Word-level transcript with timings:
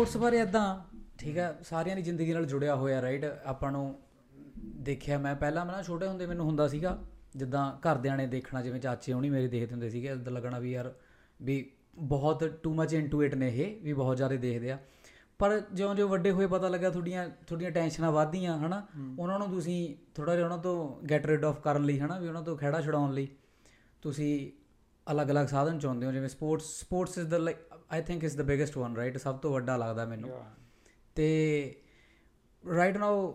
Sports 0.00 0.16
ਬਾਰੇ 0.16 0.38
ਇਦਾਂ 0.38 0.80
ਠੀਕ 1.18 1.38
ਹੈ 1.38 1.58
ਸਾਰਿਆਂ 1.62 1.96
ਦੀ 1.96 2.02
ਜ਼ਿੰਦਗੀ 2.02 2.32
ਨਾਲ 2.32 2.46
ਜੁੜਿਆ 2.46 2.76
ਹੋਇਆ 2.76 3.02
ਰਾਈਟ 3.02 3.24
ਆਪਾਂ 3.24 3.72
ਨੂੰ 3.72 3.98
ਦੇਖਿਆ 4.64 5.18
ਮੈਂ 5.18 5.34
ਪਹਿਲਾਂ 5.34 5.66
ਮੈਂ 5.66 5.74
ਨਾ 5.74 5.82
ਛੋਟੇ 5.82 6.06
ਹੁੰਦੇ 6.06 6.26
ਮੈਨੂੰ 6.26 6.46
ਹੁੰਦਾ 6.46 6.68
ਸੀਗਾ 6.68 7.02
ਜਿੱਦਾਂ 7.36 7.72
ਘਰਦਿਆਂ 7.72 8.16
ਨੇ 8.16 8.26
ਦੇਖਣਾ 8.26 8.62
ਜਿਵੇਂ 8.62 8.80
ਚਾਚੇ 8.80 9.12
ਹੋਣੀ 9.12 9.30
ਮੇਰੇ 9.30 9.48
ਦੇਖਦੇ 9.48 9.72
ਹੁੰਦੇ 9.72 9.90
ਸੀਗੇ 9.90 10.08
ਇਦਾਂ 10.08 10.32
ਲੱਗਣਾ 10.32 10.58
ਵੀ 10.58 10.72
ਯਾਰ 10.72 10.94
ਵੀ 11.42 11.70
ਬਹੁਤ 11.98 12.60
ਟੂ 12.62 12.74
ਮਚ 12.74 12.94
ਇਨਟੂ 12.94 13.22
ਇਟ 13.22 13.34
ਨੇ 13.34 13.48
ਇਹ 13.48 13.80
ਵੀ 13.80 13.92
ਬਹੁਤ 13.92 14.16
ਜ਼ਿਆਦਾ 14.16 14.36
ਦੇਖਦੇ 14.36 14.70
ਆ। 14.70 14.78
ਪਰ 15.38 15.62
ਜਿਉਂ-ਜਿਉਂ 15.72 16.08
ਵੱਡੇ 16.08 16.30
ਹੋਏ 16.30 16.46
ਪਤਾ 16.46 16.68
ਲੱਗਾ 16.68 16.90
ਤੁਹਾਡੀਆਂ 16.90 17.28
ਤੁਹਾਡੀਆਂ 17.46 17.70
ਟੈਨਸ਼ਨਾਂ 17.70 18.12
ਵਧਦੀਆਂ 18.12 18.58
ਹਨਾ? 18.58 18.86
ਉਹਨਾਂ 19.18 19.38
ਨੂੰ 19.38 19.50
ਤੁਸੀਂ 19.50 19.96
ਥੋੜਾ 20.14 20.34
ਜਿਹਾ 20.34 20.46
ਉਹਨਾਂ 20.46 20.58
ਤੋਂ 20.58 21.06
ਗੈਟ 21.10 21.26
ਰਿਡ 21.26 21.44
ਆਫ 21.44 21.60
ਕਰਨ 21.60 21.84
ਲਈ 21.84 22.00
ਹਨਾ? 22.00 22.18
ਵੀ 22.18 22.28
ਉਹਨਾਂ 22.28 22.42
ਤੋਂ 22.42 22.56
ਖਹਿੜਾ 22.56 22.80
ਛਡਾਉਣ 22.80 23.12
ਲਈ 23.14 23.28
ਤੁਸੀਂ 24.02 24.50
ਅਲੱਗ-ਅਲੱਗ 25.12 25.46
ਸਾਧਨ 25.46 25.78
ਚਾਹੁੰਦੇ 25.78 26.06
ਹੋ 26.06 26.12
ਜਿਵੇਂ 26.12 26.28
sports 26.28 26.64
sports 26.80 27.18
is 27.18 27.26
the 27.28 27.34
like 27.34 27.56
I 27.90 28.02
think 28.02 28.24
is 28.24 28.36
the 28.36 28.42
biggest 28.42 28.76
one 28.78 28.96
right 28.96 29.16
ਸਭ 29.16 29.38
ਤੋਂ 29.38 29.52
ਵੱਡਾ 29.52 29.76
ਲੱਗਦਾ 29.76 30.04
ਮੈਨੂੰ। 30.04 30.30
ਤੇ 31.16 31.28
ਰਾਈਟ 32.64 32.96
ਨਾਓ 32.96 33.30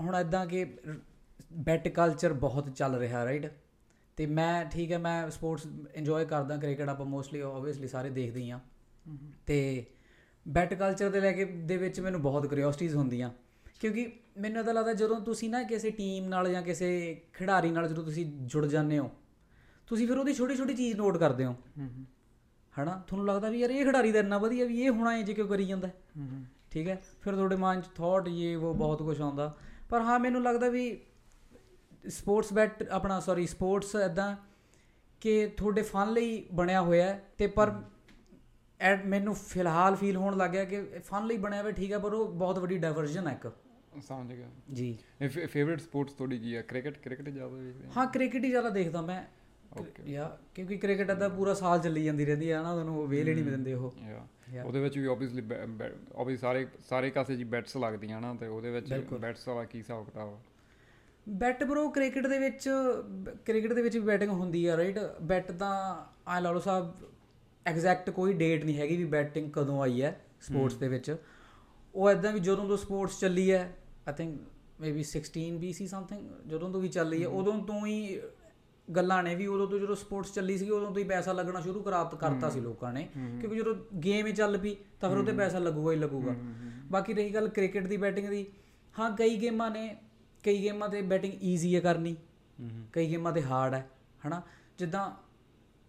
ਹੁਣ 0.00 0.16
ਇਦਾਂ 0.16 0.46
ਕਿ 0.46 0.64
ਬੈਟ 1.52 1.88
ਕਲਚਰ 1.88 2.32
ਬਹੁਤ 2.32 2.68
ਚੱਲ 2.70 2.94
ਰਿਹਾ 2.94 3.24
ਰਾਈਟ 3.24 3.46
ਤੇ 4.16 4.26
ਮੈਂ 4.26 4.64
ਠੀਕ 4.64 4.92
ਹੈ 4.92 4.98
ਮੈਂ 4.98 5.30
ਸਪੋਰਟਸ 5.30 5.66
ਇੰਜੋਏ 5.94 6.24
ਕਰਦਾ 6.24 6.56
ਕ੍ਰਿਕਟ 6.56 6.88
ਆਪਾਂ 6.88 7.06
ਮੋਸਟਲੀ 7.06 7.40
ਆਬਵੀਅਸਲੀ 7.40 7.88
ਸਾਰੇ 7.88 8.10
ਦੇਖਦੇ 8.10 8.40
ਹੀ 8.40 8.50
ਆ 8.50 8.60
ਤੇ 9.46 9.84
ਬੈਟ 10.46 10.74
ਕਲਚਰ 10.74 11.10
ਦੇ 11.10 11.20
ਲੈ 11.20 11.32
ਕੇ 11.32 11.44
ਦੇ 11.44 11.76
ਵਿੱਚ 11.76 12.00
ਮੈਨੂੰ 12.00 12.20
ਬਹੁਤ 12.22 12.46
ਕਿਉਰਿਓਸਿਟੀਜ਼ 12.46 12.94
ਹੁੰਦੀਆਂ। 12.96 13.30
ਕਿਉਂਕਿ 13.80 14.10
ਮੈਨੂੰ 14.38 14.64
ਤਾਂ 14.64 14.74
ਲੱਗਦਾ 14.74 14.92
ਜਦੋਂ 14.92 15.20
ਤੁਸੀਂ 15.20 15.50
ਨਾ 15.50 15.62
ਕਿਸੇ 15.62 15.90
ਟੀਮ 15.90 16.28
ਨਾਲ 16.28 16.50
ਜਾਂ 16.50 16.62
ਕਿਸੇ 16.62 16.90
ਖਿਡਾਰੀ 17.32 17.70
ਨਾਲ 17.70 17.88
ਜਦੋਂ 17.88 18.04
ਤੁਸੀਂ 18.04 18.24
ਜੁੜ 18.46 18.66
ਜਾਂਦੇ 18.66 18.98
ਹੋ 18.98 19.10
ਤੁਸੀਂ 19.88 20.06
ਫਿਰ 20.08 20.18
ਉਹਦੀ 20.18 20.34
ਛੋਟੀ 20.34 20.56
ਛੋਟੀ 20.56 20.74
ਚੀਜ਼ 20.74 20.96
ਨੋਟ 20.96 21.16
ਕਰਦੇ 21.16 21.44
ਹੋ। 21.44 21.54
ਹਨਾ? 22.80 23.02
ਤੁਹਾਨੂੰ 23.06 23.26
ਲੱਗਦਾ 23.26 23.50
ਵੀ 23.50 23.58
ਯਾਰ 23.58 23.70
ਇਹ 23.70 23.84
ਖਿਡਾਰੀ 23.84 24.12
ਦਾ 24.12 24.18
ਇੰਨਾ 24.18 24.38
ਵਧੀਆ 24.38 24.64
ਵੀ 24.64 24.82
ਇਹ 24.82 24.90
ਹੋਣਾ 24.90 25.12
ਹੈ 25.12 25.22
ਜੇ 25.22 25.34
ਕਿਉਂ 25.34 25.48
ਕਰੀ 25.48 25.64
ਜਾਂਦਾ? 25.64 25.88
ਠੀਕ 26.70 26.88
ਹੈ? 26.88 27.02
ਫਿਰ 27.22 27.34
ਤੁਹਾਡੇ 27.34 27.56
ਮਨ 27.56 27.80
'ਚ 27.80 27.84
ਥਾਟ 27.96 28.28
ਇਹ 28.28 28.56
ਉਹ 28.56 28.74
ਬਹੁਤ 28.74 29.02
ਕੁਝ 29.02 29.20
ਆਉਂਦਾ। 29.20 29.56
ਪਰ 29.90 30.00
ਹਾਂ 30.00 30.18
ਮੈਨੂੰ 30.18 30.42
ਲੱਗਦਾ 30.42 30.68
ਵੀ 30.68 31.00
ਸਪੋਰਟਸ 32.08 32.52
ਬੈਟ 32.52 32.88
ਆਪਣਾ 32.88 33.20
ਸੌਰੀ 33.20 33.46
ਸਪੋਰਟਸ 33.46 33.94
ਇਦਾਂ 33.94 34.36
ਕਿ 35.20 35.46
ਤੁਹਾਡੇ 35.56 35.82
ਫਨ 35.82 36.12
ਲਈ 36.12 36.46
ਬਣਿਆ 36.52 36.82
ਹੋਇਆ 36.82 37.06
ਹੈ 37.06 37.24
ਤੇ 37.38 37.46
ਪਰ 37.46 37.82
ਐਡ 38.80 39.06
ਮੈਨੂੰ 39.06 39.34
ਫਿਲਹਾਲ 39.34 39.96
ਫੀਲ 39.96 40.16
ਹੋਣ 40.16 40.36
ਲੱਗ 40.36 40.50
ਗਿਆ 40.50 40.64
ਕਿ 40.64 40.82
ਫਨ 40.82 41.26
ਲਈ 41.26 41.36
ਬਣਿਆ 41.36 41.62
ਹੋਇਆ 41.62 41.72
ਠੀਕ 41.72 41.92
ਹੈ 41.92 41.98
ਪਰ 41.98 42.12
ਉਹ 42.12 42.28
ਬਹੁਤ 42.28 42.58
ਵੱਡੀ 42.58 42.78
ਡਾਇਵਰਜਨ 42.78 43.26
ਹੈ 43.26 43.32
ਇੱਕ। 43.32 43.52
ਸਮਝ 44.02 44.32
ਗਿਆ। 44.32 44.46
ਜੀ। 44.72 44.98
ਫੇਵਰਿਟ 45.28 45.80
ਸਪੋਰਟਸ 45.80 46.12
ਤੁਹਾਡੀ 46.12 46.38
ਕੀ 46.38 46.56
ਹੈ? 46.56 46.62
ਕ੍ਰਿਕਟ 46.62 46.98
ਕ੍ਰਿਕਟ 46.98 47.28
ਜ਼ਿਆਦਾ 47.28 47.56
ਵੇਖਦੇ 47.56 47.88
ਹਾਂ 47.96 48.06
ਕ੍ਰਿਕਟ 48.06 48.44
ਹੀ 48.44 48.50
ਜ਼ਿਆਦਾ 48.50 48.68
ਦੇਖਦਾ 48.68 49.02
ਮੈਂ। 49.02 49.24
ਯਾ 50.06 50.38
ਕਿਉਂਕਿ 50.54 50.76
ਕ੍ਰਿਕਟ 50.76 51.10
ਦਾ 51.10 51.28
ਪੂਰਾ 51.28 51.54
ਸਾਲ 51.54 51.80
ਚੱਲੀ 51.80 52.04
ਜਾਂਦੀ 52.04 52.24
ਰਹਿੰਦੀ 52.24 52.52
ਹੈ 52.52 52.62
ਨਾ 52.62 52.72
ਤੁਹਾਨੂੰ 52.72 53.08
ਵੇਲ 53.08 53.34
ਨਹੀਂ 53.34 53.44
ਦਿੰਦੇ 53.44 53.74
ਉਹ। 53.74 53.94
ਯਾ। 54.54 54.64
ਉਹਦੇ 54.64 54.80
ਵਿੱਚ 54.80 54.98
ਵੀ 54.98 55.06
ਆਬਵੀਅਸਲੀ 55.06 55.42
ਆਬਵੀਅਸਲੀ 56.16 56.36
ਸਾਰੇ 56.36 56.66
ਸਾਰੇ 56.88 57.10
ਕਾਸੇ 57.10 57.36
ਜੀ 57.36 57.44
ਬੈਟਸ 57.44 57.76
ਲੱਗਦੀਆਂ 57.76 58.20
ਨਾ 58.20 58.34
ਤੇ 58.34 58.46
ਉਹਦੇ 58.46 58.70
ਵਿੱਚ 58.70 58.94
ਬੈਟਸ 59.20 59.48
ਵਾਲਾ 59.48 59.64
ਕੀ 59.64 59.78
ਹਿਸਾਬ 59.78 60.04
ਕਿਤਾਬ 60.04 60.40
ਬੈਟ 61.28 61.64
ਬਰੋ 61.64 61.88
ਕ੍ਰਿਕਟ 61.90 62.26
ਦੇ 62.26 62.38
ਵਿੱਚ 62.38 62.70
ਕ੍ਰਿਕਟ 63.44 63.72
ਦੇ 63.72 63.82
ਵਿੱਚ 63.82 63.96
ਵੀ 63.98 64.04
ਬੈਟਿੰਗ 64.04 64.30
ਹੁੰਦੀ 64.30 64.66
ਆ 64.66 64.76
ਰਾਈਟ 64.76 64.98
ਬੈਟ 65.22 65.52
ਤਾਂ 65.52 66.04
ਆ 66.28 66.40
ਲਾ 66.40 66.50
ਲਓ 66.52 66.58
ਸਾਹਿਬ 66.58 66.94
ਐਗਜ਼ੈਕਟ 67.66 68.10
ਕੋਈ 68.10 68.32
ਡੇਟ 68.32 68.64
ਨਹੀਂ 68.64 68.78
ਹੈਗੀ 68.78 68.96
ਵੀ 68.96 69.04
ਬੈਟਿੰਗ 69.04 69.52
ਕਦੋਂ 69.52 69.82
ਆਈ 69.82 70.02
ਹੈ 70.02 70.20
ਸਪੋਰਟਸ 70.40 70.74
ਦੇ 70.74 70.88
ਵਿੱਚ। 70.88 71.16
ਉਹ 71.94 72.10
ਐਦਾਂ 72.10 72.32
ਵੀ 72.32 72.40
ਜਦੋਂ 72.40 72.68
ਤੋਂ 72.68 72.76
ਸਪੋਰਟਸ 72.76 73.20
ਚੱਲੀ 73.20 73.52
ਹੈ 73.52 73.76
I 74.08 74.12
think 74.12 74.40
maybe 74.80 75.04
16 75.10 75.44
BC 75.64 75.86
something 75.86 76.48
ਜਦੋਂ 76.48 76.70
ਤੋਂ 76.70 76.80
ਵੀ 76.80 76.88
ਚੱਲ 76.88 77.10
ਰਹੀ 77.10 77.22
ਹੈ 77.22 77.28
ਉਦੋਂ 77.28 77.64
ਤੋਂ 77.64 77.86
ਹੀ 77.86 78.20
ਗੱਲਾਂ 78.96 79.22
ਨੇ 79.22 79.34
ਵੀ 79.34 79.46
ਉਦੋਂ 79.46 79.66
ਤੋਂ 79.66 79.78
ਜਦੋਂ 79.78 79.94
ਸਪੋਰਟਸ 79.96 80.32
ਚੱਲੀ 80.34 80.56
ਸੀ 80.58 80.68
ਉਦੋਂ 80.70 80.90
ਤੋਂ 80.90 80.98
ਹੀ 80.98 81.04
ਪੈਸਾ 81.08 81.32
ਲੱਗਣਾ 81.32 81.60
ਸ਼ੁਰੂ 81.60 81.82
ਕਰਾਤ 81.82 82.14
ਕਰਤਾ 82.14 82.50
ਸੀ 82.50 82.60
ਲੋਕਾਂ 82.60 82.92
ਨੇ। 82.92 83.08
ਕਿਉਂਕਿ 83.14 83.56
ਜਦੋਂ 83.56 83.74
ਗੇਮ 83.98 84.26
ਹੀ 84.26 84.32
ਚੱਲ 84.32 84.58
ਪਈ 84.58 84.74
ਤਾਂ 85.00 85.10
ਫਿਰ 85.10 85.18
ਉਹਤੇ 85.18 85.32
ਪੈਸਾ 85.32 85.58
ਲੱਗੂਗਾ 85.58 85.92
ਹੀ 85.92 85.96
ਲੱਗੂਗਾ। 85.96 86.34
ਬਾਕੀ 86.90 87.12
ਰਹੀ 87.12 87.34
ਗੱਲ 87.34 87.48
ਕ੍ਰਿਕਟ 87.48 87.86
ਦੀ 87.86 87.96
ਬੈਟਿੰਗ 87.96 88.28
ਦੀ 88.28 88.46
ਹਾਂ 88.94 89.10
ਕਈ 89.16 89.36
ਗੇਮਾਂ 89.42 89.70
ਨੇ 89.70 89.88
ਕਈ 90.44 90.62
ਗੇਮਾਂ 90.62 90.88
ਤੇ 90.88 91.02
ਬੈਟਿੰਗ 91.02 91.42
ਈਜ਼ੀ 91.42 91.74
ਹੈ 91.74 91.80
ਕਰਨੀ। 91.80 92.16
ਕਈ 92.92 93.10
ਗੇਮਾਂ 93.10 93.32
ਤੇ 93.32 93.42
ਹਾਰਡ 93.42 93.74
ਹੈ 93.74 93.86
ਹਨਾ? 94.26 94.42
ਜਿੱਦਾਂ 94.78 95.10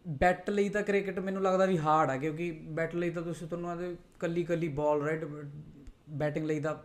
ਬੈਟ 0.06 0.50
ਲਈ 0.50 0.70
ਤਾਂ 0.70 0.82
ਕ੍ਰਿਕਟ 0.84 1.20
ਮੈਨੂੰ 1.20 1.42
ਲੱਗਦਾ 1.44 1.66
ਵੀ 1.66 1.78
ਹਾਰਡ 1.78 2.10
ਹੈ 2.10 2.18
ਕਿਉਂਕਿ 2.18 2.52
ਬੈਟ 2.70 2.96
ਲਈ 2.96 3.10
ਤਾਂ 3.10 3.22
ਤੁਸੀਂ 3.22 3.48
ਤੁਹਾਨੂੰ 3.48 3.70
ਆਦੇ 3.70 3.96
ਕੱਲੀ 4.20 4.44
ਕੱਲੀ 4.44 4.68
ਬਾਲ 4.68 5.02
ਰਾਈਟ 5.02 5.26
ਬੈਟਿੰਗ 6.12 6.46
ਲਈ 6.46 6.60
ਤਾਂ 6.60 6.76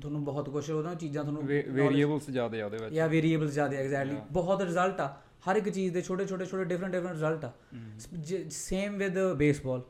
ਤੁਹਾਨੂੰ 0.00 0.24
ਬਹੁਤ 0.24 0.48
ਕੁਝ 0.50 0.70
ਉਹਨਾਂ 0.70 0.94
ਚੀਜ਼ਾਂ 0.94 1.22
ਤੁਹਾਨੂੰ 1.24 1.42
ਵੇਰੀਏਬਲਸ 1.44 2.30
ਜ਼ਿਆਦਾ 2.30 2.60
ਆ 2.60 2.64
ਉਹਦੇ 2.64 2.78
ਵਿੱਚ। 2.78 2.94
ਜਾਂ 2.94 3.08
ਵੇਰੀਏਬਲਸ 3.08 3.52
ਜ਼ਿਆਦਾ 3.52 3.76
ਐਗਜ਼ੈਕਟਲੀ 3.76 4.16
ਬਹੁਤ 4.32 4.62
ਰਿਜ਼ਲਟ 4.62 5.00
ਆ। 5.00 5.08
ਹਰ 5.50 5.56
ਇੱਕ 5.56 5.68
ਚੀਜ਼ 5.68 5.92
ਦੇ 5.94 6.00
ਛੋਟੇ 6.02 6.26
ਛੋਟੇ 6.26 6.44
ਛੋਟੇ 6.44 6.64
ਡਿਫਰੈਂਟ 6.64 6.92
ਡਿਫਰੈਂਟ 6.92 7.14
ਰਿਜ਼ਲਟ 7.14 7.44
ਆ। 7.44 7.52
ਸੇਮ 8.50 8.96
ਵਿਦ 8.98 9.18
ਬੇਸਬਾਲ 9.36 9.82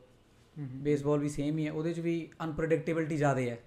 ਬੇਸਬਾਲ 0.59 1.19
ਵੀ 1.19 1.29
ਸੇਮ 1.29 1.57
ਹੀ 1.57 1.65
ਹੈ 1.67 1.71
ਉਹਦੇ 1.71 1.93
ਚ 1.93 1.99
ਵੀ 1.99 2.17
ਅਨਪ੍ਰੈਡਿਕਟੇਬਿਲਟੀ 2.43 3.17
ਜ਼ਿਆਦਾ 3.17 3.41
ਹੈ। 3.41 3.57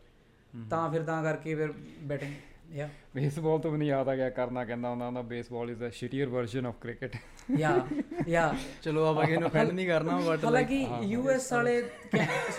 ਤਾਂ 0.71 0.91
ਫਿਰ 0.91 1.03
ਤਾਂ 1.03 1.23
ਕਰਕੇ 1.23 1.55
ਫਿਰ 1.55 1.73
ਬੈਟਿੰਗ 2.03 2.77
ਯਾ। 2.77 2.89
ਬੇਸਬਾਲ 3.15 3.59
ਤੋਂ 3.59 3.71
ਮੈਨੂੰ 3.73 3.87
ਯਾਦ 3.87 4.09
ਆ 4.09 4.15
ਗਿਆ 4.17 4.29
ਕਰਨਾ 4.31 4.65
ਕਹਿੰਦਾ 4.65 4.91
ਉਹਨਾਂ 4.91 5.11
ਦਾ 5.13 5.23
baseball 5.23 5.71
is 5.71 5.85
a 5.85 5.91
shittier 5.91 6.29
version 6.29 6.67
of 6.67 6.75
cricket 6.81 7.17
yeah 7.59 7.73
yeah. 8.29 8.55
ਚਲੋ 8.83 9.05
ਆਪਾਂ 9.07 9.25
ਇਹਨੂੰ 9.25 9.51
ਫੈਂਡ 9.51 9.71
ਨਹੀਂ 9.71 9.87
ਕਰਨਾ 9.87 10.19
ਬਟ 10.27 10.45
ਹਾਲਾਂਕਿ 10.45 10.87
ਯੂਐਸ 11.03 11.53
ਵਾਲੇ 11.53 11.77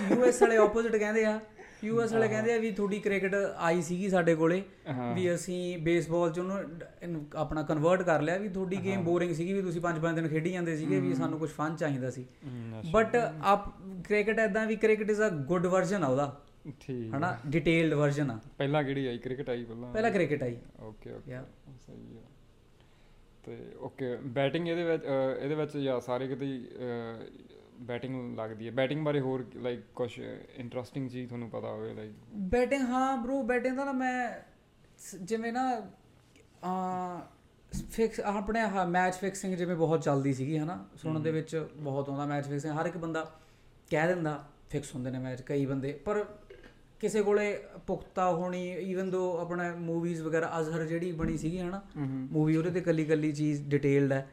ਯੂਐਸ 0.10 0.42
ਵਾਲੇ 0.42 0.58
ਆਪੋਜ਼ਿਟ 0.58 0.96
ਕਹਿੰਦੇ 0.96 1.26
ਆ 1.26 1.40
ਯੂਐਸ 1.84 2.14
ਵਾਲੇ 2.14 2.28
ਕਹਿੰਦੇ 2.28 2.54
ਆ 2.54 2.58
ਵੀ 2.58 2.72
ਤੁਹਾਡੀ 2.72 3.00
ਕ੍ਰਿਕਟ 3.00 3.36
ਆਈ 3.58 3.82
ਸੀਗੀ 3.82 4.10
ਸਾਡੇ 4.10 4.36
ਕੋਲੇ 4.36 4.62
ਵੀ 5.16 5.34
ਅਸੀਂ 5.36 5.78
ਬੇਸਬਾਲ 5.84 6.32
ਚ 6.32 6.40
ਉਹਨੂੰ 6.40 7.26
ਆਪਣਾ 7.36 7.64
ਕਨਵਰਟ 7.64 8.02
ਕਰ 8.02 8.22
ਲਿਆ 8.22 8.38
ਵੀ 8.38 8.50
ਤੁਹਾਡੀ 8.50 8.78
ਗੇਮ 8.84 9.04
ਬੋਰਿੰਗ 9.04 9.34
ਸੀਗੀ 9.36 9.54
ਵੀ 9.54 9.62
ਤੁਸੀਂ 9.62 9.82
ਪੰਜ 9.82 10.00
ਪੰਜ 10.00 10.16
ਦਿਨ 10.16 10.28
ਖੇਡੀ 10.28 10.52
ਜਾਂਦੇ 10.52 10.76
ਸੀਗੇ 10.78 11.00
ਵੀ 11.00 11.14
ਸਾਨੂੰ 11.14 11.40
ਕੁਝ 11.40 11.50
ਫਨ 11.52 11.76
ਚਾਹੀਦਾ 11.76 12.10
ਸੀ। 12.10 12.26
ਬਟ 12.94 13.16
ਆਪ 13.16 13.70
ਕ੍ਰਿਕਟ 14.08 14.40
ਐਦਾਂ 14.40 14.66
ਵੀ 14.66 14.76
cricket 14.76 15.10
is 15.10 15.22
a 15.22 15.30
good 15.48 15.66
version 15.66 16.04
ਆ 16.04 16.08
ਉਹਦਾ। 16.08 16.36
ਠੀਕ 16.80 17.14
ਹਨਾ? 17.16 17.38
ਡਿਟੇਲਡ 17.48 17.94
ਵਰਜ਼ਨ 17.94 18.32
ਆ। 18.32 18.40
ਪਹਿਲਾਂ 18.58 18.84
ਕਿਹੜੀ 18.84 19.06
ਆਈ? 19.08 19.18
ਕ੍ਰਿਕਟ 19.18 19.50
ਆਈ 19.50 19.64
ਪਹਿਲਾਂ? 19.64 19.92
ਪਹਿਲਾਂ 19.94 20.12
ਕ੍ਰਿਕਟ 20.12 20.44
ਆਈ। 20.44 20.58
ਓਕੇ 20.80 21.14
ਓਕੇ 21.14 21.38
ਸਹੀ 21.86 22.18
ਆ। 22.18 22.22
ਤੇ 23.46 23.58
ਓਕੇ 23.80 24.16
ਬੈਟਿੰਗ 24.34 24.68
ਇਹਦੇ 24.68 24.84
ਵਿੱਚ 24.84 25.04
ਇਹਦੇ 25.42 25.56
ਵਿੱਚ 25.56 25.78
ਜਾਂ 25.78 26.00
ਸਾਰੇ 26.02 26.28
ਕਿਤੇ 26.28 26.46
ਬੈਟਿੰਗ 27.82 28.38
ਲੱਗਦੀ 28.38 28.68
ਹੈ। 28.68 28.72
ਬੈਟਿੰਗ 28.72 29.06
ਬਾਰੇ 29.06 29.20
ਹੋਰ 29.20 29.52
ਲਾਈਕ 29.56 29.80
ਕੁਝ 29.96 30.20
ਇੰਟਰਸਟਿੰਗ 30.56 31.10
ਚੀਜ਼ 31.10 31.28
ਤੁਹਾਨੂੰ 31.28 31.50
ਪਤਾ 31.50 31.68
ਹੋਵੇ 31.68 31.94
ਲਾਈਕ 31.94 32.12
ਬੈਟਿੰਗ 32.36 32.82
ਹਾਂ 32.82 33.18
ਬ్రో 33.18 33.44
ਬੈਟਿੰਗ 33.44 33.78
ਦਾ 33.78 33.84
ਨਾ 33.84 33.92
ਮੈਂ 33.92 34.40
ਜਿਵੇਂ 35.22 35.54
ਨਾ 35.54 35.82
ਆ 36.64 37.20
ਫਿਕਸ 37.92 38.20
ਆਪਣੇ 38.20 38.60
ਆ 38.60 38.86
ਮੈਚ 38.86 39.16
ਫਿਕਸਿੰਗ 39.16 39.56
ਜਿਵੇਂ 39.56 39.76
ਬਹੁਤ 39.76 40.02
ਚੱਲਦੀ 40.02 40.34
ਸੀਗੀ 40.34 40.58
ਹਨਾ? 40.58 40.86
ਸੁਣਨ 40.96 41.22
ਦੇ 41.22 41.32
ਵਿੱਚ 41.32 41.68
ਬਹੁਤ 41.76 42.10
ਆਉਂਦਾ 42.10 42.26
ਮੈਚ 42.26 42.46
ਫਿਕਸਿੰਗ 42.48 42.74
ਹਰ 42.80 42.86
ਇੱਕ 42.86 42.98
ਬੰਦਾ 42.98 43.40
ਕਹਿ 43.90 44.08
ਦਿੰਦਾ 44.08 44.48
ਫਿਕਸ 44.70 44.96
ਹੁੰਦੇ 44.96 45.12
ਨੇ 45.12 45.20
ਮੈਚ 45.20 45.42
ਕਈ 45.42 45.66
ਬੰਦੇ। 45.66 45.94
ਪਰ 45.94 46.26
ਕਿਸੇ 47.00 47.22
ਕੋਲੇ 47.22 47.64
ਪੁਖਤਾ 47.88 48.32
ਹੋਣੀ 48.32 48.72
ਈਵਨ 48.72 49.10
ਦੋ 49.10 49.38
ਆਪਣਾ 49.38 49.76
ਮੂਵੀਜ਼ 49.76 50.22
ਵਗੈਰਾ 50.22 50.60
ਅਜ਼ਹਰ 50.60 50.86
ਜਿਹੜੀ 50.86 51.12
ਬਣੀ 51.12 51.38
ਸੀਗੀ 51.38 51.60
ਹਨਾ? 51.60 51.82
ਮੂਵੀ 52.32 52.58
ਉਹਦੇ 52.58 52.70
ਤੇ 52.72 52.82
ਕੱਲੀ 52.82 53.06
ਕੱਲੀ 53.06 53.32
ਚੀਜ਼ 53.32 53.70
ਡਿਟੇਲਡ 53.70 54.12
ਹੈ 54.12 54.30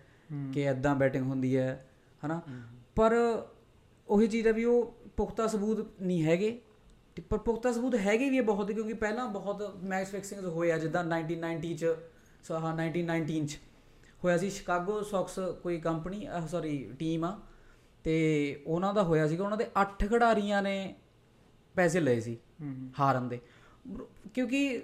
ਕਿ 0.54 0.62
ਐਦਾਂ 0.62 0.94
ਬੈਟਿੰਗ 0.94 1.26
ਹੁੰਦੀ 1.26 1.56
ਹੈ 1.56 1.86
ਹਨਾ? 2.26 2.40
ਪਰ 2.96 3.14
ਉਹੀ 4.08 4.26
ਚੀਜ਼ 4.26 4.46
ਹੈ 4.46 4.52
ਵੀ 4.52 4.64
ਉਹ 4.64 4.94
ਪੁਖਤਾ 5.16 5.46
ਸਬੂਤ 5.46 5.86
ਨਹੀਂ 6.02 6.24
ਹੈਗੇ। 6.24 6.58
ਪਰ 7.30 7.38
ਪੁਖਤਾ 7.38 7.72
ਸਬੂਤ 7.72 7.94
ਹੈਗੇ 7.96 8.28
ਵੀ 8.30 8.40
ਬਹੁਤ 8.40 8.72
ਕਿਉਂਕਿ 8.72 8.94
ਪਹਿਲਾਂ 8.94 9.28
ਬਹੁਤ 9.28 9.76
ਮੈਚ 9.82 10.08
ਫਿਕਸਿੰਗਸ 10.08 10.44
ਹੋਏ 10.44 10.72
ਆ 10.72 10.78
ਜਿੱਦਾਂ 10.78 11.04
1990 11.04 11.74
ਚ 11.74 11.94
ਸੋ 12.44 12.54
ਹਾਂ 12.54 12.74
1919 12.76 13.46
ਚ 13.46 13.58
ਹੋਇਆ 14.24 14.36
ਸੀ। 14.38 14.50
ਸ਼ਿਕਾਗੋ 14.50 15.02
ਸੌਕਸ 15.02 15.38
ਕੋਈ 15.62 15.78
ਕੰਪਨੀ 15.80 16.26
ਸੌਰੀ 16.48 16.76
ਟੀਮ 16.98 17.24
ਆ। 17.24 17.40
ਤੇ 18.04 18.16
ਉਹਨਾਂ 18.66 18.92
ਦਾ 18.94 19.02
ਹੋਇਆ 19.02 19.28
ਸੀਗਾ 19.28 19.44
ਉਹਨਾਂ 19.44 19.58
ਦੇ 19.58 19.66
8 19.82 20.08
ਖਿਡਾਰੀਆਂ 20.08 20.62
ਨੇ 20.62 20.94
ਪੈਸੇ 21.74 22.00
ਲਏ 22.00 22.20
ਸੀ 22.20 22.36
ਹਾਰਨ 23.00 23.28
ਦੇ। 23.28 23.40
ਕਿਉਂਕਿ 24.34 24.82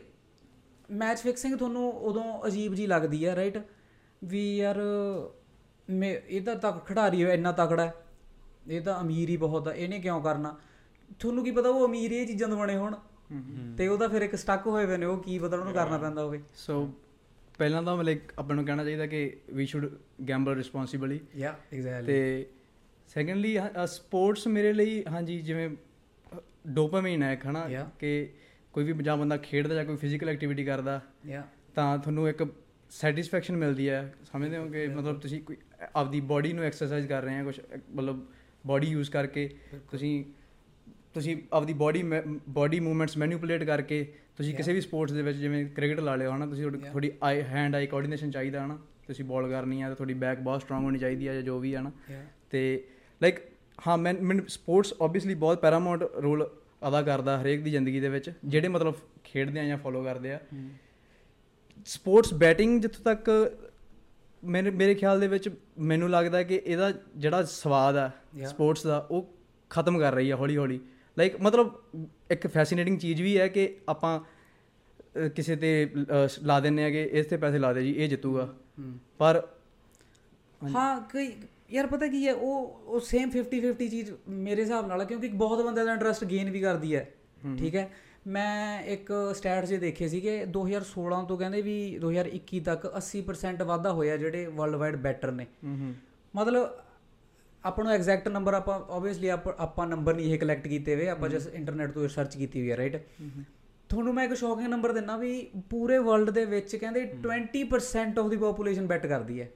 ਮੈਚ 0.90 1.18
ਫਿਕਸਿੰਗ 1.18 1.54
ਤੁਹਾਨੂੰ 1.54 1.90
ਉਦੋਂ 1.90 2.46
ਅਜੀਬ 2.46 2.74
ਜੀ 2.74 2.86
ਲੱਗਦੀ 2.86 3.26
ਹੈ 3.26 3.36
ਰਾਈਟ 3.36 3.58
ਵੀ 4.24 4.56
ਯਾਰ 4.56 4.80
ਮੈਂ 5.90 6.16
ਇਹਦਾ 6.28 6.54
ਤੱਕ 6.54 6.86
ਖਿਡਾਰੀ 6.86 7.22
ਇੰਨਾ 7.22 7.52
ਤਕੜਾ 7.52 7.86
ਹੈ। 7.86 7.94
ਇਹ 8.70 8.80
ਤਾਂ 8.80 9.00
ਅਮੀਰ 9.00 9.28
ਹੀ 9.28 9.36
ਬਹੁਤ 9.36 9.68
ਆ 9.68 9.72
ਇਹਨੇ 9.74 9.98
ਕਿਉਂ 9.98 10.22
ਕਰਨਾ? 10.22 10.56
ਤੁਹਾਨੂੰ 11.18 11.44
ਕੀ 11.44 11.50
ਪਤਾ 11.50 11.68
ਉਹ 11.68 11.88
ਅਮੀਰ 11.88 12.12
ਇਹ 12.12 12.26
ਚੀਜ਼ਾਂ 12.26 12.48
ਤੋਂ 12.48 12.58
ਬਣੇ 12.58 12.76
ਹੋਣ? 12.76 12.94
ਤੇ 13.78 13.88
ਉਹਦਾ 13.88 14.08
ਫਿਰ 14.08 14.22
ਇੱਕ 14.22 14.36
ਸਟਕ 14.36 14.66
ਹੋਏ 14.66 14.86
ਹੋਏ 14.86 14.96
ਨੇ 14.96 15.06
ਉਹ 15.06 15.22
ਕੀ 15.22 15.38
ਪਤਾ 15.38 15.56
ਉਹਨੂੰ 15.56 15.72
ਕਰਨਾ 15.72 15.98
ਪੈਂਦਾ 15.98 16.24
ਹੋਵੇ। 16.24 16.42
ਸੋ 16.54 16.92
ਪਹਿਲਾਂ 17.58 17.82
ਤਾਂ 17.82 18.04
ਲਾਈਕ 18.04 18.20
ਆਪਾਂ 18.38 18.56
ਨੂੰ 18.56 18.64
ਕਹਿਣਾ 18.64 18.84
ਚਾਹੀਦਾ 18.84 19.06
ਕਿ 19.06 19.36
ਵੀ 19.52 19.66
ਸ਼ੁੱਡ 19.66 19.86
ਗੈਂਬਲ 20.28 20.54
ਰਿਸਪੌਂਸਿਬਲੀ 20.54 21.20
ਯਾ 21.36 21.54
ਐਗਜ਼ੈਕਟਲੀ 21.72 22.06
ਤੇ 22.06 22.46
ਸੈਕੰਡਲੀ 23.08 23.58
ਸਪੋਰਟਸ 23.86 24.46
ਮੇਰੇ 24.46 24.72
ਲਈ 24.72 25.04
ਹਾਂਜੀ 25.10 25.40
ਜਿਵੇਂ 25.40 25.70
ਡੋਪਾਮਾਈਨ 26.68 27.22
ਹੈ 27.22 27.40
ਹਨਾ? 27.50 27.68
ਕਿ 27.98 28.30
ਕੋਈ 28.72 28.84
ਵੀ 28.84 29.04
ਜਾਂ 29.04 29.16
ਬੰਦਾ 29.16 29.36
ਖੇਡਦਾ 29.36 29.74
ਜਾਂ 29.74 29.84
ਕੋਈ 29.84 29.96
ਫਿਜ਼ੀਕਲ 29.96 30.28
ਐਕਟੀਵਿਟੀ 30.28 30.64
ਕਰਦਾ 30.64 31.00
ਯਾ 31.26 31.46
ਤਾਂ 31.74 31.98
ਤੁਹਾਨੂੰ 31.98 32.28
ਇੱਕ 32.28 32.46
ਸੈਟੀਸਫੈਕਸ਼ਨ 32.90 33.56
ਮਿਲਦੀ 33.56 33.88
ਹੈ। 33.88 34.14
ਸਮਝਦੇ 34.32 34.56
ਹੋ 34.56 34.68
ਕਿ 34.68 34.86
ਮਤਲਬ 34.88 35.20
ਤੁਸੀਂ 35.20 35.42
ਕੋਈ 35.42 35.56
ਆਪਦੀ 35.96 36.20
ਬਾਡੀ 36.20 36.52
ਨੂੰ 36.52 36.64
ਐਕਸਰਸਾਈਜ਼ 36.64 37.06
ਕਰ 37.08 37.22
ਰਹੇ 37.22 37.38
ਆ 37.38 37.44
ਕੁਝ 37.44 37.60
ਮਤਲਬ 37.94 38.24
ਬਾਡੀ 38.66 38.86
ਯੂਜ਼ 38.86 39.10
ਕਰਕੇ। 39.10 39.48
ਤੁਸੀਂ 39.90 40.24
ਤੁਸੀਂ 41.14 41.36
ਆਪਦੀ 41.52 41.72
ਬਾਡੀ 41.72 42.02
ਬਾਡੀ 42.48 42.80
ਮੂਵਮੈਂਟਸ 42.80 43.16
ਮੈਨੀਪੂਲੇਟ 43.18 43.64
ਕਰਕੇ 43.64 44.04
ਤੁਸੀਂ 44.36 44.54
ਕਿਸੇ 44.54 44.72
ਵੀ 44.72 44.80
ਸਪੋਰਟਸ 44.80 45.12
ਦੇ 45.12 45.22
ਵਿੱਚ 45.22 45.38
ਜਿਵੇਂ 45.38 45.64
ਕ੍ਰਿਕਟ 45.66 46.00
ਲਾ 46.00 46.14
ਲਿਓ 46.16 46.30
ਹਨਾ 46.36 46.46
ਤੁਸੀਂ 46.46 46.70
ਤੁਹਾਡੀ 46.70 47.10
ਆਈ 47.22 47.42
ਹੈਂਡ 47.42 47.74
ਆਈ 47.74 47.86
ਕੋਆਰਡੀਨੇਸ਼ਨ 47.86 48.30
ਚਾਹੀਦਾ 48.30 48.64
ਹਨਾ। 48.64 48.78
ਤੁਸੀਂ 49.06 49.24
ਬਾਲ 49.24 49.48
ਕਰਨੀ 49.50 49.80
ਆ 49.82 49.88
ਤੇ 49.88 49.94
ਤੁਹਾਡੀ 49.94 50.14
ਬੈਕ 50.14 50.38
ਬਹੁਤ 50.38 50.62
ਸਟਰੋਂਗ 50.62 50.84
ਹੋਣੀ 50.84 50.98
ਚਾਹੀਦੀ 50.98 51.26
ਆ 51.26 51.34
ਜਾਂ 51.34 51.42
ਜੋ 51.42 51.58
ਵੀ 51.58 51.74
ਹੈ 51.74 51.80
ਨਾ 51.80 51.90
ਤੇ 52.50 52.60
ਲਾਈਕ 53.20 53.38
ਹਾਂ 53.86 53.96
ਮੈਂ 53.98 54.14
ਸਪੋਰਟਸ 54.48 54.92
ਆਬਵੀਅਸਲੀ 55.02 55.34
ਬਹੁਤ 55.34 55.60
ਪੈਰਾਮਾਉਂਟ 55.60 56.02
ਰੋਲ 56.16 56.48
ਅਦਾ 56.88 57.02
ਕਰਦਾ 57.02 57.40
ਹਰੇਕ 57.42 57.62
ਦੀ 57.62 57.70
ਜ਼ਿੰਦਗੀ 57.70 58.00
ਦੇ 58.00 58.08
ਵਿੱਚ 58.08 58.30
ਜਿਹੜੇ 58.44 58.68
ਮਤਲਬ 58.68 58.94
ਖੇਡਦੇ 59.24 59.60
ਆ 59.60 59.64
ਜਾਂ 59.64 59.76
ਫੋਲੋ 59.78 60.02
ਕਰਦੇ 60.04 60.32
ਆ। 60.32 60.38
ਸਪੋਰਟਸ 61.86 62.34
ਬੈਟਿੰਗ 62.34 62.80
ਜਿੱਥੋਂ 62.80 63.04
ਤੱਕ 63.04 63.30
ਮੇਰੇ 64.44 64.70
ਮੇਰੇ 64.70 64.94
ਖਿਆਲ 64.94 65.20
ਦੇ 65.20 65.28
ਵਿੱਚ 65.28 65.48
ਮੈਨੂੰ 65.78 66.10
ਲੱਗਦਾ 66.10 66.42
ਕਿ 66.42 66.62
ਇਹਦਾ 66.66 66.92
ਜਿਹੜਾ 67.16 67.42
ਸਵਾਦ 67.42 67.96
ਆ. 67.96 68.10
ਸਪੋਰਟਸ 68.46 68.86
ਦਾ 68.86 69.06
ਉਹ 69.10 69.34
ਖਤਮ 69.70 69.98
ਕਰ 69.98 70.12
ਰਹੀ 70.12 70.30
ਆ 70.30 70.36
ਹੌਲੀ 70.36 70.56
ਹੌਲੀ 70.56 70.80
ਲਾਈਕ 71.18 71.40
ਮਤਲਬ 71.40 71.80
ਇੱਕ 72.30 72.46
ਫੈਸੀਨੇਟਿੰਗ 72.46 72.98
ਚੀਜ਼ 72.98 73.22
ਵੀ 73.22 73.38
ਹੈ 73.38 73.48
ਕਿ 73.48 73.76
ਆਪਾਂ 73.88 74.20
ਕਿਸੇ 75.36 75.56
ਤੇ 75.56 75.90
ਲਾ 76.42 76.60
ਦਿੰਨੇ 76.60 76.84
ਆ 76.84 76.90
ਕਿ 76.90 77.02
ਇਸ 77.12 77.26
ਤੇ 77.26 77.36
ਪੈਸੇ 77.36 77.58
ਲਾ 77.58 77.72
ਦੇ 77.72 77.82
ਜੀ 77.82 77.92
ਇਹ 77.92 78.08
ਜਿੱਤੂਗਾ। 78.08 78.54
ਪਰ 79.18 79.48
ਹਾਂ 80.74 81.00
ਕਈ 81.00 81.32
ਯਾਰ 81.72 81.86
ਪਤਾ 81.86 82.06
ਕੀ 82.06 82.26
ਹੈ 82.26 82.34
ਉਹ 82.34 82.82
ਉਹ 82.86 83.00
ਸੇਮ 83.00 83.30
50 83.30 83.60
50 83.62 83.88
ਚੀਜ਼ 83.88 84.10
ਮੇਰੇ 84.28 84.62
ਹਿਸਾਬ 84.62 84.86
ਨਾਲ 84.86 85.04
ਕਿਉਂਕਿ 85.04 85.28
ਬਹੁਤ 85.28 85.64
ਬੰਦੇ 85.64 85.84
ਦਾ 85.84 85.92
ਇੰਟਰਸਟ 85.92 86.24
ਗੇਨ 86.24 86.50
ਵੀ 86.50 86.60
ਕਰਦੀ 86.60 86.94
ਹੈ। 86.96 87.08
ਠੀਕ 87.58 87.74
ਹੈ? 87.76 87.90
ਮੈਂ 88.28 88.82
ਇੱਕ 88.82 89.12
ਸਟੈਟਸ 89.34 89.68
ਜੇ 89.68 89.76
ਦੇਖੇ 89.76 90.08
ਸੀਗੇ 90.08 90.46
2016 90.58 91.24
ਤੋਂ 91.28 91.38
ਕਹਿੰਦੇ 91.38 91.62
ਵੀ 91.62 91.98
2021 92.04 92.60
ਤੱਕ 92.60 92.92
80% 92.98 93.64
ਵਾਧਾ 93.64 93.92
ਹੋਇਆ 93.92 94.16
ਜਿਹੜੇ 94.16 94.46
ਵਰਲਡ 94.46 94.74
ਵਾਈਡ 94.74 94.96
ਬੈਟਰ 94.96 95.32
ਨੇ 95.32 95.46
ਮਤਲਬ 96.36 96.68
ਆਪਾਂ 97.64 97.84
ਨੂੰ 97.84 97.92
ਐਗਜ਼ੈਕਟ 97.92 98.28
ਨੰਬਰ 98.28 98.54
ਆਪਾਂ 98.54 98.80
ਆਬਵੀਅਸਲੀ 98.92 99.28
ਆਪਾਂ 99.28 99.86
ਨੰਬਰ 99.86 100.14
ਨਹੀਂ 100.14 100.34
ਇਹ 100.34 100.38
ਕਲੈਕਟ 100.38 100.68
ਕੀਤੇ 100.68 100.94
ਹੋਏ 100.94 101.08
ਆਪਾਂ 101.08 101.28
ਜਸ 101.28 101.46
ਇੰਟਰਨੈਟ 101.46 101.90
ਤੋਂ 101.90 102.02
ਰਿਸਰਚ 102.02 102.36
ਕੀਤੀ 102.36 102.60
ਹੋਈ 102.60 102.70
ਹੈ 102.70 102.76
ਰਾਈਟ 102.76 102.96
ਤੁਹਾਨੂੰ 103.88 104.14
ਮੈਂ 104.14 104.24
ਇੱਕ 104.24 104.34
ਸ਼ੌਕਿੰਗ 104.34 104.68
ਨੰਬਰ 104.68 104.92
ਦਿੰਨਾ 104.92 105.16
ਵੀ 105.16 105.50
ਪੂਰੇ 105.70 105.98
ਵਰਲਡ 105.98 106.30
ਦੇ 106.30 106.44
ਵਿੱਚ 106.44 106.76
ਕਹਿੰਦੇ 106.76 107.14
20% 107.26 108.20
ਆਫ 108.20 108.30
ਦੀ 108.30 108.36
ਪੋਪੂਲੇਸ਼ਨ 108.36 108.86
ਬੈਟ 108.86 109.06
ਕਰਦੀ 109.06 109.40
ਹੈ। 109.40 109.50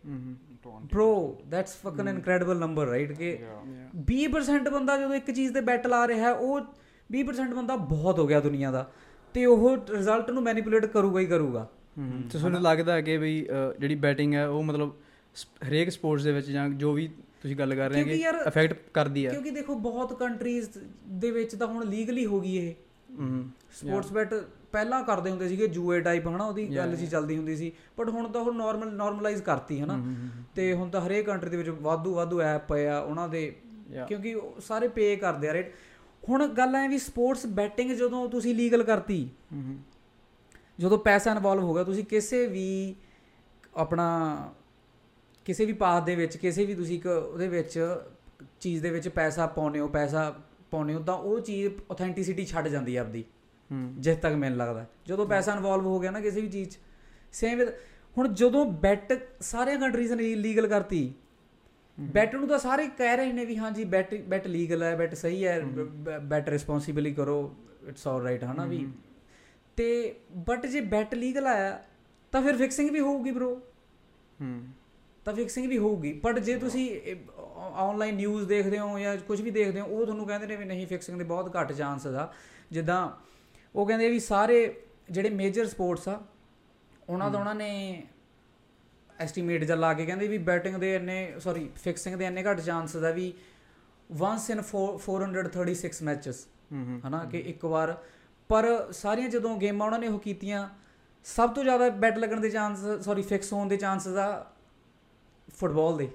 Bro 0.92 1.40
that's 1.48 1.76
fucking 1.76 2.08
incredible 2.08 2.56
number 2.56 2.86
right 2.86 3.12
ਕਿ 3.12 3.38
20% 4.12 4.70
ਬੰਦਾ 4.70 4.96
ਜਦੋਂ 4.96 5.14
ਇੱਕ 5.14 5.30
ਚੀਜ਼ 5.30 5.54
ਤੇ 5.54 5.60
ਬੈਟ 5.60 5.86
ਲਾ 5.86 6.08
ਰਿਹਾ 6.08 6.24
ਹੈ 6.24 6.32
ਉਹ 6.32 6.60
20% 7.12 7.55
ਬੰਦਾ 7.55 7.76
ਬਹੁਤ 7.76 8.19
ਹੋ 8.19 8.26
ਗਿਆ 8.26 8.41
ਦੁਨੀਆ 8.41 8.70
ਦਾ। 8.70 8.91
ਤੇ 9.35 9.47
ਉਹ 9.47 9.76
ਰਿਜ਼ਲਟ 9.91 10.31
ਨੂੰ 10.31 10.43
ਮੈਨੀਪੂਲੇਟ 10.43 10.87
ਕਰੂਗਾ 10.87 11.20
ਹੀ 11.20 11.26
ਕਰੂਗਾ। 11.26 11.69
ਤੇ 12.32 12.38
ਤੁਹਾਨੂੰ 12.38 12.62
ਲੱਗਦਾ 12.62 12.93
ਹੈ 12.93 13.00
ਕਿ 13.00 13.17
ਅ, 13.17 13.79
ਜਿਹੜੀ 13.79 13.94
ਬੈਟਿੰਗ 13.94 14.35
ਹੈ 14.35 14.49
ਉਹ 14.49 14.62
ਮਤਲਬ 14.62 14.93
ਹਰੇਕ 15.69 15.91
ਸਪੋਰਟਸ 15.91 16.25
ਦੇ 16.25 16.32
ਵਿੱਚ 16.32 16.50
ਜਾਂ 16.50 16.69
ਜੋ 16.69 16.93
ਵੀ 16.93 17.08
ਤੁਸੀਂ 17.43 17.56
ਗੱਲ 17.56 17.75
ਕਰ 17.75 17.91
ਰਹੇ 17.91 18.03
ਹੋ 18.03 18.06
ਕਿ 18.06 18.49
ਅਫੈਕਟ 18.49 18.76
ਕਰਦੀ 18.94 19.26
ਹੈ। 19.26 19.31
ਕਿਉਂਕਿ 19.31 19.50
ਦੇਖੋ 19.50 19.75
ਬਹੁਤ 19.75 20.19
ਕੰਟਰੀਜ਼ 20.19 20.69
ਦੇ 21.08 21.31
ਵਿੱਚ 21.31 21.55
ਤਾਂ 21.56 21.67
ਹੁਣ 21.67 21.87
ਲੀਗਲੀ 21.87 22.26
ਹੋ 22.26 22.41
ਗਈ 22.41 22.56
ਇਹ। 22.56 22.75
ਸਪੋਰਟਸ 23.73 24.12
ਬੈਟ 24.12 24.35
ਪਹਿਲਾਂ 24.73 25.05
ਕਰਦੇ 25.05 25.31
ਹੁੰਦੇ 25.31 25.49
ਸੀਗੇ 25.49 25.67
ਜੂਏ 25.67 26.00
ਟਾਈਪ 26.00 26.29
ਹਨਾ 26.29 26.44
ਉਹਦੀ 26.44 26.76
ਗੱਲ 26.76 26.97
ਸੀ 26.97 27.06
ਚੱਲਦੀ 27.06 27.37
ਹੁੰਦੀ 27.37 27.56
ਸੀ। 27.56 27.73
ਬਟ 27.99 28.09
ਹੁਣ 28.09 28.29
ਤਾਂ 28.29 28.41
ਉਹ 28.41 28.55
ਨਾਰਮਲ 28.55 28.93
ਨਾਰਮਲਾਈਜ਼ 28.93 29.43
ਕਰਤੀ 29.43 29.81
ਹਨਾ। 29.81 30.14
ਤੇ 30.55 30.73
ਹੁਣ 30.73 30.91
ਤਾਂ 30.91 31.06
ਹਰੇਕ 31.06 31.26
ਕੰਟਰੀ 31.26 31.50
ਦੇ 31.50 31.56
ਵਿੱਚ 31.56 31.69
ਵਾਧੂ 31.69 32.14
ਵਾਧੂ 32.14 32.41
ਐਪ 32.41 32.69
ਪਏ 32.69 32.87
ਆ 32.87 32.99
ਉਹਨਾਂ 32.99 33.29
ਦੇ. 33.29 33.56
ਕਿਉਂਕਿ 34.09 34.41
ਸਾਰੇ 34.61 34.88
ਪੇ 34.88 35.17
ਕਰਦੇ 35.17 35.49
ਆ 35.49 35.52
ਰਾਈਟ 35.52 35.73
ਹੁਣ 36.28 36.46
ਗੱਲ 36.46 36.75
ਐ 36.75 36.88
ਵੀ 36.88 36.99
ਸਪੋਰਟਸ 36.99 37.46
ਬੈਟਿੰਗ 37.46 37.90
ਜਦੋਂ 37.90 38.28
ਤੁਸੀਂ 38.28 38.55
ਲੀਗਲ 38.55 38.82
ਕਰਤੀ 38.82 39.31
ਜਦੋਂ 40.78 40.99
ਪੈਸਾ 40.99 41.32
ਇਨਵੋਲਵ 41.32 41.62
ਹੋ 41.62 41.75
ਗਿਆ 41.75 41.84
ਤੁਸੀਂ 41.84 42.05
ਕਿਸੇ 42.05 42.46
ਵੀ 42.46 42.94
ਆਪਣਾ 43.76 44.37
ਕਿਸੇ 45.44 45.64
ਵੀ 45.64 45.73
ਪਾਥ 45.73 46.05
ਦੇ 46.05 46.14
ਵਿੱਚ 46.14 46.37
ਕਿਸੇ 46.37 46.64
ਵੀ 46.64 46.75
ਤੁਸੀਂ 46.75 46.96
ਇੱਕ 46.96 47.06
ਉਹਦੇ 47.06 47.49
ਵਿੱਚ 47.49 47.96
ਚੀਜ਼ 48.61 48.82
ਦੇ 48.82 48.90
ਵਿੱਚ 48.90 49.08
ਪੈਸਾ 49.08 49.46
ਪਾਉਨੇ 49.46 49.81
ਹੋ 49.81 49.88
ਪੈਸਾ 49.88 50.40
ਪਾਉਨੇ 50.70 50.94
ਹੋ 50.94 51.02
ਤਾਂ 51.02 51.14
ਉਹ 51.14 51.40
ਚੀਜ਼ 51.40 51.69
ਆਥੈਂਟਿਸਿਟੀ 51.93 52.44
ਛੱਡ 52.44 52.69
ਜਾਂਦੀ 52.69 52.96
ਹੈ 52.96 53.00
ਆਪਦੀ 53.00 53.25
ਜਿਸ 53.99 54.17
ਤੱਕ 54.17 54.34
ਮੈਨੂੰ 54.34 54.58
ਲੱਗਦਾ। 54.58 54.87
ਜਦੋਂ 55.06 55.26
ਪੈਸਾ 55.26 55.52
ਇਨਵੋਲਵ 55.52 55.87
ਹੋ 55.87 56.00
ਗਿਆ 56.00 56.11
ਨਾ 56.11 56.20
ਕਿਸੇ 56.20 56.40
ਵੀ 56.40 56.49
ਚੀਜ਼ 56.49 56.76
ਸੇਮ 57.32 57.61
ਹੁਣ 58.19 58.28
ਜਦੋਂ 58.28 58.67
ਬੈਟ 58.67 59.28
ਸਾਰੀਆਂ 59.40 59.78
ਕੰਟਰੀਜ਼ 59.78 60.12
ਨੇ 60.12 60.34
ਲੀਗਲ 60.34 60.67
ਕਰਤੀ 60.67 61.14
ਬੈਟ 61.98 62.34
ਨੂੰ 62.34 62.48
ਤਾਂ 62.48 62.58
ਸਾਰੇ 62.58 62.87
ਕਹਿ 62.88 63.16
ਰਹੇ 63.16 63.32
ਨੇ 63.32 63.44
ਵੀ 63.44 63.56
ਹਾਂਜੀ 63.58 63.84
ਬੈਟ 63.84 64.14
ਬੈਟ 64.22 64.46
ਲੀਗਲ 64.46 64.82
ਹੈ 64.82 64.94
ਬੈਟ 64.96 65.14
ਸਹੀ 65.14 65.44
ਹੈ 65.46 65.60
ਬੈਟ 66.22 66.48
ਰਿਸਪੌਂਸਿਬਿਲੀ 66.48 67.12
ਕਰੋ 67.14 67.54
ਇਟਸ 67.88 68.06
ਆਲ 68.06 68.22
ਰਾਈਟ 68.22 68.44
ਹਨਾ 68.44 68.64
ਵੀ। 68.66 68.87
ਤੇ 69.76 70.14
ਬਟ 70.48 70.66
ਜੇ 70.66 70.81
ਬੈਟ 70.81 71.14
ਲੀਗਲ 71.14 71.46
ਆਇਆ 71.46 71.82
ਤਾਂ 72.32 72.43
ਫਿਰ 72.43 72.56
ਫਿਕਸਿੰਗ 72.56 72.90
ਵੀ 72.90 73.00
ਹੋਊਗੀ 73.00 73.31
ਬ్రో 73.31 73.48
ਹਮ, 74.43 74.66
ਤਾਂ 75.25 75.34
ਫਿਕਸਿੰਗ 75.34 75.66
ਵੀ 75.66 75.78
ਹੋਊਗੀ। 75.78 76.12
ਬਟ 76.25 76.38
ਜੇ 76.38 76.56
ਤੁਸੀਂ 76.58 76.88
ਆਨਲਾਈਨ 77.56 78.14
ਨਿਊਜ਼ 78.16 78.46
ਦੇਖਦੇ 78.49 78.78
ਹੋ 78.78 78.99
ਜਾਂ 78.99 79.16
ਕੁਝ 79.19 79.40
ਵੀ 79.40 79.50
ਦੇਖਦੇ 79.50 79.81
ਹੋ 79.81 79.87
ਉਹ 79.87 80.04
ਤੁਹਾਨੂੰ 80.04 80.26
ਕਹਿੰਦੇ 80.26 80.46
ਨੇ 80.46 80.56
ਵੀ 80.56 80.64
ਨਹੀਂ 80.64 80.87
ਫਿਕਸਿੰਗ 80.87 81.19
ਦੇ 81.19 81.25
ਬਹੁਤ 81.25 81.56
ਘੱਟ 81.56 81.72
ਚਾਂਸਸ 81.72 82.06
ਆ। 82.06 82.32
ਜਿੱਦਾਂ 82.72 83.08
ਉਹ 83.75 83.87
ਕਹਿੰਦੇ 83.87 84.10
ਵੀ 84.10 84.19
ਸਾਰੇ 84.20 84.58
ਜਿਹੜੇ 85.10 85.31
ਮੇਜਰ 85.31 85.66
ਸਪੋਰਟਸ 85.66 86.08
ਆ 86.08 86.20
ਉਹਨਾਂ 87.08 87.31
ਦਾ 87.31 87.38
ਉਹਨਾਂ 87.38 87.54
ਨੇ 87.54 88.02
ਐਸਟੀਮੇਟ 89.20 89.64
ਜਾਂ 89.64 89.76
ਲਾ 89.76 89.92
ਕੇ 89.94 90.06
ਕਹਿੰਦੇ 90.06 90.28
ਵੀ 90.28 90.38
ਬੈਟਿੰਗ 90.48 90.76
ਦੇ 90.76 90.94
ਇੰਨੇ 90.94 91.18
ਸੌਰੀ 91.40 91.68
ਫਿਕਸਿੰਗ 91.76 92.16
ਦੇ 92.16 92.24
ਇੰਨੇ 92.24 92.42
ਘੱਟ 92.44 92.60
ਚਾਂਸਸ 92.60 93.04
ਆ 93.04 93.10
ਵੀ 93.10 93.32
ਵਾਂਸ 94.10 94.50
ਇਨ 94.50 94.62
436 94.62 96.02
ਮੈਚਸ 96.04 96.46
ਹਨਾ 97.06 97.24
ਕਿ 97.30 97.38
ਇੱਕ 97.52 97.64
ਵਾਰ। 97.64 97.96
ਪਰ 98.50 98.66
ਸਾਰੀਆਂ 98.92 99.28
ਜਦੋਂ 99.28 99.56
ਗੇਮਾਂ 99.58 99.86
ਉਹਨਾਂ 99.86 99.98
ਨੇ 99.98 100.08
ਉਹ 100.08 100.18
ਕੀਤੀਆਂ 100.18 100.68
ਸਭ 101.26 101.54
ਤੋਂ 101.54 101.62
ਜ਼ਿਆਦਾ 101.64 101.88
ਬੈਟ 102.02 102.18
ਲੱਗਣ 102.18 102.40
ਦੇ 102.40 102.50
ਚਾਂਸ 102.50 102.84
ਸੌਰੀ 103.04 103.22
ਫਿਕਸ 103.22 103.52
ਹੋਣ 103.52 103.68
ਦੇ 103.68 103.76
ਚਾਂਸਸ 103.76 104.16
ਆ 104.16 104.28
ਫੁੱਟਬਾਲ 105.56 105.96
ਦੇ। 105.96 106.08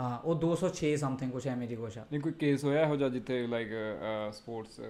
ਹਾਂ 0.00 0.18
ਉਹ 0.18 0.38
206 0.42 0.90
ਸਮਥਿੰਗ 0.96 1.32
ਕੁਛ 1.32 1.46
ਐਵੇਂ 1.46 1.68
ਜੀ 1.68 1.76
ਕੁਛ 1.76 1.96
ਆ। 1.98 2.04
ਨਹੀਂ 2.12 2.20
ਕੋਈ 2.20 2.32
ਕੇਸ 2.38 2.64
ਹੋਇਆ 2.64 2.82
ਇਹੋ 2.82 2.96
ਜਿਹਾ 2.96 3.08
ਜਿੱਥੇ 3.08 3.46
ਲਾਈਕ 3.46 3.72
ਸਪੋਰਟਸ 4.32 4.80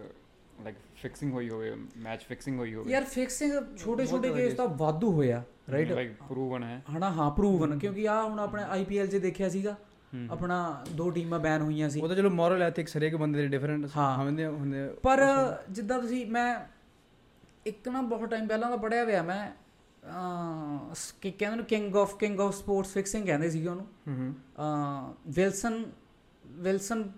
ਲਾਈਕ 0.65 0.77
ਫਿਕਸਿੰਗ 0.97 1.33
ਹੋਈ 1.33 1.49
ਹੋਵੇ 1.49 1.77
ਮੈਚ 1.97 2.23
ਫਿਕਸਿੰਗ 2.23 2.59
ਹੋਈ 2.59 2.75
ਹੋਵੇ। 2.75 2.93
ਯਾਰ 2.93 3.05
ਫਿਕਸਿੰਗ 3.05 3.53
ਛੋਟੇ 3.77 4.07
ਛੋਟੇ 4.07 4.31
ਕੇਸ 4.31 4.55
ਤਾਂ 4.55 4.69
ਵਾਧੂ 4.69 5.13
ਹੋਇਆ 5.13 5.43
ਰਾਈਟ 5.73 5.93
ਲਾਈਕ 5.93 6.13
ਪ੍ਰੂਵਨ 6.29 6.63
ਹੈ। 6.63 6.83
ਹਨਾ 6.97 7.11
ਹਾਂ 7.11 7.31
ਪ੍ਰੂਵਨ 7.31 7.79
ਕਿਉਂਕਿ 7.79 8.09
ਆ 8.09 8.23
ਹੁਣ 8.23 8.39
ਆਪਣੇ 8.39 8.63
ਆਈਪੀਐਲ 8.63 9.07
'ਚ 9.07 9.17
ਦੇਖਿਆ 9.17 9.49
ਸੀਗਾ 9.49 9.77
ਆਪਣਾ 10.31 10.85
ਦੋ 10.93 11.11
ਟੀਮਾਂ 11.11 11.41
ਬੈਨ 11.41 11.63
ਹੋਈਆਂ 11.63 11.91
ਸੀ। 11.91 12.01
ਉਹ 12.01 12.09
ਤਾਂ 12.09 12.17
ਚਲੋ 12.17 12.31
ਮੋਰਲ 12.31 12.63
ਐਥਿਕਸ 12.63 12.97
ਹਰੇਕ 12.97 13.17
ਬੰਦੇ 13.17 13.43
ਦੇ 13.43 13.49
ਡਿਫਰੈਂਟ 13.49 13.89
ਹਾਂ। 13.97 14.25
ਹੁੰਦੇ 14.25 14.47
ਹੁੰਦੇ। 14.47 14.89
ਪਰ 14.89 15.27
ਜਿੱਦਾਂ 15.71 15.99
ਤੁਸੀਂ 16.01 16.27
ਮੈਂ 16.27 16.61
ਇੱਕ 17.67 17.89
ਨਾ 17.89 18.03
ਬਹੁਤ 18.03 18.29
ਟਾਈਮ 18.29 18.47
ਪਹਿਲਾਂ 18.47 18.71
ਦਾ 18.71 18.77
ਪੜਿਆ 18.77 19.05
ਹੋਇਆ 19.05 19.23
ਮੈਂ 19.23 19.51
ਕਿ 21.21 21.31
ਕਹਿੰਦੇ 21.31 21.57
ਨੇ 21.57 21.63
king 21.63 21.97
of 21.97 22.17
king 22.17 22.41
of 22.41 22.55
sports 22.55 22.93
fixing 22.93 23.27
ਕਹਿੰਦੇ 23.27 23.51
ਸੀਗੇ 23.51 23.69
ਉਹਨੂੰ। 23.69 23.87
ਹਮ, 24.09 24.35
ਅਹ, 24.59 25.31
ਵਿਲਸਨ 26.47 27.13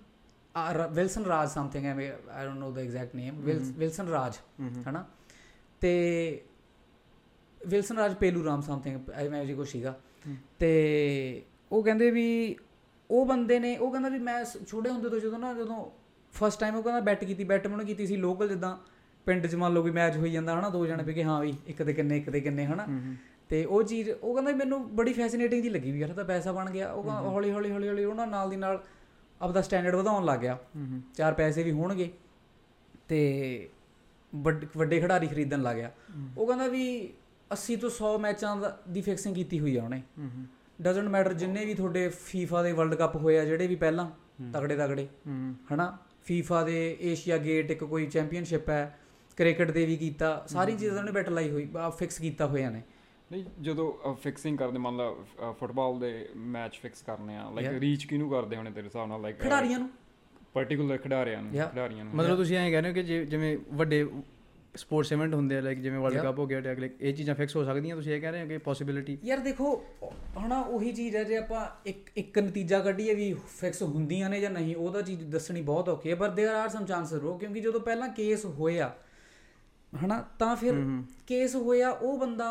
ਵਿਲਸਨ 0.54 0.58
ਆ, 0.58 0.72
ਰ- 0.74 0.88
ਵਿਲਸਨ 0.90 1.24
ਰਾਜ 1.24 1.48
ਸਮਥਿੰਗ 1.50 1.86
ਐਵੇਂ 1.86 2.10
I 2.30 2.44
don't 2.46 2.58
know 2.58 2.70
the 2.70 2.78
exact 2.78 3.14
name 3.14 3.40
Wilson 3.76 4.08
Raj 4.08 4.36
hmm, 4.60 4.82
ਹਨਾ 4.88 5.04
ਤੇ 5.82 6.42
ਵਿਲਸਨ 7.60 7.98
ਰਾਜ 7.98 8.14
ਪੇਲੂ 8.14 8.44
ਰਾਮ 8.44 8.60
ਸਮਥਿੰਗ 8.60 9.10
ਐਵੇਂ 9.14 9.44
ਜੀ 9.46 9.54
ਕੁਛ 9.54 9.68
ਸੀਗਾ। 9.68 9.94
ਤੇ 10.58 11.42
ਉਹ 11.72 11.82
ਕਹਿੰਦੇ 11.84 12.10
ਵੀ 12.10 12.56
ਉਹ 13.10 13.24
ਬੰਦੇ 13.26 13.58
ਨੇ 13.58 13.76
ਉਹ 13.76 13.90
ਕਹਿੰਦਾ 13.90 14.08
ਵੀ 14.08 14.18
ਮੈਂ 14.18 14.44
ਛੋਟੇ 14.66 14.90
ਹੁੰਦੇ 14.90 15.08
ਤੋਂ 15.08 15.18
ਜਦੋਂ 15.20 15.38
ਨਾ 15.38 15.52
ਜਦੋਂ 15.54 15.84
ਫਸਟ 16.34 16.60
ਟਾਈਮ 16.60 16.76
ਉਹ 16.76 16.82
ਕਹਿੰਦਾ 16.82 17.00
ਬੈਟ 17.00 17.24
ਕੀਤੀ 17.24 17.44
ਬੈਟ 17.44 17.66
ਮੈਨੂੰ 17.66 17.86
ਕੀਤੀ 17.86 18.06
ਸੀ 18.06 18.16
ਲੋਕਲ 18.16 18.48
ਜਿੱਦਾਂ 18.48 18.76
ਪਿੰਡ 19.26 19.46
'ਚ 19.46 19.54
ਮੰਨ 19.54 19.72
ਲਓ 19.74 19.82
ਵੀ 19.82 19.90
ਮੈਚ 19.90 20.16
ਹੋਈ 20.16 20.30
ਜਾਂਦਾ 20.30 20.58
ਹਨਾ 20.58 20.68
ਦੋ 20.68 20.84
ਜਣੇ 20.86 21.02
ਪੇ 21.02 21.12
ਕਿ 21.12 21.24
ਹਾਂ 21.24 21.40
ਵੀ 21.40 21.54
ਇੱਕ 21.66 21.82
ਦੇ 21.82 21.92
ਕਿੰਨੇ 21.92 22.16
ਇੱਕ 22.16 22.30
ਦੇ 22.30 22.40
ਕਿੰਨੇ 22.40 22.66
ਹਨਾ 22.66 22.86
ਤੇ 23.50 23.64
ਉਹ 23.64 23.82
ਚੀਜ਼ 23.82 24.10
ਉਹ 24.10 24.34
ਕਹਿੰਦਾ 24.34 24.52
ਮੈਨੂੰ 24.56 24.80
ਬੜੀ 24.96 25.12
ਫੈਸੀਨੇਟਿੰਗ 25.12 25.62
ਜੀ 25.62 25.68
ਲੱਗੀ 25.68 25.92
ਵੀ 25.92 26.00
ਯਾਰ 26.00 26.12
ਤਾਂ 26.12 26.24
ਪੈਸਾ 26.24 26.52
ਬਣ 26.52 26.70
ਗਿਆ 26.70 26.90
ਉਹ 26.92 27.10
ਹੌਲੀ 27.10 27.50
ਹੌਲੀ 27.50 27.70
ਹੌਲੀ 27.70 27.88
ਹੌਲੀ 27.88 28.04
ਉਹਨਾਂ 28.04 28.26
ਨਾਲ 28.26 28.50
ਦੀ 28.50 28.56
ਨਾਲ 28.56 28.82
ਆਪਦਾ 29.42 29.62
ਸਟੈਂਡਰਡ 29.62 29.94
ਵਧਾਉਣ 29.94 30.24
ਲੱਗ 30.24 30.40
ਗਿਆ। 30.40 30.58
ਚਾਰ 31.14 31.34
ਪੈਸੇ 31.34 31.62
ਵੀ 31.62 31.70
ਹੋਣਗੇ 31.70 32.12
ਤੇ 33.08 33.68
ਵੱਡ- 34.34 34.66
ਖਿਡਾਰੀ 35.00 35.26
ਖਰੀਦਣ 35.26 35.62
ਲੱਗ 35.62 35.76
ਗਿਆ। 35.76 35.90
ਉਹ 36.38 36.46
ਕਹਿੰਦਾ 36.46 36.66
ਵੀ 36.66 37.12
80 37.52 37.76
ਤੋਂ 37.76 37.90
100 37.90 38.18
ਮੈਚਾਂ 38.18 38.56
ਦਾ- 38.56 38.92
ਫਿਕਸਿੰਗ 39.02 39.34
ਕੀਤੀ 39.34 39.60
ਹੋਈ 39.60 39.76
ਆ 39.76 39.84
ਉਹਨੇ। 39.84 40.02
ਡਸਨਟ 40.82 41.08
ਮੈਟਰ 41.08 41.32
ਜਿੰਨੇ 41.32 41.64
ਵੀ 41.64 41.74
ਤੁਹਾਡੇ 41.74 42.08
ਫੀਫਾ 42.08 42.62
ਦੇ 42.62 42.72
ਵਰਲਡ 42.72 42.94
ਕੱਪ 42.94 43.16
ਹੋਏ 43.16 43.38
ਆ 43.38 43.44
ਜਿਹੜੇ 43.44 43.66
ਵੀ 43.66 43.76
ਪਹਿਲਾਂ 43.76 44.10
ਤਗੜੇ 44.52 44.76
ਤਗੜੇ 44.76 45.08
ਹਨਾ? 45.74 45.98
ਫੀਫਾ 46.24 46.64
ਦੇ 46.64 46.98
ਏਸ਼ੀਆ 47.00 47.38
ਗੇਟ 47.38 47.70
ਇੱਕ 47.70 47.84
ਕੋਈ 47.84 48.06
ਚੈਂਪੀਅਨਸ਼ਿਪ 48.06 48.68
ਹੈ 48.68 48.98
ਕ੍ਰਿਕਟ 49.36 49.70
ਦੇ 49.70 49.86
ਵੀ 49.86 49.96
ਕੀਤਾ 49.96 50.44
ਸਾਰੀ 50.48 50.76
ਚੀਜ਼ਾਂ 50.76 51.04
ਨੇ 51.04 51.12
ਬੈਟ 51.12 51.28
ਲਾਈ 51.28 51.50
ਹੋਈ 51.50 51.68
ਫਿਕਸ 51.98 52.18
ਕੀਤਾ 52.18 52.46
ਹੋਇਆ 52.46 52.70
ਨੇ। 52.70 52.82
ਨਹੀਂ 53.32 53.44
ਜਦੋਂ 53.60 54.14
ਫਿਕਸਿੰਗ 54.22 54.58
ਕਰਦੇ 54.58 54.78
ਮੰਨ 54.78 54.96
ਲਾ 54.96 55.52
ਫੁੱਟਬਾਲ 55.52 55.98
ਦੇ 55.98 56.12
ਮੈਚ 56.48 56.78
ਫਿਕਸ 56.82 57.02
ਕਰਨੇ 57.02 57.36
ਆ 57.36 57.48
ਲਾਈਕ 57.50 57.78
ਰੀਚ 57.80 58.04
ਕਿਹਨੂੰ 58.04 58.30
ਕਰਦੇ 58.30 58.56
ਹੋਣੇ 58.56 58.70
ਤੇਰੇ 58.70 58.86
ਹਿਸਾਬ 58.86 59.08
ਨਾਲ 59.08 59.20
ਲਾਈਕ 59.22 59.38
ਖਿਡਾਰੀਆਂ 59.40 59.78
ਨੂੰ? 59.78 59.88
ਪਾਰਟਿਕੂਲਰ 60.54 60.96
ਖਿਡਾਰੀਆਂ 60.98 61.42
ਨੂੰ 61.42 61.52
ਖਿਡਾਰੀਆਂ 61.52 62.04
ਨੂੰ 62.04 62.14
ਮਤਲਬ 62.14 62.36
ਤੁਸੀਂ 62.36 62.56
ਐਂ 62.56 62.70
ਕਹਿੰਦੇ 62.70 62.88
ਹੋ 62.88 62.94
ਕਿ 62.94 63.02
ਜਿਵੇਂ 63.26 63.56
ਵੱਡੇ 63.72 64.04
ਸਪੋਰਟਸ 64.74 65.12
ਇਵੈਂਟ 65.12 65.34
ਹੁੰਦੇ 65.34 65.56
ਆ 65.56 65.60
ਲਾਈਕ 65.60 65.78
ਜਿਵੇਂ 65.78 65.98
ਵਰਲਡ 66.00 66.22
ਕੱਪ 66.22 66.38
ਹੋ 66.38 66.46
ਗਿਆ 66.46 66.60
ਟੈਗ 66.60 66.78
ਲਾਈਕ 66.78 66.92
ਇਹ 67.00 67.14
ਚੀਜ਼ਾਂ 67.14 67.34
ਫਿਕਸ 67.34 67.56
ਹੋ 67.56 67.64
ਸਕਦੀਆਂ 67.64 67.96
ਤੁਸੀਂ 67.96 68.12
ਇਹ 68.12 68.20
ਕਹਿ 68.20 68.30
ਰਹੇ 68.32 68.42
ਹੋ 68.42 68.46
ਕਿ 68.48 68.58
ਪੋਸਿਬਿਲਿਟੀ 68.58 69.16
ਯਾਰ 69.24 69.38
ਦੇਖੋ 69.38 69.74
ਹਣਾ 70.38 70.60
ਉਹੀ 70.60 70.92
ਚੀਜ਼ 70.92 71.16
ਹੈ 71.16 71.24
ਜੇ 71.24 71.36
ਆਪਾਂ 71.36 71.66
ਇੱਕ 71.86 72.10
ਇੱਕ 72.16 72.38
ਨਤੀਜਾ 72.38 72.78
ਕੱਢੀਏ 72.78 73.14
ਵੀ 73.14 73.32
ਫਿਕਸ 73.58 73.82
ਹੁੰਦੀਆਂ 73.82 74.30
ਨੇ 74.30 74.40
ਜਾਂ 74.40 74.50
ਨਹੀਂ 74.50 74.76
ਉਹਦਾ 74.76 75.02
ਚੀਜ਼ 75.02 75.24
ਦੱਸਣੀ 75.26 75.62
ਬਹੁਤ 75.62 75.88
ਔਖੀ 75.88 76.10
ਹੈ 76.10 76.14
per 76.14 76.30
their 76.30 76.54
are 76.54 76.68
some 76.68 76.84
chances 76.84 77.12
ਰੋ 77.22 77.36
ਕਿਉਂਕਿ 77.38 77.60
ਜਦੋਂ 77.60 77.80
ਪਹਿਲਾਂ 77.80 78.08
ਕੇਸ 78.08 78.44
ਹੋਇਆ 78.44 78.92
ਹਨਾ? 79.92 80.24
ਤਾਂ 80.38 80.56
ਫਿਰ 80.56 80.74
ਕੇਸ 81.26 81.56
ਹੋਇਆ 81.56 81.90
ਉਹ 81.90 82.18
ਬੰਦਾ 82.18 82.50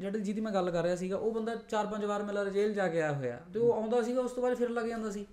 ਜਿਹੜਾ 0.00 0.18
ਜਿਹਦੀ 0.18 0.40
ਮੈਂ 0.40 0.52
ਗੱਲ 0.52 0.70
ਕਰ 0.70 0.82
ਰਿਹਾ 0.82 0.96
ਸੀਗਾ 0.96 1.16
ਉਹ 1.16 1.32
ਬੰਦਾ 1.32 1.54
ਚਾਰ 1.54 1.86
ਪੰਜ 1.86 2.04
ਵਾਰ 2.04 2.22
ਮਿਲਾ 2.22 2.44
ਜੇਲ੍ਹ 2.44 2.74
ਜਾ 2.74 2.88
ਕੇ 2.88 3.02
ਆਇਆ 3.02 3.12
ਹੋਇਆ। 3.12 3.40
ਤੇ 3.54 3.58
ਉਹ 3.58 3.72
ਆਉਂਦਾ 3.72 4.02
ਸੀਗਾ 4.02 4.20
ਉਸ 4.20 4.32
ਤੋਂ 4.32 4.42
ਬਾਅਦ 4.42 4.54
ਫਿਰ 4.54 4.70
ਲੱਗ 4.70 4.84
ਜਾਂਦਾ 4.84 5.10
ਸੀ। 5.10 5.26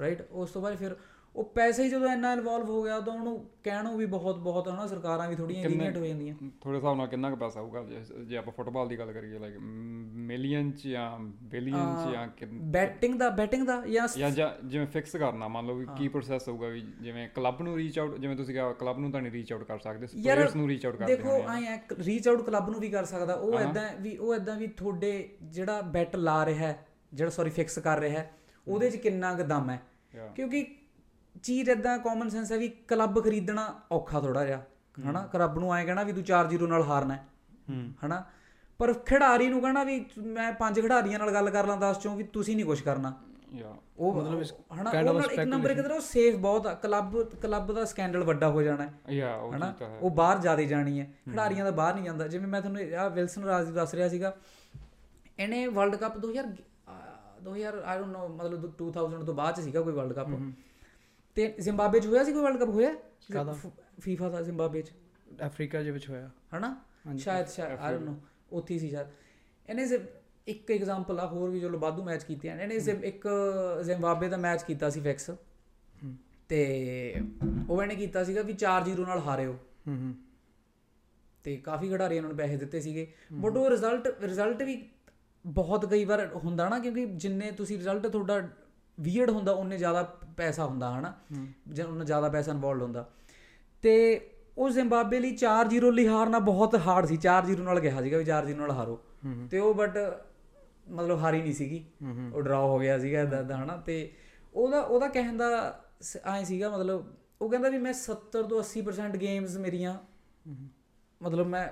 ਰਾਈਟ 0.00 0.22
ਉਸ 0.30 0.50
ਤੋਂ 0.50 0.62
ਬਾਅਦ 0.62 0.76
ਫਿਰ 0.76 0.96
ਉਹ 1.34 1.44
ਪੈਸੇ 1.44 1.84
ਹੀ 1.84 1.88
ਜਦੋਂ 1.88 2.10
ਇੰਨਾ 2.12 2.32
ਇਨਵੋਲਵ 2.32 2.68
ਹੋ 2.70 2.82
ਗਿਆ 2.82 2.96
ਉਦੋਂ 2.96 3.12
ਉਹਨੂੰ 3.12 3.50
ਕਹਿਣੋਂ 3.64 3.96
ਵੀ 3.98 4.06
ਬਹੁਤ 4.06 4.36
ਬਹੁਤ 4.38 4.68
ਹਨਾ 4.68 4.86
ਸਰਕਾਰਾਂ 4.86 5.28
ਵੀ 5.28 5.36
ਥੋੜੀਆਂ 5.36 5.68
ਲੀਨੀਅੰਟ 5.68 5.96
ਹੋ 5.96 6.06
ਜਾਂਦੀਆਂ 6.06 6.34
ਥੋੜੇ 6.60 6.76
ਹਿਸਾਬ 6.76 6.96
ਨਾਲ 6.96 7.06
ਕਿੰਨਾ 7.06 7.30
ਕੁ 7.30 7.36
ਪੈਸਾ 7.36 7.60
ਹੋਊਗਾ 7.60 7.82
ਜੇ- 7.82 8.38
ਆਪਾਂ 8.38 8.52
ਫੁੱਟਬਾਲ 8.52 8.88
ਦੀ 8.88 8.98
ਗੱਲ 8.98 9.12
ਕਰੀਏ 9.12 9.38
ਲਾਈਕ 9.38 9.56
ਮਿਲੀਅਨ 9.58 10.70
ਚ 10.72 10.88
ਜਾਂ 10.88 11.18
ਬਿਲੀਅਨ 11.42 11.96
ਚ 12.06 12.12
ਜਾਂ 12.12 12.46
ਬੈਟਿੰਗ 12.52 13.18
ਦਾ 13.18 13.30
ਬੈਟਿੰਗ 13.30 13.66
ਦਾ 13.66 13.82
ਜਾਂ 13.86 14.06
ਜਿਵੇਂ 14.64 14.86
ਫਿਕਸ 14.86 15.16
ਕਰਨਾ 15.16 15.48
ਮੰਨ 15.48 15.66
ਲਓ 15.66 15.74
ਵੀ 15.74 15.86
ਕੀ 15.98 16.08
ਪ੍ਰੋਸੈਸ 16.08 16.48
ਹੋਊਗਾ 16.48 16.68
ਵੀ 16.68 16.80
ਜਿਵੇਂ 17.00 17.28
ਕਲੱਬ 17.28 17.62
ਨੂੰ 17.62 17.76
ਰੀਚ 17.76 17.98
ਆਊਟ 17.98 18.18
ਜਿਵੇਂ 18.18 18.36
ਤੁਸੀਂ 18.36 18.54
ਕਿਹਾ 18.54 18.72
ਕਲੱਬ 18.72 18.98
ਨੂੰ 18.98 19.12
ਤਾਂ 19.12 19.22
ਨਹੀਂ 19.22 19.32
ਰੀਚ 19.32 19.52
ਆਊਟ 19.52 19.64
ਕਰ 19.64 19.78
ਸਕਦੇ 19.78 20.06
ਪਲੇਅਰਸ 20.06 20.56
ਨੂੰ 20.56 20.68
ਰੀਚ 20.68 20.86
ਆਊਟ 20.86 20.96
ਕਰਦੇ 20.96 21.16
ਦੇਖੋ 21.16 21.28
ਹੋਣੇ 21.28 21.68
ਆ। 21.68 21.78
ਰੀਚ 22.04 22.28
ਆਊਟ 22.28 22.42
ਕਲੱਬ 22.42 22.70
ਨੂੰ 22.70 22.80
ਵੀ 22.80 22.88
ਕਰ 22.90 23.04
ਸਕਦਾ 23.04 23.34
ਉਹ। 23.34 23.58
ਐਦਾਂ 23.58 23.88
ਵੀ 24.00 24.16
ਉਹ 24.16 24.34
ਐਦਾਂ 24.34 24.56
ਵੀ 24.56 24.66
ਤੁਹਾਡੇ 24.66 25.28
ਜਿਹੜਾ 25.42 25.80
ਬੈਟ 25.80 26.16
ਲਾ 26.16 26.46
ਰਿਹਾ 26.46 26.66
ਹੈ 26.66 26.86
ਜਿਹੜਾ 27.12 27.30
ਸੌਰੀ 27.30 27.50
ਫਿਕਸ 27.50 27.78
ਕਰ 27.78 27.98
ਰਿਹਾ 27.98 28.18
ਹੈ 28.20 28.30
ਉਹਦੇ 28.68 28.90
'ਚ 28.90 28.96
ਕਿੰਨਾ 28.96 29.34
ਕੁ 29.34 29.42
ਦਮ 29.42 29.70
ਹੈ. 29.70 29.80
ਕਿਉਂਕਿ 30.36 30.66
ਚੀਜ਼ 31.42 31.70
ਐਦਾਂ 31.70 31.98
ਕਾਮਨ 31.98 32.28
ਸੈਂਸ 32.28 32.52
ਹੈ 32.52 32.58
ਵੀ 32.58 32.68
ਕਲੱਬ 32.88 33.22
ਖਰੀਦਣਾ 33.24 33.68
ਔਖਾ 33.92 34.20
ਥੋੜਾ 34.20 34.44
ਜਿਹਾ 34.44 34.62
ਹਨਾ? 35.10 35.26
ਕਲੱਬ 35.26 35.58
ਨੂੰ 35.58 35.74
ਐਂ 35.74 35.84
ਕਹਿਣਾ 35.86 36.02
ਵੀ 36.02 36.12
ਤੂੰ 36.12 36.22
4-0 36.24 36.66
ਨਾਲ 36.66 36.82
ਹਾਰਨਾ 36.82 37.14
ਹੈ 37.14 37.24
ਹਨਾ? 38.04 38.24
ਪਰ 38.80 38.92
ਖਿਡਾਰੀ 38.92 39.48
ਨੂੰ 39.48 39.60
ਕਹਿਣਾ 39.60 39.84
ਵੀ 39.84 40.04
ਮੈਂ 40.18 40.52
ਪੰਜ 40.52 40.80
ਖਿਡਾਰੀਆਂ 40.80 41.18
ਨਾਲ 41.18 41.32
ਗੱਲ 41.32 41.50
ਕਰ 41.50 41.66
ਲਾਂ 41.66 41.76
10 41.80 42.00
ਚੋਂ 42.02 42.16
ਵੀ 42.16 42.24
ਤੁਸੀਂ 42.32 42.56
ਨਹੀਂ 42.56 42.66
ਕੁਝ 42.66 42.80
ਕਰਨਾ. 42.80 43.12
ਉਹ 43.98 44.14
ਮਤਲਬ 44.14 44.40
ਇਸ 44.40 44.52
ਹਨਾ 44.74 44.90
ਉਹ 44.90 45.14
ਨਾਲ 45.14 45.30
ਇੱਕ 45.32 45.40
ਨੰਬਰ 45.40 45.70
ਇੱਕ 45.70 45.80
ਤਰ੍ਹਾਂ 45.80 45.96
ਉਹ 45.96 46.02
ਸੇਫ 46.02 46.36
ਬਹੁਤ 46.36 46.66
ਆ 46.66 46.72
ਕਲੱਬ 46.74 47.22
ਕਲੱਬ 47.42 47.72
ਦਾ 47.72 47.84
ਸਕੈਂਡਲ 47.84 48.24
ਵੱਡਾ 48.24 48.48
ਹੋ 48.48 48.62
ਜਾਣਾ 48.62 48.84
ਹੈ 48.84 48.92
ਹਨਾ? 49.56 49.72
ਉਹ 50.00 50.10
ਬਾਹਰ 50.10 50.38
ਜ਼ਿਆਦਾ 50.38 50.62
ਜਾਣੀ 50.62 51.00
ਹੈ 51.00 51.04
ਖਿਡਾਰੀਆਂ 51.24 51.64
ਦਾ 51.64 51.70
ਬਾਹਰ 51.70 51.94
ਨਹੀਂ 51.94 52.04
ਜਾਂਦਾ। 52.04 52.28
ਜਿਵੇਂ 52.28 52.46
ਮੈਂ 52.48 52.60
ਤੁਹਾਨੂੰ 52.60 52.94
ਆ 52.94 53.08
ਵਿਲਸਨ 53.08 53.44
ਰਾਜ 53.44 53.66
ਦੀ 53.66 53.72
ਦੱਸ 53.72 53.94
ਰਿਹਾ 53.94 54.08
ਸੀਗਾ 54.08 54.36
ਇਹਨੇ 55.38 55.66
world 55.66 55.96
cup 55.96 56.18
2000 56.18 56.50
uh 56.88 57.40
2000 57.44 57.82
I 57.84 57.98
don't 57.98 58.12
know 58.12 58.28
ਮਤਲਬ 58.28 58.72
2000 58.82 59.24
ਤੋਂ 59.24 59.34
ਬਾਅਦ 59.34 59.60
ਸੀਗਾ 59.60 59.80
ਕੋਈ 59.80 59.92
ਵਰਲਡ 59.92 60.12
ਕੱਪ 60.12 60.28
ਤੇ 61.34 61.54
ਜ਼ਿੰਬਾਬਵੇ 61.60 62.00
ਚ 62.00 62.06
ਹੋਇਆ 62.06 62.24
ਸੀ 62.24 62.32
ਕੋਈ 62.32 62.42
ਵਰਲਡ 62.42 62.56
ਕੱਪ 62.56 62.68
ਹੋਇਆ? 62.68 62.94
ਕਾਹਦਾ? 63.32 63.56
ਫੀਫਾ 64.00 64.28
ਦਾ 64.28 64.42
ਜ਼ਿੰਬਾਬਵੇ 64.42 64.82
ਚ। 64.82 64.90
ਅਫਰੀਕਾ 65.46 65.82
ਦੇ 65.82 65.90
ਵਿੱਚ 65.90 66.10
ਹੋਇਆ। 66.10 66.30
ਹਨਾ। 66.56 66.84
ਸ਼ਾਇਦ 67.16 67.46
ਸ਼ਾਇਦ 67.46 67.78
ਆਈ 67.78 67.92
ਡੋਨਟ 67.92 68.04
ਨੋ 68.04 68.20
ਉੱਥੇ 68.52 68.78
ਸੀ 68.78 68.90
ਸ਼ਾਇਦ। 68.90 69.06
ਇਹਨੇ 69.68 69.88
ਇੱਕ 70.46 70.70
ਐਗਜ਼ਾਮਪਲ 70.70 71.20
ਆ 71.20 71.26
ਹੋਰ 71.26 71.50
ਵੀ 71.50 71.60
ਚਲੋ 71.60 71.78
ਵਾਧੂ 71.78 72.04
ਮੈਚ 72.04 72.24
ਕੀਤੇ 72.24 72.50
ਹਨ 72.50 72.60
ਇਹਨੇ 72.60 72.80
ਸਿਰਫ 72.80 73.04
ਇੱਕ 73.04 73.28
ਜ਼ਿੰਬਾਬਵੇ 73.84 74.28
ਦਾ 74.28 74.36
ਮੈਚ 74.36 74.62
ਕੀਤਾ 74.62 74.90
ਸੀ 74.90 75.00
ਫਿਕਸ 75.00 75.30
ਤੇ 76.48 77.14
ਉਹ 77.68 77.82
ਇਹਨੇ 77.82 77.96
ਕੀਤਾ 77.96 78.24
ਸੀਗਾ 78.24 78.42
ਵੀ 78.42 78.52
4-0 78.52 79.06
ਨਾਲ 79.06 79.18
ਹਾਰਿਓ। 79.18 79.52
ਹੂੰ 79.88 79.96
ਹੂੰ। 79.96 80.14
ਤੇ 81.44 81.56
ਕਾਫੀ 81.56 81.88
ਖਿਡਾਰੀਆਂ 81.88 82.22
ਨੂੰ 82.22 82.36
ਪੈਸੇ 82.36 82.56
ਦਿੱਤੇ 82.56 82.80
ਸੀਗੇ। 82.80 83.12
ਬਟ 83.32 83.56
ਉਹ 83.56 83.70
ਰਿਜ਼ਲਟ 83.70 84.22
ਰਿਜ਼ਲਟ 84.22 84.62
ਵੀ 84.62 84.88
ਬਹੁਤ 85.46 85.90
ਕਈ 85.90 86.04
ਵਾਰ 86.04 86.34
ਹੁੰਦਾ 86.34 86.68
ਨਾ 86.68 86.78
ਕਿਉਂਕਿ 86.78 87.06
ਜਿੰਨੇ 87.06 87.50
ਤੁਸੀਂ 87.52 87.78
ਰਿਜ਼ਲਟ 87.78 88.06
ਤੁਹਾਡਾ 88.06 88.48
ਵੀਅਰਡ 89.00 89.30
ਹੁੰਦਾ 89.30 89.52
ਉਹਨੇ 89.52 89.76
ਜ਼ਿਆਦਾ 89.78 90.02
ਪੈਸਾ 90.36 90.66
ਹੁੰਦਾ 90.66 90.98
ਹਨਾ? 90.98 91.14
ਉਹਨਾਂ 91.88 92.04
ਜ਼ਿਆਦਾ 92.04 92.28
ਪੈਸਾ 92.28 92.52
ਇਨਵੋਲਡ 92.52 92.82
ਹੁੰਦਾ। 92.82 93.08
ਤੇ 93.82 93.94
ਉਹ 94.58 94.70
ਜ਼ਿੰਬਾਬਵੇ 94.70 95.20
ਲਈ 95.20 95.36
4-0 95.36 95.90
ਲਈ 95.92 96.08
ਹਾਰਨਾ 96.08 96.38
ਬਹੁਤ 96.38 96.74
ਹਾਰਡ 96.86 97.06
ਸੀ। 97.06 97.16
4-0 97.16 97.62
ਨਾਲ 97.62 97.80
ਕਿਹਾ 97.80 98.02
ਸੀਗਾ 98.02 98.18
ਵੀ 98.18 98.24
4-0 98.24 98.56
ਨਾਲ 98.56 98.70
ਹਾਰੋ। 98.70 99.00
ਤੇ 99.50 99.58
ਉਹ 99.58 99.74
ਬਟ 99.74 99.98
ਮਤਲਬ 100.90 101.18
ਹਾਰੀ 101.18 101.42
ਨਹੀਂ 101.42 101.52
ਸੀਗੀ। 101.52 101.84
ਉਹ 102.34 102.42
ਡਰਾ 102.42 102.58
ਹੋ 102.58 102.78
ਗਿਆ 102.78 102.98
ਸੀਗਾ 102.98 103.20
ਇਦਾਂ 103.20 103.64
ਹਨਾ? 103.64 103.76
ਤੇ 103.76 104.12
ਉਹਦਾ 104.54 104.80
ਉਹਦਾ 104.80 105.08
ਕਹਿਣ 105.08 105.36
ਦਾ 105.36 105.80
ਐ 106.26 106.42
ਸੀਗਾ 106.44 106.70
ਮਤਲਬ 106.70 107.14
ਉਹ 107.42 107.50
ਕਹਿੰਦਾ 107.50 107.68
ਵੀ 107.68 107.78
ਮੈਂ 107.78 107.92
70 107.92 108.42
ਤੋਂ 108.42 108.60
80% 108.60 109.16
ਗੇਮਸ 109.16 109.56
ਮੇਰੀਆਂ 109.56 109.98
ਮਤਲਬ 111.22 111.46
ਮੈਂ 111.46 111.68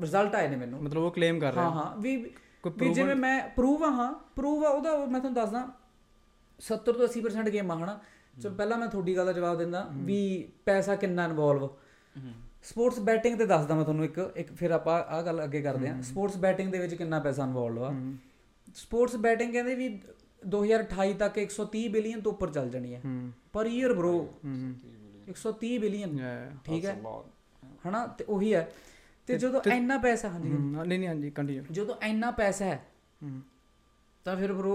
ਰਿਜ਼ਲਟ 0.00 0.34
ਆਏ 0.34 0.48
ਨੇ 0.48 0.56
ਮੈਨੂੰ। 0.56 0.82
ਮਤਲਬ 0.82 1.02
ਉਹ 1.02 1.10
ਕਲੇਮ 1.10 1.38
ਕਰ 1.40 1.46
ਹਾਂ 1.46 1.52
ਰਿਹਾ। 1.52 1.68
ਹਾਂ 1.70 1.96
ਵੀ 1.96 2.16
ਕੋਈ 2.62 2.72
ਵੀ 2.78 2.88
ਜਿਵੇਂ 2.94 3.16
ਮੈਂ 3.16 3.48
ਪ੍ਰੂਵ 3.48 3.84
ਹਾਂ। 3.84 4.12
ਪ੍ਰੂਵ 4.36 4.64
ਆ 4.64 4.68
ਉਹਦਾ 4.68 4.92
ਉਹ 4.92 5.06
ਮੈਂ 5.06 5.20
ਤੁਹਾਨੂੰ 5.20 5.34
ਦੱਸਦਾ 5.34 5.68
70 6.60 6.92
ਤੋਂ 6.92 7.08
80% 7.08 7.50
ਗੇਮ 7.52 7.72
ਹਨਾ? 7.72 8.00
ਚਲ 8.42 8.54
ਪਹਿਲਾਂ 8.54 8.78
ਮੈਂ 8.78 8.88
ਤੁਹਾਡੀ 8.88 9.16
ਗੱਲ 9.16 9.26
ਦਾ 9.26 9.32
ਜਵਾਬ 9.32 9.58
ਦਿੰਦਾ 9.58 9.88
ਵੀ 9.92 10.48
ਪੈਸਾ 10.64 10.96
ਕਿੰਨਾ 10.96 11.24
ਇਨਵੋਲਵ 11.24 11.68
ਸਪੋਰਟਸ 12.62 12.98
ਬੈਟਿੰਗ 12.98 13.38
ਤੇ 13.38 13.46
ਦੱਸਦਾ 13.46 13.74
ਮੈਂ 13.74 13.84
ਤੁਹਾਨੂੰ 13.84 14.04
ਇੱਕ 14.04 14.32
ਇੱਕ 14.36 14.52
ਫਿਰ 14.52 14.70
ਆਪਾਂ 14.70 15.02
ਆ 15.04 15.22
ਗੱਲ 15.22 15.44
ਅੱਗੇ 15.44 15.62
ਕਰਦੇ 15.62 15.88
ਹਾਂ। 15.88 16.02
ਸਪੋਰਟਸ 16.02 16.36
ਬੈਟਿੰਗ 16.36 16.72
ਦੇ 16.72 16.78
ਵਿੱਚ 16.78 16.94
ਕਿੰਨਾ 16.94 17.20
ਪੈਸਾ 17.20 17.44
ਇਨਵੋਲਵ 17.44 17.84
ਆ? 17.84 17.94
ਸਪੋਰਟਸ 18.74 19.16
ਬੈਟਿੰਗ 19.16 19.52
ਕਹਿੰਦੇ 19.52 19.74
ਵੀ 19.74 20.00
2028 20.48 21.12
ਤੱਕ 21.18 21.38
130 21.38 21.88
ਬਿਲੀਅਨ 21.88 22.20
ਤੋਂ 22.20 22.32
ਉੱਪਰ 22.32 22.50
ਚੱਲ 22.50 22.70
ਜਾਣੀ 22.70 22.94
ਹੈ। 22.94 23.00
ਪਰ 23.52 23.66
ਈਅਰ 23.66 23.92
ਬ్రో 23.92 24.04
ਹੂੰ। 24.04 24.74
130 25.30 25.78
ਬਿਲੀਅਨ. 25.78 26.18
ਠੀਕ 26.64 26.84
ਹੈ. 26.84 27.02
ਹਨਾ? 27.88 28.06
ਤੇ 28.06 28.24
ਉਹੀ 28.24 28.54
ਹੈ। 28.54 28.72
ਤੇ 29.26 29.38
ਜਦੋਂ 29.38 29.60
ਇੰਨਾ 29.72 29.98
ਪੈਸਾ 29.98 30.28
ਹਾਂਜੀ 30.28 30.48
ਨਹੀਂ 30.48 30.98
ਨਹੀਂ 30.98 31.08
ਹਾਂਜੀ 31.08 31.30
ਕੰਟੀਨਿਊ 31.30 31.64
ਜਦੋਂ 31.70 31.94
ਇੰਨਾ 32.02 32.30
ਪੈਸਾ 32.30 32.64
ਹੈ 32.64 32.84
ਹੂੰ। 33.22 33.42
ਤਾਂ 34.24 34.36
ਫਿਰ 34.36 34.52
ਬ్రో 34.52 34.72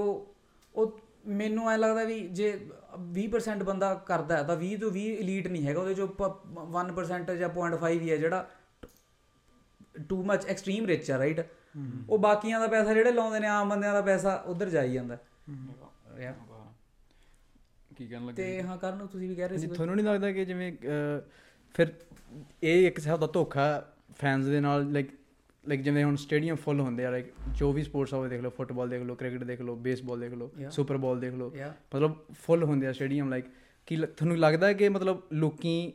ਉਹ 0.75 1.00
ਮੈਨੂੰ 1.25 1.70
ਐ 1.72 1.77
ਲੱਗਦਾ 1.77 2.03
ਵੀ 2.03 2.20
ਜੇ 2.29 2.67
20% 3.13 3.63
ਬੰਦਾ 3.63 3.94
ਕਰਦਾ 3.96 4.41
ਤਾਂ 4.44 4.58
20 4.58 4.75
ਤੋਂ 4.77 4.91
20 4.91 5.05
elite 5.17 5.50
ਨਹੀਂ 5.51 5.65
ਹੈਗਾ 5.67 5.79
ਉਹਦੇ 5.79 5.94
ਚੋਂ 5.94 6.08
ਪ- 6.08 6.60
1% 6.72 7.36
ਜਾਂ 7.36 7.50
0.5 7.50 8.00
ਹੀ 8.01 8.12
ਹੈ 8.12 8.17
ਜਿਹੜਾ 8.17 8.48
ਟੂ 10.10 10.24
ਮੱਚ 10.24 10.46
ਐਕਸਟ੍ਰੀਮ 10.46 10.86
ਰਿਚ 10.86 11.12
ਆ 11.12 11.17
ਰਾਈਟ 11.17 11.41
ਉਹ 12.10 12.17
ਬਾਕੀਆਂ 12.17 12.60
ਦਾ 12.60 12.67
ਪੈਸਾ 12.67 12.94
ਜਿਹੜੇ 12.94 13.12
ਲਾਉਂਦੇ 13.12 13.39
ਨੇ 13.39 13.48
ਆਮ 13.48 13.70
ਬੰਦਿਆਂ 13.70 13.94
ਦਾ 13.94 14.01
ਪੈਸਾ 14.01 14.36
ਉਧਰ 14.46 14.70
ਜਾਈ 14.70 14.94
ਜਾਂਦਾ. 14.94 15.17
ਕੀ 17.96 18.08
ਕਹਿਣ 18.08 18.25
ਲੱਗੇ 18.25 18.34
ਤੇ 18.34 18.62
ਹਾਂ 18.62 18.77
ਕਰਨ 18.77 18.98
ਨੂੰ 18.98 19.08
ਤੁਸੀਂ 19.08 19.27
ਵੀ 19.29 19.36
ਕਹਿ 19.36 19.48
ਰਹੇ 19.48 19.58
ਸੀ? 19.58 19.67
ਤੁਹਾਨੂੰ 19.67 19.96
ਨਹੀਂ 19.96 20.05
ਲੱਗਦਾ 20.05 20.32
ਕਿ 20.32 20.46
ਜਿਵੇਂ 20.46 20.72
ਫਿਰ 21.75 21.94
ਇਹ 22.63 22.88
ਇੱਕ 22.88 22.98
ਹਿਸਾਬ 23.00 23.20
ਦਾ 23.20 23.27
ਧੋਖਾ 23.27 23.65
ਫੈਨਸ 24.15 24.46
ਦੇ 24.46 24.60
ਨਾਲ 24.60 24.91
ਲਾਈਕ 24.91 25.10
ਲਾਈਕ 25.67 25.81
ਜਿਵੇਂ 25.81 26.03
ਹੁਣ 26.03 26.15
ਸਟੇਡੀਅਮ 26.15 26.55
ਫੁੱਲ 26.55 26.79
ਹੁੰਦੇ 26.79 27.05
ਆ 27.05 27.10
ਲਾਈਕ 27.10 27.25
ਜੋ 27.53 27.72
ਵੀ 27.74 27.84
ਸਪੋਰਟਸ 27.84 28.13
ਹੋਵੇ 28.13 28.29
ਦੇਖ 28.29 28.41
ਲਓ 28.41 28.50
ਫੁੱਟਬਾਲ 28.50 28.89
ਦੇਖ 28.89 29.01
ਲਓ 29.03 29.15
ਕ੍ਰਿਕਟ 29.15 29.43
ਦੇਖ 29.43 29.62
ਲਓ 29.62 29.75
ਬੇਸਬਾਲ 29.75 30.19
ਦੇਖ 30.19 30.34
ਲਓ 30.34 30.51
Yeah. 30.62 30.72
ਸੁਪਰ 30.72 30.98
ਬਾਲ 30.98 31.19
ਦੇਖ 31.19 31.34
ਲਓ. 31.34 31.51
ਮਤਲਬ 31.95 32.15
ਫੁੱਲ 32.34 32.63
ਹੁੰਦੇ 32.63 32.88
ਆ 32.88 32.91
ਸਟੇਡੀਅਮ 32.91 33.29
ਲਾਈਕ 33.29 33.45
ਕੀ 33.88 33.95
ਤੁਹਾਨੂੰ 33.98 34.38
ਲੱਗਦਾ 34.38 34.67
ਹੈ 34.67 34.74
ਕਿ 34.74 34.89
ਮਤਲਬ 34.89 35.22
ਲੋਕੀ 35.34 35.93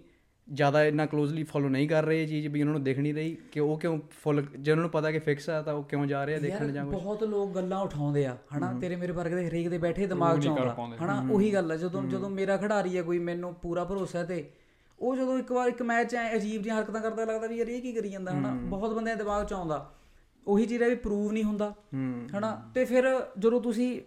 ਜ਼ਿਆਦਾ 0.49 0.85
ਇੰਨਾ 0.85 1.07
ਕਲੋਜ਼ਲੀ 1.07 1.43
ਫੋਲੋ 1.43 1.69
ਨਹੀਂ 1.69 1.89
ਕਰ 1.89 2.05
ਰਹੇ 2.05 2.27
ਚੀਜ਼ 2.27 2.47
ਵੀ 2.47 2.61
ਉਹਨਾਂ 2.61 2.73
ਨੂੰ 2.75 2.83
ਦਿਖ 2.85 2.99
ਨਹੀਂ 2.99 3.15
ਰਹੀ 3.15 3.37
ਕਿ 3.53 3.61
ਉਹ 3.61 3.79
ਕਿਉਂ 3.79 3.99
ਫੁੱਲ 4.23 4.45
ਜੇ 4.59 4.71
ਉਹਨਾਂ 4.71 4.83
ਨੂੰ 4.83 4.91
ਪਤਾ 4.91 5.11
ਕਿ 5.11 5.19
ਫਿਕਸ 5.19 5.49
ਆ 5.51 5.63
ਤਾਂ 5.63 5.75
ਉਹ 5.75 5.83
ਕਿਉਂ 5.85 6.07
ਜਾ 6.07 6.25
ਰਹੇ 6.25 6.35
ਆ 6.35 6.39
ਦੇਖਣ 6.39 6.73
ਜਾਂ 6.73 6.85
ਕੁਝ 6.87 6.95
ਬਹੁਤ 6.95 7.25
ਲੋਕ 7.25 7.55
ਗੱਲਾਂ 7.55 7.81
ਉਠਾਉਂਦੇ 7.81 8.27
ਆ 8.27 8.37
ਹਨਾ 8.59 8.73
ਤੇਰੇ 8.81 8.97
ਮੇਰੇ 8.97 9.13
ਵਰਗੇ 9.13 9.35
ਦੇ 9.35 9.49
ਹਰੇਕ 9.49 9.69
ਦੇ 9.69 9.79
ਬੈਠੇ 9.79 10.07
ਦਿਮਾਗ 10.07 10.41
ਚ 10.41 10.47
ਆਉਂਦਾ। 10.47 10.87
ਹਨਾ 11.05 11.27
ਉਹੀ 11.31 11.53
ਗੱਲ 11.53 11.71
ਹੈ 11.73 11.77
ਜਦੋਂ 11.77 12.03
ਜਦੋਂ 12.03 12.31
ਮੇਰਾ 12.31 12.57
ਖਿਡਾਰੀ 12.57 12.97
ਹੈ 12.97 13.03
ਕੋਈ 13.03 13.19
ਮੈਨੂੰ 13.19 13.55
ਪੂਰਾ 13.55 13.85
ਭਰੋਸਾ 13.85 14.25
ਤੇ 14.25 14.45
ਉਹ 15.01 15.17
ਜਦੋਂ 15.17 15.39
ਇੱਕ 15.39 15.53
ਵਾਰ 15.53 15.69
ਇੱਕ 15.69 15.83
ਮੈਚ 15.83 16.15
ਐ 16.15 16.37
ਅਜੀਬ 16.37 16.63
ਜਿਹੀਆਂ 16.63 16.79
ਹਰਕਤਾਂ 16.79 17.01
ਕਰਦਾ 17.01 17.25
ਲੱਗਦਾ 17.25 17.47
ਵੀ 17.47 17.57
ਯਾਰ 17.57 17.69
ਇਹ 17.69 17.83
ਕੀ 17.83 17.93
ਕਰੀ 17.93 18.11
ਜਾਂਦਾ 18.11 18.33
ਹਨਾ? 18.33 18.55
ਬਹੁਤ 18.55 18.95
ਬੰਦਿਆਂ 18.95 19.17
ਦੇ 19.17 19.23
ਦਿਮਾਗ 19.23 19.47
ਚ 19.47 19.53
ਆਉਂਦਾ। 19.53 19.95
ਉਹੀ 20.47 20.67
ਚੀਜ਼ 20.67 20.83
ਹੈ 20.83 20.89
ਵੀ 20.89 20.95
ਪ੍ਰੂਵ 20.95 21.33
ਨਹੀਂ 21.33 21.45
ਹੁੰਦਾ 21.45 21.75
ਹਨਾ? 22.39 22.71
ਤੇ 22.75 22.85
ਫਿਰ 22.85 23.27
ਜਦੋਂ 23.39 23.61
ਤੁਸੀਂ 23.61 24.03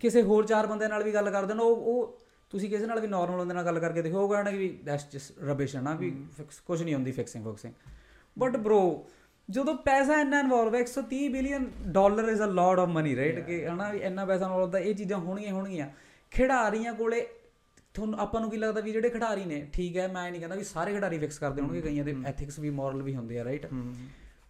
ਕਿਸੇ 0.00 0.22
ਹੋਰ 0.22 0.46
ਚਾਰ 0.46 0.66
ਬੰਦਿਆਂ 0.66 0.90
ਨਾਲ 0.90 1.02
ਵੀ 1.02 1.14
ਗੱਲ 1.14 1.30
ਕਰਦੇ 1.30 1.52
ਹੋ 1.52 1.58
ਨਾ 1.58 1.64
ਉਹ 1.64 1.76
ਉਹ 1.76 2.20
ਤੁਸੀਂ 2.50 2.70
ਕਿਸੇ 2.70 2.86
ਨਾਲ 2.86 3.00
ਵੀ 3.00 3.06
ਨਾਰਮਲ 3.06 3.38
ਬੰਦੇ 3.38 3.54
ਨਾਲ 3.54 3.64
ਗੱਲ 3.64 3.78
ਕਰਕੇ 3.78 4.02
ਦੇਖੋ 4.02 4.18
ਉਹ 4.18 4.28
ਕਹਿਣਾ 4.28 4.50
ਕਿ 4.50 4.56
ਵੀ 4.56 4.78
ਦੈਟਸ 4.84 5.08
ਜਸਟ 5.10 5.32
ਰਬਿਸ਼ 5.42 5.76
ਹੈ 5.76 5.80
ਨਾ 5.80 5.94
ਵੀ 5.94 6.24
ਕੁਝ 6.66 6.82
ਨਹੀਂ 6.82 6.94
ਹੁੰਦੀ 6.94 7.12
ਫਿਕਸਿੰਗ 7.12 7.44
ਫਿਕਸਿੰਗ 7.44 7.72
ਬਟ 8.38 8.56
ਬ్రో 8.56 8.90
ਜਦੋਂ 9.50 9.74
ਪੈਸਾ 9.74 10.20
ਇੰਨਾ 10.20 10.40
ਇਨਵੋਲਵ 10.40 10.74
ਹੈ 10.74 10.80
130 10.80 11.28
billion 11.28 11.70
dollar 11.86 12.28
is 12.28 12.42
a 12.42 12.44
lot 12.44 12.78
of 12.78 12.88
money 12.88 13.16
right 13.16 13.40
ਕਿ 13.40 13.68
ਹਨਾ 13.68 13.90
ਵੀ 13.90 13.98
ਇੰਨਾ 13.98 14.24
ਪੈਸਾ 14.24 14.46
ਇਨਵੋਲਵ 14.46 14.70
ਦਾ 14.70 14.78
ਇਹ 14.78 14.94
ਚੀਜ਼ਾਂ 14.94 15.18
ਹੋਣਗੀਆਂ 15.18 15.52
ਹੋਣਗੀਆਂ। 15.52 15.88
ਖਿਡਾਰੀਆਂ 16.30 16.94
ਕੋਲੇ 16.94 17.26
ਤੁਹਾਨੂੰ 17.96 18.18
ਆਪਾਂ 18.20 18.40
ਨੂੰ 18.40 18.50
ਕੀ 18.50 18.56
ਲੱਗਦਾ 18.56 18.80
ਵੀ 18.80 18.92
ਜਿਹੜੇ 18.92 19.10
ਖਿਡਾਰੀ 19.10 19.44
ਨੇ 19.44 19.66
ਠੀਕ 19.72 19.96
ਹੈ 19.96 20.08
ਮੈਂ 20.08 20.30
ਨਹੀਂ 20.30 20.40
ਕਹਿੰਦਾ 20.40 20.56
ਵੀ 20.56 20.64
ਸਾਰੇ 20.64 20.92
ਖਿਡਾਰੀ 20.92 21.18
ਫਿਕਸ 21.18 21.38
ਕਰਦੇ 21.38 21.62
ਹੋਣਗੇ 21.62 21.80
ਕਈਆਂ 21.80 22.04
ਦੇ 22.04 22.14
ਐਥਿਕਸ 22.26 22.58
ਵੀ 22.58 22.70
ਮੋਰਲ 22.70 23.02
ਵੀ 23.02 23.14
ਹੁੰਦੇ 23.14 23.38
ਆ 23.40 23.44
ਰਾਈਟ 23.44 23.66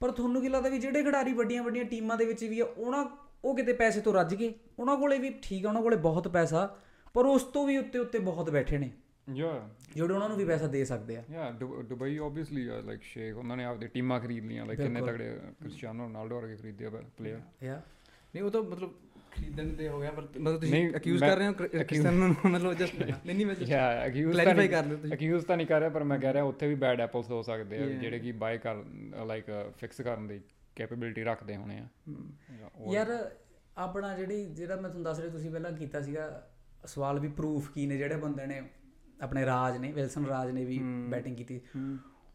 ਪਰ 0.00 0.10
ਤੁਹਾਨੂੰ 0.10 0.42
ਕੀ 0.42 0.48
ਲੱਗਦਾ 0.48 0.68
ਵੀ 0.68 0.78
ਜਿਹੜੇ 0.78 1.02
ਖਿਡਾਰੀ 1.02 1.32
ਵੱਡੀਆਂ 1.32 1.62
ਵੱਡੀਆਂ 1.62 1.84
ਟੀਮਾਂ 1.84 2.16
ਦੇ 2.16 2.24
ਵਿੱਚ 2.24 2.44
ਵੀ 2.44 2.60
ਆ 2.60 2.64
ਉਹਨਾਂ 2.64 3.04
ਉਹ 3.44 3.56
ਕਿਤੇ 3.56 3.72
ਪੈਸੇ 3.72 4.00
ਤੋਂ 4.00 4.14
ਰੱਜ 4.14 4.34
ਗਏ? 4.34 4.52
ਉਹਨਾਂ 4.78 4.96
ਕੋਲੇ 4.96 5.18
ਵੀ 5.18 5.30
ਠੀਕ 5.42 5.66
ਆ 5.66 5.68
ਉਹਨਾਂ 5.68 5.82
ਕੋਲੇ 5.82 5.96
ਬਹੁਤ 5.96 6.28
ਪੈਸਾ 6.28 6.76
ਪਰ 7.14 7.26
ਉਸ 7.26 7.42
ਤੋਂ 7.42 7.66
ਵੀ 7.66 7.76
ਉੱਤੇ 7.76 7.98
ਉੱਤੇ 7.98 8.18
ਬਹੁਤ 8.18 8.50
ਬੈਠੇ 8.50 8.78
ਨੇ। 8.78 8.90
ਯਾ। 9.34 9.68
ਜਿਹੜੇ 9.94 10.14
ਉਹਨਾਂ 10.14 10.28
ਨੂੰ 10.28 10.36
ਵੀ 10.38 10.44
ਪੈਸਾ 10.44 10.66
ਦੇ 10.66 10.84
ਸਕਦੇ 10.84 11.16
ਆ। 11.16 11.22
ਯਾ 11.30 11.50
ਦੁਬਈ 11.82 12.16
ਆਬਵੀਅਸਲੀ 12.16 12.64
ਲਾਈਕ 12.84 13.02
ਸ਼ੇਖ 13.02 13.36
ਉਹਨਾਂ 13.36 13.56
ਨੇ 13.56 13.64
ਆਪਦੇ 13.64 13.86
ਟੀਮਾਂ 13.86 14.20
ਖਰੀਦ 14.20 14.44
ਲੀਆਂ 14.44 14.66
ਲਾਈਕ 14.66 14.80
ਕਿੰਨੇ 14.80 15.00
ਤਗੜੇ 15.00 15.38
ਕ੍ਰਿਸਚੀਆਨੋ 15.60 16.04
ਰੋਨਾਲਡੋ 16.04 16.36
ਵਰਗੇ 16.36 16.56
ਖਰੀਦੇ 16.56 16.86
ਆ 16.86 16.90
ਪਲੇਅਰ। 17.18 17.40
ਯਾ। 17.64 17.82
ਨਹੀਂ 18.34 18.42
ਉਹ 18.44 18.50
ਤਾਂ 18.50 18.62
ਮਤਲਬ 18.62 18.92
ਖਰੀਦਣ 19.37 19.69
ਦੇ 19.69 19.88
ਹੋ 19.88 20.00
ਗਿਆ 20.00 20.11
ਪਰ 20.11 20.23
ਮਤਲਬ 20.38 20.61
ਤੁਸੀਂ 20.61 20.88
ਅਕਿਊਜ਼ 20.97 21.25
ਕਰ 21.25 21.37
ਰਹੇ 21.37 21.47
ਹੋ 21.47 21.52
ਕ੍ਰਿਸਟੀਅਨ 21.52 22.14
ਨੂੰ 22.14 22.28
ਮਤਲਬ 22.47 22.73
ਜਸਟ 22.75 23.02
ਨਹੀਂ 23.02 23.35
ਨਹੀਂ 23.35 23.47
ਮੈਂ 23.47 23.55
ਯਾ 23.62 24.07
ਅਕਿਊਜ਼ 24.07 24.37
Clarify 24.37 24.69
ਕਰ 24.69 24.85
ਲਿਓ 24.85 24.97
ਤੁਸੀਂ। 24.97 25.12
ਅਕਿਊਜ਼ 25.12 25.47
ਤਾਂ 25.47 25.57
ਨਹੀਂ 25.57 25.66
ਕਰ 25.66 25.81
ਰਿਹਾ 25.81 25.90
ਪਰ 25.90 26.05
ਮੈਂ 26.05 26.19
ਕਹਿ 26.19 26.33
ਰਿਹਾ 26.33 26.45
ਉੱਥੇ 26.45 26.69
ਵੀ 26.69 26.75
ਬੈਡ 26.75 27.00
ਐਪਲਸ 27.00 27.31
ਹੋ 27.31 27.43
ਸਕਦੇ 27.43 27.78
ਆ 27.78 27.87
ਜਿਹੜੇ 27.87 28.19
ਕਿ 28.19 28.33
ਬਾਈ 28.33 28.59
ਕਰ 28.59 28.83
ਲਾਈਕ 29.26 29.45
ਫਿਕਸ 29.76 30.00
ਕਰਨ 30.00 30.26
ਦੀ 30.26 30.40
ਕੈਪੇਬਿਲਿਟੀ 30.76 31.25
ਰੱਖਦੇ 31.25 31.57
ਹੋਣੇ 31.57 31.78
ਆ। 31.78 31.87
ਯਾਰ 32.93 33.31
ਆਪਣਾ 33.76 34.16
ਜਿਹੜੀ 34.16 34.45
ਜਿਹੜਾ 34.45 34.75
ਮੈਂ 34.76 34.83
ਤੁਹਾਨੂੰ 34.83 35.02
ਦੱਸ 35.05 35.19
ਰਿਹਾ 35.21 35.31
ਤੁਸੀਂ 35.31 35.50
ਪਹਿਲਾਂ 35.50 35.73
ਕੀਤਾ 35.73 36.00
ਸੀਗਾ 36.00 36.49
ਸਵਾਲ 36.87 37.19
ਵੀ 37.21 37.28
ਪ੍ਰੂਫ 37.28 37.71
ਕੀ 37.71 37.87
ਨੇ 37.87 37.97
ਜਿਹੜੇ 37.97 38.16
ਬੰਦੇ 38.16 38.47
ਨੇ 38.47 38.62
ਆਪਣੇ 39.21 39.45
ਰਾਜ 39.47 39.76
ਨੇ 39.76 39.93
ਵਿਲਸਨ 39.93 40.26
ਰਾਜ 40.26 40.50
ਨੇ 40.50 40.64
ਵੀ 40.64 40.78
ਬੈਟਿੰਗ 41.09 41.37
ਕੀਤੀ। 41.37 41.61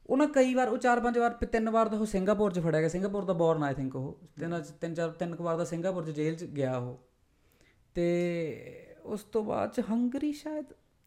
ਉਹਨਾਂ 0.08 0.28
ਕਈ 0.28 0.54
ਵਾਰ 0.54 0.68
ਉਹ 0.68 0.78
ਚਾਰ 0.78 1.00
ਪੰਜ 1.00 1.18
ਵਾਰ 1.18 1.32
ਤਿੰਨ 1.32 1.70
ਵਾਰ 1.70 1.88
ਤਾਂ 1.88 2.00
ਉਹ 2.00 2.06
ਸਿੰਗਾਪੁਰ 2.06 2.54
'ਚ 2.54 2.60
ਫੜਿਆ 2.60 2.80
ਗਿਆ। 2.80 2.90
ਸਿੰਗਾਪੁਰ 2.90 3.26
ਦਾ 3.26 3.34
ਬੋਰਨ 3.34 3.64
ਆਈ 3.64 3.74
ਥਿੰਕ 3.74 3.96
ਉਹ। 3.96 4.20
ਤਿੰਨ 4.40 4.64
ਤਿੰਨ 4.82 4.94
ਚਾਰ 4.94 5.10
ਤਿੰਨ 5.10 5.36
ਕੁ 5.36 5.44
ਵਾਰ 5.44 5.58
ਦਾ 5.58 5.64
ਸਿੰਗਾਪੁਰ 5.64 6.06
'ਚ 6.06 6.10
ਜੇਲ੍ਹ 6.10 6.38
'ਚ 6.38 6.44
ਗਿਆ 6.44 6.78
ਉਹ। 6.78 7.00
ਤੇ 7.94 8.96
ਉਸ 9.04 9.24
ਤੋਂ 9.24 9.44
ਬਾਅਦ 9.44 9.74
'ਚ 9.74 9.82
ਹੰਗਰੀ 9.92 10.32
ਸ਼ਾਇਦ 10.34 10.66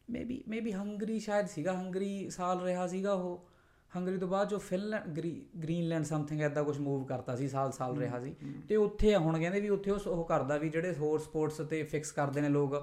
ਮੇਬੀ 0.09 0.43
ਮੇਬੀ 0.47 0.71
ਹੰਗਰੀ 0.71 1.19
ਸ਼ਾਇਦ 1.19 1.45
ਸੀਗਾ। 1.45 1.73
ਹੰਗਰੀ 1.73 2.29
ਸਾਲ 2.29 2.61
ਰਿਹਾ 2.61 2.87
ਸੀਗਾ 2.87 3.13
ਉਹ। 3.13 3.47
ਹੰਗਰੀ 3.97 4.17
ਤੋਂ 4.17 4.27
ਬਾਅਦ 4.27 4.49
ਜੋ 4.49 4.57
ਫਿਨਲੈਂਡ 4.57 5.19
ਗ੍ਰੀਨਲੈਂਡ 5.63 6.03
ਸਮਥਿੰਗ 6.03 6.41
ਐਦਾਂ 6.41 6.63
ਕੁਝ 6.63 6.77
ਮੂਵ 6.79 7.03
ਕਰਤਾ 7.03 7.35
ਸੀ 7.35 7.47
ਸਾਲ 7.47 7.71
ਸਾਲ 7.71 7.97
ਰਿਹਾ 7.97 8.19
ਸੀ। 8.19 8.35
ਤੇ 8.69 8.75
ਉੱਥੇ 8.75 9.13
ਆ 9.13 9.19
ਹੁਣ 9.19 9.39
ਕਹਿੰਦੇ 9.39 9.59
ਵੀ 9.59 9.69
ਉੱਥੇ 9.69 9.91
ਉਹ 9.91 10.25
ਕਰਦਾ 10.25 10.57
ਵੀ 10.57 10.69
ਜਿਹੜੇ 10.69 10.93
ਹੋਰ 10.93 11.19
ਸਪੋਰਟਸ 11.19 11.57
ਤੇ 11.57 11.83
ਫਿਕਸ 11.83 12.11
ਕਰਦੇ 12.11 12.41
ਨੇ 12.41 12.49
ਲੋਕ 12.49 12.73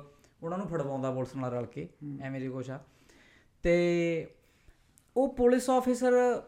ਉਹਨਾਂ 0.43 0.59
ਨੂੰ 0.59 0.67
ਫੜਵਾਉਂਦਾ 0.67 1.11
ਪੁਲਿਸ 1.11 1.37
ਨਾਲ 1.37 1.53
ਰਲ 1.53 1.67
ਕੇ। 1.67 1.89
ਐਵੇਂ 2.23 2.41
ਜੀ 2.41 2.49
ਕੁਛ 2.49 2.71
ਆ। 2.71 2.81
ਤੇ 3.63 4.27
ਉਹ 5.17 5.35
ਪੁਲਿਸ 5.35 5.71
ਆਫੀਸਰ 5.71 6.43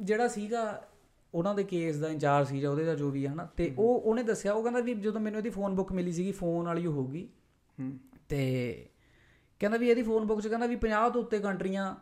ਜਿਹੜਾ 0.00 0.28
ਸੀਗਾ 0.28 0.88
ਉਹਨਾਂ 1.34 1.54
ਦੇ 1.54 1.64
ਕੇਸ 1.64 1.96
ਦਾ 1.96 2.08
ਇੰਚਾਰਜ 2.08 2.48
ਸੀ 2.48 2.60
ਜਾਂ 2.60 2.70
ਉਹਦੇ 2.70 2.84
ਦਾ 2.84 2.94
ਜੋ 2.94 3.10
ਵੀ 3.10 3.26
ਹੈ 3.26 3.32
ਹਨਾ? 3.32 3.48
ਤੇ 3.56 3.74
ਉਹ 3.78 4.00
ਉਹਨੇ 4.00 4.22
ਦੱਸਿਆ 4.22 4.52
ਉਹ 4.52 4.62
ਕਹਿੰਦਾ 4.62 4.80
ਵੀ 4.80 4.94
ਜਦੋਂ 4.94 5.20
ਮੈਨੂੰ 5.20 5.38
ਇਹਦੀ 5.38 5.50
ਫੋਨ 5.50 5.74
ਬੁੱਕ 5.74 5.92
ਮਿਲੀ 5.92 6.12
ਸੀਗੀ 6.12 6.32
ਫੋਨ 6.32 6.66
ਵਾਲੀ 6.66 6.86
ਹੋਊਗੀ 6.86 7.28
ਤੇ 8.28 8.88
ਕਹਿੰਦਾ 9.58 9.78
ਵੀ 9.78 9.90
ਇਹਦੀ 9.90 10.02
ਫੋਨ 10.02 10.26
ਬੁੱਕ 10.26 10.40
'ਚ 10.40 10.48
ਕਹਿੰਦਾ 10.48 10.66
ਵੀ 10.66 10.76
50 10.76 11.10
ਤੋਂ 11.10 11.22
ਉੱਤੇ 11.22 11.38
ਕੰਟਰੀਆਂ 11.38 11.96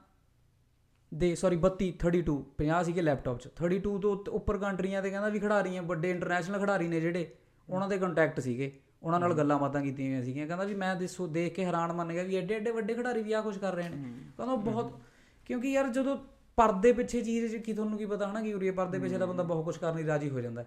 ਦੇ 1.15 1.35
ਸੌਰੀ 1.35 1.57
32 1.57 1.93
32 2.07 2.39
50 2.59 2.85
ਸੀਗੇ 2.85 3.03
ਲੈਪਟਾਪ 3.03 3.41
'ਚ। 3.41 3.49
32 3.63 3.99
ਤੋਂ 3.99 4.25
ਉੱਪਰ 4.31 4.59
ਕੰਟਰੀਆਂ 4.59 5.03
ਤੇ 5.03 5.11
ਕਹਿੰਦਾ 5.11 5.29
ਵੀ 5.29 5.39
ਖਿਡਾਰੀਆਂ 5.39 5.83
ਵੱਡੇ 5.83 6.11
ਇੰਟਰਨੈਸ਼ਨਲ 6.11 6.59
ਖਿਡਾਰੀ 6.59 6.89
ਨੇ 6.89 7.01
ਜਿਹੜੇ 7.01 7.35
ਉਹਨਾਂ 7.71 7.89
ਦੇ 7.89 7.99
ਕੰਟੈਕਟ 7.99 8.41
ਸੀਗੇ। 8.41 8.81
ਉਹਨਾਂ 9.03 9.21
ਨਾਲ 9.21 9.35
ਗੱਲਾਂ 9.35 9.59
ਬਾਤਾਂ 9.59 9.83
ਕੀਤੀਆਂ 9.83 10.09
ਹੋਈਆਂ 10.09 10.23
ਸੀਗੀਆਂ। 10.23 10.47
ਕਹਿੰਦਾ 10.47 10.65
ਵੀ 10.65 10.75
ਮੈਂ 10.75 10.97
ਦੇਖੋ 10.97 11.27
ਕੇ 11.27 11.65
ਹੈਰਾਨ 11.65 11.93
ਮੰਨ 11.93 12.13
ਗਿਆ 12.13 12.23
ਵੀ 12.23 12.37
ਐਡੇ 12.37 12.55
ਐਡੇ 12.55 12.71
ਵੱਡੇ 12.71 12.95
ਖਿਡਾਰੀ 12.95 13.23
ਵੀ 13.23 13.33
ਆ 13.33 13.41
ਕੁਝ 13.41 13.59
ਕਰ 13.59 13.75
ਰਹੇ 13.75 13.89
ਨੇ। 13.89 13.97
ਕਹਿੰਦਾ 14.37 14.55
ਬਹੁਤ 14.55 15.01
ਕਿਉਂਕਿ 15.47 15.73
ਯਾਰ 15.73 15.89
ਜਦੋਂ 15.89 16.19
ਪਰਦੇ 16.57 16.93
ਪਿੱਛੇ 16.93 17.21
ਚੀਜ਼ 17.23 17.57
ਕੀ 17.57 17.73
ਤੁਹਾਨੂੰ 17.73 17.99
ਕੀ 17.99 18.07
ਪਤਾ 18.07 18.31
ਹਨਾ 18.31 18.43
ਕਿ 18.43 18.55
ਉਰੇ 18.55 18.71
ਪਰਦੇ 18.71 18.99
ਪਿੱਛੇ 18.99 19.19
ਦਾ 19.19 19.27
ਬੰਦਾ 19.27 19.43
ਬਹੁਤ 19.43 19.65
ਕੁਝ 19.65 19.77
ਕਰਨ 19.77 19.97
ਲਈ 19.97 20.07
ਰਾਜੀ 20.07 20.31
ਹੋ 20.31 20.41
ਜਾਂਦਾ 20.41 20.65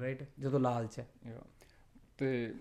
ਰਾਈਟ 0.00 0.24
ਜਦੋਂ 0.38 0.60
ਲਾਲਚ 0.60 0.98
ਹੈ. 0.98 1.06
ਤੇ 2.18 2.54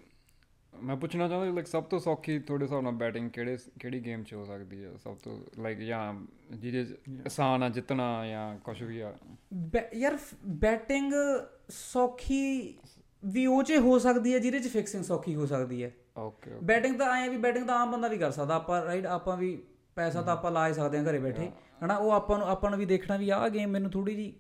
ਮੈਂ 0.83 0.95
ਪੁੱਛਣਾ 0.95 1.27
ਚਾਹੁੰਦਾ 1.27 1.51
ਲਾਈਕ 1.51 1.67
ਸਭ 1.67 1.83
ਤੋਂ 1.83 1.99
ਸੌਖੀ 1.99 2.39
ਤੁਹਾਡੇ 2.39 2.65
ਹਿਸਾਬ 2.65 2.81
ਨਾਲ 2.81 2.91
ਬੈਟਿੰਗ 2.91 3.29
ਕਿਹੜੇ 3.29 3.57
ਕਿਹੜੀ 3.79 4.05
ਗੇਮ 4.05 4.23
'ਚ 4.23 4.33
ਹੋ 4.33 4.45
ਸਕਦੀ 4.45 4.83
ਹੈ? 4.83 4.91
ਸਭ 5.03 5.15
ਤੋਂ 5.15 5.39
ਲਾਈਕ 5.59 5.79
ਜਾਂ 5.79 6.13
ਜਿਹਦੇ 6.55 6.95
ਆਸਾਨ 7.25 7.63
ਆ 7.63 7.69
ਜਿੱਤਣਾ 7.69 8.27
ਜਾਂ 8.27 8.57
ਕੁਝ 8.57 8.83
ਵੀ 8.83 8.99
ਆ। 8.99 9.13
ਯਾਰ 9.95 10.17
ਬੈਟਿੰਗ 10.47 11.13
ਸੌਖੀ 11.69 12.77
ਵੀ 13.25 13.45
ਉਹ 13.45 13.63
'ਚ 13.63 13.73
ਹੋ 13.77 13.99
ਸਕਦੀ 13.99 14.33
ਹੈ 14.33 14.39
ਜਿਹਦੇ 14.39 14.59
'ਚ 14.59 14.67
ਫਿਕਸਿੰਗ 14.67 15.03
ਸੌਖੀ 15.03 15.35
ਹੋ 15.35 15.45
ਸਕਦੀ 15.45 15.83
ਹੈ। 15.83 15.91
ਓਕੇ 16.17 16.51
ਬੈਟਿੰਗ 16.63 16.99
ਤਾਂ 16.99 17.07
ਆਏ 17.07 17.29
ਵੀ 17.29 17.37
ਬੈਟਿੰਗ 17.37 17.67
ਤਾਂ 17.67 17.75
ਆਮ 17.79 17.91
ਬੰਦਾ 17.91 18.07
ਵੀ 18.07 18.17
ਕਰ 18.17 18.31
ਸਕਦਾ 18.31 18.55
ਆਪਾਂ 18.55 18.85
ਰਾਈਟ 18.85 19.05
ਆਪਾਂ 19.05 19.37
ਵੀ 19.37 19.63
ਪੈਸਾ 19.97 20.21
ਤਾਂ 20.21 20.33
ਆਪਾਂ 20.33 20.51
ਲਾ 20.51 20.67
ਹੀ 20.67 20.73
ਸਕਦੇ 20.73 20.97
ਹਾਂ 20.97 21.05
ਘਰੇ 21.05 21.19
ਬੈਠੇ 21.19 21.51
ਹਨਾ 21.85 21.95
ਉਹ 21.95 22.11
ਆਪਾਂ 22.11 22.37
ਨੂੰ 22.37 22.47
ਆਪਾਂ 22.47 22.69
ਨੂੰ 22.69 22.79
ਵੀ 22.79 22.85
ਦੇਖਣਾ 22.85 23.17
ਵੀ 23.17 23.29
ਆਹ 23.29 23.49
ਗੇਮ 23.49 23.69
ਮੈਨੂੰ 23.69 23.91
ਥੋੜੀ 23.91 24.15
ਜੀ 24.15 24.33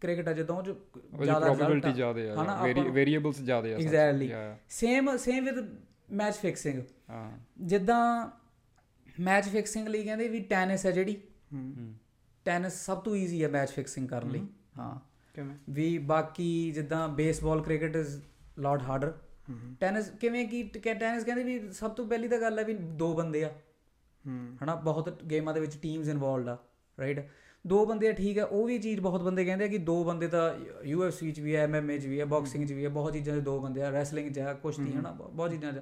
ਕ੍ਰਿਕਟ 0.00 0.28
ਆ 0.28 0.32
ਜਦੋਂ 0.32 0.56
ਉਹ 0.56 0.62
'ਚ 0.62 0.68
ਉਹਦੀ 0.68 1.24
ਜ਼ਿਆਦਾ 1.24 1.40
ਪ੍ਰੋਬੇਬਿਲਿਟੀ 1.40 1.92
ਜ਼ਿਆਦਾ 1.92 2.20
ਹਨਾ, 2.20 2.52
ਆ 2.52 2.56
ਆਪਾਂ 2.56 2.74
ਨੂੰ- 2.74 2.92
ਵੇਰੀਏਬਲਸ 2.92 3.40
ਜ਼ਿਆਦਾ 3.40 3.68
ਆ 3.68 3.72
exactly. 3.72 4.32
Same 4.68 5.16
same 5.16 5.44
with 5.44 5.78
match 6.12 6.34
fixing 6.34 6.82
ਹਾਂ। 7.10 7.38
ਜਿੱਦਾਂ 7.60 8.30
ਮੈਚ 9.20 9.48
ਫਿਕਸਿੰਗ 9.48 9.88
ਲਈ 9.88 10.02
ਕਹਿੰਦੇ 10.04 10.28
ਵੀ 10.28 10.40
ਟੈਨਿਸ 10.40 10.86
ਹੈ 10.86 10.90
ਜਿਹੜੀ 10.90 11.20
ਹੂੰ। 11.52 11.94
ਟੈਨਿਸ 12.44 12.72
ਸਭ 12.86 12.98
ਤੋਂ 12.98 13.16
ਈਜ਼ੀ 13.16 13.42
ਹੈ 13.44 13.48
ਮੈਚ 13.48 13.70
ਫਿਕਸਿੰਗ 13.70 14.08
ਕਰਨ 14.08 14.30
ਲਈ 14.30 14.46
ਹਾਂ। 14.78 15.00
ਕਿਵੇਂ? 15.34 15.54
ਵੀ 15.70 15.98
ਬਾਕੀ 15.98 16.70
ਜਿੱਦਾਂ 16.70 17.08
baseball 17.08 17.62
cricket 17.62 17.96
is 17.96 18.20
lot 18.58 18.82
harder 18.82 19.12
tennis 19.80 20.10
ਕਿਵੇਂ 20.10 20.48
ਕੀ 20.48 20.62
ਟੈਨਿਸ 20.62 21.24
ਕਹਿੰਦੇ 21.24 21.42
ਵੀ 21.44 21.72
ਸਭ 21.72 21.90
ਤੋਂ 21.90 22.06
ਪਹਿਲੀ 22.06 22.28
ਤਾਂ 22.28 22.38
ਗੱਲ 22.38 22.58
ਹੈ 22.58 22.64
ਵੀ 22.64 22.74
ਦੋ 22.74 23.14
ਬੰਦੇ 23.14 23.44
ਆ। 23.44 23.48
ਹੂੰ 23.48 23.54
ਹਨਾ 24.28 24.74
ਬਹੁਤ 24.74 25.22
ਗੇਮਾਂ 25.22 25.54
ਦੇ 25.54 25.60
ਵਿੱਚ 25.60 25.76
ਟੀਮਸ 25.76 26.08
ਇਨਵੋਲਡ 26.08 26.48
ਆ 26.48 26.56
ਰਾਈਟ 27.00 27.28
ਦੋ 27.66 27.86
ਬੰਦੇ 27.86 28.08
ਆ 28.08 28.12
ਠੀਕ 28.12 28.38
ਆ 28.38 28.44
ਉਹ 28.44 28.66
ਵੀ 28.66 28.78
ਚੀਜ਼ 28.78 29.00
ਬਹੁਤ 29.00 29.22
ਬੰਦੇ 29.22 29.44
ਕਹਿੰਦੇ 29.44 29.64
ਆ 29.64 29.68
ਕਿ 29.68 29.78
ਦੋ 29.78 30.04
ਬੰਦੇ 30.04 30.28
ਤਾਂ 30.28 30.54
UFC 30.92 31.30
ਚ 31.32 31.40
ਵੀ 31.40 31.56
ਹੈ 31.56 31.66
MMA 31.66 31.98
ਚ 32.00 32.06
ਵੀ 32.06 32.20
ਹੈ 32.20 32.24
ਬਾਕਸਿੰਗ 32.24 32.68
ਚ 32.68 32.72
ਵੀ 32.72 32.84
ਹੈ 32.84 32.88
ਬਹੁਤ 32.88 33.12
ਚੀਜ਼ਾਂ 33.12 33.36
'ਚ 33.36 33.40
ਦੋ 33.40 33.60
ਬੰਦੇ 33.60 33.82
ਆ 33.82 33.90
ਰੈਸਲਿੰਗ 33.90 34.32
ਚ 34.32 34.38
ਆ 34.38 34.52
ਕੁਸ਼ਤੀ 34.54 34.92
ਹਨਾ 34.92 35.10
ਬਹੁਤ 35.10 35.50
ਚੀਜ਼ਾਂ 35.50 35.72
'ਚ। 35.72 35.80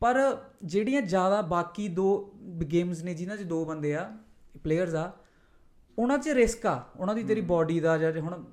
ਪਰ 0.00 0.18
ਜਿਹੜੀਆਂ 0.64 1.02
ਜ਼ਿਆਦਾ 1.02 1.42
ਬਾਕੀ 1.42 1.88
ਦੋ 1.88 2.32
ਗੇਮਸ 2.72 3.02
ਨੇ 3.02 3.14
ਜਿਨ੍ਹਾਂ 3.14 3.36
'ਚ 3.36 3.42
ਦੋ 3.42 3.64
ਬੰਦੇ 3.64 3.94
ਆ 3.94 4.16
ਪਲੇਅਰਸ 4.64 4.94
ਆ 4.94 5.12
ਉਹਨਾਂ 5.98 6.18
'ਚ 6.18 6.28
ਰਿਸਕ 6.28 6.66
ਆ 6.66 6.84
ਉਹਨਾਂ 6.96 7.14
ਦੀ 7.14 7.22
ਤੇਰੀ 7.22 7.40
ਬਾਡੀ 7.40 7.80
ਦਾ 7.80 7.98
ਜਾਂ 7.98 8.12
ਹੁਣ 8.20 8.44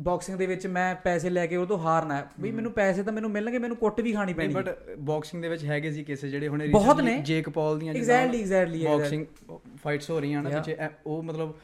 ਬਾਕਸਿੰਗ 0.00 0.38
ਦੇ 0.38 0.46
ਵਿੱਚ 0.46 0.66
ਮੈਂ 0.66 0.94
ਪੈਸੇ 0.94 1.30
ਲੈ 1.30 1.46
ਕੇ 1.46 1.56
ਉਹ 1.56 1.66
ਤੋਂ 1.66 1.78
ਹਾਰਨਾ 1.78 2.16
ਹੈ 2.16 2.26
ਵੀ 2.40 2.50
ਮੈਨੂੰ 2.50 2.72
ਪੈਸੇ 2.72 3.02
ਤਾਂ 3.02 3.12
ਮੈਨੂੰ 3.12 3.30
ਮਿਲਣਗੇ 3.30 3.58
ਮੈਨੂੰ 3.58 3.76
ਕੁੱਟ 3.76 4.00
ਵੀ 4.00 4.12
ਖਾਣੀ 4.12 4.32
ਪੈਣੀ 4.34 4.54
ਬਟ 4.54 4.76
ਬਾਕਸਿੰਗ 4.98 5.42
ਦੇ 5.42 5.48
ਵਿੱਚ 5.48 5.64
ਹੈਗੇ 5.64 5.90
ਸੀ 5.92 6.04
ਕੇਸ 6.04 6.24
ਜਿਹੜੇ 6.24 6.48
ਹੁਣੇ 6.48 6.66
ਬਹੁਤ 6.68 7.00
ਨੇ। 7.00 7.18
ਜੇਕ 7.18 7.48
ਪੌਲ 7.50 7.78
ਦੀਆਂ 7.78 7.94
ਐਗਜ਼ੈਕਟਲੀ 7.94 8.40
ਐਗਜ਼ੈਕਟਲੀ 8.40 8.84
ਬਾਕਸਿੰਗ 8.86 9.26
ਫਾਈਟਸ 9.76 10.10
ਹੋ 10.10 10.20
ਰਹੀਆਂ 10.20 10.42
ਨਾ 10.42 10.50
Yeah. 10.50 10.62
ਪਿੱਛੇ 10.62 10.88
ਉਹ 11.06 11.22
ਮਤਲਬ 11.22 11.54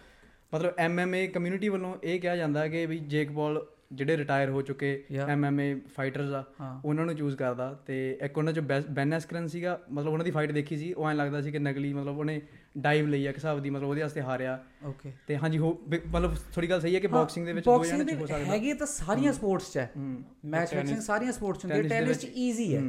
ਮਤਲਬ 0.54 0.72
ਐਮਐਮਏ 0.78 1.26
ਕਮਿਊਨਿਟੀ 1.26 1.68
ਵੱਲੋਂ 1.68 1.94
ਇਹ 2.04 2.20
ਕਿਹਾ 2.20 2.36
ਜਾਂਦਾ 2.36 2.60
ਹੈ 2.60 2.68
ਕਿ 2.68 2.86
ਵੀ 2.86 2.98
ਜੇਕ 2.98 3.32
ਪੌਲ 3.32 3.66
ਜਿਹੜੇ 3.92 4.16
ਰਿਟਾਇਰ 4.16 4.50
ਹੋ 4.50 4.62
ਚੁੱਕੇ. 4.62 5.04
ਐਮਐਮਏ 5.28 5.80
ਫਾਈਟਰਸ 5.96 6.32
ਆ 6.32 6.44
ਉਹਨਾਂ 6.84 7.06
ਨੂੰ 7.06 7.14
ਚੂਜ਼ 7.16 7.36
ਕਰਦਾ 7.36 7.82
ਤੇ 7.86 8.18
ਇੱਕ 8.22 8.38
ਉਹਨਾਂ 8.38 8.52
ਚ 8.52 8.60
ਬੈਨ 8.90 9.12
ਐਸਕਰਨ 9.12 9.46
ਸੀਗਾ 9.46 9.80
ਮਤਲਬ 9.92 10.12
ਉਹਨਾਂ 10.12 10.24
ਦੀ 10.24 10.30
ਫਾਈਟ 10.30 10.52
ਦੇਖੀ 10.52 10.76
ਸੀ 10.76 10.92
ਉਹ 10.92 11.08
ਐਂ 11.08 11.14
ਲੱਗਦਾ 11.14 11.40
ਸੀ 11.40 11.52
ਕਿ 11.52 11.58
ਨਕਲੀ 11.58 11.92
ਮਤਲਬ 11.92 12.18
ਉਹਨੇ 12.18 12.40
ਡਾਈਵ 12.74 13.06
ਲਈ 13.06 13.26
ਆ 13.26 13.30
ਇੱਕ 13.30 13.38
ਹਿਸਾਬ 13.38 13.60
ਦੀ 13.60 13.70
ਮਤਲਬ 13.70 13.88
ਉਹਦੇ 13.88 14.02
ਵਾਸਤੇ 14.02 14.20
ਹਾਰਿਆ। 14.20 14.58
ਓਕੇ 14.86 15.12
ਤੇ 15.26 15.36
ਹਾਂਜੀ 15.36 15.58
ਹੋ 15.58 15.72
ਮਤਲਬ 15.88 16.34
ਥੋੜੀ 16.54 16.70
ਗੱਲ 16.70 16.80
ਸਹੀ 16.80 16.94
ਹੈ 16.94 17.00
ਕਿ 17.00 17.06
ਬਾਕਸਿੰਗ 17.06 17.46
ਦੇ 17.46 17.52
ਵਿੱਚ 17.52 17.64
ਦੋ 17.66 17.84
ਜਣੇ 17.84 18.04
ਚ 18.04 18.14
ਹੋ 18.14 18.26
ਸਕਦਾ। 18.26 18.44
ਹੈਗੇ 18.44 18.74
ਤਾਂ 18.74 18.86
ਸਾਰੀਆਂ 18.86 19.32
ਸਪੋਰਟਸ 19.32 19.72
'ਚ 19.72 19.78
ਹੈ। 19.78 19.90
ਮੈਚ 19.96 20.70
ਫਿਕਸਿੰਗ 20.70 21.00
ਸਾਰੀਆਂ 21.00 21.32
ਸਪੋਰਟਸ 21.32 21.60
'ਚ 21.60 21.64
ਹੁੰਦੀ 21.64 21.78
ਹੈ। 21.78 21.88
ਟੈਨਿਸ 21.88 22.18
'ਚ 22.18 22.30
ਈਜ਼ੀ 22.36 22.74
ਹੈ। 22.76 22.80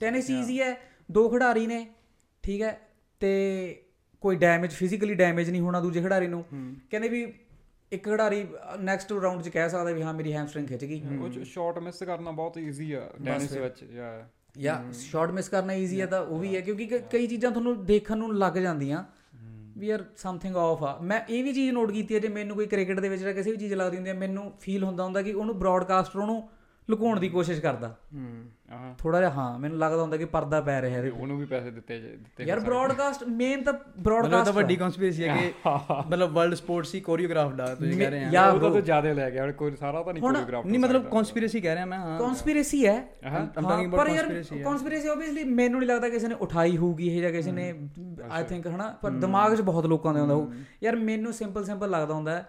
ਟੈਨਿਸ 0.00 0.30
ਈਜ਼ੀ 0.30 0.60
ਹੈ। 0.60 0.76
ਦੋ 1.08 1.28
ਖਿਡਾਰੀ 1.28 1.66
ਨੇ 1.66 1.86
ਠੀਕ 2.44 2.62
ਹੈ 2.62 2.78
ਤੇ 3.20 3.32
ਕੋਈ 4.22 4.36
ਡੈਮੇਜ 4.36 4.72
ਫਿਜ਼ੀਕਲੀ 4.72 5.14
ਡੈਮੇਜ 5.14 5.50
ਨਹੀਂ 5.50 5.60
ਹੋਣਾ 5.60 5.80
ਦੂਜੇ 5.80 6.02
ਖਿਡਾਰੀ 6.02 6.26
ਨੂੰ। 6.26 6.44
ਕਹਿੰਦੇ 6.90 7.08
ਵੀ 7.08 7.22
ਇੱਕ 7.92 8.04
ਖਿਡਾਰੀ 8.04 8.44
ਨੈਕਸਟ 8.80 9.12
ਰਾਊਂਡ 9.12 9.42
'ਚ 9.42 9.48
ਕਹਿ 9.48 9.70
ਸਕਦਾ 9.70 9.92
ਵੀ 9.92 10.02
ਹਾਂ 10.02 10.14
ਮੇਰੀ 10.14 10.32
ਹੈਮਸਟ੍ਰਿੰਗ 10.32 10.68
ਖਿੱਚ 10.68 10.84
ਗਈ। 10.84 11.02
ਉਹ 11.18 11.44
ਸ਼ਾਟ 11.44 11.78
ਮਿਸ 11.78 12.02
ਕਰਨਾ 12.02 12.30
ਬਹੁਤ 12.30 12.58
ਈਜ਼ੀ 12.58 12.92
ਆ 12.92 13.08
ਟੈਨਿਸ। 13.24 13.52
ਵਿੱਚ 13.52 13.82
ਯਾ 13.92 14.28
ਜਾਂ 14.58 14.92
ਸ਼ਾਟ 14.92 15.30
ਮਿਸ 15.30 15.48
ਕਰਨਾ 15.48 15.72
ਈਜ਼ੀ 15.72 16.00
ਹੈ 16.00 16.06
ਤਾਂ 16.06 16.20
ਉਹ 16.20 16.38
ਵੀ 16.38 16.56
ਹੈ 16.56 16.60
ਕਿਉਂਕਿ 16.60 16.86
ਕਈ 16.86 17.26
ਚੀਜ਼ਾਂ 17.26 17.50
ਤੁਹਾਨੂੰ 17.50 17.84
ਦੇਖਣ 17.86 18.18
ਨੂੰ 18.18 18.38
ਲੱਗ 18.38 18.52
ਜਾਂਦੀਆਂ। 18.52 19.04
ਵੀ 19.78 19.86
ਯਾਰ 19.86 20.04
ਸਮਥਿੰਗ 20.16 20.56
ਆਫ 20.56 20.82
ਆ। 20.82 20.98
ਮੈਂ 21.02 21.20
ਇਹ 21.28 21.44
ਵੀ 21.44 21.52
ਚੀਜ਼ 21.52 21.70
ਨੋਟ 21.70 21.92
ਕੀਤੀ 21.92 22.14
ਹੈ 22.14 22.20
ਜੇ 22.20 22.28
ਮੈਨੂੰ 22.28 22.56
ਕੋਈ 22.56 22.66
ਕ੍ਰਿਕਟ 22.66 23.00
ਦੇ 23.00 23.08
ਵਿੱਚ 23.08 23.22
ਜਾਂ 23.22 23.34
ਕਿਸੇ 23.34 23.50
ਵੀ 23.50 23.56
ਚੀਜ਼ 23.56 23.74
ਲੱਗਦੀ 23.74 23.96
ਹੁੰਦੀ 23.96 24.10
ਹੈ 24.10 24.14
ਮੈਨੂੰ 24.14 24.52
ਫੀਲ 24.60 24.84
ਹੁੰਦਾ 24.84 25.04
ਹੁੰਦਾ 25.04 25.22
ਕਿ 25.22 25.32
ਉਹਨੂੰ 25.32 25.58
ਬ੍ਰਾਡਕਾਸਟਰ 25.58 26.18
ਉਹਨੂੰ 26.18 26.48
ਲੁਕਾਉਣ 26.88 27.20
ਦੀ 27.20 27.28
ਕੋਸ਼ਿਸ਼ 27.28 27.60
ਕਰਦਾ। 27.60 27.88
ਹੂੰ। 28.14 28.24
ਆਹ। 28.70 28.94
ਥੋੜਾ 28.98 29.18
ਜਿਹਾ 29.20 29.30
ਹਾਂ 29.30 29.58
ਮੈਨੂੰ 29.58 29.78
ਲੱਗਦਾ 29.78 30.02
ਹੁੰਦਾ 30.02 30.16
ਕਿ 30.16 30.24
ਪਰਦਾ 30.24 30.60
ਪੈ 30.60 30.80
ਰਿਹਾ 30.82 30.96
ਇਹਦੇ 30.98 31.10
ਉਹਨੂੰ 31.10 31.38
ਵੀ 31.38 31.44
ਪੈਸੇ 31.46 31.70
ਦਿੱਤੇ 31.70 32.00
ਜੇ- 32.00 32.10
ਦਿੱਤੇ 32.10 32.44
ਯਾਰ 32.44 32.60
ਬ੍ਰਾਡਕਾਸਟ 32.60 33.24
ਮੇਨ 33.24 33.62
ਤਾਂ 33.62 33.72
ਮਤਲਬ 33.72 34.02
ਬ੍ਰਾਡਕਾਸਟ 34.02 34.44
ਤਾਂ 34.44 34.52
ਵੱਡੀ 34.52 34.76
ਕਨਸਪੀਰੇਸੀ 34.76 35.24
ਹੈ 35.24 35.36
ਕਿ 35.36 35.52
ਮਤਲਬ 36.08 36.32
ਵਰਲਡ 36.32 36.54
ਸਪੋਰਟਸ 36.54 36.94
ਹੀ 36.94 37.00
ਕੋਰੀਓਗ੍ਰਾਫਡ 37.00 37.60
ਆ 37.60 37.74
ਤੁਸੀਂ 37.74 37.96
ਕਹਿ 37.98 38.10
ਰਹੇ 38.10 38.36
ਆ। 38.36 38.50
ਉਹ 38.50 38.70
ਤਾਂ 38.72 38.80
ਜ਼ਿਆਦਾ 38.80 39.12
ਲੈ 39.12 39.30
ਗਿਆ 39.30 39.50
ਕੋਈ 39.52 39.76
ਸਾਰਾ 39.76 40.02
ਤਾਂ 40.02 40.12
ਨਹੀਂ 40.12 40.22
ਹੁਣ- 40.22 40.32
ਕੋਰੀਓਗ੍ਰਾਫ 40.32 40.66
ਨਹੀਂ 40.66 40.80
ਮਤਲਬ 40.80 41.08
ਕਨਸਪੀਰੇਸੀ 41.10 41.60
ਕਹਿ 41.60 41.74
ਰਿਹਾ 41.74 41.84
ਮੈਂ 41.86 41.98
ਹਾਂ। 41.98 42.18
ਕਨਸਪੀਰੇਸੀ 42.20 42.86
ਹੈ। 42.86 43.00
ਪਰ 43.92 44.08
ਯਾਰ. 44.08 44.26
ਕਨਸਪੀਰੇਸੀ 44.64 45.08
ਆਬਵੀਅਸਲੀ 45.08 45.44
ਮੈਨੂੰ 45.44 45.80
ਨਹੀਂ 45.80 45.88
ਲੱਗਦਾ 45.88 46.08
ਕਿਸੇ 46.08 46.28
ਨੇ 46.28 46.34
ਉਠਾਈ 46.34 46.76
ਹੋਊਗੀ 46.76 47.08
ਇਹ 47.08 47.20
ਜਾਂ 47.22 47.32
ਕਿਸੇ 47.32 47.52
ਨੇ 47.52 47.72
ਆਈ 48.30 48.44
ਥਿੰਕ 48.44 48.66
ਹਨਾ 48.66 48.88
ਪਰ 49.02 49.10
ਦਿਮਾਗ 49.10 49.54
'ਚ 49.54 49.60
ਬਹੁਤ 49.60 49.86
ਲੋਕਾਂ 49.86 50.14
ਦੇ 50.14 50.20
ਆਉਂਦਾ 50.20 50.34
ਉਹ 50.34 50.52
ਯਾਰ 50.82 50.96
ਮੈਨੂੰ 50.96 51.32
ਸਿੰਪਲ 51.32 51.64
ਸਿੰਪਲ 51.64 51.90
ਲੱਗਦਾ 51.90 52.14
ਹੁੰਦਾ 52.14 52.42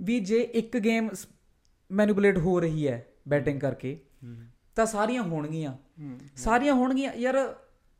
ਵੀ 0.00 0.20
ਜੇ 0.20 0.40
ਇੱਕ 0.54 0.76
ਗੇਮ 0.78 1.08
ਮੈਨੀਪੂਲੇਟ 1.90 2.38
ਹੋ 2.38 2.60
ਰਹੀ 2.60 2.88
ਹੈ 2.88 3.06
ਬੈਟਿੰਗ 3.28 3.60
ਕਰਕੇ। 3.60 3.98
ਤਾਂ 4.76 4.86
ਸਾਰੀਆਂ 4.86 5.22
ਹੋਣਗੀਆਂ। 5.22 5.72
ਸਾਰੀਆਂ 6.36 6.74
ਹੋਣਗੀਆਂ। 6.74 7.12
ਯਾਰ 7.14 7.36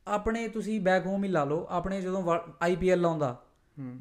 ਆਪਣੇ 0.06 0.46
ਤੁਸੀਂ 0.48 0.80
ਬੈਕ 0.80 1.06
ਹੋਮ 1.06 1.24
ਹੀ 1.24 1.28
ਲਾ 1.28 1.44
ਲਓ। 1.44 1.66
ਆਪਣੇ 1.70 2.00
ਜਦੋਂ 2.00 2.22
ਆਈਪੀਐਲ 2.62 3.06
ਆਉਂਦਾ 3.06 3.36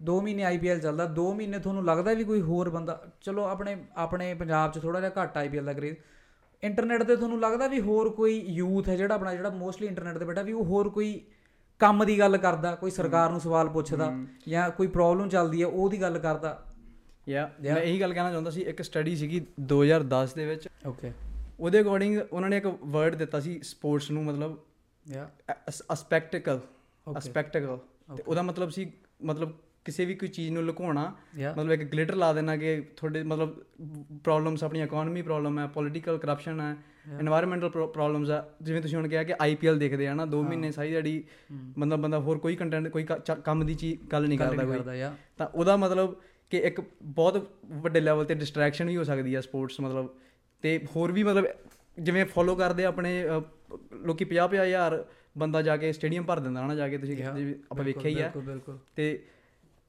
2 0.05 0.19
ਮਹੀਨੇ 0.21 0.43
ਆਈਪੀਐਲ 0.43 0.79
ਚੱਲਦਾ 0.79 1.05
2 1.15 1.31
ਮਹੀਨੇ 1.33 1.59
ਤੁਹਾਨੂੰ 1.59 1.85
ਲੱਗਦਾ 1.85 2.13
ਵੀ 2.13 2.23
ਕੋਈ 2.23 2.41
ਹੋਰ 2.41 2.69
ਬੰਦਾ 2.69 3.01
ਚਲੋ 3.21 3.43
ਆਪਣੇ 3.43 3.75
ਆਪਣੇ 3.95 4.33
ਪੰਜਾਬ 4.33 4.71
'ਚ 4.71 4.79
ਥੋੜਾ 4.79 4.99
ਜਿਹਾ 4.99 5.11
ਘੱਟ 5.21 5.37
ਆਈਪੀਐਲ 5.37 5.65
ਦਾ 5.65 5.73
ਕਰੇਜ਼ 5.73 5.95
ਇੰਟਰਨੈਟ 6.63 7.03
ਤੇ 7.03 7.15
ਤੁਹਾਨੂੰ 7.15 7.39
ਲੱਗਦਾ 7.39 7.67
ਵੀ 7.67 7.79
ਹੋਰ 7.81 8.09
ਕੋਈ 8.09 8.39
ਯੂਥ 8.49 8.89
ਹੈ 8.89 8.95
ਜਿਹੜਾ 8.95 9.15
ਆਪਣਾ 9.15 9.33
ਜਿਹੜਾ 9.35 9.49
ਮੋਸਟਲੀ 9.49 9.87
ਇੰਟਰਨੈਟ 9.87 10.17
ਤੇ 10.17 10.25
ਬੈਠਾ 10.25 10.41
ਵੀ 10.41 10.53
ਉਹ 10.53 10.65
ਹੋਰ 10.65 10.89
ਕੋਈ 10.89 11.21
ਕੰਮ 11.81 12.05
ਦੀ 12.05 12.19
ਗੱਲ 12.19 12.37
ਕਰਦਾ 12.37 12.75
ਕੋਈ 12.75 12.91
ਸਰਕਾਰ 12.91 13.29
ਨੂੰ 13.31 13.39
ਸਵਾਲ 13.39 13.69
ਪੁੱਛਦਾ 13.69 14.11
ਜਾਂ 14.47 14.69
ਕੋਈ 14.69 14.87
ਪ੍ਰੋਬਲਮ 14.87 15.29
ਚੱਲਦੀ 15.29 15.61
ਹੈ 15.61 15.67
ਉਹਦੀ 15.67 16.01
ਗੱਲ 16.01 16.19
ਕਰਦਾ। 16.19 16.74
ਯਾ 17.29 17.51
ਮੈਂ 17.61 17.81
ਇਹੀ 17.81 18.01
ਗੱਲ 18.01 18.13
ਕਹਿਣਾ 18.13 18.31
ਚਾਹੁੰਦਾ 18.31 18.51
ਸੀ 18.51 18.61
ਇੱਕ 18.61 18.81
ਸਟੱਡੀ 18.81 19.15
ਸੀਗੀ 19.15 19.45
2010 19.75 20.33
ਦੇ 20.35 20.45
ਵਿੱਚ। 20.45 20.69
ਓਕੇ 20.87 21.11
ਉਹਦੇ 21.59 21.81
ਅਕੋਰਡਿੰਗ 21.81 22.19
ਉਹਨਾਂ 22.33 22.49
ਨੇ 22.49 22.57
ਇੱਕ 22.57 22.65
ਵਰਡ 22.65 23.15
ਦਿੱਤਾ 23.15 23.39
ਸੀ 23.39 23.59
ਸਪੋਰਟਸ 23.63 24.11
ਨੂੰ 24.11 24.25
ਮਤਲਬ 24.25 24.57
ਯਾ 25.09 25.29
ਅਸਪੈਕਟੀਕਲ 25.93 26.59
ਅਸਪੈਕਟੀਕਲ 27.17 27.77
ਤੇ 28.17 28.23
ਉਹਦਾ 28.27 28.41
ਮਤਲਬ 28.41 28.69
ਸੀ 28.69 28.91
ਮਤਲਬ 29.23 29.51
ਕਿਸੇ 29.85 30.05
ਵੀ 30.05 30.15
ਕੋਈ 30.15 30.29
ਚੀਜ਼ 30.29 30.51
ਨੂੰ 30.51 30.63
ਲੁਕਾਉਣਾ 30.63 31.15
ਮਤਲਬ 31.51 31.71
ਇੱਕ 31.71 31.83
ਗਲਿਟਰ 31.83 32.15
ਲਾ 32.15 32.33
ਦੇਣਾ 32.33 32.57
ਕਿ 32.57 32.81
ਤੁਹਾਡੇ 32.97 33.23
ਮਤਲਬ 33.23 33.63
ਪ੍ਰੋਬਲਮਸ 34.23 34.63
ਆਪਣੀ 34.63 34.81
ਇਕਨੋਮੀ 34.81 35.21
ਪ੍ਰੋਬਲਮ 35.21 35.59
ਹੈ 35.59 35.67
ਪੋਲਿਟੀਕਲ 35.67 36.17
ਕਰਪਸ਼ਨ 36.17 36.61
ਹੈ 36.61 36.75
এনवायरमेंटਲ 37.17 37.69
ਪ੍ਰੋਬਲਮਸ 37.69 38.29
ਆ 38.29 38.49
ਜਿਵੇਂ 38.61 38.81
ਤੁਸੀਂ 38.81 38.97
ਹੁਣ 38.97 39.07
ਕਿਹਾ 39.07 39.23
ਕਿ 39.23 39.33
ਆਈਪੀਐਲ 39.41 39.79
ਦੇਖਦੇ 39.79 40.07
ਆ 40.07 40.13
ਨਾ 40.13 40.23
2 40.23 40.41
ਮਹੀਨੇ 40.41 40.71
ਸਾਰੀ 40.71 40.91
ਜੜੀ 40.91 41.23
ਬੰਦਾ 41.51 41.95
ਬੰਦਾ 41.95 42.19
ਹੋਰ 42.19 42.37
ਕੋਈ 42.37 42.55
ਕੰਟੈਂਟ 42.55 42.87
ਕੋਈ 42.87 43.03
ਕੰਮ 43.43 43.65
ਦੀ 43.65 43.75
ਚੀਜ਼ 43.75 44.07
ਗੱਲ 44.11 44.27
ਨਹੀਂ 44.27 44.39
ਕਰਦਾ 44.39 44.63
ਕੋਈ। 44.65 44.75
ਤਾਂ 45.37 45.47
ਉਹਦਾ 45.47 45.77
ਮਤਲਬ 45.77 46.15
ਕਿ 46.51 46.57
ਇੱਕ 46.57 46.81
ਬਹੁਤ 47.03 47.47
ਵੱਡੇ 47.81 47.99
ਲੈਵਲ 48.01 48.25
ਤੇ 48.25 48.33
ਡਿਸਟਰੈਕਸ਼ਨ 48.35 48.87
ਵੀ 48.87 48.97
ਹੋ 48.97 49.03
ਸਕਦੀ 49.03 49.33
ਆ 49.35 49.41
ਸਪੋਰਟਸ 49.41 49.79
ਮਤਲਬ 49.79 50.09
ਤੇ 50.63 50.79
ਹੋਰ 50.95 51.11
ਵੀ 51.11 51.23
ਮਤਲਬ 51.23 51.45
ਜਿਵੇਂ 51.97 52.25
ਫੋਲੋ 52.25 52.55
ਕਰਦੇ 52.55 52.85
ਆ 52.85 52.87
ਆਪਣੇ 52.87 53.13
ਲੋਕੀ 54.03 54.25
50 54.25 54.49
50 54.49 54.63
ਹਜ਼ਾਰ 54.63 55.03
ਬੰਦਾ 55.37 55.61
ਜਾ 55.61 55.77
ਕੇ 55.77 55.91
ਸਟੇਡੀਅਮ 55.91 56.25
ਭਰ 56.25 56.39
ਦਿੰਦਾ 56.39 56.65
ਹਨਾ 56.65 56.75
ਜਾ 56.75 56.87
ਕੇ 56.87 56.97
ਤੁਸੀਂ 56.97 57.15
ਆਪਾਂ 57.71 57.83
ਵੇਖਿਆ 57.83 58.09
ਹੀ 58.09 58.15
ਆ। 58.15 58.27
ਬਿਲਕੁਲ 58.27 58.41
ਬਿਲਕੁਲ। 58.43 58.77
ਤੇ 58.95 59.07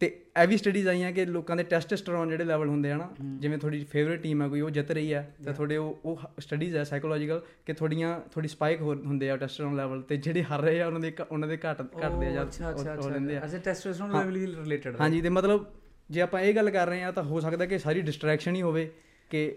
ਤੇ 0.00 0.06
ਇਹ 0.36 0.46
ਵੀ 0.48 0.56
ਸਟੱਡੀਜ਼ 0.56 0.88
ਆਈਆਂ 0.88 1.12
ਕਿ 1.12 1.24
ਲੋਕਾਂ 1.26 1.56
ਦੇ 1.56 1.62
ਟੈਸਟੋਸਟੇਰੋਨ 1.62 2.28
ਜਿਹੜੇ 2.28 2.44
ਲੈਵਲ 2.44 2.68
ਹੁੰਦੇ 2.68 2.90
ਆ 2.92 2.96
ਨਾ 2.96 3.08
ਜਿਵੇਂ 3.38 3.58
ਤੁਹਾਡੀ 3.58 3.82
ਫੇਵਰਿਟ 3.84 4.20
ਟੀਮ 4.22 4.42
ਹੈ 4.42 4.48
ਕੋਈ 4.48 4.60
ਉਹ 4.60 4.70
ਜਿੱਤ 4.70 4.90
ਰਹੀ 4.90 5.12
ਹੈ 5.14 5.22
ਤੇ 5.44 5.52
ਤੁਹਾਡੇ 5.52 5.76
ਉਹ 5.76 6.00
ਉਹ 6.04 6.18
ਸਟੱਡੀਜ਼ 6.40 6.76
ਹੈ 6.76 6.82
ਸਾਈਕੋਲੋਜੀਕਲ 6.84 7.40
ਕਿ 7.66 7.72
ਤੁਹਾਡੀਆਂ 7.72 8.18
ਥੋੜੀ 8.32 8.48
ਸਪਾਈਕ 8.48 8.80
ਹੁੰਦੇ 8.82 9.30
ਆ 9.30 9.36
ਟੈਸਟੋਸਟੇਰੋਨ 9.36 9.76
ਲੈਵਲ 9.76 10.02
ਤੇ 10.02 10.16
ਜਿਹੜੇ 10.16 10.42
ਹਾਰ 10.42 10.60
ਰਹੇ 10.60 10.80
ਆ 10.80 10.86
ਉਹਨਾਂ 10.86 11.00
ਦੇ 11.00 11.12
ਉਹਨਾਂ 11.30 11.48
ਦੇ 11.48 11.56
ਘਟ 11.56 11.80
ਘਟਦੇ 11.82 12.26
ਆ 12.26 12.30
ਜਾਂ 12.30 12.44
ਉਹ- 12.72 13.10
ਲੈਂਦੇ 13.10 13.36
ਆ। 13.36 13.44
ਅੱਛਾ 13.44 13.58
ਟੈਸਟੋਸਟੇਰੋਨ 13.58 14.12
ਲੈਵਲ 14.12 14.38
ਵੀ 14.38 14.46
ਰਿਲੇਟਡ 14.46 15.00
ਹਾਂਜੀ 15.00 15.20
ਤੇ 15.20 15.28
ਮਤਲਬ 15.30 15.64
ਜੇ 16.10 16.20
ਆਪਾਂ 16.20 16.40
ਇਹ 16.40 16.54
ਗੱਲ 16.54 16.70
ਕਰ 16.70 16.86
ਰਹੇ 16.86 17.02
ਆ 17.02 17.10
ਤਾਂ 17.10 17.22
ਹੋ 17.22 17.40
ਸਕਦਾ 17.40 17.66
ਕਿ 17.66 17.78
ਸਾਰੀ 17.78 18.00
ਡਿਸਟਰੈਕਸ਼ਨ 18.00 18.54
ਹੀ 18.56 18.62
ਹੋਵੇ 18.62 18.90
ਕਿ 19.30 19.56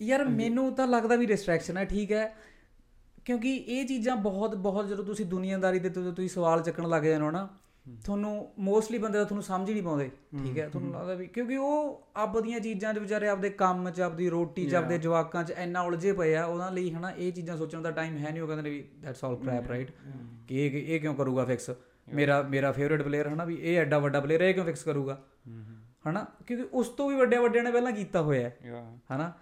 ਯਾਰ 0.00 0.24
ਮੈਨੂੰ 0.24 0.74
ਤਾਂ 0.74 0.86
ਲੱਗਦਾ 0.88 1.16
ਵੀ 1.16 1.26
ਡਿਸਟਰੈਕਸ਼ਨ 1.26 1.76
ਹੈ 1.76 1.84
ਠੀਕ 1.84 2.12
ਹੈ। 2.12 2.34
ਕਿਉਂਕਿ 3.24 3.54
ਇਹ 3.56 3.86
ਚੀਜ਼ਾਂ 3.86 4.16
ਬਹੁਤ 4.16 4.54
ਬਹੁਤ 4.54 4.86
ਜਦੋਂ 4.86 5.04
ਤੁਸੀਂ 5.04 5.26
ਦੁਨੀਆਦਾਰੀ 5.26 5.78
ਦੇ 5.78 5.88
ਤੇ 5.88 6.02
ਤੁਸੀਂ 6.12 6.28
ਸਵਾਲ 6.28 6.62
ਚੱਕਣ 6.62 6.88
ਲੱਗ 6.88 7.02
ਜਾਂਦੇ 7.02 7.24
ਹੋ 7.24 7.30
ਨਾ 7.30 7.48
ਤੁਹਾਨੂੰ 8.04 8.48
ਮੋਸਟਲੀ 8.58 8.98
ਬੰਦੇ 8.98 9.18
ਦਾ 9.18 9.24
ਤੁਹਾਨੂੰ 9.24 9.42
ਸਮਝ 9.42 9.68
ਹੀ 9.68 9.74
ਨਹੀਂ 9.74 9.82
ਪਾਉਂਦੇ 9.82 10.10
ਠੀਕ 10.44 10.58
ਹੈ। 10.58 10.68
ਤੁਹਾਨੂੰ 10.68 10.92
ਲੱਗਦਾ 10.92 11.14
ਵੀ 11.14 11.26
ਕਿਉਂਕਿ 11.26 11.56
ਉਹ 11.56 12.02
ਆਪਦੀਆਂ 12.16 12.60
ਚੀਜ਼ਾਂ 12.60 12.94
'ਚ 12.94 12.98
ਵਿਚਾਰੇ 12.98 13.28
ਆਪਦੇ 13.28 13.50
ਕੰਮ 13.50 13.90
'ਚ 13.90 14.00
ਆਪਦੀ 14.00 14.28
ਰੋਟੀ 14.28 14.66
'ਚ 14.66 14.74
ਆਪਦੇ 14.74 14.98
ਜਵਾਕਾਂ 14.98 15.44
'ਚ 15.44 15.50
ਇੰਨਾ 15.58 15.80
ਉਲਝੇ 15.82 16.12
ਪਏ 16.12 16.34
ਆ 16.34 16.44
ਉਹਨਾਂ 16.44 16.70
ਲਈ 16.72 16.90
ਹਨਾ 16.92 17.10
ਇਹ 17.10 17.32
ਚੀਜ਼ਾਂ 17.32 17.56
ਸੋਚਣ 17.56 17.82
ਦਾ 17.82 17.90
ਟਾਈਮ 17.90 18.16
ਹੈ 18.16 18.30
ਨਹੀਂ 18.30 18.42
ਉਹ 18.42 18.48
ਕਹਿੰਦੇ 18.48 18.70
ਵੀ 18.70 18.84
ਦੈਟਸ 19.00 19.24
ਆਲ 19.24 19.36
ਕ੍ਰੈਪ 19.36 19.68
ਰਾਈਟ 19.68 19.90
ਕਿ 20.48 20.66
ਇਹ 20.66 20.82
ਇਹ 20.86 21.00
ਕਿਉਂ 21.00 21.14
ਕਰੂਗਾ 21.14 21.44
ਫਿਕਸ 21.44 21.70
ਮੇਰਾ 22.14 22.42
ਮੇਰਾ 22.42 22.72
ਫੇਵਰਿਟ 22.72 23.02
ਪਲੇਅਰ 23.02 23.28
ਹਨਾ 23.28 23.44
ਵੀ 23.44 23.54
ਇਹ 23.60 23.78
ਐਡਾ 23.78 23.98
ਵੱਡਾ 23.98 24.20
ਪਲੇਅਰ 24.20 24.40
ਇਹ 24.40 24.54
ਕਿਉਂ 24.54 24.64
ਫਿਕਸ 24.64 24.84
ਕਰੂਗਾ? 24.84 25.22
ਹਨਾ? 26.08 26.26
ਕਿਉਂਕਿ 26.46 26.68
ਉਸ 26.72 26.88
ਤੋਂ 26.88 27.10
ਵੀ 27.10 27.16
ਵੱਡੇ 27.16 27.38
ਵੱਡਿਆਂ 27.38 27.64
ਨੇ 27.64 27.70
ਪਹਿਲਾਂ 27.72 27.92
ਕੀਤਾ 27.92 28.22
ਹੋਇਆ 28.22 28.48
ਹੈ। 28.48 28.56
ਹਨਾ? 29.16 29.32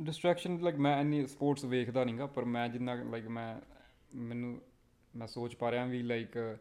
ਡਿਸਟਰੈਕਸ਼ਨ 0.00 0.58
ਲਾਈਕ 0.62 0.76
ਮੈਂ 0.76 1.00
ਇੰਨੀ 1.00 1.26
ਸਪੋਰਟਸ 1.26 1.64
ਵੇਖਦਾ 1.64 2.04
ਨਹੀਂਗਾ 2.04 2.26
ਪਰ 2.26 2.44
ਮੈਂ 2.44 2.68
ਜਿੰਨਾ 2.68 2.94
ਲਾਈਕ 2.94 3.28
ਮੈਂ 3.28 3.60
ਮੈਨੂੰ 4.14 4.60
ਮੈਂ 5.16 5.26
ਸੋਚ 5.26 5.54
ਪਾ 5.54 5.70
ਰਿਹਾ 5.70 5.84
ਵੀ 5.84 6.02
ਲਾਈਕ 6.02 6.58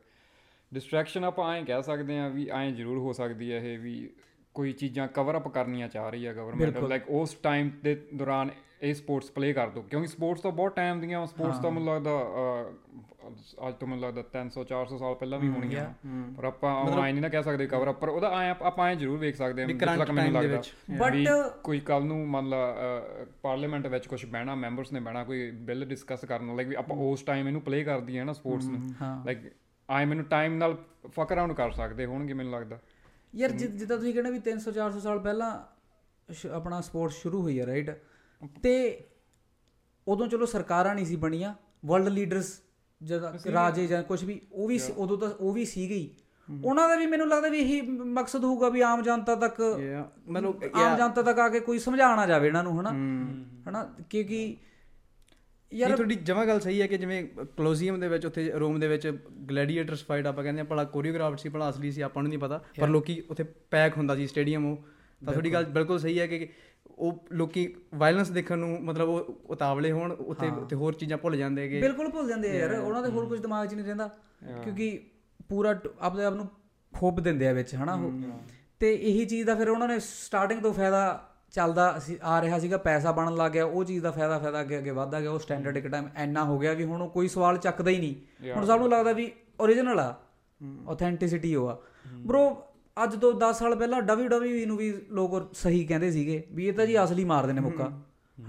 ਡਿਸਟਰੈਕਸ਼ਨ 0.73 1.23
ਆਪਾਂ 1.23 1.55
ਐਂ 1.55 1.63
ਕਹਿ 1.65 1.83
ਸਕਦੇ 1.83 2.19
ਆ 2.19 2.27
ਵੀ 2.27 2.49
ਐਂ 2.49 2.71
ਜ਼ਰੂਰ 2.71 2.97
ਹੋ 2.97 3.13
ਸਕਦੀ 3.13 3.51
ਹੈ 3.51 3.57
ਇਹ 3.57 3.79
ਵੀ 3.79 4.09
ਕੋਈ 4.53 4.73
ਚੀਜ਼ਾਂ 4.73 5.07
ਕਵਰ 5.07 5.37
ਅਪ 5.37 5.47
ਕਰਨੀਆਂ 5.47 5.87
ਚਾਹ 5.87 6.09
ਰਹੀ 6.09 6.27
ਹੈ 6.27 6.33
ਗਵਰਨਮੈਂਟ 6.33 6.77
ਲਾਈਕ 6.77 7.03
ਉਸ 7.09 7.33
ਟਾਈਮ 7.33 7.71
ਦੇ 7.83 8.07
ਦੌਰਾਨ 8.15 8.49
ਇਹ 8.81 8.93
ਸਪੋਰਟਸ 8.93 9.31
ਪਲੇ 9.31 9.53
ਕਰ 9.53 9.69
ਦੋ 9.69 9.81
ਕਿਉਂਕਿ 9.81 10.07
ਸਪੋਰਟਸ 10.07 10.41
ਤਾਂ 10.41 10.51
ਬਹੁਤ 10.51 10.75
ਟਾਈਮ 10.75 10.99
ਦੀਆਂ 11.01 11.25
ਸਪੋਰਟਸ 11.27 11.59
ਤਾਂ 11.59 11.71
ਮੈਨੂੰ 11.71 11.93
ਲੱਗਦਾ 11.93 12.11
ਅੱਜ 13.67 13.75
ਤੋਂ 13.75 13.87
ਮੈਨੂੰ 13.87 14.03
ਲੱਗਦਾ 14.03 14.23
300 14.33 14.63
400 14.63 14.97
ਸਾਲ 14.97 15.13
ਪਹਿਲਾਂ 15.15 15.39
ਵੀ 15.39 15.47
ਹੋਣਗੀਆਂ। 15.49 15.85
ਪਰ 16.37 16.43
ਆਪਾਂ 16.43 16.71
ਐਂ 16.85 17.13
ਨਹੀਂ 17.13 17.21
ਨਾ 17.21 17.29
ਕਹਿ 17.29 17.43
ਸਕਦੇ 17.43 17.67
ਕਵਰ 17.67 17.89
ਅਪ 17.89 17.99
ਪਰ 17.99 18.09
ਉਹਦਾ 18.09 18.29
ਐਂ 18.41 18.53
ਆਪਾਂ 18.65 18.89
ਐਂ 18.89 18.95
ਜ਼ਰੂਰ 18.95 19.17
ਵੇਖ 19.17 19.35
ਸਕਦੇ 19.35 19.61
ਹਾਂ 19.61 19.67
ਜਿੱਥੇ 19.67 19.85
ਤੱਕ 19.85 20.11
ਮੈਨੂੰ 20.11 20.33
ਲੱਗਦਾ 20.33 20.61
But- 20.97 21.49
ਕੋਈ 21.63 21.79
ਕੱਲ 21.79 22.03
ਨੂੰ 22.03 22.27
ਮੰਨ 22.29 22.49
ਲਾ 22.49 22.57
ਪਾਰਲੀਮੈਂਟ 23.41 23.87
ਵਿੱਚ 23.87 24.07
ਕੁਝ 24.07 24.25
ਬਹਿਣਾ 24.25 24.55
ਮੈਂਬਰਸ 24.55 24.91
ਨੇ 24.93 24.99
ਬਹਿਣਾ 24.99 25.23
ਕੋਈ 25.23 25.49
ਬਿੱਲ 25.51 25.85
ਡਿਸਕਸ 25.85 26.25
ਕਰਨ 26.25 26.55
ਲਾਈਕ 26.55 26.67
ਵੀ 26.67 26.75
ਆਪਾਂ 26.75 26.97
ਉਸ 26.97 27.23
ਟਾਈਮ 27.23 27.47
ਇਹਨੂੰ 27.47 27.61
ਪਲੇ 27.61 27.83
ਕਰਦੀ 27.83 28.17
ਹੈ 28.17 28.23
ਨਾ 28.23 28.33
ਸਪੋਰਟਸ 28.33 28.65
ਨੂੰ। 28.65 28.93
ਲਾਈਕ 29.25 29.39
ਆਈ 29.89 30.05
ਮੈਨੂੰ 30.05 30.25
ਟਾਈਮ 30.25 30.57
ਨਾਲ 30.57 30.77
ਫਕ 31.07 31.33
ਅਰਾਊਂਡ 31.33 31.53
ਕਰ 31.53 31.71
ਸਕਦੇ 31.71 32.05
ਹੋਣਗੇ 32.05 32.33
ਮੈਨੂੰ 32.33 32.53
ਲੱਗਦਾ। 32.53 32.79
ਯਾਰ 33.35 33.51
ਜਿੱਦਾਂ 33.51 33.97
ਤੁਸੀਂ 33.97 34.13
ਕਹਿੰਦੇ 34.13 34.31
ਵੀ 34.31 34.39
300 34.49 34.71
400 34.71 34.99
ਸਾਲ 34.99 35.19
ਪਹਿਲਾਂ 35.19 35.51
ਆਪਣਾ 36.51 36.81
ਸਪੋਰਟ 36.81 37.11
ਸ਼ੁਰੂ 37.11 37.41
ਹੋਈ 37.41 37.59
ਹੈ 37.59 37.65
ਰਾਈਟ 37.65 37.89
ਤੇ 38.63 39.03
ਉਦੋਂ 40.07 40.27
ਚਲੋ 40.27 40.45
ਸਰਕਾਰਾਂ 40.45 40.95
ਨਹੀਂ 40.95 41.05
ਸੀ 41.05 41.15
ਬਣੀਆਂ 41.15 41.53
ਵਰਲਡ 41.85 42.07
ਲੀਡਰਸ 42.07 42.61
ਜਦ 43.03 43.23
ਰਾਜੇ 43.53 43.87
ਜਾਂ 43.87 44.03
ਕੁਝ 44.03 44.23
ਵੀ 44.23 44.41
ਉਹ 44.51 44.67
ਵੀ 44.67 44.79
ਉਦੋਂ 44.97 45.17
ਤਾਂ 45.17 45.29
ਉਹ 45.29 45.53
ਵੀ 45.53 45.65
ਸੀ 45.65 45.89
ਗਈ 45.89 46.09
ਉਹਨਾਂ 46.65 46.89
ਦਾ 46.89 46.95
ਵੀ 46.95 47.05
ਮੈਨੂੰ 47.05 47.29
ਲੱਗਦਾ 47.29 47.49
ਵੀ 47.49 47.59
ਇਹੀ 47.59 47.81
ਮਕਸਦ 47.81 48.43
ਹੋਊਗਾ 48.43 48.69
ਵੀ 48.69 48.81
ਆਮ 48.81 49.01
ਜਨਤਾ 49.01 49.35
ਤੱਕ 49.35 49.61
ਮਤਲਬ 50.27 50.63
ਆਮ 50.73 50.97
ਜਨਤਾ 50.97 51.21
ਤੱਕ 51.21 51.39
ਆ 51.39 51.49
ਕੇ 51.49 51.59
ਕੋਈ 51.59 51.79
ਸਮਝਾਉਣਾ 51.79 52.25
ਜਾਵੇ 52.27 52.47
ਇਹਨਾਂ 52.47 52.63
ਨੂੰ 52.63 52.79
ਹਨਾ? 52.81 52.89
ਹਨਾ? 53.69 53.95
ਕਿਉਂਕਿ 54.09 54.57
ਯਾਰ 55.73 55.89
ਯਾਰ 55.89 55.97
ਤੁਹਾਡੀ 55.97 56.15
ਜਮਾ 56.15 56.45
ਗੱਲ 56.45 56.59
ਸਹੀ 56.59 56.81
ਹੈ 56.81 56.87
ਕਿ 56.87 56.97
ਜਿਵੇਂ 56.97 57.23
ਕਲੋਜ਼ੀਅਮ 57.57 57.99
ਦੇ 57.99 58.07
ਵਿੱਚ 58.07 58.25
ਉੱਥੇ 58.25 58.51
ਰੋਮ 58.51 58.79
ਦੇ 58.79 58.87
ਵਿੱਚ 58.87 59.07
ਗਲੈਡੀਏਟਰਸ 59.51 60.05
ਫਾਈਟ 60.05 60.25
ਆਪਾਂ 60.27 60.43
ਕਹਿੰਦੇ 60.43 60.61
ਆ 60.61 60.63
ਭਲਾ 60.63 60.83
ਕੋਰੀਓਗ੍ਰਾਫਡ 60.83 61.37
ਸੀ 61.37 61.49
ਭਲਾ 61.49 61.69
ਅਸਲੀ 61.69 61.91
ਸੀ 61.91 62.01
ਆਪਾਂ 62.01 62.23
ਨੂੰ 62.23 62.29
ਨਹੀਂ 62.29 62.39
ਪਤਾ। 62.39 62.63
ਪਰ 62.79 62.87
ਲੋਕੀ 62.87 63.23
ਉੱਥੇ 63.29 63.43
ਪੈਕ 63.43 63.97
ਹੁੰਦਾ 63.97 64.15
ਸੀ 64.15 64.27
ਸਟੇਡੀਅਮ 64.27 64.65
ਉਹ। 64.65 64.77
ਤਾਂ 65.25 65.33
ਤੁਹਾਡੀ 65.33 65.53
ਗੱਲ 65.53 65.65
ਬਿਲਕੁਲ 65.65 65.99
ਸਹੀ 65.99 66.19
ਹੈ 66.19 66.27
ਕਿ 66.27 66.49
ਉਹ 66.97 67.25
ਲੋਕੀ 67.31 67.67
ਵਾਇਲੈਂਸ 67.95 68.29
ਦੇਖਣ 68.29 68.57
ਨੂੰ 68.57 68.77
ਮਤਲਬ 68.83 69.09
ਉਹ 69.09 69.35
ਉਤਾਵਲੇ 69.45 69.91
ਹੋਣ 69.91 70.11
ਉੱਥੇ 70.11 70.47
ਉੱਥੇ 70.49 70.75
ਹੋਰ 70.75 70.93
ਚੀਜ਼ਾਂ 70.93 71.17
ਭੁੱਲ 71.17 71.37
ਜਾਂਦੇ 71.37 71.61
ਹੈਗੇ। 71.61 71.81
ਬਿਲਕੁਲ 71.81 72.09
ਭੁੱਲ 72.09 72.27
ਜਾਂਦੇ 72.27 72.49
ਆ 72.49 72.53
ਯਾਰ 72.53 72.73
ਉਹਨਾਂ 72.73 73.03
ਦੇ 73.03 73.09
ਹੋਰ 73.09 73.25
ਕੁਝ 73.25 73.39
ਦਿਮਾਗ 73.41 73.67
'ਚ 73.67 73.73
ਨਹੀਂ 73.73 73.85
ਰਹਿੰਦਾ। 73.85 74.09
ਕਿਉਂਕਿ 74.63 74.99
ਪੂਰਾ 75.49 75.75
ਆਪਦੇ 75.99 76.25
ਆਪ 76.25 76.33
ਨੂੰ 76.33 76.47
ਖੋਪ 76.93 77.19
ਦਿੰਦੇ 77.19 77.47
ਆ 77.47 77.53
ਵਿੱਚ 77.53 77.75
ਹਨਾ 77.75 77.93
ਉਹ। 77.93 78.11
ਤੇ 78.79 78.93
ਇਹੀ 78.93 79.25
ਚੀਜ਼ 79.25 79.47
ਦਾ 79.47 79.55
ਫਿਰ 79.55 79.69
ਉਹਨਾਂ 79.69 79.87
ਨੇ 79.87 79.99
ਸਟਾਰਟਿੰਗ 79.99 80.61
ਤੋਂ 80.61 80.73
ਫਾਇਦਾ 80.73 81.29
ਚੱਲਦਾ 81.51 81.99
ਆ 82.23 82.41
ਰਿਹਾ 82.41 82.59
ਸੀਗਾ 82.59 82.77
ਪੈਸਾ 82.77 83.11
ਬਣਨ 83.11 83.35
ਲੱਗ 83.35 83.51
ਗਿਆ 83.51 83.65
ਉਹ 83.65 83.83
ਚੀਜ਼ 83.83 84.03
ਦਾ 84.03 84.11
ਫਾਇਦਾ 84.11 84.39
ਫਾਇਦਾ 84.39 84.61
ਅੱਗੇ 84.61 84.77
ਅੱਗੇ 84.77 84.91
ਵਧਦਾ 84.91 85.21
ਗਿਆ 85.21 85.31
ਉਹ 85.31 85.39
ਸਟੈਂਡਰਡ 85.39 85.77
ਇੱਕ 85.77 85.87
ਟਾਈਮ 85.87 86.07
ਇੰਨਾ 86.17 86.43
ਹੋ 86.43 86.57
ਗਿਆ 86.59 86.73
ਵੀ 86.73 86.83
ਹੁਣ 86.83 87.01
ਉਹ 87.01 87.09
ਕੋਈ 87.09 87.27
ਸਵਾਲ 87.27 87.57
ਚੱਕਦਾ 87.57 87.91
ਹੀ 87.91 87.97
ਨਹੀਂ। 87.99 88.51
ਹੁਣ 88.51 88.65
ਸਭ 88.65 88.79
ਨੂੰ 88.79 88.89
ਲੱਗਦਾ 88.89 89.11
ਵੀ 89.13 89.31
ਓਰੀਜਨਲ 89.59 89.99
ਆ 89.99 90.13
ਆਥੈਂਟਿਸਿਟੀ 90.89 91.55
ਉਹ 91.55 91.67
ਆ। 91.69 91.77
ਬ్రో 92.17 92.41
ਅੱਜ 93.03 93.15
ਤੋਂ 93.15 93.33
10 93.33 93.53
ਸਾਲ 93.53 93.75
ਪਹਿਲਾਂ 93.75 94.01
WWE 94.01 94.65
ਨੂੰ 94.65 94.77
ਵੀ 94.77 94.93
ਲੋਕ 95.11 95.53
ਸਹੀ 95.53 95.85
ਕਹਿੰਦੇ 95.85 96.11
ਸੀਗੇ 96.11 96.43
ਵੀ 96.51 96.67
ਇਹ 96.67 96.73
ਤਾਂ 96.73 96.85
ਜੀ 96.85 97.03
ਅਸਲੀ 97.03 97.23
ਮਾਰਦੇ 97.23 97.53
ਨੇ 97.53 97.61
ਮੁੱਕਾ। 97.61 98.01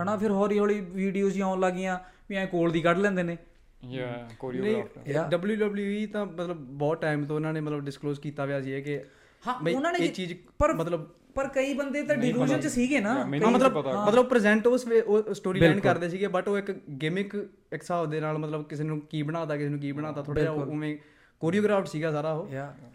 ਹਨਾ 0.03 0.17
ਫਿਰ 0.17 0.31
ਹੌਲੀ 0.31 0.59
ਹੌਲੀ 0.59 0.81
ਵੀਡੀਓਜ਼ 0.81 1.37
ਹੀ 1.37 1.41
ਆਉਣ 1.41 1.61
ਲੱਗੀਆਂ 1.61 1.99
ਵੀ 2.29 2.37
ਐ 2.37 2.47
ਕੋਲ 2.47 2.71
ਦੀ 2.71 2.81
ਕੱਢ 2.81 2.99
ਲੈਂਦੇ 2.99 3.23
ਨੇ। 3.23 3.37
ਯਾ 3.85 4.29
ਕੋਰੀਓਗ੍ਰਾਫਰ 4.39 5.37
WWE 5.37 6.09
ਤਾਂ 6.13 6.27
ਮਤਲਬ 6.27 6.57
ਬਹੁਤ 6.57 7.01
ਟਾਈਮ 7.01 7.25
ਤੋਂ 7.25 7.37
ਉਹਨਾਂ 7.37 7.53
ਨੇ 7.53 7.61
ਮਤਲਬ 7.61 7.81
ਡਿਸਕਲੋਜ਼ 7.81 8.21
ਕੀਤਾ 8.21 8.45
ਹੋਇਆ 8.45 8.61
ਸੀ 8.63 8.73
ਇਹ 8.73 8.83
ਕਿ 8.83 9.01
ਹਾਂ 9.49 9.71
ਉਹਨਾਂ 9.71 9.93
ਨੇ 9.93 9.99
ਇਹ 9.99 10.13
ਚੀਜ਼ 10.13 10.35
ਪਰ 10.59 10.75
ਮਤਲਬ 10.75 11.09
ਪਰ 11.35 11.49
ਕਈ 11.49 11.75
ਬੰਦੇ 11.75 12.03
ਤਾਂ 12.03 12.17
ਡਿਲੂਜਨ 12.17 12.61
ਚ 12.61 12.67
ਸੀਗੇ 12.67 13.01
ਨਾ। 13.01 13.25
ਮਤਲਬ 13.25 13.83
ਪਤਾ। 13.83 14.05
ਮਤਲਬ 14.05 14.27
ਪ੍ਰੈਜ਼ੈਂਟ 14.27 14.67
ਉਸ 14.67 14.87
ਵੇ 14.87 15.01
ਉਹ 15.01 15.35
ਸਟੋਰੀ 15.35 15.61
ਲਾਈਨ 15.61 15.81
ਕਰਦੇ 15.81 16.09
ਸੀਗੇ 16.09 16.27
ਬਟ 16.27 16.49
ਉਹ 16.49 16.59
ਇੱਕ 16.59 16.71
ਗਿਮਿਕ 16.73 17.35
ਇੱਕ 17.35 17.83
ਹਿਸਾਬ 17.83 18.11
ਦੇ 18.11 18.21
ਨਾਲ 18.21 18.39
ਮਤਲਬ 18.39 18.65
ਕਿਸੇ 18.65 18.85
ਨੂੰ 18.85 19.01
ਕੀ 19.01 19.23
ਬਣਾਤਾ 19.23 19.57
ਕਿਸੇ 19.57 19.69
ਨੂੰ 19.69 19.81
ਕੀ 19.81 19.93
ਬਣਾਤਾ 19.93 20.23
ਥੋੜਾ 20.23 20.41
ਜਿਹਾ 20.41 20.53
ਉਵੇਂ 20.53 20.99
ਕੋਰੀਓਗ੍ਰਾਫਡ 21.41 21.87
ਸੀਗਾ 21.87 22.11
ਸਾਰਾ 22.13 22.33
ਉਹ। 22.33 22.49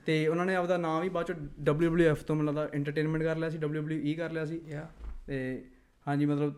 ਤੇ 0.05 0.27
ਉਹਨਾਂ 0.27 0.45
ਨੇ 0.45 0.55
ਆਪਦਾ 0.55 0.77
ਨਾਮ 0.77 1.01
ਵੀ 1.01 1.09
ਬਾਅਦ 1.09 1.31
ਚ 1.31 1.35
WWF 1.69 2.23
ਤੋਂ 2.27 2.35
ਮਤਲਬ 2.35 2.69
ਐਂਟਰਟੇਨਮੈਂਟ 2.73 3.23
ਕਰ 3.23 3.37
ਲਿਆ 3.37 3.49
ਸੀ 3.49 3.57
WWE 3.57 4.17
ਕਰ 4.17 4.31
ਲਿਆ 4.31 4.45
ਸੀ। 4.45 4.61
ਤੇ 5.27 5.65
ਹਾਂਜੀ 6.07 6.25
ਮਤਲਬ 6.25 6.53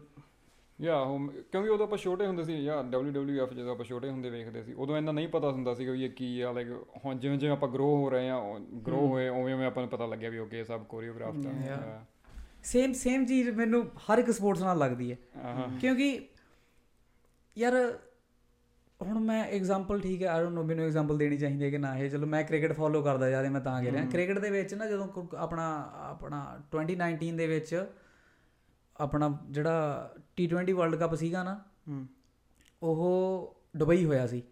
ਯਾ 0.81 1.05
ਕਿਉਂਕਿ 1.51 1.69
ਉਦੋਂ 1.69 1.87
ਆਪਾਂ 1.87 1.97
ਛੋਟੇ 1.97 2.27
ਹੁੰਦੇ 2.27 2.43
ਸੀ 2.43 2.53
ਯਾ 2.53 2.83
WWF 2.95 3.53
ਜਦੋਂ 3.53 3.71
ਆਪਾਂ 3.71 3.85
ਛੋਟੇ 3.85 4.09
ਹੁੰਦੇ 4.09 4.29
ਵੇਖਦੇ 4.29 4.63
ਸੀ 4.63 4.73
ਉਦੋਂ 4.73 4.97
ਇੰਨਾ 4.97 5.11
ਨਹੀਂ 5.11 5.27
ਪਤਾ 5.27 5.51
ਹੁੰਦਾ 5.51 5.73
ਸੀ 5.73 5.85
ਵੀ 5.85 6.05
ਇਹ 6.05 6.09
ਕੀ 6.09 6.41
ਆ 6.41 6.51
ਲਾਈਕ 6.51 6.67
ਹੁਣ 7.05 7.19
ਜਿਵੇਂ 7.19 7.37
ਜਿਵੇਂ 7.37 7.53
ਆਪਾਂ 7.53 7.69
ਗਰੋ 7.69 7.95
ਹੋ 7.97 8.09
ਰਹੇ 8.09 8.29
ਆ 8.29 8.59
ਗਰੋ 8.87 9.07
ਹੋਏ 9.07 9.29
ਉਵੇਂ 9.29 9.55
ਉਵੇਂ 9.55 9.65
ਆਪਾਂ 9.65 9.83
ਨੂੰ 9.83 9.89
ਪਤਾ 9.89 10.05
ਲੱਗਿਆ 10.05 10.29
ਵੀ 10.29 10.37
ਓਕੇ 10.37 10.59
ਇਹ 10.59 10.63
ਸਭ 10.63 10.83
ਕੋਰੀਓਗ੍ਰਾਫ 10.83 11.35
ਦਾ 11.35 11.49
Yeah. 11.49 12.05
ਸੇਮ 12.63 12.93
ਸੇਮ 12.93 13.25
ਚੀਜ਼ 13.25 13.49
ਮੈਨੂੰ 13.49 13.83
ਹਰ 13.83 14.17
ਇੱਕ 14.17 14.31
ਸਪੋਰਟਸ 14.31 14.61
ਨਾਲ 14.61 14.77
ਲੱਗਦੀ 14.77 15.11
ਹੈ। 15.11 15.17
ਹਾਂ 15.37 15.79
ਕਿਉਂਕਿ 15.79 16.27
ਯਾਰ 17.57 17.73
ਹੁਣ 19.03 19.19
ਮੈਂ 19.19 19.43
ਐਗਜ਼ਾਮਪਲ 19.43 19.99
ਠੀਕ 19.99 20.23
ਹੈ 20.23 20.27
ਆਈ 20.27 20.43
ਡੋਨਟ 20.43 20.53
ਨੋ 20.53 20.63
ਮੈਨੂੰ 20.63 20.85
ਐਗਜ਼ਾਮਪਲ 20.85 21.17
ਦੇਣੀ 21.17 21.37
ਚਾਹੀਦੀ 21.37 21.63
ਹੈ 21.63 21.69
ਕਿ 21.69 21.77
ਨਾ 21.77 21.97
ਇਹ 21.97 22.09
ਚਲੋ 22.09 22.27
ਮੈਂ 22.27 22.43
ਕ੍ਰਿਕਟ 22.43 22.73
ਫੋਲੋ 22.73 23.01
ਕਰਦਾ 23.01 23.29
ਜ਼ਿਆਦਾ 23.29 23.49
ਮੈਂ 23.49 23.61
ਤਾਂ 23.61 23.83
ਕਹਿ 23.83 23.91
ਰਿਹਾ। 23.91 24.05
ਕ੍ਰਿਕਟ 24.05 24.39
ਦੇ 24.39 24.49
ਵਿੱਚ 24.49 24.73
ਨਾ 24.73 24.87
ਜਦੋਂ 24.87 25.07
ਆਪਣਾ 25.37 25.91
ਆਪਣਾ 25.95 26.59
2019 26.75 27.35
ਦੇ 27.35 27.47
ਵਿੱਚ 27.47 27.85
ਆਪਣਾ 28.97 29.39
ਜਿਹੜਾ 29.49 30.09
T20 30.19 30.73
ਵਰਲਡ 30.73 30.95
ਕੱਪ 30.95 31.15
ਸੀਗਾ 31.15 31.43
ਨਾ 31.43 31.63
ਉਹ 32.83 33.55
ਦੁਬਈ 33.77 34.05
ਹੋਇਆ 34.05 34.27
ਸੀ। 34.27 34.43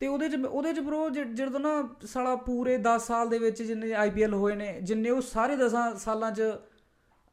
ਤੇ 0.00 0.06
ਉਹਦੇ 0.06 0.28
ਚ 0.28 0.34
ਉਹਦੇ 0.34 0.72
ਚ 0.72 0.80
ਬ్రో 0.80 1.10
ਜਦੋਂ 1.34 1.60
ਨਾ 1.60 1.94
ਸਾਲਾ 2.06 2.36
ਪੂਰੇ 2.36 2.78
10 2.78 2.98
ਸਾਲ 2.98 3.28
ਦੇ 3.28 3.38
ਵਿੱਚ 3.38 3.62
ਜਿੰਨੇ 3.62 3.92
ਆਈਪੀਐਲ 3.92 4.34
ਹੋਏ 4.34 4.54
ਨੇ 4.54 4.80
ਜਿੰਨੇ 4.82 5.10
ਉਹ 5.10 5.20
ਸਾਰੇ 5.20 5.56
10 5.56 5.98
ਸਾਲਾਂ 5.98 6.32
ਚ 6.32 6.42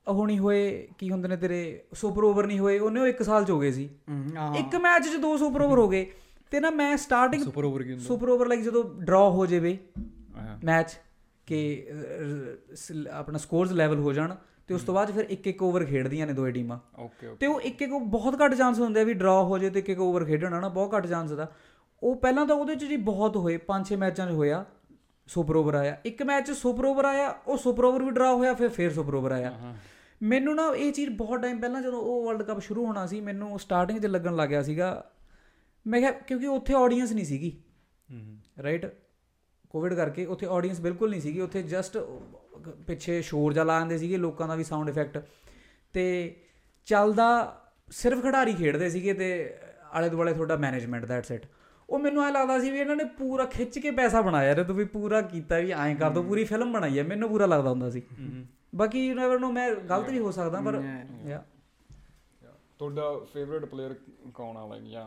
ਉਹ 0.07 0.27
ਨਹੀਂ 0.27 0.39
ਹੋਏ 0.39 0.87
ਕੀ 0.97 1.09
ਹੁੰਦੇ 1.11 1.27
ਨੇ 1.27 1.37
ਤੇਰੇ 1.37 1.83
ਸੁਪਰ 1.93 2.23
ਓਵਰ 2.23 2.47
ਨਹੀਂ 2.47 2.59
ਹੋਏ 2.59 2.79
ਉਹਨੇ 2.79 2.99
ਉਹ 2.99 3.07
1 3.07 3.23
ਸਾਲ 3.23 3.45
ਚ 3.45 3.51
ਹੋ 3.51 3.59
ਗਏ 3.59 3.71
ਸੀ। 3.71 3.89
ਇੱਕ 4.57 4.75
ਮੈਚ 4.75 5.03
'ਚ 5.07 5.15
ਦੋ 5.15 5.37
ਸੁਪਰ 5.37 5.61
ਓਵਰ 5.61 5.79
ਹੋ 5.79 5.87
ਗਏ। 5.87 6.11
ਤੇ 6.51 6.59
ਨਾ 6.59 6.69
ਮੈਂ 6.69 6.95
ਸਟਾਰਟਿੰਗ 6.97 7.43
ਸੁਪਰ 7.43 7.63
ਓਵਰ 7.65 7.83
ਕੀ 7.83 7.91
ਹੁੰਦਾ? 7.91 8.03
ਸੁਪਰ 8.05 8.29
ਓਵਰ 8.29 8.47
ਲਾਈਕ 8.47 8.61
ਜਦੋਂ 8.61 8.83
ਡਰਾ 9.01 9.29
ਹੋ 9.29 9.45
ਜਾਵੇ 9.45 9.77
ਮੈਚ 10.63 10.97
ਕਿ 11.47 11.87
ਆਪਣਾ 13.11 13.37
ਸਕੋਰਸ 13.37 13.71
ਲੈਵਲ 13.71 13.99
ਹੋ 13.99 14.13
ਜਾਣ 14.13 14.35
ਤੇ 14.67 14.73
ਉਸ 14.73 14.83
ਤੋਂ 14.83 14.93
ਬਾਅਦ 14.95 15.11
ਫਿਰ 15.11 15.25
ਇੱਕ 15.29 15.47
ਇੱਕ 15.47 15.61
ਓਵਰ 15.63 15.85
ਖੇਡਦੀਆਂ 15.85 16.27
ਨੇ 16.27 16.33
ਦੋਏ 16.33 16.51
ਟੀਮਾਂ 16.51 16.77
ਓਕੇ 16.99 17.35
ਤੇ 17.39 17.47
ਉਹ 17.47 17.61
ਇੱਕ 17.61 17.81
ਇੱਕ 17.81 17.91
ਬਹੁਤ 17.91 18.41
ਘੱਟ 18.41 18.53
ਚਾਂਸ 18.55 18.79
ਹੁੰਦੇ 18.79 19.01
ਆ 19.01 19.03
ਵੀ 19.03 19.13
ਡਰਾ 19.13 19.41
ਹੋ 19.43 19.57
ਜੇ 19.57 19.69
ਤੇ 19.69 19.79
ਇੱਕ 19.79 19.89
ਇੱਕ 19.89 19.99
ਓਵਰ 19.99 20.25
ਖੇਡਣਾ 20.25 20.59
ਨਾ 20.59 20.69
ਬਹੁਤ 20.69 20.95
ਘੱਟ 20.95 21.07
ਚਾਂਸ 21.07 21.31
ਦਾ। 21.31 21.47
ਉਹ 22.01 22.15
ਪਹਿਲਾਂ 22.15 22.45
ਤਾਂ 22.45 22.55
ਉਹਦੇ 22.55 22.75
'ਚ 22.75 22.85
ਜੀ 22.85 22.97
ਬਹੁਤ 23.05 23.37
ਹੋਏ 23.37 23.57
5-6 23.67 23.97
ਮੈਚਾਂ 23.99 24.27
'ਚ 24.27 24.33
ਹੋਇਆ 24.33 24.63
ਸੁਪਰ 25.27 25.55
ਓਵਰ 25.55 25.75
ਆਇਆ। 25.75 25.95
ਇੱਕ 26.05 26.23
ਮੈਚ 26.23 26.45
'ਚ 26.47 26.55
ਸੁਪਰ 26.57 26.85
ਓਵਰ 26.85 27.05
ਆਇਆ 27.05 27.29
ਉਹ 27.47 27.57
ਸੁਪਰ 27.57 27.85
ਓਵਰ 27.85 28.03
ਵੀ 28.03 28.11
ਡਰਾ 28.11 28.33
ਹੋਇਆ 28.33 28.53
ਫਿਰ 28.53 28.69
ਫੇਰ 28.69 28.91
ਸੁਪਰ 28.93 29.15
ਓਵਰ 29.15 29.31
ਆਇਆ। 29.31 29.53
ਮੈਨੂੰ 30.21 30.55
ਨਾ 30.55 30.65
ਇਹ 30.75 30.91
ਚੀਜ਼ 30.93 31.09
ਬਹੁਤ 31.17 31.41
ਟਾਈਮ 31.41 31.59
ਪਹਿਲਾਂ 31.59 31.81
ਜਦੋਂ 31.81 32.01
ਉਹ 32.01 32.25
ਵਰਲਡ 32.25 32.43
ਕੱਪ 32.43 32.59
ਸ਼ੁਰੂ 32.59 32.85
ਹੋਣਾ 32.85 33.05
ਸੀ 33.05 33.21
ਮੈਨੂੰ 33.21 33.59
ਸਟਾਰਟਿੰਗ 33.59 33.99
'ਚ 33.99 34.05
ਲੱਗਣ 34.05 34.35
ਲੱਗ 34.35 34.49
ਗਿਆ 34.49 34.61
ਸੀਗਾ 34.63 34.89
ਮੈਂ 35.87 35.99
ਕਿਹਾ 35.99 36.11
ਕਿਉਂਕਿ 36.11 36.47
ਉੱਥੇ 36.47 36.73
ਆਡੀਅנס 36.73 37.13
ਨਹੀਂ 37.13 37.25
ਸੀਗੀ। 37.25 37.51
ਹੂੰ 38.09 38.37
ਰਾਈਟ 38.63 38.85
ਕੋਵਿਡ 39.69 39.93
ਕਰਕੇ 39.93 40.25
ਉੱਥੇ 40.25 40.47
ਆਡੀਅנס 40.47 40.81
ਬਿਲਕੁਲ 40.81 41.09
ਨਹੀਂ 41.09 41.21
ਸੀਗੀ। 41.21 41.41
ਉੱਥੇ 41.41 41.61
ਜਸਟ 41.63 41.97
ਪਿੱਛੇ 42.87 43.21
ਸ਼ੋਰ 43.21 43.53
ਜਾ 43.53 43.63
ਲਾਉਂਦੇ 43.63 43.97
ਸੀਗੇ 43.97 44.17
ਲੋਕਾਂ 44.17 44.47
ਦਾ 44.47 44.55
ਵੀ 44.55 44.63
ਸਾਊਂਡ 44.63 44.89
ਇਫੈਕਟ 44.89 45.25
ਤੇ 45.93 46.05
ਚੱਲਦਾ 46.87 47.27
ਸਿਰਫ 47.91 48.21
ਖਿਡਾਰੀ 48.21 48.53
ਖੇਡਦੇ 48.53 48.89
ਸੀਗੇ 48.89 49.13
ਤੇ 49.13 49.27
ਆਲੇ 49.91 50.09
ਦੁਆਲੇ 50.09 50.33
ਤੁਹਾਡਾ 50.33 50.55
ਮੈਨੇਜਮੈਂਟ 50.57 51.05
ਦੈਟਸ 51.05 51.31
ਇਟ 51.31 51.45
ਉਹ 51.89 51.99
ਮੈਨੂੰ 51.99 52.23
ਐ 52.25 52.31
ਲੱਗਦਾ 52.31 52.59
ਸੀ 52.59 52.71
ਵੀ 52.71 52.79
ਇਹਨਾਂ 52.79 52.95
ਨੇ 52.95 53.03
ਪੂਰਾ 53.17 53.45
ਖਿੱਚ 53.45 53.77
ਕੇ 53.79 53.91
ਪੈਸਾ 53.91 54.21
ਬਣਾਇਆ 54.21 54.55
ਰੇ 54.55 54.63
ਤੂੰ 54.63 54.75
ਵੀ 54.75 54.85
ਪੂਰਾ 54.85 55.21
ਕੀਤਾ 55.21 55.59
ਵੀ 55.59 55.71
ਐਂ 55.71 55.95
ਕਰ 55.95 56.09
ਦੋ 56.09 56.23
ਪੂਰੀ 56.23 56.43
ਫਿਲਮ 56.43 56.73
ਬਣਾਈ 56.73 56.99
ਐ 56.99 57.03
ਮੈਨੂੰ 57.03 57.29
ਪੂਰਾ 57.29 57.45
ਲੱਗਦਾ 57.45 57.69
ਹੁੰਦਾ 57.69 57.89
ਸੀ। 57.89 58.01
ਬਾਕੀ 58.75 59.05
ਯੂ 59.07 59.15
ਨੈਵਰ 59.15 59.39
ਨੋ 59.39 59.51
ਮੈਂ 59.51 59.69
ਗਲਤ 59.89 60.09
ਵੀ 60.09 60.19
ਹੋ 60.19 60.31
ਸਕਦਾ 60.31 60.61
ਪਰ 60.61 60.81
ਤੁਹਾਡਾ 62.79 63.03
ਫੇਵਰਿਟ 63.33 63.65
ਪਲੇਅਰ 63.65 63.95
ਕੌਣ 64.33 64.57
ਆ? 64.57 64.67
ਲਾਈਕ 64.67 64.83
ਜਾਂ 64.83 65.05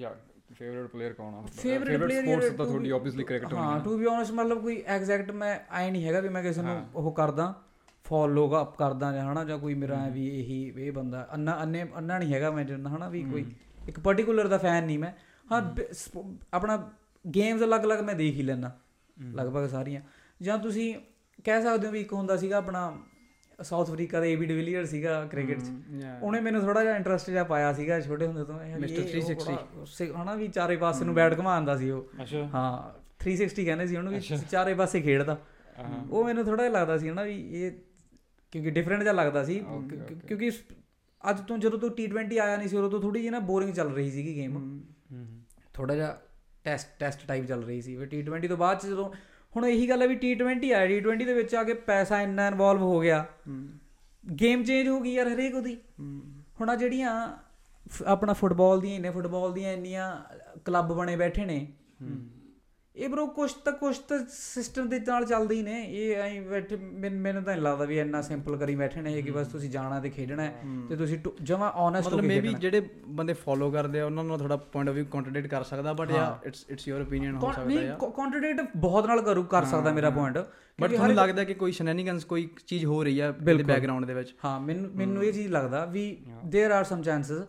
ਜਾਂ 0.00 0.10
ਫੇਵਰਿਟ 0.54 0.86
ਪਲੇਅਰ 0.90 1.12
ਕੌਣ 1.12 1.34
ਆ? 1.34 1.40
ਫੇਵਰਿਟ 1.56 2.00
ਪਲੇਅਰ 2.00 2.22
ਸਪੋਰਟਸ 2.22 2.56
ਤਾਂ 2.56 2.66
ਤੁਹਾਡੀ 2.66 2.90
ਆਬਵੀਅਸਲੀ 2.90 3.24
ਕ੍ਰਿਕਟ 3.24 3.52
ਹਾਂ 3.54 3.78
ਟੂ 3.80 3.96
ਬੀ 3.98 4.04
ਓਨੈਸਟ 4.06 4.32
ਮਤਲਬ 4.32 4.62
ਕੋਈ 4.62 4.82
ਐਗਜ਼ੈਕਟ 4.86 5.30
ਮੈਂ 5.32 5.58
ਐ 5.72 5.90
ਨਹੀਂ 5.90 6.04
ਹੈਗਾ 6.04 6.20
ਵੀ 6.20 6.28
ਮੈਂ 6.28 6.42
ਕਿਸੇ 6.42 6.62
ਨੂੰ 6.62 6.76
ਉਹ 6.94 7.12
ਕਰਦਾ 7.12 7.52
ਫੋਲੋ 8.06 8.46
ਅਪ 8.62 8.76
ਕਰਦਾ 8.76 9.12
ਜਾਂ 9.12 9.32
ਹਨਾ 9.32 9.44
ਜਾਂ 9.44 9.58
ਕੋਈ 9.58 9.74
ਮੇਰਾ 9.74 9.96
ਵੀ 10.08 10.26
ਇਹੀ 10.30 10.62
ਇਹ 10.78 10.92
ਬੰਦਾ 10.92 11.26
ਅੰਨਾ 11.34 11.62
ਅੰਨੇ 11.62 11.84
ਅੰਨਾ 11.98 12.18
ਨਹੀਂ 12.18 12.32
ਹੈਗਾ 12.34 12.50
ਮੈਂ 12.50 12.64
ਜਿੰਨਾ 12.64 12.90
ਹਨਾ 12.90 13.08
ਵੀ 13.08 13.22
ਕੋਈ 13.22 13.44
ਇੱਕ 13.88 14.00
ਪਾਰਟਿਕੂਲਰ 14.00 14.48
ਦਾ 14.48 14.58
ਫੈਨ 14.58 14.84
ਨਹੀਂ 14.84 14.98
ਮੈਂ। 14.98 15.12
ਹਾਂ 15.46 15.60
ਆਪਣਾ 16.52 16.76
ਗੇਮਸ 17.24 17.62
ਅਲੱਗ-ਅਲੱਗ 17.62 18.00
ਮੈਂ 18.00 18.14
ਦੇਖ 18.14 18.34
ਹੀ 18.34 18.42
ਲੈਣਾ 18.42 18.70
ਲਗਭਗ 19.16 19.68
ਸਾਰੀਆਂ। 19.68 20.00
ਜਾਂ 20.40 20.58
ਤੁਸੀਂ 20.58 20.94
ਕਹਿ 21.44 21.62
ਸਕਦੇ 21.62 21.86
ਹੋ 21.86 21.92
ਵੀ 21.92 22.00
ਇੱਕ 22.00 22.12
ਹੁੰਦਾ 22.12 22.36
ਸੀਗਾ 22.36 22.56
ਆਪਣਾ 22.56 22.82
ਸਾਊਥ 23.62 23.90
ਅਫਰੀਕਾ 23.90 24.20
ਦਾ 24.20 24.26
ਏਬੀ 24.26 24.46
ਡਿਵੀਲੀਅਰ 24.46 24.86
ਸੀਗਾ 24.86 25.26
ਕ੍ਰਿਕਟ 25.26 25.60
'ਚ. 25.60 25.66
ਉਹਨੇ 26.22 26.40
ਮੈਨੂੰ 26.40 26.60
ਥੋੜਾ 26.60 26.82
ਜਿਹਾ 26.82 26.96
ਇੰਟਰਸਟ 26.96 27.30
ਜਿਹਾ 27.30 27.44
ਪਾਇਆ 27.44 27.72
ਸੀਗਾ 27.72 28.00
ਛੋਟੇ 28.00 28.26
ਹੁੰਦੇ 28.26 28.44
ਤੋਂ। 28.44 28.54
ਉਹ 28.54 28.80
360 28.80 29.34
ਬੜਾ 29.34 29.84
ਸਿ- 29.86 30.22
ਹਨਾ 30.22 30.34
ਵੀ 30.34 30.48
ਚਾਰੇ 30.48 30.76
ਪਾਸੇ 30.76 31.04
ਨੂੰ 31.04 31.14
ਬੈਟ 31.14 31.38
ਘੁਮਾਉਂਦਾ 31.38 31.76
ਸੀ 31.76 31.90
ਉਹ। 31.90 32.22
ਅੱਛਾ। 32.22 32.48
ਹਾਂ 32.54 33.00
360 33.18 33.64
ਕਹਿੰਦੇ 33.64 33.86
ਸੀ 33.86 33.96
ਉਹਨੂੰ 33.96 34.12
ਵੀ। 34.12 34.20
ਚਾਰੇ 34.50 34.74
ਪਾਸੇ 34.74 35.00
ਖੇਡਦਾ। 35.00 35.38
ਉਹ 36.10 36.24
ਮੈਨੂੰ 36.24 36.44
ਥੋੜਾ 36.44 36.62
ਜਿਹਾ 36.62 36.80
ਲੱਗਦਾ 36.80 36.98
ਸੀ 36.98 37.08
ਹਨਾ 37.08 37.22
ਵੀ 37.22 37.62
ਇਹ 37.62 37.72
ਕਿਉਂਕਿ 38.50 38.70
ਡਿਫਰੈਂਟ 38.70 39.02
ਜਿਹਾ 39.02 39.12
ਲੱਗਦਾ 39.12 39.44
ਸੀ. 39.44 39.60
ਕਿਉਂਕਿ 40.26 40.50
ਅੱਜ 41.30 41.40
ਤੋਂ 41.40 41.58
ਜਦੋਂ 41.58 41.78
ਤੋਂ 41.78 41.90
T20 41.90 42.38
ਆਇਆ 42.38 42.56
ਨਹੀਂ 42.56 42.68
ਸੀ 42.68 42.76
ਉਦੋਂ 42.76 42.90
ਤੋਂ 42.90 43.00
ਥੋੜੀ 43.00 43.20
ਜਿਹੀ 43.20 43.30
ਨਾ 43.30 43.38
ਬੋਰਿੰਗ 43.38 43.72
ਚੱਲ 43.72 43.92
ਰਹੀ 43.92 44.10
ਸੀਗੀ 44.10 44.36
ਗੇਮ 44.36 44.80
ਥੋੜਾ 45.74 45.94
ਜਿਹਾ 45.94 46.20
ਟੈਸਟ 46.64 46.88
ਟੈਸਟ 46.98 47.26
ਟਾਈਪ 47.28 47.46
ਚੱਲ 47.46 47.62
ਰਹੀ 47.62 47.80
ਸੀ। 47.82 47.96
ਫਿਰ 47.96 48.08
T20 48.18 48.48
ਤੋਂ 48.48 48.56
ਬਾਅਦ 48.56 48.80
ਜਦੋਂ 48.86 49.10
ਹੁਣ 49.56 49.66
ਇਹੀ 49.66 49.88
ਗੱਲ 49.88 50.02
ਹੈ 50.02 50.06
ਵੀ 50.06 50.16
T20 50.16 50.72
ਆਇਆ 50.72 50.86
T20 50.86 51.24
ਦੇ 51.26 51.32
ਵਿੱਚ 51.34 51.54
ਆ 51.54 51.64
ਕੇ 51.64 51.74
ਪੈਸਾ 51.74 52.20
ਇੰਨਾ 52.22 52.46
ਇਨਵੋਲਵ 52.46 52.82
ਹੋ 52.82 53.00
ਗਿਆ। 53.00 53.26
ਗੇਮ 54.40 54.64
ਚੇਂਜ 54.64 54.88
ਹੋ 54.88 55.00
ਗਈ 55.00 55.12
ਯਾਰ 55.14 55.28
ਹਰੇਕ 55.28 55.54
ਉਹਦੀ। 55.54 55.76
ਹੁਣ 56.60 56.70
ਆ 56.70 56.74
ਜਿਹੜੀਆਂ 56.74 57.38
ਆਪਣਾ 58.06 58.32
ਫੁੱਟਬਾਲ 58.32 58.80
ਦੀਆਂ 58.80 58.94
ਇੰਨੇ 58.94 59.10
ਫੁੱਟਬਾਲ 59.10 59.52
ਦੀਆਂ 59.52 59.72
ਇੰਨੀਆਂ 59.72 60.16
ਕਲੱਬ 60.64 60.92
ਬਣੇ 60.92 61.16
ਬੈਠੇ 61.16 61.44
ਨੇ। 61.44 61.66
ਇਹ 62.96 63.08
ਬ్రో 63.08 63.26
ਕੁਛ 63.26 63.52
ਤਾਂ 63.54 63.72
ਕੁਛ 63.72 63.98
ਤਾਂ 63.98 64.18
ਸਿਸਟਮ 64.28 64.88
ਦੇ 64.88 65.00
ਨਾਲ 65.00 65.24
ਚੱਲਦੇ 65.24 65.54
ਹੀ 65.54 65.62
ਨੇ। 65.62 65.84
ਇਹ 65.88 66.16
ਐਂ 66.16 66.42
ਬੈਠੇ 66.42 66.76
ਮੈਨੂੰ 67.02 67.42
ਤਾਂ 67.42 67.54
ਨਹੀਂ 67.54 67.62
ਲੱਗਦਾ 67.62 67.84
ਵੀ 67.84 67.98
ਇੰਨਾ 67.98 68.22
ਸਿੰਪਲ 68.22 68.56
ਕਰੀ 68.56 68.74
ਬੈਠੇ 68.76 69.00
ਨੇ 69.00 69.22
ਕਿ 69.22 69.30
ਬਸ 69.30 69.46
ਤੁਸੀਂ 69.46 69.70
ਜਾਣਾ 69.70 70.00
ਤੇ 70.00 70.10
ਖੇਡਣਾ 70.10 70.52
ਤੇ 70.88 70.96
ਤੁਸੀਂ 70.96 71.18
ਜਮਾ 71.42 71.68
ਓਨੈਸਟ 71.76 72.06
ਹੋ 72.06 72.10
ਕੇ 72.10 72.16
ਮਤਲਬ 72.16 72.28
ਮੇਬੀ 72.28 72.54
ਜਿਹੜੇ 72.54 72.88
ਬੰਦੇ 73.08 73.32
ਫੋਲੋ 73.32 73.70
ਕਰਦੇ 73.70 74.00
ਆ 74.00 74.06
ਉਹਨਾਂ 74.06 74.24
ਨਾਲ 74.24 74.38
ਥੋੜਾ 74.38 74.56
ਪੁਆਇੰਟ 74.56 74.90
ਆਫ 74.90 74.96
View 74.96 75.06
ਕੰਟਰਡਿਕਟ 75.10 75.46
ਕਰ 75.46 75.62
ਸਕਦਾ 75.62 75.92
ਬਟ 75.92 76.10
ਯਾ 76.10 76.38
ਇਟਸ 76.46 76.66
ਇਟਸ 76.70 76.88
ਯੋਰ 76.88 77.00
opinion 77.02 77.38
ਹੋ 77.38 77.52
ਸਕਦਾ 77.52 77.70
ਯਾ 77.72 77.94
ਕੰਟਰਡਿਕਟ 78.02 78.68
ਬਹੁਤ 78.76 79.06
ਨਾਲ 79.06 79.22
ਕਰੂ 79.22 79.42
ਕਰ 79.42 79.64
ਸਕਦਾ 79.64 79.92
ਮੇਰਾ 79.92 80.10
ਪੁਆਇੰਟ 80.10 80.38
ਬਟ 80.80 80.90
ਤੁਹਾਨੂੰ 80.90 81.16
ਲੱਗਦਾ 81.16 81.44
ਕਿ 81.44 81.54
ਕੋਈ 81.54 81.72
ਸ਼ੈਨੈਨਿਗਨਸ 81.72 82.24
ਕੋਈ 82.24 82.48
ਚੀਜ਼ 82.66 82.84
ਹੋ 82.84 83.04
ਰਹੀ 83.04 83.20
ਆ 83.20 83.32
ਬਿਲਕੁਲ। 83.32 83.66
ਬੈਕਗ੍ਰਾਉਂਡ 83.66 84.04
ਦੇ 84.04 84.14
ਵਿੱਚ? 84.14 84.34
ਹਾਂ 84.44 84.60
ਮੈਨੂੰ 84.60 84.90
ਮੈਨੂੰ 84.94 85.24
ਇਹ 85.24 85.32
ਚੀਜ਼ 85.32 85.48
ਲੱਗਦਾ 85.52 85.84
ਵੀ 85.84 86.22
देयर 86.44 86.72
ਆਰ 86.72 86.84
ਸਮ 86.84 87.02
ਚਾਂਸਸ 87.02 87.42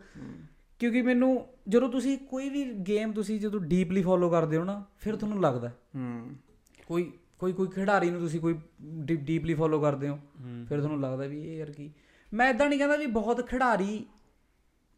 ਕਿਉਂਕਿ 0.79 1.01
ਮੈਨੂੰ 1.01 1.45
ਜਦੋਂ 1.67 1.89
ਤੁਸੀਂ 1.89 2.17
ਕੋਈ 2.17 2.49
ਵੀ 2.49 2.73
ਗੇਮ 2.73 3.11
ਤੁਸੀਂ 3.11 3.39
ਜਦੋਂ 3.39 3.59
ਡੀਪਲੀ 3.59 4.01
ਫੋਲੋ 4.01 4.29
ਕਰਦੇ 4.29 4.57
ਹੋ 4.57 4.63
ਨਾ 4.63 4.85
ਫਿਰ 4.99 5.15
ਤੁਹਾਨੂੰ 5.15 5.41
ਲੱਗਦਾ 5.41 5.71
ਹਮ 5.95 6.35
ਕੋਈ 6.87 7.13
ਕੋਈ 7.39 7.53
ਕੋਈ 7.53 7.67
ਖਿਡਾਰੀ 7.67 8.09
ਨੂੰ 8.09 8.19
ਤੁਸੀਂ 8.19 8.39
ਕੋਈ 8.39 8.59
ਡੀਪਲੀ 9.01 9.53
ਫੋਲੋ 9.53 9.81
ਕਰਦੇ 9.81 10.09
ਹੋ 10.09 10.19
ਫਿਰ 10.69 10.79
ਤੁਹਾਨੂੰ 10.79 11.01
ਲੱਗਦਾ 11.01 11.27
ਵੀ 11.27 11.51
ਇਹ 11.51 11.57
ਯਾਰ 11.57 11.71
ਕੀ। 11.71 11.91
ਮੈਂ 12.33 12.49
ਇਦਾਂ 12.49 12.69
ਨਹੀਂ 12.69 12.79
ਕਹਿੰਦਾ 12.79 12.95
ਵੀ 12.95 13.05
ਬਹੁਤ 13.05 13.47
ਖਿਡਾਰੀ 13.47 14.05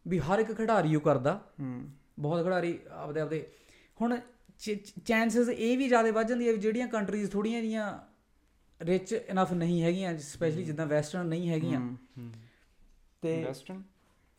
ਵੀ 0.07 0.19
ਹਰ 0.19 0.39
ਇੱਕ 0.39 0.53
ਖਿਡਾਰੀ 0.53 0.95
ਉਹ 0.95 1.01
ਕਰਦਾ। 1.01 1.47
ਹਮ 1.61 1.89
ਬਹੁਤ 2.19 2.43
ਖਿਡਾਰੀ 2.43 2.79
ਆਪਦੇ 2.91 3.21
ਆਪਦੇ। 3.21 3.47
ਹੁਣ 4.01 4.19
ਚਾਂਸਸ 5.05 5.49
ਇਹ 5.49 5.77
ਵੀ 5.77 5.87
ਜ਼ਿਆਦਾ 5.87 6.11
ਵੱਧ 6.11 6.27
ਜਾਂਦੀ 6.27 6.47
ਹੈ 6.47 6.51
ਵੀ 6.53 6.57
ਜਿਹੜੀਆਂ 6.57 6.87
ਕੰਟਰੀਜ਼ 6.87 7.31
ਥੋੜੀਆਂ 7.31 7.61
ਜੀਆਂ 7.61 7.99
ਰਿਚ 8.81 9.13
ਇਨਫ 9.13 9.53
ਨਹੀਂ 9.53 9.83
ਹੈਗੀਆਂ 9.83 10.17
ਸਪੈਸ਼ਲੀ 10.17 10.63
ਜਿੱਦਾਂ 10.63 10.85
ਵੈਸਟਰਨ 10.85 11.25
ਨਹੀਂ 11.25 11.49
ਹੈਗੀਆਂ। 11.49 11.97
ਤੇ 13.21 13.43
ਵੈਸਟਰਨ 13.43 13.83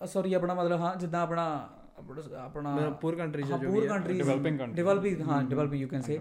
ਸੌਰੀ 0.06 0.34
ਆਪਣਾ 0.34 0.54
ਮਤਲਬ 0.54 0.80
ਹਾਂ 0.80 0.96
ਜਿੱਦਾਂ 0.96 1.20
ਆਪਣਾ 1.20 1.68
ਆਪਣਾ- 1.98 2.90
ਪੂਰ 2.92 3.16
ਕੰਟਰੀਜ਼ 3.16 3.52
ਹਾਂ 3.52 3.58
ਜੋ 3.58 3.70
ਪੂਰ 3.70 3.82
ਹੈ 3.82 3.88
ਕੰਟਰੀਜ਼ 3.88 4.22
Developing 4.22 4.56
countries. 4.56 4.74
ਡਿਵੈਲਪਿੰਗ 4.74 5.20
ਹਾਂ 5.20 5.42
ਡਿਵੈਲਪਿੰਗ 5.44 5.82
ਯੂ 5.82 5.88
ਕੈਨ 5.88 6.02
ਸੇ 6.02 6.20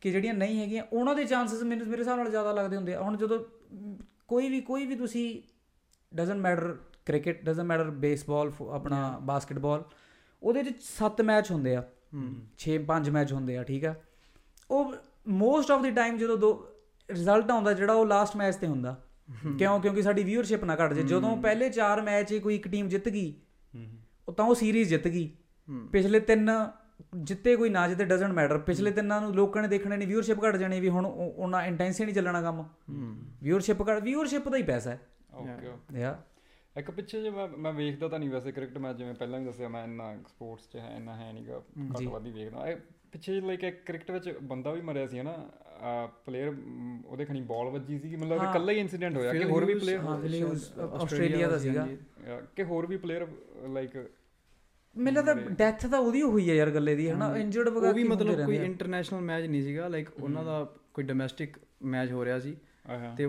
ਕਿ 0.00 0.10
ਜਿਹੜੀਆਂ 0.10 0.34
ਨਹੀਂ 0.34 0.60
ਹੈਗੀਆਂ 0.60 0.84
ਉਹਨਾਂ 0.92 1.14
ਦੇ 1.14 1.24
ਚਾਂਸਸ 1.24 1.62
ਮੈਨੂੰ 1.62 1.86
ਮੇਰੇ 1.86 2.00
ਹਿਸਾਬ 2.02 2.16
ਨਾਲ 2.18 2.30
ਜ਼ਿਆਦਾ 2.30 2.52
ਲੱਗਦੇ 2.52 2.76
ਹੁੰਦੇ 2.76 2.94
ਆ। 2.94 3.00
ਹੁਣ 3.02 3.16
ਜਦੋਂ 3.16 3.38
ਕੋਈ 4.28 4.48
ਵੀ 4.48 4.60
ਕੋਈ 4.60 4.86
ਵੀ 4.86 4.94
ਤੁਸੀਂ 4.96 5.42
doesn't 6.14 6.36
matter 6.36 6.76
cricket 7.06 7.44
doesn't 7.44 7.66
matter 7.66 7.90
baseball 7.90 8.52
ਆਪਣਾ 8.70 9.18
ਬਾਸਕਟਬਾਲ 9.22 9.84
ਉਹਦੇ 10.42 10.62
ਵਿੱਚ 10.62 10.82
7 10.82 11.22
ਮੈਚ 11.22 11.50
ਹੁੰਦੇ 11.50 11.76
ਆ। 11.76 11.82
6 12.58 12.78
5 12.86 13.10
ਮੈਚ 13.10 13.32
ਹੁੰਦੇ 13.32 13.56
ਆ 13.58 13.62
ਠੀਕ 13.62 13.84
ਆ। 13.84 13.94
ਉਹ 14.70 14.94
ਮੋਸਟ 15.28 15.70
ਆਫ 15.70 15.82
ਦੀ 15.82 15.90
ਟਾਈਮ 15.90 16.16
ਜਦੋਂ 16.18 16.36
ਦੋ 16.38 16.50
ਰਿਜ਼ਲਟ 17.10 17.50
ਆਉਂਦਾ 17.50 17.72
ਜਿਹੜਾ 17.72 17.92
ਉਹ 17.92 18.06
ਲਾਸਟ 18.06 18.36
ਮੈਚ 18.36 18.56
ਤੇ 18.56 18.66
ਹੁੰਦਾ। 18.66 18.96
ਕਿਉਂ? 19.58 19.80
ਕਿਉਂਕਿ 19.80 20.02
ਸਾਡੀ 20.02 20.22
ਵਿਊਅਰਸ਼ਿਪ 20.24 20.64
ਨਾ 20.64 20.76
ਘਟ 20.76 20.92
ਜੇ 20.92 21.02
ਜਦੋਂ 21.02 21.36
ਪਹਿਲੇ 21.36 21.68
4 21.70 22.02
ਮੈਚ 22.02 22.34
ਕੋਈ 22.34 22.54
ਇੱਕ 22.54 22.68
ਟੀਮ 22.68 22.88
ਜਿੱਤ 22.88 23.08
ਗਈ 23.08 23.34
ਤਾਂ 24.32 24.44
ਉਹ 24.44 24.54
ਸੀਰੀਜ਼ 24.54 24.88
ਜਿੱਤ 24.88 25.08
ਗਈ। 25.08 25.30
ਪਿਛਲੇ 25.92 26.20
ਤਿੰਨ 26.20 26.50
ਜਿੱਤੇ 27.16 27.56
ਕੋਈ 27.56 27.68
ਨਾ 27.70 27.86
ਜਿੱਤੇ 27.88 28.04
ਡਸਨਟ 28.04 28.32
ਮੈਟਰ 28.32 28.58
ਪਿਛਲੇ 28.58 28.90
ਤਿੰਨਾਂ 28.90 29.20
ਨੂੰ 29.20 29.34
ਲੋਕਾਂ 29.34 29.62
ਨੇ 29.62 29.68
ਦੇਖਣੇ 29.68 29.96
ਨਹੀਂ 29.96 30.08
ਵਿਊਅਰਸ਼ਿਪ 30.08 30.44
ਘਟ 30.44 30.56
ਜਾਣੀ 30.56 30.80
ਵੀ 30.80 30.88
ਹੁਣ 30.88 31.06
ਉਹ- 31.06 31.32
ਉਹਨਾਂ 31.36 31.62
ਇੰਟੈਂਸੀ 31.62 32.04
ਨਹੀਂ 32.04 32.14
ਚੱਲਣਾ 32.14 32.42
ਕੰਮ। 32.42 32.64
ਵਿਊਅਰਸ਼ਿਪ 33.42 33.82
ਘਟ 33.82 34.02
ਵਿਊਅਰਸ਼ਿਪ 34.02 34.48
ਦਾ 34.48 34.56
ਹੀ 34.56 34.62
ਪੈਸਾ 34.62 34.90
ਹੈ। 34.90 35.00
ਓਕੇ 35.34 36.00
ਯਾ 36.00 36.18
ਇੱਕ 36.76 36.90
ਪਿੱਛੇ 36.90 37.22
ਜੇ 37.22 37.30
ਮੈਂ 37.30 37.46
ਮੈਂ 37.48 37.72
ਵੇਖਦਾ 37.72 38.08
ਤਾਂ 38.08 38.18
ਨਹੀਂ 38.18 38.30
ਵੈਸੇ 38.30 38.52
ਕ੍ਰਿਕਟ 38.52 38.78
ਮੈਚ 38.78 38.96
ਜਿਵੇਂ 38.96 39.14
ਪਹਿਲਾਂ 39.14 39.38
ਵੀ 39.40 39.46
ਦੱਸਿਆ 39.46 39.68
ਮੈਂ 39.68 39.84
ਇੰਨਾ 39.84 40.14
ਸਪੋਰਟਸ 40.28 40.68
'ਚ 40.68 40.76
ਹੈ 40.76 40.94
ਇੰਨਾ 40.96 41.14
ਹੈ 41.16 41.32
ਨਹੀਂਗਾ 41.32 41.60
ਘੱਟ 41.90 42.02
ਵੱਧ 42.02 42.26
ਹੀ 42.26 42.30
ਵੇਖਦਾ। 42.32 42.66
ਇਹ 42.66 42.76
ਪਿੱਛੇ 43.12 43.40
ਲਾਈਕ 43.40 43.64
ਇੱਕ 43.64 43.82
ਕ੍ਰਿਕਟ 43.86 44.10
ਵਿੱਚ 44.10 44.28
ਬੰਦਾ 44.42 44.72
ਵੀ 44.72 44.80
ਮਰਿਆ 44.80 45.06
ਸੀ 45.06 45.18
ਹਨਾ 45.20 45.36
ਪਲੇਅਰ 46.24 46.54
ਉਹਦੇ 47.06 47.24
ਖਣੀ 47.24 47.40
ਬਾਲ 47.40 47.68
ਵੱਜੀ 47.68 47.98
ਸੀ 47.98 48.16
ਮਤਲਬ 48.16 48.38
ਕਿ 48.38 48.46
ਇਕੱਲਾ 48.46 48.72
ਹੀ 48.72 48.78
ਇਨਸੀਡੈਂਟ 48.78 49.16
ਹੋਇਆ 49.16 49.32
ਕਿ 49.32 49.44
ਹੋਰ 49.44 49.64
ਵੀ 49.64 49.74
ਪਲੇਅਰ 49.74 50.00
ਆਸਟ੍ਰੇਲੀਆ 50.94 51.48
ਦਾ 51.48 51.58
ਸੀਗਾ। 51.58 51.86
ਕਿ 52.56 52.62
ਹੋਰ 52.62 52.86
ਵੀ 52.86 52.96
ਪਲੇਅਰ 52.96 53.26
ਲਾਈਕ 53.68 53.96
ਮੈਨੂੰ 54.96 55.24
ਲੱਗਦਾ 55.24 55.50
ਡੈਥ 55.50 55.86
ਤਾਂ 55.86 55.98
ਉਹਦੀ 55.98 56.22
ਹੋਈ 56.22 56.48
ਹੈ 56.50 56.54
ਯਾਰ 56.54 56.70
ਗੱਲੇ 56.70 56.94
ਦੀ 56.96 57.08
ਹਨਾ? 57.10 57.36
ਇੰਜਰਡ 57.36 57.68
ਵਗੈਰਾ 57.68 57.88
ਉਹ 57.88 57.94
ਵੀ 57.94 58.04
ਮਤਲਬ 58.04 58.44
ਕੋਈ 58.44 58.56
ਇੰਟਰਨੈਸ਼ਨਲ 58.56 59.20
ਮੈਚ 59.20 59.46
ਨਹੀਂ 59.46 59.62
ਸੀਗਾ 59.62 59.88
ਲਾਈਕ 59.88 60.08
ਉਹਨਾਂ 60.20 60.44
ਦਾ 60.44 60.64
ਕੋਈ 60.94 61.04
ਡੋਮੈਸਟਿਕ 61.04 61.56
ਮੈਚ 61.82 62.12
ਹੋ 62.12 62.24
ਰਿਹਾ 62.24 62.38
ਸੀ। 62.38 62.56
ਤੇ 63.16 63.28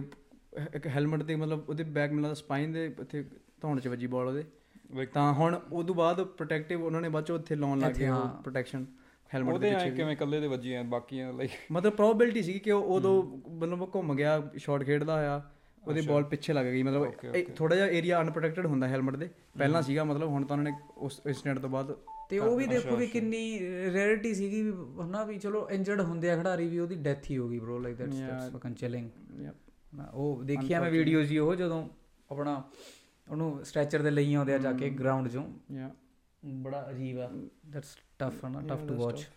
ਇੱਕ 0.76 0.88
ਹੈਲਮਟ 0.88 1.24
ਤੇ 1.24 1.36
ਮਤਲਬ 1.36 1.70
ਉਹਦੇ 1.70 1.84
ਬੈਕ 1.84 2.12
ਮਿਲਦਾ 2.12 2.34
ਸਪਾਈਨ 2.34 2.72
ਦੇ 2.72 2.88
ਉੱਥੇ 3.00 3.24
ਧੌਣ 3.62 3.80
'ਚ 3.80 3.88
ਵੱਜੀ 3.88 4.08
ਬਾਲ 4.08 4.28
ਉਹਦੇ। 4.28 5.06
ਤਾਂ 5.06 5.34
ਹੁਣ 5.34 5.60
ਉਦੋਂ 5.72 5.96
ਬਾਅਦ 5.96 6.22
ਪ੍ਰੋਟੈਕਟਿਵ 6.24 6.84
ਉਹਨਾਂ 6.84 7.02
ਨੇ 7.02 7.10
ਬਾਅਦ 7.10 7.26
ਚੋਂ 7.26 7.36
ਉੱਥੇ 7.40 7.56
ਲਾਉਣ 7.56 7.80
ਲੱਗ 7.80 7.92
ਗਏ 7.92 8.08
ਉਹ 8.10 8.28
ਪ੍ਰੋਟੈਕਸ਼ਨ 8.44 8.86
ਹੈਲਮਟ 9.34 9.58
ਦੇ 9.58 9.70
ਪਿੱਛੇ 9.70 9.92
ਕਿਵੇਂ 9.92 10.14
ਇਕੱਲੇ 10.14 10.40
ਦੇ 10.40 10.48
ਵੱਜੀ 10.48 10.74
ਆ 10.74 10.82
ਬਾਕੀਆਂ 10.84 11.34
ਲਾਈਕ 11.34 11.52
ਮਤਲਬ 11.72 11.94
ਪ੍ਰੋਬੇਬਿਲਿਟੀ 11.94 12.44
ਸੀ 12.44 12.60
ਕਿ 12.60 12.72
ਉਹ 12.72 12.84
ਉਦੋਂ 12.84 13.24
ਮਤਲਬ 13.50 13.90
ਘੁੰਮ 13.96 14.16
ਗਿਆ 14.16 14.42
ਸ਼ਾਟ 14.58 14.84
ਖੇਡਦਾ 14.84 15.18
ਹੋਇਆ। 15.18 15.42
ਉਹਦੀ 15.88 16.02
ਬਾਲ 16.02 16.24
ਪਿੱਛੇ 16.24 16.54
ਲੱਗ 16.54 16.66
ਗਈ 16.66 16.84
ਮਤਲਬ 16.84 17.12
ਥੋੜਾ 17.56 17.76
ਜਿਹਾ 17.76 17.88
ਏਰੀਆ 17.88 18.22
ਅਨਪ੍ਰੋਟੈਕਟਡ 18.22 18.66
ਹੁੰਦਾ 18.66 18.88
ਹੈਲਮਟ 18.88 19.16
ਦੇ। 19.16 19.30
ਪਹਿਲਾਂ 19.58 19.82
ਸੀਗਾ 19.82 20.04
ਮਤਲਬ 20.04 20.30
ਹੁਣ 20.30 20.46
ਤਾਂ 20.46 20.58
ਉਹਨਾਂ 20.58 20.72
ਨੇ 20.72 20.78
ਉਸ 20.98 21.22
ਇਨਸੀਡੈਂਟ 21.28 21.60
ਤੋਂ 21.60 21.70
ਬਾਅਦ 21.70 21.96
ਤੇ 22.30 22.40
ਉਹ 22.40 22.58
ਵੀ 22.58 22.68
ਦੇਖੋ 22.68 22.96
ਵੀ 22.96 23.08
ਕਿੰਨੀ 23.08 23.60
ਰੇਅਰਿਟੀ 23.94 24.34
ਸੀਗੀ 24.34 24.62
ਵੀ 24.62 24.72
ਹਨਾ 25.02 25.24
ਵੀ 25.24 25.38
ਚਲੋ 25.38 25.68
ਇੰਜਰਡ 25.70 26.02
ਹੁੰਦੇ 26.02 26.32
ਆ 26.32 26.36
ਖਿਡਾਰੀ 26.38 26.68
ਵੀ 26.68 26.80
ਉਹਦੀ 26.80 26.96
ਡੈਥ 26.96 27.32
ਹੀ 27.32 27.38
ਹੋ 27.38 27.50
ਗਈ 27.50 27.60
bro 27.60 27.80
like 27.82 27.98
that's 27.98 28.16
that's 28.16 28.52
fucking 28.56 28.74
chilling 28.74 29.10
ਉਹ 30.14 30.44
ਦੇਖਿਆ 30.44 30.82
ਮੈਂ 30.82 30.92
ਵੀਡੀਓਜ਼ 30.92 31.30
ਜੀ 31.30 31.38
ਉਹ 31.38 31.56
ਜਦੋਂ 31.56 31.88
ਆਪਣਾ 32.32 32.64
ਉਹਨੂੰ 33.28 33.66
ਸਟ੍ਰੈਚਰ 33.66 34.02
ਦੇ 34.02 34.12
ਲਈ 34.12 34.34
ਆਉਂਦੇ 34.34 34.54
ਆ 34.54 34.58
ਜਾ 34.58 34.72
ਕੇ 34.74 34.90
ਗਰਾਊਂਡ 34.90 35.28
'ਚੋਂ। 35.28 35.44
ਯਾ 35.74 35.90
ਬੜਾ 36.44 36.90
ਅਜੀਬ 36.90 37.20
ਆ। 37.20 37.30
ਦੈਟਸ 37.70 37.98
ਟਫ 38.20 38.46
ਹਨਾ 38.46 38.62
ਟਫ 38.62 38.88
ਟੂ 38.88 38.96
ਵਾਚ 38.96 39.28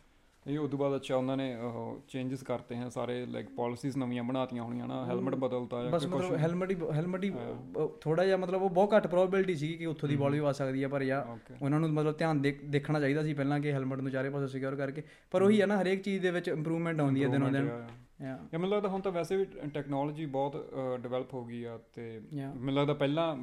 ਇਹ 0.47 0.59
ਉਦੋਂ 0.59 0.79
ਬਾਅਦ 0.79 0.97
ਅੱਛਾ 0.97 1.17
ਉਹਨਾਂ 1.17 1.37
ਨੇ 1.37 1.55
ਉਹ 1.57 2.01
ਚੇਂਜਸ 2.09 2.43
ਕਰਤੇ 2.43 2.77
ਹਨ 2.77 2.89
ਸਾਰੇ 2.91 3.27
ਲਾਈਕ 3.27 3.49
ਪਾਲਿਸੀਜ਼ 3.49 3.97
ਨਵੀਆਂ 3.99 4.25
ਬਣਾਤੀਆਂ 4.25 4.63
ਹੋਣੀਆਂ 4.63 4.87
ਨਾ 4.89 5.05
ਹੈਲਮਟ 5.07 5.35
ਬਦਲਤਾ 5.35 5.83
ਜਾਂ 5.83 5.91
ਬਸ 5.91 6.07
ਮਤਲਬ 6.07 6.37
ਹੈਲਮਟ 6.37 6.71
ਹੀ 6.71 6.77
ਹੈਲਮਟ 6.93 7.25
ਹੀ 7.25 7.33
ਥੋੜਾ 8.01 8.25
ਜਿਹਾ 8.25 8.37
ਮਤਲਬ 8.37 8.63
ਉਹ 8.63 8.71
ਬਹੁਤ 8.71 8.95
ਘੱਟ 8.97 9.07
ਪ੍ਰੋਬੇਬਿਲਿਟੀ 9.07 9.55
ਸੀ 9.55 9.73
ਕਿ 9.73 9.87
ਉੱਥੋਂ 9.87 10.09
ਦੀ 10.09 10.17
ਬਾਲ 10.17 10.33
ਵੀ 10.33 10.39
ਆ 10.39 10.53
ਸਕਦੀ 10.53 10.83
ਹੈ 10.83 10.89
ਪਰ 10.89 11.03
ਯਾ. 11.03 11.39
ਉਹਨਾਂ 11.63 11.81
ਨੂੰ 11.81 11.91
ਮਤਲਬ 11.91 12.17
ਧਿਆਨ 12.19 12.43
ਦੇਖਣਾ 12.43 13.01
ਚਾਹੀਦਾ 13.01 13.23
ਸੀ 13.23 13.35
ਪਹਿਲਾਂ 13.35 13.61
ਕਿ 13.61 13.73
ਹੈਲਮਟ 13.73 14.01
ਨੂੰ 14.01 14.11
ਚਾਰੇ 14.11 14.31
ਪਾਸੇ 14.31 14.47
ਸਿਕਿਉਰ 14.49 14.77
ਕਰਕੇ। 14.77 15.03
ਪਰ 15.31 15.43
ਉਹੀ 15.43 15.61
ਹੈ 15.61 15.67
ਨਾ 15.67 15.81
ਹਰੇਕ 15.83 16.03
ਚੀਜ਼ 16.03 16.23
ਦੇ 16.23 16.31
ਵਿੱਚ 16.31 16.49
ਇੰਪਰੂਵਮੈਂਟ 16.49 17.01
ਆਉਂਦੀ 17.01 17.25
ਹੈ 17.25 17.29
ਦਿਨੋਂ 17.29 17.51
ਦਿਨ। 17.51 17.71
ਯਾ 18.23 18.39
ਮੈਨੂੰ 18.53 18.69
ਲੱਗਦਾ 18.71 18.89
ਹੁਣ 18.89 19.01
ਤਾਂ 19.01 19.13
ਵੈਸੇ 19.13 19.37
ਵੀ 19.37 19.45
ਟੈਕਨੋਲੋਜੀ 19.75 20.27
ਬਹੁਤ 20.27 20.57
ਡਿਵੈਲਪ 21.03 21.35
ਹੋ 21.35 21.45
ਗਈ 21.45 21.65
ਆ 21.65 21.79
ਤੇ. 21.95 22.21
ਮੈਨੂੰ 22.33 22.75
ਲੱਗਦਾ 22.75 22.95
ਪਹਿਲਾਂ 22.95 23.37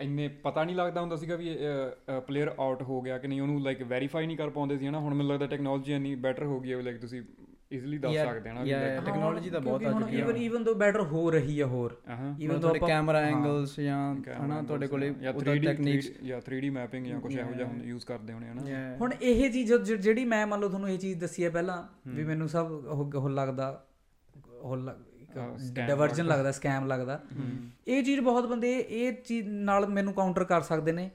ਇੰਨੇ 0.00 0.28
ਪਤਾ 0.42 0.64
ਨਹੀਂ 0.64 0.76
ਲੱਗਦਾ 0.76 1.00
ਹੁੰਦਾ 1.00 1.16
ਸੀਗਾ 1.16 1.36
ਵੀ 1.36 1.56
ਪਲੇਅਰ 2.26 2.54
ਆਊਟ 2.58 2.82
ਹੋ 2.82 3.00
ਗਿਆ 3.00 3.18
ਕਿ 3.18 3.28
ਨਹੀਂ 3.28 3.40
ਉਹਨੂੰ 3.40 3.60
ਲਾਈਕ 3.62 3.82
ਵੈਰੀਫਾਈ 3.82 4.26
ਨਹੀਂ 4.26 4.36
ਕਰ 4.36 4.50
ਪਾਉਂਦੇ 4.50 4.78
ਸੀ 4.78 4.86
ਹਨਾ। 4.86 4.98
ਹੁਣ 4.98 5.14
ਮੈਨੂੰ 5.14 5.32
ਲੱਗਦਾ 5.32 5.46
ਟੈਕਨੋਲੋਜੀ 5.46 5.92
ਇੰਨੀ 5.92 6.14
ਬੈਟਰ 6.14 6.44
ਹੋ 6.44 6.60
ਗਈ 6.60 6.72
ਹੈ 6.72 6.80
ਲਾਈਕ 6.82 7.00
ਤੁਸੀਂ 7.00 7.22
ਈਜ਼ੀਲੀ 7.72 7.98
ਦੱਸ 7.98 8.14
ਸਕਦੇ 8.16 8.50
ਹੋ 8.50 8.54
ਨਾ 8.54 8.62
ਵੀ 8.62 8.70
ਟੈਕਨੋਲੋਜੀ 9.06 9.50
ਤਾਂ 9.50 9.60
ਬਹੁਤ 9.60 9.84
ਆ 9.84 9.92
ਚੁੱਕੀ 9.92 10.16
ਇਵਨ 10.18 10.36
ਇਵਨ 10.36 10.64
ਦੋ 10.64 10.74
ਬੈਟਰ 10.74 11.00
ਹੋ 11.02 11.30
ਰਹੀ 11.30 11.60
ਆ 11.60 11.66
ਹੋਰ 11.66 11.96
ਹਾਂ 12.08 12.34
ਇਵਨ 12.40 12.54
ਦੋ 12.54 12.60
ਤੁਹਾਡੇ 12.60 12.78
ਆਪਾਂ 12.78 12.88
ਕੈਮਰਾ 12.88 13.20
ਐਂਗਲਸ 13.20 13.80
ਜਾਂ 13.80 14.14
ਹਨਾ 14.40 14.60
ਤੁਹਾਡੇ 14.62 14.86
ਕੋਲੇ 14.86 15.08
ਉਹਦਾ 15.10 15.52
3D 15.52 15.62
ਟੈਕਨੀਕਸ 15.64 16.10
ਜਾਂ 16.22 16.40
3D 16.40 16.70
ਮੈਪਿੰਗ 16.72 17.06
ਜਾਂ 17.06 17.20
ਕੁਝ 17.20 17.34
ਇਹੋ 17.36 17.52
ਜਿਹਾ 17.52 17.70
ਯੂਜ਼ 17.84 18.06
ਕਰਦੇ 18.06 18.32
ਹੋਣੇ 18.32 18.48
ਹਨਾ। 18.48 18.96
ਹੁਣ 19.00 19.12
ਇਹ 19.22 19.50
ਚੀਜ਼ 19.50 19.72
ਜਿਹੜੀ 19.74 20.24
ਮੈਂ 20.24 20.46
ਮੰਨ 20.46 20.60
ਲਓ 20.60 20.68
ਤੁਹਾਨੂੰ 20.68 20.90
ਇਹ 20.90 20.98
ਚੀਜ਼ 20.98 21.18
ਦੱਸੀ 21.20 21.44
ਹੈ 21.44 21.50
ਪਹਿਲਾਂ 21.50 21.82
ਵੀ 22.06 22.24
ਮੈਨੂੰ 22.24 22.48
ਸਭ 22.48 22.70
ਉਹ 22.72 23.12
ਉਹ 23.14 23.28
ਲੱਗਦਾ 23.30 23.84
ਉਹ 24.60 24.76
ਡਿਵਰਜਨ 25.72 26.26
ਲੱਗਦਾ 26.26 26.52
ਸਕੈਮ 26.52 26.86
ਲੱਗਦਾ। 26.86 27.22
ਇਹ 27.88 28.04
ਚੀਜ਼ 28.04 28.20
ਬਹੁਤ 28.20 28.46
ਬੰਦੇ 28.46 28.78
ਇਹ 28.78 29.12
ਚੀਜ਼ 29.12 29.48
ਨਾਲ 29.48 29.86
ਮੈਨੂੰ 29.86 30.12
ਕਾਊਂਟਰ 30.12 30.44
ਕਰ 30.44 30.60
ਸਕਦੇ 30.60 30.92
ਨੇ 30.92 31.10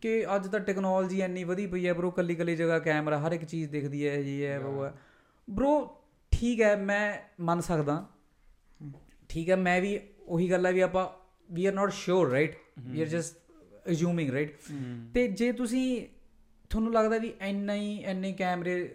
ਕਿ 0.00 0.36
ਅੱਜ 0.36 0.46
ਤਾਂ 0.46 0.60
ਟੈਕਨੋਲੋਜੀ 0.60 1.22
ਇੰਨੀ 1.22 1.44
ਵਧੀ 1.44 1.66
ਪਈ 1.66 1.86
ਹੈ 1.86 1.92
ਬ్రో 1.92 2.10
ਕੱਲੀ 2.10 2.34
ਕੱਲੀ 2.34 2.56
ਜਗ੍ਹਾ 2.56 2.78
ਕੈਮਰਾ 2.78 3.26
ਹਰ 3.26 3.32
ਇੱਕ 3.32 3.44
ਚੀਜ਼ 3.44 3.70
ਦਿਖਦੀ 3.70 4.08
ਹੈ 4.08 4.22
ਜੀ 4.22 4.46
ਹੈ 4.46 4.58
ਉਹ 4.58 4.84
ਹੈ। 4.84 4.94
ਬ్రో 5.50 5.86
ਠੀਕ 6.30 6.60
ਹੈ 6.60 6.76
ਮੈਂ 6.76 7.18
ਮੰਨ 7.40 7.60
ਸਕਦਾ। 7.60 8.06
ਠੀਕ 9.28 9.50
ਹੈ 9.50 9.56
ਮੈਂ 9.56 9.80
ਵੀ 9.80 10.00
ਉਹੀ 10.26 10.50
ਗੱਲ 10.50 10.66
ਹੈ 10.66 10.72
ਵੀ 10.72 10.80
ਆਪਾਂ 10.80 11.08
we 11.54 11.66
are 11.66 11.72
not 11.74 11.92
sure 11.92 12.30
right 12.30 12.56
we 12.80 13.00
are 13.00 13.06
just 13.06 13.36
assuming 13.92 14.30
right 14.30 14.56
ਤੇ 15.14 15.28
ਜੇ 15.28 15.52
ਤੁਸੀਂ 15.52 16.06
ਤੁਹਾਨੂੰ 16.70 16.92
ਲੱਗਦਾ 16.92 17.18
ਵੀ 17.18 17.32
ਇੰਨਾ 17.40 17.74
ਹੀ 17.74 17.96
ਇੰਨੇ 17.96 18.32
ਕੈਮਰੇ 18.32 18.94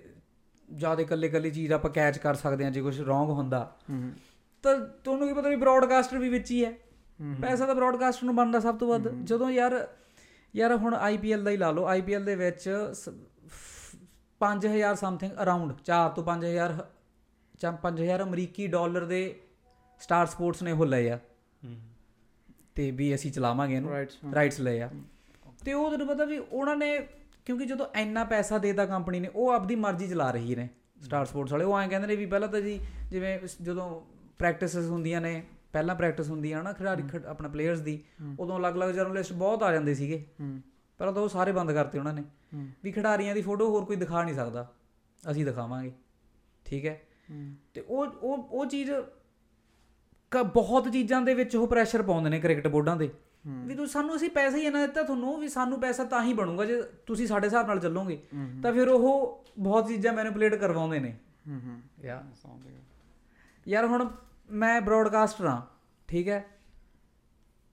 ਜ਼ਿਆਦਾ 0.75 1.03
ਕੱਲੇ 1.03 1.29
ਕੱਲੇ 1.29 1.49
ਚੀਜ਼ 1.49 1.73
ਆਪਾਂ 1.73 1.91
ਕੈਚ 1.91 2.17
ਕਰ 2.17 2.33
ਸਕਦੇ 2.33 2.63
ਹਾਂ 2.63 2.71
ਜੇ 2.71 2.81
ਕੁਝ 2.81 3.01
ਰੋਂਗ 3.01 3.29
ਹੁੰਦਾ। 3.29 3.75
ਤਾਂ 4.63 4.79
ਤੁਹਾਨੂੰ 5.03 5.27
ਕੀ 5.27 5.33
ਪਤਾ 5.33 5.49
ਵੀ 5.49 5.55
ਬ੍ਰੌਡਕਾਸਟਰ 5.55 6.17
ਵੀ 6.17 6.29
ਵਿੱਚ 6.29 6.51
ਹੀ 6.51 6.65
ਹੈ। 6.65 6.71
ਪੈਸਾ 7.41 7.65
ਤਾਂ 7.65 7.75
ਬ੍ਰੌਡਕਾਸਟਰ 7.75 8.25
ਨੂੰ 8.25 8.35
ਬਣਦਾ 8.35 8.59
ਸਭ 8.59 8.77
ਤੋਂ 8.77 8.87
ਵੱਧ। 8.87 9.07
ਜਦੋਂ 9.23 9.49
ਯਾਰ 9.49 9.87
ਯਾਰ 10.55 10.75
ਹੁਣ 10.75 10.93
ਆਈਪੀਐਲ 10.93 11.43
ਦਾ 11.43 11.51
ਹੀ 11.51 11.57
ਲਾ 11.57 11.71
ਲਓ। 11.71 11.85
ਆਈਪੀਐਲ 11.85 12.25
ਦੇ 12.25 12.35
ਵਿੱਚ 12.35 12.69
5000 14.39 14.95
ਸਮਥਿੰਗ 14.95 15.31
ਅਰਾਊਂਡ 15.43 15.73
4 15.73 16.09
ਤੋਂ 16.15 16.23
5000 16.23 16.85
ਜਾਂ 17.59 17.73
5000 17.73 18.23
ਅਮਰੀਕੀ 18.23 18.67
ਡਾਲਰ 18.67 19.05
ਦੇ 19.05 19.39
ਸਟਾਰ 19.99 20.25
ਸਪੋਰਟਸ 20.25 20.63
ਨੇ 20.63 20.71
ਉਹ 20.71 20.85
ਲਏ 20.85 21.09
ਆ। 21.09 21.19
ਤੇ 22.75 22.91
ਵੀ 22.91 23.15
ਅਸੀਂ 23.15 23.31
ਚਲਾਵਾਂਗੇ 23.31 23.75
ਇਹਨੂੰ। 23.75 23.91
ਰਾਈਟਸ 24.35 24.59
ਲਏ 24.59 24.81
ਆ। 24.81 24.89
ਤੇ 25.65 25.73
ਉਹ 25.73 25.91
ਤੈਨੂੰ 25.91 26.07
ਪਤਾ 26.07 26.25
ਵੀ 26.25 26.37
ਉਹਨਾਂ 26.37 26.75
ਨੇ 26.75 27.07
ਕਿਉਂਕਿ 27.45 27.65
ਜਦੋਂ 27.65 27.85
ਇੰਨਾ 27.95 28.23
ਪੈਸਾ 28.23 28.57
ਦੇਤਾ 28.57 28.85
ਕੰਪਨੀ 28.85 29.19
ਨੇ 29.19 29.29
ਉਹ 29.35 29.49
ਆਪਦੀ 29.49 29.75
ਮਰਜ਼ੀ 29.75 30.07
ਚਲਾ 30.07 30.31
ਰਹੀ 30.31 30.55
ਨੇ। 30.55 30.69
ਸਟਾਰ 31.01 31.25
ਸਪੋਰਟਸ 31.25 31.51
ਵਾਲੇ। 31.51 31.65
ਉਹ 31.65 31.79
ਐਂ 31.79 31.89
ਕਹਿੰਦੇ 31.89 32.07
ਨੇ 32.07 32.15
ਵੀ 32.15 32.25
ਪਹਿਲਾਂ 32.25 32.47
ਤਾਂ 32.47 32.61
ਜੀ 32.61 32.85
ਜਿਵੇਂ 33.11 33.39
ਜਦੋਂ 33.61 34.01
ਪ੍ਰੈਕਟਿਸਸ 34.39 34.89
ਹੁੰਦੀਆਂ 34.89 35.21
ਨੇ 35.21 35.43
ਪਹਿਲਾਂ 35.73 35.95
ਪ੍ਰੈਕਟਿਸ 35.95 36.29
ਹੁੰਦੀ 36.29 36.51
ਆ 36.51 36.61
ਨਾ 36.61 36.73
ਖਿਡਾਰੀ 36.73 37.03
ਖਿਡ- 37.03 37.27
ਆਪਣਾ 37.27 37.49
ਪਲੇਅਰਸ 37.49 37.79
ਦੀ 37.79 38.03
ਉਦੋਂ 38.39 38.59
ਅਲੱਗ-ਅਲੱਗ 38.59 38.89
ਜਰਨਲਿਸਟ 38.89 39.33
ਬਹੁਤ 39.33 39.63
ਆ 39.63 39.73
ਜਾਂਦੇ 39.73 39.93
ਸੀਗੇ। 39.93 40.25
ਹੂੰ। 40.41 40.61
ਤਾਂ 40.97 41.07
ਉਹ 41.07 41.29
ਸਾਰੇ 41.29 41.51
ਬੰਦ 41.51 41.71
ਕਰਤੇ 41.71 41.99
ਉਹਨਾਂ 41.99 42.13
ਨੇ। 42.13 42.21
ਹੂੰ। 42.21 42.67
ਵੀ 42.83 42.91
ਖਿਡਾਰੀਆਂ 42.91 43.35
ਦੀ 43.35 43.41
ਫੋਟੋ 43.41 43.69
ਹੋਰ 43.69 43.85
ਕੋਈ 43.85 43.95
ਦਿਖਾ 43.95 44.23
ਨਹੀਂ 44.23 44.35
ਸਕਦਾ। 44.35 44.71
ਅਸੀਂ 45.31 45.45
ਦਿਖਾਵਾਂਗੇ। 45.45 45.91
ਠੀਕ 46.65 46.85
ਹੈ? 46.85 47.01
ਹੂੰ। 47.31 47.55
ਤੇ 47.73 47.81
ਉਹ 47.81 48.05
ਉਹ 48.05 48.37
ਉਹ 48.37 48.65
ਚੀਜ਼ 48.65 48.91
ਕ- 50.31 50.43
ਬਹੁਤ 50.43 50.91
ਚੀਜ਼ਾਂ 50.91 51.21
ਦੇ 51.21 51.33
ਵਿੱਚ 51.33 51.55
ਉਹ 51.55 51.67
ਪ੍ਰੈਸ਼ਰ 51.67 52.01
ਪਾਉਂਦੇ 52.01 52.29
ਨੇ 52.29 52.39
ਕ੍ਰਿਕਟ 52.39 52.67
ਬੋਰਡਾਂ 52.67 52.97
ਦੇ 52.97 53.09
ਵੀ 53.45 53.75
ਤੂੰ 53.75 53.87
ਸਾਨੂੰ 53.87 54.15
ਅਸੀਂ 54.15 54.29
ਪੈਸਾ 54.29 54.57
ਹੀ 54.57 54.61
ਇਹਨਾਂ 54.61 54.81
ਦਿੱਤਾ 54.81 55.03
ਤੁਹਾਨੂੰ 55.03 55.39
ਵੀ 55.39 55.47
ਸਾਨੂੰ 55.47 55.81
ਪੈਸਾ 55.81 56.03
ਤਾਂ 56.03 56.23
ਹੀ 56.23 56.33
ਬਣੂਗਾ 56.33 56.65
ਜੇ 56.65 56.83
ਤੁਸੀਂ 57.05 57.27
ਸਾਡੇ 57.27 57.47
ਹਿਸਾਬ 57.47 57.67
ਨਾਲ 57.67 57.79
ਚੱਲੋਗੇ। 57.79 58.23
ਤਾਂ 58.63 58.73
ਫਿਰ 58.73 58.87
ਉਹ 58.87 59.45
ਬਹੁਤ 59.59 59.87
ਚੀਜ਼ਾਂ 59.87 60.13
ਮੈਨੀਪੂਲੇਟ 60.13 60.55
ਕਰਵਾਉਂਦੇ 60.55 60.99
ਨੇ। 60.99 61.17
ਹੂੰ 61.49 61.61
ਹੂੰ। 61.65 62.05
ਯਾ 62.05 62.23
ਸਮਝ 62.43 62.67
ਗਿਆ 62.67 62.82
ਯਾਰ 63.67 63.85
ਹੁਣ 63.85 64.09
ਮੈਂ 64.51 64.81
ਬ੍ਰੌਡਕਾਸਟਰ 64.81 65.45
ਹਾਂ 65.45 65.61
ਠੀਕ 66.07 66.29
ਹੈ? 66.29 66.45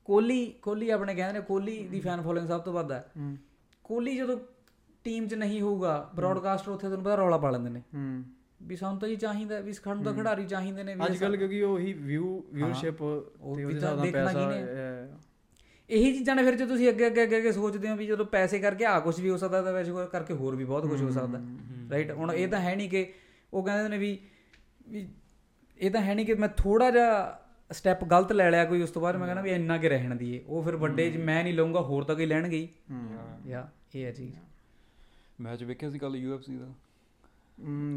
ਕੋਹਲੀ 0.05 0.55
ਕੋਹਲੀ 0.63 0.91
ਆਪਣੇ 0.91 1.15
ਕਹਿੰਦੇ 1.15 1.39
ਨੇ 1.39 1.45
ਕੋਹਲੀ 1.45 1.89
ਦੀ 1.89 2.01
ਫੈਨ 2.01 2.21
ਫੋਲੋਇੰਗ 2.23 2.49
ਸਭ 2.49 2.61
ਤੋਂ 2.61 2.73
ਵੱਧ 2.73 2.93
ਹੈ। 2.93 3.11
ਕੋਹਲੀ 3.85 4.17
ਜਦੋਂ 4.17 4.41
ਟੀਮ 5.05 5.29
'ਚ 5.29 5.35
ਨਹੀਂ 5.35 5.61
ਹੋਊਗਾ 5.61 6.11
ਬ੍ਰੌਡਕਾਸਟਰ 6.15 6.71
ਉੱਥੇ 6.71 6.87
ਤੁਹਾਨੂੰ 6.87 7.05
ਪਤਾ 7.05 7.15
ਰੌਲਾ 7.15 7.39
ਪਾ 7.39 7.51
ਲੈਂਦੇ 7.51 7.71
ਨੇ। 7.71 7.83
ਹੂੰ। 7.95 8.25
ਵੀ 8.63 8.77
ਸਾਨੂੰ 8.77 9.01
ਤਾਂ 9.01 9.09
ਜੀ 9.09 9.17
ਚਾਹੀਦਾ 9.17 9.61
ਵੀ 9.61 9.73
ਸਾਨੂੰ 9.73 10.05
ਤਾਂ 10.05 10.15
ਖਿਡਾਰੀ 10.15 10.47
ਚਾਹੀਦੇ 10.47 10.83
ਨੇ 10.83 10.95
ਵੀ 10.95 11.07
ਅੱਜ 11.07 11.17
ਕੱਲ 11.17 11.37
ਕਿਉਂਕਿ 11.37 11.63
ਉਹੀ 11.63 11.93
ਵਿਊ 11.93 12.43
ਵਿਊਅਰਸ਼ਿਪ 12.53 12.99
ਤੇ 12.99 13.05
ਉਹਦੇ 13.41 13.65
ਦੇਖਣਾ 13.65 14.25
ਪੈਸਾ। 14.27 14.53
ਇਹੀ 15.91 16.13
ਚੀਜ਼ਾਂ 16.13 16.37
ਨੇ 16.37 16.45
ਫਿਰ 16.45 16.55
ਜੇ 16.55 16.67
ਤੁਸੀਂ 16.67 16.89
ਅੱਗੇ 16.89 17.07
ਅੱਗੇ 17.07 17.23
ਅੱਗੇ 17.23 17.39
ਅੱਗੇ 17.39 17.53
ਸੋਚਦੇ 17.53 17.91
ਹੋ 17.91 17.97
ਵੀ 17.97 18.07
ਜਦੋਂ 18.07 18.25
ਪੈਸੇ 18.25 18.59
ਕਰਕੇ 18.59 18.85
ਆ 18.85 19.01
ਕੁਝ 19.01 19.21
ਵੀ 19.21 19.31
ਹੋ 19.31 19.37
ਸਕਦਾ 19.37 19.63
ਤਾਂ 19.63 19.73
ਵੈਸੇ 19.73 19.93
ਕਰਕੇ 20.13 20.35
ਹੋਰ 20.35 20.57
ਵੀ 20.57 20.65
ਬਹੁਤ 20.65 20.87
ਕੁਝ 20.87 21.03
ਹੋ 21.03 21.11
ਸਕਦਾ। 21.11 21.39
ਰਾਈਟ 21.91 22.11
ਹੁਣ 22.11 22.33
ਇਹ 22.33 22.49
ਤਾਂ 22.49 22.61
ਹੈ 22.61 22.77
ਨਹੀਂ 22.77 22.91
ਕਿ 22.91 23.13
ਉਹ 23.55 23.65
ਕਹਿੰਦੇ 23.65 23.89
ਨੇ 23.89 23.99
ਵੀ 23.99 24.19
ਵੀ 24.89 25.09
ਇਹ 25.81 25.91
ਤਾਂ 25.91 26.01
ਹੈ 26.01 26.15
ਨਹੀਂ 26.15 26.27
ਕਿ 26.27 26.35
ਮੈਂ 26.35 26.49
ਥੋੜਾ 26.49 26.91
ਜਿਹਾ 26.91 27.41
ਸਟੈਪ 27.71 28.05
ਗਲਤ 28.05 28.33
ਲੈ 28.33 28.51
ਲਿਆ 28.51 28.65
ਕੋਈ 28.65 28.83
ਉਸ 28.83 28.91
ਤੋਂ 28.91 29.03
ਬਾਅਦ 29.03 29.17
ਮੈਂ 29.17 29.27
ਕਹਿੰਦਾ 29.27 29.43
ਵੀ 29.43 29.51
ਇੰਨਾ 29.51 29.79
ਕਿ 29.79 29.89
ਰਹਿਣ 29.89 30.15
ਦੀਏ। 30.15 30.43
ਉਹ 30.47 30.63
ਫਿਰ 30.63 30.77
ਵੱਡੇ 30.77 31.11
'ਚ 31.11 31.17
ਮੈਂ 31.17 31.43
ਨਹੀਂ 31.45 31.55
ਲਊਂਗਾ 31.55 31.81
ਹੋਰ 31.81 32.05
ਤਾਂ 32.05 32.15
ਕੋਈ 32.17 32.27
ਲੈਣਗੇ 32.27 32.57
ਹੀ। 32.57 32.69
ਯਾ 33.47 33.69
ਇਹ 33.95 34.05
ਹੈ 34.05 34.13
ਚੀਜ਼। 34.13 34.37
ਮੈਚ 35.41 35.63
ਵੇਖਿਆ 35.65 35.91
ਸੀ 35.91 35.99
ਕੱਲ 35.99 36.17
UFC 36.17 36.59
ਦਾ। 36.59 36.69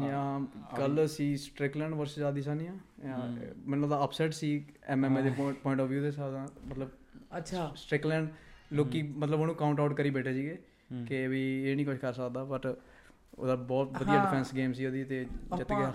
ਜਾਂ 0.06 0.40
ਕੱਲ 0.76 1.06
ਸੀ 1.08 1.36
ਸਟ੍ਰਿਕਲੈਂਡ 1.36 1.94
ਵਰਸਸ 1.94 2.18
ਆਦੀਸਾਨੀਆ 2.18 2.72
ਮੈਨੂੰ 3.66 3.82
ਲੱਗਦਾ 3.82 4.04
ਅਪਸੈਟ 4.04 4.32
ਸੀ 4.32 4.64
ਐਮਐਮਏ 4.86 5.22
ਦੇ 5.22 5.30
ਪੁਆਇੰਟ 5.30 5.80
ਆਫ 5.80 5.88
View 5.88 6.00
ਦੇ 6.00 6.06
ਹਿਸਾਬ 6.06 6.32
ਨਾਲ 6.32 6.48
ਮਤਲਬ 6.66 6.90
ਅੱਛਾ। 7.38 7.72
ਸਟ੍ਰਿਕਲੈਂਡ 7.76 8.28
ਲੋਕੀ 8.72 9.02
ਮਤਲਬ 9.02 9.40
ਉਹਨੂੰ 9.40 9.54
ਕਾਊਂਟ 9.54 9.80
ਆਊਟ 9.80 9.92
ਕਰੀ 9.92 10.10
ਬੈਠੇ 10.10 10.32
ਸੀਗੇ 10.32 10.58
ਕਿ 11.08 11.26
ਵੀ 11.28 11.42
ਇਹ 11.70 11.76
ਨਹੀਂ 11.76 11.86
ਕੁਝ 11.86 11.96
ਕਰ 11.96 12.12
ਸਕਦਾ 12.12 12.44
ਬਟ 12.44 12.66
ਉਹਦਾ 13.38 13.54
ਬਹੁਤ 13.56 13.92
ਵਧੀਆ। 13.92 14.24
ਡਿਫੈਂਸ 14.24 14.54
ਗੇਮ 14.54 14.72
ਸੀ 14.72 14.86
ਉਹਦੀ 14.86 15.04
ਤੇ 15.04 15.24
ਜਿੱਤ 15.56 15.72
ਗਿਆ। 15.72 15.92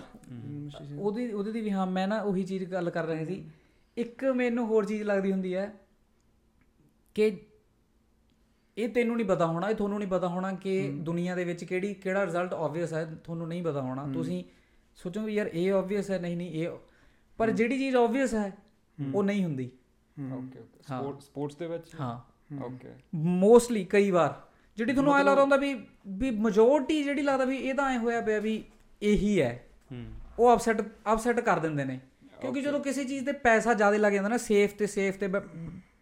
ਉਹਦੀ 0.98 1.32
ਉਹਦੀ 1.32 1.52
ਦੀ 1.52 1.60
ਵੀ 1.60 1.70
ਹਾਂ 1.70 1.86
ਮੈਂ 1.86 2.08
ਨਾ 2.08 2.20
ਉਹੀ 2.20 2.44
ਚੀਜ਼ 2.44 2.64
ਗੱਲ 2.64 2.90
ਕਰ 2.90 3.04
ਰਹੀ 3.04 3.24
ਸੀ। 3.26 3.44
ਇੱਕ 3.96 4.24
ਮੈਨੂੰ 4.24 4.66
ਹੋਰ 4.66 4.84
ਚੀਜ਼ 4.84 5.02
ਲੱਗਦੀ 5.02 5.32
ਹੁੰਦੀ 5.32 5.54
ਹੈ 5.54 5.72
ਕਿ 7.14 7.40
ਇਹ 8.76 8.88
ਤੈਨੂੰ 8.88 9.16
ਨਹੀਂ 9.16 9.26
ਪਤਾ 9.26 9.46
ਹੋਣਾ 9.46 9.70
ਇਹ 9.70 9.74
ਤੁਹਾਨੂੰ 9.74 9.98
ਨਹੀਂ 9.98 10.08
ਪਤਾ 10.08 10.28
ਹੋਣਾ 10.28 10.52
ਕਿ 10.52 10.90
ਦੁਨੀਆ 10.90 11.34
ਦੇ 11.34 11.44
ਵਿੱਚ 11.44 11.64
ਕਿਹੜੀ 11.64 11.94
ਕਿਹੜਾ 11.94 12.26
ਰਿਜ਼ਲਟ 12.26 12.54
ਆਬਵੀਅਸ 12.54 12.92
ਹੈ 12.92 13.04
ਤੁਹਾਨੂੰ 13.24 13.48
ਨਹੀਂ 13.48 13.62
ਪਤਾ 13.62 13.80
ਹੋਣਾ। 13.80 14.12
ਤੁਸੀਂ 14.12 14.44
ਸੋਚੋ 14.94 15.20
ਵੀ 15.20 15.34
ਯਾਰ 15.34 15.46
ਇਹ 15.46 15.72
ਆਬਵੀਅਸ 15.72 16.10
ਹੈ 16.10 16.18
ਨਹੀਂ 16.18 16.36
ਨਹੀਂ 16.36 16.50
ਇਹ 16.50 16.68
ਪਰ 17.38 17.50
ਜਿਹੜੀ 17.50 17.78
ਚੀਜ਼ 17.78 17.96
ਆਬਵੀਅਸ 17.96 18.34
ਹੈ 18.34 18.52
ਉਹ 19.14 19.22
ਨਹੀਂ 19.24 19.44
ਹੁੰਦੀ। 19.44 19.70
Okay 20.32 20.58
okay. 20.58 20.82
ਸਪੋਰਟ 20.82 21.20
ਸਪੋਰਟਸ 21.20 21.56
ਦੇ 21.56 21.66
ਵਿੱਚ? 21.66 21.94
ਹਾਂ। 22.00 22.20
ਓਕੇ। 22.64 22.88
ਮੋਸਟਲੀ 23.14 23.84
ਕਈ 23.84 24.10
ਵਾਰ। 24.10 24.49
ਜਿਹੜੀ 24.76 24.92
ਤੁਹਾਨੂੰ 24.92 25.12
ਐ 25.16 25.22
ਲੱਗਦਾ 25.22 25.42
ਹੁੰਦਾ 25.42 25.56
ਵੀ 25.56 25.86
ਵੀ 26.08 26.30
ਮੈਜੋਰਟੀ 26.30 27.04
ਜਿਹੜੀ 27.04 27.22
ਲੱਗਦਾ 27.22 27.44
ਵੀ 27.44 27.56
ਇਹ 27.56 27.74
ਤਾਂ 27.74 27.92
ਐ 27.92 27.98
ਹੋਇਆ 27.98 28.20
ਪਿਆ 28.20 28.38
ਵੀ 28.38 28.64
ਇਹੀ 29.02 29.40
ਹੈ। 29.42 29.64
ਉਹ 30.38 30.54
ਅਪਸੈਟ 30.54 30.80
ਅਪਸੈਟ 31.12 31.40
ਕਰ 31.40 31.58
ਦਿੰਦੇ 31.58 31.84
ਨੇ। 31.84 32.00
ਕਿਉਂਕਿ 32.40 32.60
ਜਦੋਂ 32.62 32.80
ਕਿਸੇ 32.80 33.04
ਚੀਜ਼ 33.04 33.26
ਤੇ 33.26 33.32
ਪੈਸਾ 33.32 33.74
ਜ਼ਿਆਦਾ 33.74 33.96
ਲੱਗ 33.96 34.12
ਜਾਂਦਾ 34.12 34.28
ਨਾ 34.28 34.36
ਸੇਫ 34.36 34.74
ਤੇ 34.74 34.86
ਸੇਫ 34.86 35.16
ਤੇ 35.16 35.28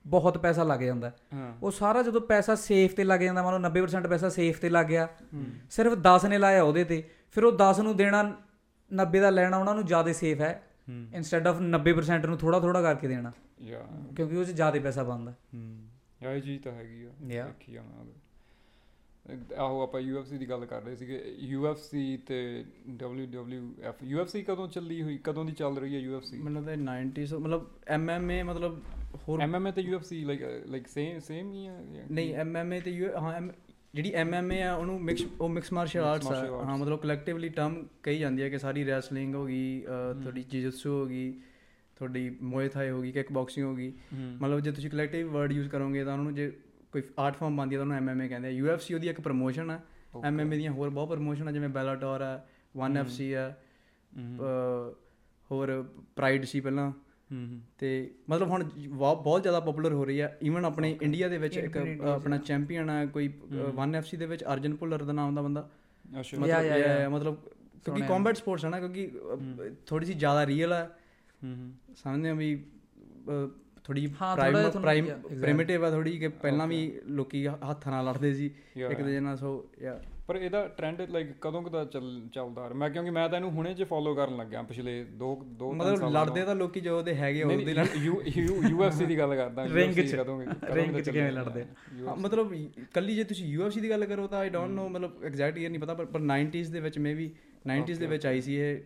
ਬਹੁਤ 0.06 0.38
ਪੈਸਾ 0.38 0.62
ਲੱਗ 0.62 0.80
ਜਾਂਦਾ। 0.80 1.12
ਉਹ 1.62 1.70
ਸਾਰਾ 1.70 2.02
ਜਦੋਂ 2.02 2.20
ਪੈਸਾ 2.20 2.54
ਸੇਫ 2.54 2.94
ਤੇ 2.94 3.04
ਲੱਗ 3.04 3.20
ਜਾਂਦਾ 3.20 3.42
ਮੰਨ 3.42 3.52
ਲਓ 3.52 3.58
90% 3.58 4.08
ਪੈਸਾ 4.08 4.28
ਸੇਫ 4.28 4.60
ਤੇ 4.60 4.68
ਲੱਗ 4.68 4.86
ਗਿਆ। 4.86 5.08
ਸਿਰਫ 5.70 5.92
10 5.92 6.24
ਨੇ 6.24 6.38
ਲਾਇਆ 6.38 6.62
ਉਹਦੇ 6.62 6.84
ਤੇ 6.84 7.10
ਫਿਰ 7.32 7.44
ਉਹ 7.44 7.52
10 7.52 7.80
ਨੂੰ 7.80 7.96
ਦੇਣਾ 7.96 8.36
90 8.92 9.20
ਦਾ 9.20 9.30
ਲੈਣਾ 9.30 9.56
ਉਹਨਾਂ 9.58 9.74
ਨੂੰ 9.74 9.86
ਜ਼ਿਆਦਾ 9.86 10.12
ਸੇਫ 10.12 10.40
ਹੈ। 10.40 10.62
ਇਨਸਟੈਡ 11.14 11.46
ਆਫ 11.46 11.60
90% 11.60 12.28
ਨੂੰ 12.28 12.38
ਥੋੜਾ 12.38 12.60
ਥੋੜਾ 12.60 12.82
ਕਰਕੇ 12.82 13.08
ਦੇਣਾ। 13.08 13.32
ਯਾ। 13.60 13.80
ਕਿਉਂਕਿ 14.16 14.36
ਉਹ 14.36 14.44
'ਚ 14.44 14.50
ਜ਼ਿਆਦਾ 14.50 14.80
ਪੈਸਾ 14.80 15.02
ਬਣਦਾ। 15.02 15.32
ਹੂੰ। 15.32 15.88
ਯਾ 16.22 16.32
ਇਹ 16.32 16.42
ਚੀਜ਼ 16.42 16.62
ਤਾਂ 16.62 16.72
ਹੈਗੀ 16.72 17.04
ਆ. 17.04 17.08
ਦੇਖੀ 17.22 17.76
ਆ 17.76 17.82
ਮੈਂ। 17.82 18.04
ਆਹੋ 19.56 19.82
ਆਪਾਂ 19.82 20.00
UFC 20.00 20.38
ਦੀ 20.38 20.48
ਗੱਲ 20.48 20.64
ਕਰ 20.66 20.82
ਰਹੇ 20.82 20.96
ਸੀਗੇ। 20.96 21.36
UFC 21.56 22.18
ਤੇ 22.26 22.64
WWF 23.04 24.16
UFC 24.16 24.44
ਕਦੋਂ 24.48 24.68
ਚੱਲੀ 24.68 25.02
ਹੋਈ 25.02 25.18
ਕਦੋਂ 25.24 25.44
ਦੀ 25.44 25.52
ਚੱਲ 25.52 25.78
ਰਹੀ 25.78 25.94
ਹੈ 25.94 26.16
UFC 26.16 26.44
ਮੈਨੂੰ 26.44 26.64
ਲੱਗਦਾ 26.64 26.94
90s 26.94 27.38
ਮਤਲਬ 27.38 27.66
ਐਮਐਮਏ 27.88 28.42
ਮਤਲਬ 28.42 28.82
ਹੋਰ 29.28 29.40
MMA 29.40 29.72
ਤੇ 29.72 29.82
UFC 29.82 30.24
like 30.24 30.42
like 30.66 30.86
same 30.88 31.18
same 31.18 31.52
ਹੀ 31.52 31.64
ਜਾਂ 31.64 31.80
ਨਹੀਂ? 32.10 32.34
ਐਮਐਮਏ 32.34 32.80
ਤੇ 32.80 33.10
ਹਾਂ 33.20 33.40
ਜਿਹੜੀ 33.94 34.12
ਐਮਐਮਏ 34.12 34.62
ਆ 34.62 34.74
ਉਹਨੂੰ 34.74 35.02
ਮਿਕਸ 35.02 35.22
ਉਹ 35.40 35.48
ਮਿਕਸ 35.48 35.72
ਮਾਰਸ਼ਲ 35.72 36.00
ਆਰਟਸ 36.00 36.26
ਆ। 36.26 36.64
ਹਾਂ 36.64 36.78
ਮਤਲਬ 36.78 36.98
ਕਲੈਕਟਿਵਲੀ 36.98 37.48
ਟਰਮ 37.48 37.86
ਕਹੀ 38.02 38.18
ਜਾਂਦੀ 38.18 38.42
ਹੈ 38.42 38.48
ਕਿ 38.48 38.58
ਸਾਰੀ 38.58 38.86
ਰੈਸਲਿੰਗ 38.86 39.34
ਹੋ 39.34 39.46
ਗਈ 39.46 39.80
ਤੁਹਾਡੀ 40.22 40.42
ਜਿਜਿਤਸੂ 40.42 40.90
ਹੋ 40.90 41.06
ਗਈ 41.06 41.40
ਤੁਹਾਡੀ 41.96 42.36
ਮੋਏ 42.42 42.68
ਥਾਈ 42.68 42.90
ਹੋ 42.90 43.02
ਗਈ 43.02 43.12
ਕਿਕ 43.12 43.32
ਬਾਕਸਿੰਗ 43.32 43.66
ਹੋ 43.66 43.74
ਗਈ। 43.74 43.90
ਹੂੰ। 43.90 44.36
ਮਤਲਬ 44.42 44.60
ਜੇ 44.60 44.72
ਤੁਸੀਂ 44.72 44.90
ਕਲੈਕਟਿਵ 44.90 45.30
ਵਰਡ 45.30 45.52
ਯੂਜ਼ 45.52 45.68
ਕਰੋਗੇ 45.68 46.04
ਤਾਂ 46.04 46.12
ਉਹਨੂੰ 46.12 46.34
ਜੇ 46.34 46.52
ਕੋਈ 46.92 47.02
ਆਰਟ 47.18 47.36
ਫਾਰਮ 47.36 47.56
ਬਣਦੀ 47.56 47.74
ਹੈ 47.74 47.78
ਤਾਂ 47.78 47.82
ਉਹਨੂੰ 47.82 47.96
ਐਮਐਮਏ 47.96 48.28
ਕਹਿੰਦੇ 48.28 48.48
ਆ। 48.48 48.50
ਯੂਐਫਸੀ 48.50 48.94
ਉਹਦੀ 48.94 49.08
ਇੱਕ 49.08 49.20
ਪ੍ਰੋਮੋਸ਼ਨ 49.20 49.78
Okay. 50.14 50.26
ਐਮਐਮਏ 50.26 50.56
ਦੀਆਂ 50.56 50.72
ਹੋਰ 50.72 50.90
ਬਹੁਤ 50.90 51.08
ਪ੍ਰੋਮੋਸ਼ਨ 51.08 51.48
ਆ 51.48 51.52
ਜਿਵੇਂ 51.52 51.68
ਬੈਲਾਟੋਰ 51.68 52.22
ਹੈ। 52.22 52.48
1FC 52.78 53.34
ਹੈ 53.34 53.62
ਹੂੰ। 54.16 54.38
ਅਹ, 54.38 54.94
ਹੋਰ 55.50 55.92
ਪ੍ਰਾਈਡ 56.16 56.44
ਸੀ 56.44 56.60
ਪਹਿਲਾਂ। 56.60 56.92
ਤੇ 57.78 58.14
ਮਤਲਬ 58.30 58.48
ਹੁਣ 58.48 58.64
ਬਹੁਤ 58.88 59.42
ਜ਼ਿਆਦਾ 59.42 59.60
ਪਪੂਲਰ 59.60 59.92
ਹੋ 59.92 60.04
ਰਹੀ 60.04 60.20
ਹੈ 60.20 60.38
ਈਵਨ 60.42 60.64
ਆਪਣੇ 60.64 60.98
ਇੰਡੀਆ 61.02 61.28
ਦੇ 61.28 61.38
ਵਿੱਚ 61.38 61.56
ਇੱਕ 61.56 62.00
ਆਪਣਾ 62.00 62.36
ਚੈਂਪੀਅਨ 62.38 62.90
ਹੈ। 62.90 63.06
ਕੋਈ 63.06 63.32
1FC 63.84 64.18
ਦੇ 64.18 64.26
ਵਿੱਚ 64.26 64.44
ਅਰਜਨ 64.44 64.76
ਭੁੱਲਰ 64.76 65.02
ਦਾ 65.02 65.12
ਨਾਮ 65.12 65.34
ਦਾ 65.34 65.42
ਬੰਦਾ। 65.42 65.70
ਮਤਲਬ 66.38 67.12
ਮਤਲਬ 67.12 67.34
ਕਿਉਂਕਿ। 67.84 68.02
ਕੰਬੈਟ 68.02 68.36
ਸਪੋਰਟਸ 68.36 68.64
ਹੈ 68.64 68.70
ਨਾ 68.70 68.78
ਕਿਉਂਕਿ 68.80 69.18
ਥੋੜੀ 69.86 70.06
ਸੀ 70.06 70.14
ਜ਼ਿਆਦਾ 70.14 70.46
ਰੀਅਲ 70.46 70.88
ਹੂੰ 71.44 71.72
ਸਮਝਦੇ 71.96 72.30
ਆ 72.30 72.34
ਵੀ 72.34 72.64
ਥੋੜੀ 73.88 74.06
ਪ੍ਰਾਈਮ. 74.74 75.06
ਪ੍ਰਿਮਿਟਿਵ 75.40 75.84
ਆ 75.84 75.90
ਥੋੜੀ 75.90 76.18
ਕਿ 76.18 76.28
ਪਹਿਲਾਂ 76.28 76.66
ਵੀ 76.66 76.80
ਲੋਕੀ 77.10 77.46
ਹੱਥਾਂ 77.46 77.92
ਨਾਲ 77.92 78.04
ਲੜਦੇ 78.04 78.32
ਸੀ 78.34 78.50
Yeah, 78.78 78.90
ਇੱਕ 78.90 79.00
ਦੂਜੇ 79.02 79.20
ਨਾਲ 79.20 79.36
ਸੋ 79.36 79.50
ਯਾ 79.82 79.98
ਪਰ 80.28 80.36
ਇਹਦਾ 80.36 80.66
ਟ੍ਰੈਂਡ 80.68 81.00
ਲਾਈਕ 81.10 81.28
ਕਦੋਂ 81.40 81.62
ਕਦਾ 81.62 81.84
ਚੱਲ 81.84 82.08
ਚੱਲਦਾ 82.32 82.62
ਆ 82.62 82.68
ਰਿਹਾ? 82.68 82.78
ਮੈਂ 82.78 82.88
ਕਿਉਂਕਿ 82.90 83.10
ਮੈਂ 83.10 83.28
ਤਾਂ 83.28 83.38
ਇਹਨੂੰ 83.38 83.50
ਹੁਣੇ 83.50 83.72
ਚ 83.74 83.84
ਫੋਲੋ 83.84 84.14
ਕਰਨ 84.14 84.36
ਲੱਗਿਆ 84.36 84.62
ਪਿਛਲੇ 84.62 84.92
2 85.22 85.30
2 85.62 85.70
ਮਤਲਬ 85.74 86.10
ਲੜਦੇ 86.12 86.42
ਤਾਂ 86.42 86.54
ਲੋਕੀ 86.54 86.80
ਜੋ 86.80 86.96
ਉਹਦੇ 86.98 87.14
ਹੈਗੇ 87.14 87.42
ਉਹ 87.42 87.52
ਉਹਦੇ 87.52 87.74
ਯੂ 87.96 88.62
ਯੂਐਫਸੀ 88.68 89.06
ਦੀ 89.06 89.18
ਗੱਲ 89.18 89.34
ਕਰਦਾ 89.36 89.64
UFC 89.68 90.02
ਚ। 90.02 90.14
ਕਦੋਂ 90.14 90.38
ਦਾ 90.92 91.00
ਚ 91.00 91.10
ਕਿਵੇਂ 91.10 91.30
ਲੜਦੇ? 91.32 91.64
ਮਤਲਬ 92.18 92.52
ਕੱਲੀ 92.94 93.14
ਜੇ 93.14 93.24
ਤੁਸੀਂ 93.24 93.56
UFC 93.58 93.80
ਦੀ 93.80 93.90
ਗੱਲ 93.90 94.04
ਕਰੋ 94.04 94.26
ਤਾਂ 94.26 94.38
ਆਈ 94.38 94.48
ਡੋਨਟ 94.48 94.70
ਨੋ 94.70 94.88
ਮਤਲਬ 94.88 95.24
ਐਗਜ਼ੈਕਟ 95.24 95.58
ਈਅਰ 95.58 95.70
ਨਹੀਂ 95.70 95.80
ਪਤਾ 95.80 95.94
ਪਰ 95.94 96.04
ਪਰ 96.06 96.20
90s 96.30 96.70
ਦੇ 96.72 96.80
ਵਿੱਚ 96.80 96.98
ਮੇਬੀ 96.98 97.30
90s 97.68 97.98
ਦੇ 97.98 98.06
ਵਿੱਚ 98.06 98.26
ਆਈ 98.26 98.40
ਸੀ 98.40 98.56
ਇਹ 98.56 98.78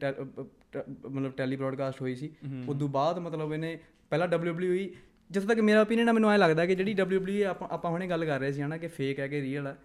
ਮਤਲਬ 0.77 1.33
ਟੈਲੀ 1.33 1.57
ਬ੍ਰੌਡਕਾਸਟ 1.57 2.01
ਹੋਈ 2.03 2.15
ਸੀ 2.15 2.31
ਉਸ 2.69 2.77
ਤੋਂ 2.79 2.89
ਬਾਅਦ 2.89 3.19
ਮਤਲਬ 3.19 3.53
ਇਹਨੇ 3.53 3.79
ਪਹਿਲਾਂ 4.13 4.29
WWE 4.29 4.87
ਜਿੱਥੇ 5.31 5.47
ਤੱਕ 5.47 5.61
ਮੇਰਾ 5.61 5.81
ਓਪੀਨੀਅਨ 5.81 6.09
ਆ 6.09 6.13
ਮੈਨੂੰ 6.13 6.31
ਐ 6.31 6.39
ਲੱਗਦਾ 6.39 6.67
ਕਿ 6.67 6.75
ਜਿਹੜੀ 6.75 6.97
WWE 7.03 7.43
ਆਪਾਂ 7.49 7.69
ਆਪਾਂ 7.69 7.91
ਹੁਣੇ 7.91 8.07
ਗੱਲ 8.07 8.25
ਕਰ 8.25 8.41
ਰਹੇ 8.41 8.53
ਸੀ 8.53 8.63
ਹਨਾ 8.63 8.77
ਕਿ 8.77 8.87
ਫੇਕ 8.89 9.21
ਹੈ 9.21 9.29
ਕਿ 9.29 9.41
ਰੀਅਲ 9.41 9.67
ਹੈ। 9.67 9.77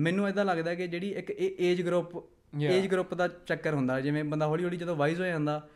ਮੈਨੂੰ 0.00 0.28
ਇਦਾਂ 0.28 0.44
ਲੱਗਦਾ 0.44 0.74
ਕਿ 0.74 0.86
ਜਿਹੜੀ 0.88 1.10
ਇੱਕ 1.10 1.30
ਇਹ 1.30 1.72
ਏਜ 1.72 1.82
ਗਰੁੱਪ. 1.82 2.24
ਏਜ 2.62 2.86
ਗਰੁੱਪ 2.86 3.14
ਦਾ 3.14 3.28
ਚੱਕਰ 3.28 3.74
ਹੁੰਦਾ 3.74 4.00
ਜਿਵੇਂ 4.00 4.24
ਬੰਦਾ 4.24 4.46
ਹੌਲੀ 4.46 4.64
ਹੌਲੀ 4.64 4.76
ਜਦੋਂ 4.76 4.96
ਵਾਈਜ਼ 4.96 5.20
ਹੋ 5.20 5.26
ਜਾਂਦਾ 5.26 5.68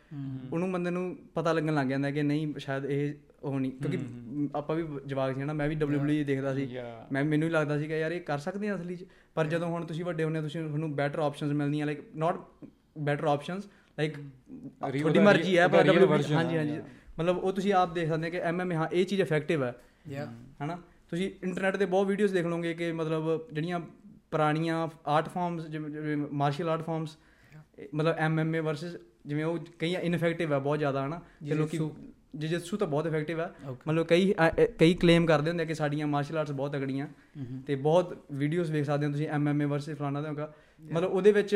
ਉਹਨੂੰ 0.53 0.71
ਬੰਦੇ 0.71 0.89
ਨੂੰ 0.89 1.17
ਪਤਾ 1.35 1.53
ਲੱਗਣ 1.53 1.75
ਲੱਗ 1.75 1.87
ਜਾਂਦਾ 1.87 2.11
ਕਿ 2.11 2.23
ਨਹੀਂ 2.23 2.53
ਸ਼ਾਇਦ 2.57 2.85
ਇਹ 2.85 3.13
ਉਹ 3.43 3.59
ਨਹੀਂ। 3.59 3.71
ਕਿਉਂਕਿ 3.71 3.97
ਆਪਾਂ 4.55 4.75
ਵੀ 4.75 4.83
ਜਵਾਕ 5.05 5.35
ਸੀ 5.35 5.41
ਹਨਾ 5.41 5.53
ਮੈਂ 5.53 5.69
ਵੀ 5.69 5.75
WWE 5.75 6.25
ਦੇਖਦਾ 6.25 6.53
ਸੀ. 6.55 6.69
ਮੈਂ 7.11 7.23
ਮੈਨੂੰ 7.23 7.47
ਹੀ 7.47 7.53
ਲੱਗਦਾ 7.53 7.79
ਸੀ 7.79 7.87
ਕਿ 7.87 7.99
ਯਾਰ 7.99 8.11
ਇਹ 8.11 8.21
ਕਰ 8.21 8.37
ਸਕਦੇ 8.37 8.69
ਆ 8.69 8.75
ਅਸਲੀ 8.75 8.95
ਚ। 8.95 9.05
ਪਰ 9.35 9.47
ਜਦੋਂ 9.47 9.67
ਹੁਣ 9.67 9.85
ਤੁਸੀਂ 9.85 10.05
ਵੱਡੇ 10.05 10.23
ਹੁੰਦੇ 10.23 10.41
ਤੁਸੀਂ 10.41 10.67
ਤੁਹਾਨੂੰ 10.67 10.95
ਬੈਟਰ 10.95 11.19
ਆਪਸ਼ਨਸ 11.19 11.51
ਮਿਲਦੀਆਂ 11.51 11.85
like 11.85 11.99
not 12.15 12.39
better 12.97 13.23
options 13.23 13.65
like 13.99 14.13
ਤੁਹਾਡੀ 14.99 15.19
ਮਰਜ਼ੀ 15.19 15.57
ਹੈ 15.57 15.67
ਪਰ 15.67 15.89
WWE 15.89 16.33
ਹਾਂਜੀ 16.33 16.57
ਹਾਂਜੀ। 16.57 16.81
ਮਤਲਬ 17.21 17.37
ਉਹ 17.37 17.53
ਤੁਸੀਂ 17.53 17.73
ਆਪ 17.73 17.93
ਦੇਖ 17.93 18.09
ਸਕਦੇ 18.09 18.27
ਹੋ 18.27 18.31
ਕਿ 18.31 18.39
ਐਮਐਮਏ 18.41 18.75
ਹਾਂ 18.75 18.87
ਇਹ 18.93 19.05
ਚੀਜ਼ 19.05 19.21
ਇਫੈਕਟਿਵ 19.21 19.63
ਹੈ। 19.63 19.73
ਹਨਾ? 20.63 20.77
ਤੁਸੀਂ 21.09 21.31
ਇੰਟਰਨੈਟ 21.43 21.75
ਤੇ 21.77 21.85
ਬਹੁਤ 21.85 22.07
ਵੀਡੀਓਜ਼ 22.07 22.33
ਦੇਖ 22.33 22.45
ਲਓਗੇ 22.45 22.73
ਕਿ 22.73 22.91
ਮਤਲਬ 22.91 23.47
ਜਿਹੜੀਆਂ 23.53 23.79
ਪੁਰਾਣੀਆਂ 24.31 24.87
ਆਰਟ 25.07 25.29
ਫਾਰਮਸ 25.29 25.65
ਜਿਵੇਂ 25.67 26.17
ਮਾਰਸ਼ਲ 26.17 26.69
ਆਰਟ 26.69 26.81
ਫਾਰਮਸ 26.81 27.17
ਮਤਲਬ 27.93 28.15
ਐਮਐਮਏ 28.17 28.59
ਵਰਸਸ 28.59 28.95
ਜਿਵੇਂ 29.25 29.45
ਉਹ 29.45 29.57
ਕਈ 29.79 29.95
ਇਨਫੈਕਟਿਵ 29.95 30.53
ਹੈ 30.53 30.59
ਬਹੁਤ 30.59 30.79
ਜ਼ਿਆਦਾ 30.79 31.05
ਹਨਾ? 31.05 31.19
ਤੇ 31.49 31.53
ਲੋਕੀ 31.53 31.77
ਜਿਜਿਤਸੂ 32.35 32.77
ਤਾਂ 32.77 32.87
ਬਹੁਤ 32.87 33.07
ਇਫੈਕਟਿਵ 33.07 33.39
ਹੈ। 33.39 33.51
ਮਤਲਬ 33.87 34.05
ਕਈ 34.07 34.33
ਕਈ 34.79 34.93
ਕਲੇਮ 34.93 35.25
ਕਰਦੇ 35.25 35.49
ਹੁੰਦੇ 35.49 35.63
ਆ 35.63 35.67
ਕਿ 35.67 35.73
ਸਾਡੀਆਂ 35.73 36.07
ਮਾਰਸ਼ਲ 36.07 36.37
ਆਰਟਸ 36.37 36.51
ਬਹੁਤ 36.51 36.71
ਤਗੜੀਆਂ 36.71 37.07
ਤੇ 37.67 37.75
ਬਹੁਤ 37.75 38.17
ਵੀਡੀਓਜ਼ 38.31 38.71
ਵੇਖ 38.71 38.85
ਸਕਦੇ 38.85 39.05
ਹੋ 39.05 39.11
ਤੁਸੀਂ 39.11 39.27
ਐਮਐਮਏ 39.27 39.65
ਵਰਸਸ 39.65 39.97
ਫਲਾਣਾ 39.97 40.21
ਦਾ 40.21 40.29
ਹੋਗਾ। 40.29 40.53
ਮਤਲਬ 40.91 41.11
ਉਹਦੇ 41.11 41.31
ਵਿੱਚ 41.31 41.55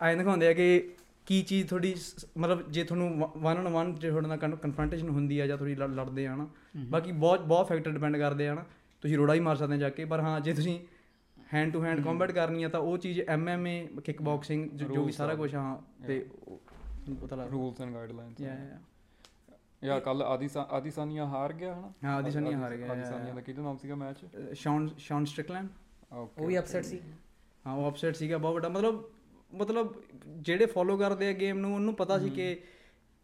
ਐਂ 0.00 0.16
ਦਿਖਾਉਂਦੇ 0.16 0.48
ਆ 0.48 0.52
ਕਿ 0.52 0.90
ਕੀ 1.26 1.40
ਚੀਜ਼ 1.42 1.68
ਤੁਹਾਡੀ 1.68 1.94
ਮਤਲਬ 2.38 2.70
ਜੇ 2.70 2.82
ਤੁਹਾਨੂੰ 2.84 3.28
ਵਨ 3.36 3.58
ਔਨ 3.58 3.68
ਵਨ 3.68 3.94
ਜੇ 3.94 4.08
ਤੁਹਾਡੇ 4.10 4.26
ਨਾਲ 4.28 4.38
ਕਨਫਰੰਟੇਸ਼ਨ 4.56 5.08
ਹੁੰਦੀ 5.08 5.38
ਆ 5.38 5.46
ਜਾਂ 5.46 5.56
ਥੋੜੀ 5.58 5.74
ਲੜਦੇ 5.74 6.26
ਆ 6.26 6.34
ਨਾ 6.36 6.46
ਬਾਕੀ 6.86 7.12
ਬਹੁਤ 7.12 7.40
ਬਹੁਤ 7.42 7.68
ਫੈਕਟਰ 7.68 7.90
ਡਿਪੈਂਡ 7.90 8.16
ਕਰਦੇ 8.16 8.48
ਆ 8.48 8.54
ਨਾ 8.54 8.64
ਤੁਸੀਂ 9.02 9.16
ਰੋੜਾ 9.16 9.34
ਹੀ 9.34 9.40
ਮਾਰ 9.40 9.56
ਸਕਦੇ 9.56 9.74
ਆ 9.74 9.78
ਜਾ 9.78 9.88
ਕੇ 9.90 10.04
ਪਰ 10.04 10.20
ਹਾਂ 10.20 10.40
ਜੇ 10.40 10.52
ਤੁਸੀਂ 10.52 10.78
ਹੈਂਡ 11.36 11.72
ਟੂ 11.72 11.82
ਹੈਂਡ 11.84 12.02
ਕੰਬੈਟ 12.04 12.32
ਕਰਨੀ 12.32 12.62
ਆ 12.62 12.68
ਤਾਂ 12.68 12.80
ਉਹ 12.80 12.96
ਚੀਜ਼ 12.98 13.20
ਐਮਐਮਏ 13.20 13.86
ਕਿਕ 14.04 14.22
ਬਾਕਸਿੰਗ 14.22 14.68
ਜੋ 14.70 15.04
ਵੀ 15.04 15.12
ਸਾਰਾ। 15.12 15.34
ਕੁਝ 15.34 15.54
ਹਾਂ 15.54 15.76
ਤੇ 16.06 16.24
ਪਤਾ 17.20 17.36
ਲੱਗ 17.36 17.50
ਰੂਲਸ 17.50 17.80
ਐਂਡ 17.80 17.92
ਗਾਈਡਲਾਈਨਸ 17.94 18.40
ਯਾ 18.40 18.54
ਯਾ 18.54 18.78
ਯਾ 19.82 19.98
ਕੱਲ 20.00 20.22
ਆਦੀ 20.22 20.48
ਆਦੀ 20.70 20.90
ਸਾਨੀਆ 20.90 21.24
ਹਾਰ 21.26 21.52
ਗਿਆ 21.52 21.74
ਹਨਾ? 21.74 21.92
ਹਾਂ 22.04 22.14
ਆਦੀ 22.16 22.30
ਸਾਨੀਆ 22.30 22.58
ਹਾਰ 22.58 22.76
ਗਿਆ 22.76 22.90
ਆਦੀ 22.92 23.04
ਸਾਨੀਆ 23.04 23.34
ਦਾ 23.34 23.40
ਕਿਹਦਾ 23.40 23.62
ਨਾਮ 23.62 23.76
ਸੀਗਾ 23.76 23.94
ਮੈਚ 23.94 24.24
ਸ਼ੌਨ 24.54 24.88
ਸ਼ੌਨ 24.98 25.24
ਸਟ੍ਰਿਕਲੈਂਡ। 25.24 25.68
ਓਕੇ 26.12 26.42
ਉਹ 26.42 26.46
ਵੀ 26.46 26.58
ਅਪਸੈਟ 26.58 26.84
ਸੀ। 26.84 27.00
ਹਾਂ 27.64 27.74
ਉਹ 27.74 27.88
ਅਪਸੈਟ 27.90 28.16
ਸੀਗਾ 28.16 28.38
ਬਹੁਤ 28.38 28.54
ਵੱਡਾ 28.54 28.68
ਮਤਲਬ 28.68 29.02
ਮਤਲਬ 29.54 29.94
ਜਿਹੜੇ 30.26 30.66
ਫੋਲੋ 30.66 30.96
ਕਰਦੇ 30.96 31.28
ਆ 31.28 31.32
ਗੇਮ 31.32 31.58
ਨੂੰ 31.58 31.74
ਉਹਨੂੰ 31.74 31.94
ਪਤਾ 31.94 32.18
ਸੀ 32.18 32.30
ਕਿ 32.30 32.56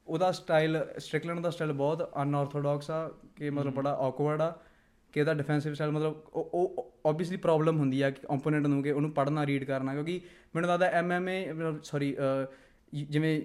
ਉਹਦਾ 0.06 0.30
ਸਟਾਈਲ 0.32 0.78
ਸਟ੍ਰਿਕਲੈਂਡ 0.98 1.40
ਦਾ 1.40 1.50
ਸਟਾਈਲ 1.50 1.72
ਬਹੁਤ 1.72 2.10
ਅਨਆਰਥੋਡਾਕਸ 2.22 2.90
ਆ 2.90 3.08
ਕਿ 3.36 3.50
ਮਤਲਬ 3.50 3.74
ਬੜਾ 3.74 3.94
ਔਕਵਰਡ 3.94 4.40
ਆ 4.40 4.52
ਕਿ 5.12 5.20
ਉਹਦਾ 5.20 5.34
ਡਿਫੈਂਸਿਵ 5.34 5.74
ਸਟਾਈਲ 5.74 5.90
ਮਤਲਬ 5.90 6.22
ਉਹ 6.34 6.92
ਆਬਵੀਅਸਲੀ 7.06 7.36
ਪ੍ਰੋਬਲਮ 7.36 7.78
ਹੁੰਦੀ 7.78 8.02
ਆ 8.02 8.10
ਕਿ 8.10 8.26
ਓਪੋਨੈਂਟ 8.30 8.66
ਨੂੰ 8.66 8.82
ਕਿ 8.82 8.92
ਉਹਨੂੰ 8.92 9.10
ਪੜ੍ਹਨਾ 9.12 9.46
ਰੀਡ 9.46 9.64
ਕਰਨਾ 9.64 9.92
ਕਿਉਂਕਿ 9.92 10.20
ਮੈਨੂੰ 10.54 10.70
ਲੱਗਦਾ 10.70 10.86
ਐਮਐਮਏ 10.86 11.52
ਸੌਰੀ 11.82 12.16
ਜਿਵੇਂ 12.92 13.40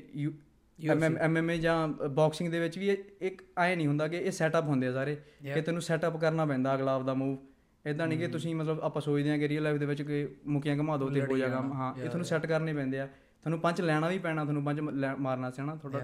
ਐਮਐਮਏ 1.20 1.58
ਜਾਂ 1.58 1.88
ਬਾਕਸਿੰਗ 2.10 2.52
ਦੇ 2.52 2.60
ਵਿੱਚ 2.60 2.78
ਵੀ 2.80 2.90
ਇੱਕ 3.22 3.42
ਐ 3.58 3.76
ਨਹੀਂ 3.76 3.88
ਹੁੰਦਾ 3.88 4.08
ਕਿ 4.08 4.18
ਇਹ 4.18 4.32
ਸੈਟਅਪ 4.32 4.66
ਹੁੰਦੇ 4.66 4.88
ਆ 4.88 4.92
ਸਾਰੇ 4.92 5.16
ਕਿ 5.44 5.62
ਤੈਨੂੰ 5.62 5.82
ਸੈਟਅਪ 5.82 6.18
ਕਰਨਾ 6.18 6.46
ਪੈਂਦਾ 6.46 6.76
ਅਗਲਾ 6.76 6.96
ਆਪਦਾ 6.96 7.14
ਮੂਵ 7.14 7.38
ਇਦਾਂ 7.86 8.08
ਨਹੀਂ 8.08 8.20
ਕਿ 8.20 8.28
ਤੁਸੀਂ 8.28 8.56
ਮਤਲਬ 8.56 8.82
ਆਪਾਂ 8.82 9.02
ਸੋਚਦੇ 9.02 9.30
ਹਾਂ 9.30 9.38
ਕਿ 9.38 9.48
ਰੀਅਲ 9.48 9.64
ਲਾਈਫ 9.64 9.78
ਦੇ 9.78 9.86
ਵਿੱਚ 9.86 10.02
ਕਿ 10.02 10.36
ਮੁਕੀਆਂ 10.48 10.78
ਘੁਮਾ 10.78 10.98
ਦੋ 10.98 11.10
ਤੇ 11.10 11.22
ਹੋ 11.22 11.38
ਜਾ 11.38 11.48
ਕੰਮ 11.50 11.74
ਹਾਂ 11.74 11.94
ਇਹ 12.02 12.06
ਤੁਹਾਨੂੰ 12.06 12.26
ਸੈੱਟ 12.26 12.46
ਕਰਨੇ 12.46 12.74
ਪੈਂਦੇ 12.74 13.00
ਆ। 13.00 13.06
ਤੁਹਾਨੂੰ 13.06 13.60
ਪੰਚ 13.60 13.82
ਲੈਣਾ 13.82 14.08
ਵੀ 14.08 14.20
ਪੈਣਾ 14.20 14.44
ਤੁਹਾਨੂੰ 14.44 14.92
ਲੈ- 14.94 15.16
ਮਾਰਨਾ 15.20 15.52
ਸਿਆਣਾ 15.52 15.76
ਤੁਹਾਡਾ। 15.76 16.00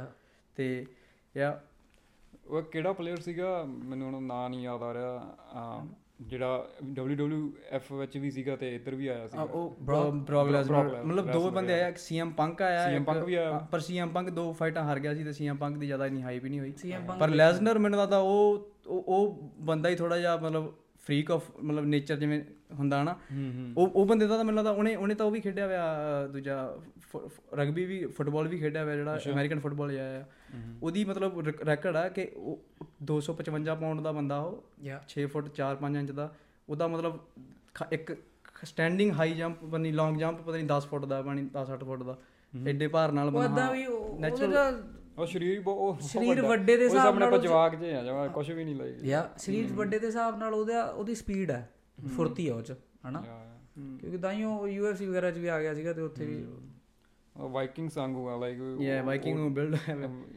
ਤੇ 0.55 0.85
ਯਾ। 1.37 1.61
ਉਹ 2.47 2.61
ਕਿਹੜਾ 2.61 2.93
ਪਲੇਅਰ 2.93 3.19
ਸੀਗਾ? 3.19 3.63
ਮੈਨੂੰ 3.67 4.11
ਹੁਣ 4.11 4.23
ਨਾਂ 4.23 4.49
ਨਹੀਂ 4.49 4.61
ਯਾਦ 4.61 4.83
ਆ 4.83 4.93
ਰਿਹਾ। 4.93 5.35
ਜਿਹੜਾ 6.21 6.67
WWF 6.99 7.95
ਵਿੱਚ 7.95 8.17
ਵੀ 8.17 8.31
ਸੀਗਾ 8.31 8.55
ਤੇ 8.55 8.75
ਇੱਧਰ 8.75 8.95
ਵੀ 8.95 9.07
ਆਇਆ 9.07 9.27
ਸੀਗਾ। 9.27 9.43
ਉਹ 9.43 9.77
ਬ੍ਰੌਕ 9.81 10.49
ਲੈਸਨਰ 10.49 11.03
ਮਤਲਬ 11.05 11.31
ਦੋ 11.31 11.49
ਬੰਦੇ 11.49 11.73
ਆਇਆ 11.73 11.87
ਇੱਕ 11.87 11.97
ਸੀਐਮ 11.97 12.31
ਪੰਕ 12.31 12.61
ਆਇਆ 12.61 12.85
CM 12.85 12.93
ਇੱਕ- 12.93 13.03
ਪੰਕ 13.03 13.23
ਵੀ 13.23 13.35
ਆਇਆ। 13.35 13.67
ਪਰ 13.71 13.79
ਸੀਐਮ 13.79 14.09
ਪੰਕ 14.09 14.29
ਦੋ 14.29 14.53
ਫਾਈਟਾਂ 14.53 14.83
ਹਾਰ 14.83 14.99
ਗਿਆ 14.99 15.13
ਸੀ 15.15 15.23
ਤੇ 15.23 15.31
ਸੀਐਮ 15.33 15.55
ਪੰਕ 15.55 15.77
ਦੀ 15.77 15.85
ਜ਼ਿਆਦਾ 15.85 16.05
ਇੰਨੀ 16.07 16.21
ਹਾਈਪ 16.21 16.45
ਹੀ 16.45 16.49
ਨਹੀਂ 16.49 16.59
ਹੋਈ। 16.59 16.73
ਪਰ 17.19 17.29
ਲੈਸਨਰ 17.29 17.79
ਮੈਨੂੰ 17.79 17.99
ਲੱਗਦਾ 17.99 18.17
ਉਹ 18.17 18.67
ਉਹ- 18.87 19.03
ਉਹ 19.07 19.51
ਬੰਦਾ 19.59 19.89
ਹੀ 19.89 19.95
ਥੋੜਾ 19.95 20.17
ਜਿਹਾ 20.17 20.37
ਮਤਲਬ 20.37 20.73
ਫਰੀਕ 21.03 21.31
ਆਫ 21.31 21.43
ਮਤਲਬ 21.59 21.85
ਨੇਚਰ 21.85 22.15
ਜਿਵੇਂ 22.15 22.41
ਹੁੰਦਾ 22.73 23.01
ਨਾ 23.03 23.13
ਹੂੰ 23.31 23.51
ਹੂੰ। 23.53 23.73
ਉਹ 23.77 23.87
ਉਹ 23.91 24.05
ਬੰਦੇ 24.05 24.27
ਦਾ 24.27 24.35
ਤਾਂ 24.37 24.43
ਮੈਨੂੰ 24.43 24.57
ਲੱਗਦਾ 24.57 24.71
ਉਹਨੇ 24.71 24.95
ਉਹਨੇ 24.95 25.15
ਤਾਂ 25.15 25.25
ਉਹ 25.25 25.31
ਵੀ 25.31 25.39
ਖੇਡਿਆ 25.39 25.65
ਹੋਇਆ 25.65 26.27
ਦੂਜਾ 26.27 26.57
ਰਗਬੀ 27.53 27.85
ਵੀ 27.85 28.05
ਫੁੱਟਬਾਲ 28.07 28.47
ਵੀ 28.47 28.59
ਖੇਡਿਆ 28.59 28.83
ਹੋਇਆ 28.83 28.95
ਜਿਹੜਾ 28.95 29.17
ਅਮਰੀਕਨ 29.31 29.59
ਫੁੱਟਬਾਲ 29.59 29.97
ਆ 29.99 30.23
ਉਹਦੀ 30.81 31.03
ਮਤਲਬ 31.05 31.39
ਰੈਕਡ 31.65 31.95
ਆ 31.95 32.07
ਕਿ 32.09 32.27
ਉਹ 32.35 32.85
255 33.05 33.75
ਪਾਉਂਡ 33.75 34.01
ਦਾ 34.01 34.11
ਬੰਦਾ 34.11 34.39
ਉਹ 34.41 34.63
ਯਾ। 34.83 34.99
6 35.15 35.25
ਫੁੱਟ 35.27 35.49
4-5 35.61 35.97
ਇੰਚ 35.99 36.11
ਦਾ 36.11 36.29
ਉਹਦਾ 36.67 36.87
ਮਤਲਬ 36.87 37.19
ਇੱਕ 37.91 38.15
ਸਟੈਂਡਿੰਗ 38.65 39.11
ਹਾਈ 39.13 39.33
ਜੰਪ 39.33 39.63
ਨਹੀਂ 39.75 39.93
ਲੌਂਗ 39.93 40.17
ਜੰਪ 40.17 40.41
ਪਤਾ 40.41 40.57
ਨਹੀਂ 40.57 40.67
10 40.69 40.87
ਫੁੱਟ 40.89 41.05
ਦਾ 41.05 41.21
ਨਹੀਂ 41.29 41.45
10-8 41.55 41.83
ਫੁੱਟ 41.85 42.03
ਦਾ 42.03 42.17
ਐਡੇ 42.53 42.87
ਭਾਰ 42.89 43.11
ਨਾਲ 43.11 43.29
ਬੰਦਾ 43.31 43.63
ਹਾਂ, 43.65 43.71
ਵੀ 43.73 43.85
ਉਹ- 43.85 43.99
ਉਹਦੇ 43.99 44.55
ਉਹ 45.21 45.27
ਸਰੀਰ 45.27 45.59
ਬਹੁਤ 45.61 46.01
ਸਰੀਰ 46.01 46.41
ਵੱਡਾ। 46.41 46.65
ਦੇ 46.67 46.77
ਹਿਸਾਬ 46.77 46.97
ਸਾਹਮਣੇ 46.97 47.19
ਨਾਲ 47.19 47.27
ਆਪਾਂ 47.27 47.37
ਉਹ 47.37 47.43
'ਚ- 47.43 47.47
ਜਵਾਕ 47.47 47.75
ਜੇ 47.75 47.93
ਆ 47.95 48.03
ਜਮਾ 48.03 48.27
ਕੁਝ 48.27 48.51
ਵੀ 48.51 48.63
ਨਹੀਂ 48.63 48.75
ਲਾਈ 48.75 48.93
ਯਾ 49.03 49.29
ਸਰੀਰ 49.37 49.73
ਵੱਡੇ 49.73 49.99
ਦੇ 49.99 50.07
ਹਿਸਾਬ 50.07 50.37
ਨਾਲ 50.37 50.53
ਉਹਦਾ 50.53 50.83
ਉਹਦੀ 50.85 51.15
ਸਪੀਡ 51.15 51.51
ਹੈ 51.51 51.69
ਫੁਰਤੀ 52.15 52.47
ਹੈ 52.49 52.53
ਉਹ 52.53 52.61
ਚ 52.61 52.75
ਹਨਾ? 53.07 53.21
ਕਿਉਂਕਿ 53.99 54.17
ਤਾਂ 54.17 54.31
ਹੀ 54.31 54.43
ਉਹ 54.43 54.67
ਯੂਐਫਸੀ 54.67 55.05
ਵਗੈਰਾ 55.05 55.31
ਚ 55.31 55.37
ਵੀ 55.37 55.47
ਆ 55.47 55.59
ਗਿਆ 55.61 55.73
ਸੀਗਾ 55.73 55.93
ਤੇ 55.93 56.01
ਉੱਥੇ 56.01 56.25
ਵੀ 56.25 56.43
ਉਹ 57.35 57.49
ਵਾਈਕਿੰਗ 57.49 57.89
ਸੰਗ 57.89 58.15
ਹੋਆ 58.15 58.35
ਲਾਈਕ 58.37 58.59
yeah 58.81 59.05
ਵਾਈਕਿੰਗ 59.05 59.37
ਨੂੰ 59.37 59.53
ਬਿਲਡ 59.53 59.75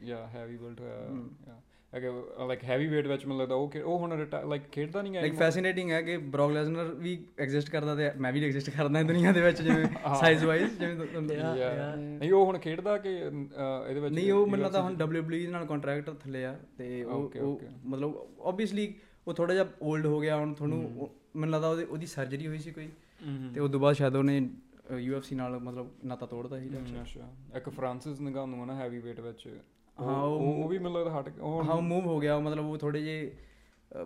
ਯਾ 0.02 0.26
ਹੈਵੀ 0.26 0.56
ਬਿਲਟ 0.56 0.80
ਹੋਇਆ 0.80 1.08
ਯਾ। 1.48 1.60
ਲਾਈਕ 1.94 2.62
ਹੈਵੀ 2.64 2.86
weight 2.88 3.08
ਵਿੱਚ 3.08 3.24
ਮੈਨੂੰ 3.26 3.38
ਲੱਗਦਾ 3.38 3.54
ਉਹ 3.54 3.72
ਉਹ 3.84 3.98
ਹੁਣ 3.98 4.16
ਲਾਈਕ 4.46 4.62
ਖੇਡਦਾ 4.72 5.02
ਨਹੀਂ 5.02 5.12
ਲਾਈਕ 5.14 5.32
ਹੈ 5.32 5.38
ਫੈਸੀਨੇਟਿੰਗ 5.38 5.90
ਹੈ 5.90 6.00
ਕਿ 6.02 6.16
ਬ੍ਰੌਕ 6.28 6.50
ਲੈਸਨਰ 6.52 6.92
ਵੀ 6.94 7.16
ਐਗਜ਼ਿਸਟ 7.38 7.70
ਕਰਦਾ 7.70 7.94
ਤੇ 7.94 8.10
ਮੈਂ 8.18 8.32
ਵੀ 8.32 8.44
ਐਗਜ਼ਿਸਟ 8.44 8.70
ਕਰਦਾ 8.70 8.98
ਹਾਂ 8.98 9.04
ਦੁਨੀਆ 9.04 9.32
ਦੇ 9.32 9.40
ਵਿੱਚ 9.40 9.62
ਜਿਵੇਂ 9.62 9.86
ਸਾਈਜ਼ 10.20 10.44
ਵਾਈਜ਼ 10.44 10.78
ਜਿਵੇਂ 10.80 11.22
ਨਹੀਂ 11.22 12.32
ਉਹ 12.32 12.44
ਹੁਣ 12.46 12.58
ਖੇਡਦਾ 12.58 12.96
ਕਿ 12.98 13.14
ਇਹਦੇ 13.16 14.00
ਵਿੱਚ 14.00 14.14
ਨਹੀਂ 14.14 14.30
ਉਹ 14.32 14.46
ਮੈਨੂੰ 14.46 14.64
ਲੱਗਦਾ 14.64 14.82
ਹੁਣ 14.82 14.96
WWE 15.02 15.50
ਨਾਲ 15.50 15.66
ਕੰਟਰੈਕਟ 15.66 16.10
ਥੱਲੇ 16.20 16.44
ਆ 16.44 16.56
ਤੇ 16.78 17.02
ਉਹ 17.04 17.60
ਮਤਲਬ 17.84 18.16
ਆਬਵੀਅਸਲੀ 18.42 18.92
ਉਹ 19.26 19.34
ਥੋੜਾ 19.34 19.54
ਜਿਹਾ 19.54 19.66
올ਡ 19.84 20.06
ਹੋ 20.06 20.20
ਗਿਆ 20.20 20.36
ਹੁਣ 20.36 20.52
ਤੁਹਾਨੂੰ 20.54 21.10
ਮੈਨੂੰ 21.36 21.50
ਲੱਗਦਾ 21.50 21.68
ਉਹਦੀ 21.68 21.84
ਉਹਦੀ 21.84 22.06
ਸਰਜਰੀ 22.06 22.46
ਹੋਈ 22.46 22.58
ਸੀ 22.58 22.70
ਕੋਈ 22.70 22.88
ਤੇ 23.54 23.60
ਉਸ 23.60 23.70
ਤੋਂ 23.70 23.80
ਬਾਅਦ 23.80 23.94
ਸ਼ਾਇਦ 23.94 24.16
ਉਹਨੇ 24.16 24.40
UFC 25.02 25.36
ਨਾਲ 25.36 25.58
ਮਤਲਬ 25.60 25.90
ਨਾਤਾ 26.04 26.26
ਤੋੜਦਾ 26.26 26.58
ਸੀ 26.60 26.68
ਹਮ, 26.68 27.00
ਅੱਛਾ। 27.02 27.28
ਇੱਕ 27.56 27.68
ਫ੍ਰਾਂਸਿਸ 27.68 28.20
ਨਗਾਨੂ 28.20 28.60
ਹੈ 28.60 28.66
ਨਾ 28.66 28.74
ਹੈਵੀ 28.74 29.00
weight 29.00 29.20
ਵਿੱਚ। 29.22 29.48
ਹਾਂ, 30.00 30.22
ਉਹ- 30.22 30.68
ਵੀ 30.68 30.78
ਮੈਨੂੰ 30.78 31.00
ਲੱਗਦਾ 31.00 31.20
ਹਟ 31.20 31.38
ਉਹ 31.38 31.64
ਹਾਂ 31.64 31.80
ਮੂਵ 31.80 32.06
ਹੋ 32.06 32.18
ਗਿਆ। 32.20 32.38
ਮਤਲਬ 32.38 32.64
ਉਹ 32.64 32.78
ਥੋੜੇ 32.78 33.02
ਜੇ 33.02 33.32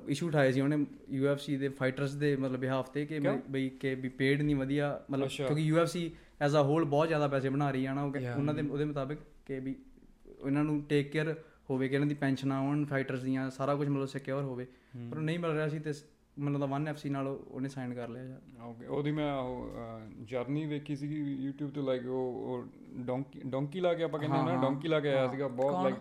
ਇਸ਼ੂ 0.09 0.27
ਉਠਾਏ 0.27 0.53
ਸੀ 0.53 0.61
ਉਹਨੇ 0.61 0.77
UFC 1.21 1.59
ਦੇ 1.59 1.69
ਫਾਈਟਰਸ 1.69 2.15
ਦੇ 2.15 2.37
ਮਤਲਬ 2.37 2.61
ਬਿਹਾਫ 2.61 2.91
ਤੇ 2.91 3.07
ਕਿ 3.07 3.19
ਬਈ 3.51 3.69
ਕਿ 3.69 3.95
ਵੀ 3.95 4.09
ਪੇਡ 4.09 4.43
ਨਹੀਂ 4.43 4.57
ਵਧੀਆ 4.57 5.01
ਮਤਲਬ। 5.11 5.29
ਕਿਉਂਕਿ 5.47 5.73
UFC 5.73 6.11
ਐਜ਼ 6.41 6.57
ਅ 6.57 6.63
ਹੋਲ 6.63 6.85
ਬਹੁਤ 6.85 7.09
ਜ਼ਿਆਦਾ 7.09 7.29
ਪੈਸੇ 7.29 7.49
ਬਣਾ 7.49 7.71
ਰਹੀ 7.71 7.85
ਆ 7.87 7.95
ਨਾ 7.95 8.03
ਉਹਨਾਂ 8.37 8.55
ਦੇ 8.55 8.63
ਉਹਦੇ 8.71 8.85
ਮੁਤਾਬਿਕ 8.85 9.19
ਕਿ 9.47 9.61
ਵੀ 9.61 9.75
ਇਹਨਾਂ 10.47 10.65
ਨੂੰ 10.65 10.83
ਟੇਕ 10.83 11.11
ਕੇਅਰ 11.11 11.35
ਹੋਵੇ 11.71 11.89
ਕਿ 11.89 11.95
ਇਹਨਾਂ 11.95 12.07
ਦੀ 12.07 12.15
ਪੈਨਸ਼ਨ 12.15 12.53
ਆਉਣ 12.53 12.85
ਫਾਈਟਰਸ 12.85 13.23
ਦੀਆਂ 13.23 13.51
ਸਾਰਾ 13.51 13.75
ਕੁਝ 13.75 13.89
ਮਤਲਬ 13.89 14.07
ਸਿਕਿਉਰ 14.07 14.43
ਹੋਵੇ। 14.43 14.67
ਪਰ 15.11 15.19
ਨਹੀਂ 15.19 15.39
ਮਿਲ 15.39 15.51
ਰਿਹਾ 15.51 15.69
ਸੀ 15.69 15.79
ਤੇ 15.79 15.93
ਮੈਨੂੰ 16.39 16.61
ਲੱਗਦਾ 16.61 16.77
1FC 16.77 17.11
ਨਾਲ 17.11 17.29
ਉਹ- 17.29 17.39
ਉਹਨੇ 17.51 17.69
ਸਾਈਨ 17.69 17.95
ਕਰ 17.95 18.09
ਲਿਆ 18.09 18.23
ਯਾਰ 18.25 18.63
ਓਕੇ 18.67 18.87
ਉਹਦੀ 18.87 19.11
ਮੈਂ 19.11 19.33
ਉਹ 19.35 19.71
ਜਰਨੀ 20.25 20.67
ਵੇਖੀ 20.67 20.97
ਸੀਗੀ 20.97 21.49
YouTube 21.49 21.71
ਤੇ 21.75 21.83
ਲਾਈਕ 21.83 22.07
ਉਹ 22.07 22.65
ਡੋਂਕੀ 22.97 23.41
ਡੋਂਕੀ 23.47 23.81
ਲਾ 23.81 23.95
ਕੇ 23.95 24.03
ਆਪਾਂ 24.03 24.21
ਕਹਿੰਦੇ 24.21 24.39
ਹਾਂ 24.39 24.45
ਨਾ 24.47 24.63
ਡੋਂਕੀ 24.63 24.89
ਲਾ 24.89 25.01
ਕੇ 25.01 25.09
ਆਇਆ 25.09 25.29
ਸੀਗਾ 25.29 25.49
ਬਹੁਤ 25.49 25.83
ਲਾਈਕ 25.83 25.95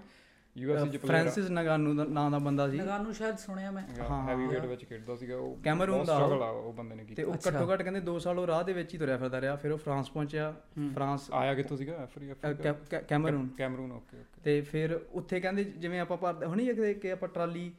UFC 0.56 0.86
ਚ 0.92 0.98
ਪਲੇਅਰ 0.98 0.98
ਫ੍ਰਾਂਸਿਸ 0.98 1.50
ਨਗਾਨੂ 1.52 1.94
ਦਾ 1.94 2.04
ਨਾਂ 2.04 2.32
ਦਾ 2.32 2.40
ਬੰਦਾ 2.40 2.70
ਸੀ। 2.70 2.78
ਨਗਾਨੂ 2.78 3.12
ਸ਼ਾਇਦ 3.12 3.36
ਸੁਣਿਆ 3.38 3.72
ਮੈਂ। 3.72 3.82
ਹੈਵੀ 4.28 4.46
weight 4.48 4.66
ਵਿੱਚ 4.68 4.86
ਖੇਡਦਾ 4.86 5.16
ਸੀਗਾ 5.16 5.38
ਉਹ 5.38 5.58
ਕੈਮਰੂਨ 5.64 6.06
ਦਾ 6.06 6.18
ਉਹ। 6.18 6.22
ਸਟਰਗਲ 6.22 6.44
ਆ 6.44 6.50
ਉਹ 6.50 6.74
ਬੰਦੇ 6.74 6.96
ਨੇ 6.96 7.04
ਤੇ 7.04 7.16
ਕੀਤਾ 7.16 7.24
ਉਹ 7.24 7.36
ਘੱਟੋ 7.48 7.74
ਘੱਟ 7.74 7.82
ਕਹਿੰਦੇ 7.82 8.00
2 8.02 8.18
ਸਾਲ 8.20 8.40
ਉਹ 8.40 8.48
ਰਾਹ 8.48 8.64
ਦੇ 8.64 8.74
ਵਿੱਚ 8.74 8.94
ਹੀ 8.94 9.00
ਤੁਰਿਆ 9.00 9.18
ਫਿਰਦਾ 9.18 9.42
ਰਿਹਾ 9.42 9.56
ਫਿਰ 9.56 9.72
ਉਹ 9.72 9.78
ਫਰਾਂਸ 9.78 10.10
ਪਹੁੰਚਿਆ 10.10 10.54
ਫਰਾਂਸ 10.96 11.30
ਆਇਆ 11.32 11.54
ਕਿੱਥੋਂ 11.54 11.78
ਸੀਗਾ? 11.78 12.04
ਅਫਰੀ 12.04 12.32
ਅ, 12.32 12.36
ਕੈ- 12.54 12.74
ਕੈ- 12.90 13.04
ਕੈਮਰੂਨ। 13.04 13.48
ਕੈਮਰੂਨ 13.58 13.92
ਓਕੇ 13.92 14.18
ਓਕੇ 14.18 14.42
ਤੇ 14.44 14.62
ਫਿਰ 14.62 15.00
ਉੱਥੇ 15.12 15.40
ਕਹਿੰਦੇ 15.40 15.64
ਜਿਵੇਂ 15.64 16.00
ਆਪਾਂ 16.00 16.34
ਹੁਣੀ 16.46 16.66
ਕਿ 16.68 16.94
ਕਿ 16.94 17.12
ਆਪਾਂ 17.12 17.30
ਟਰਾਲੀ 17.30 17.72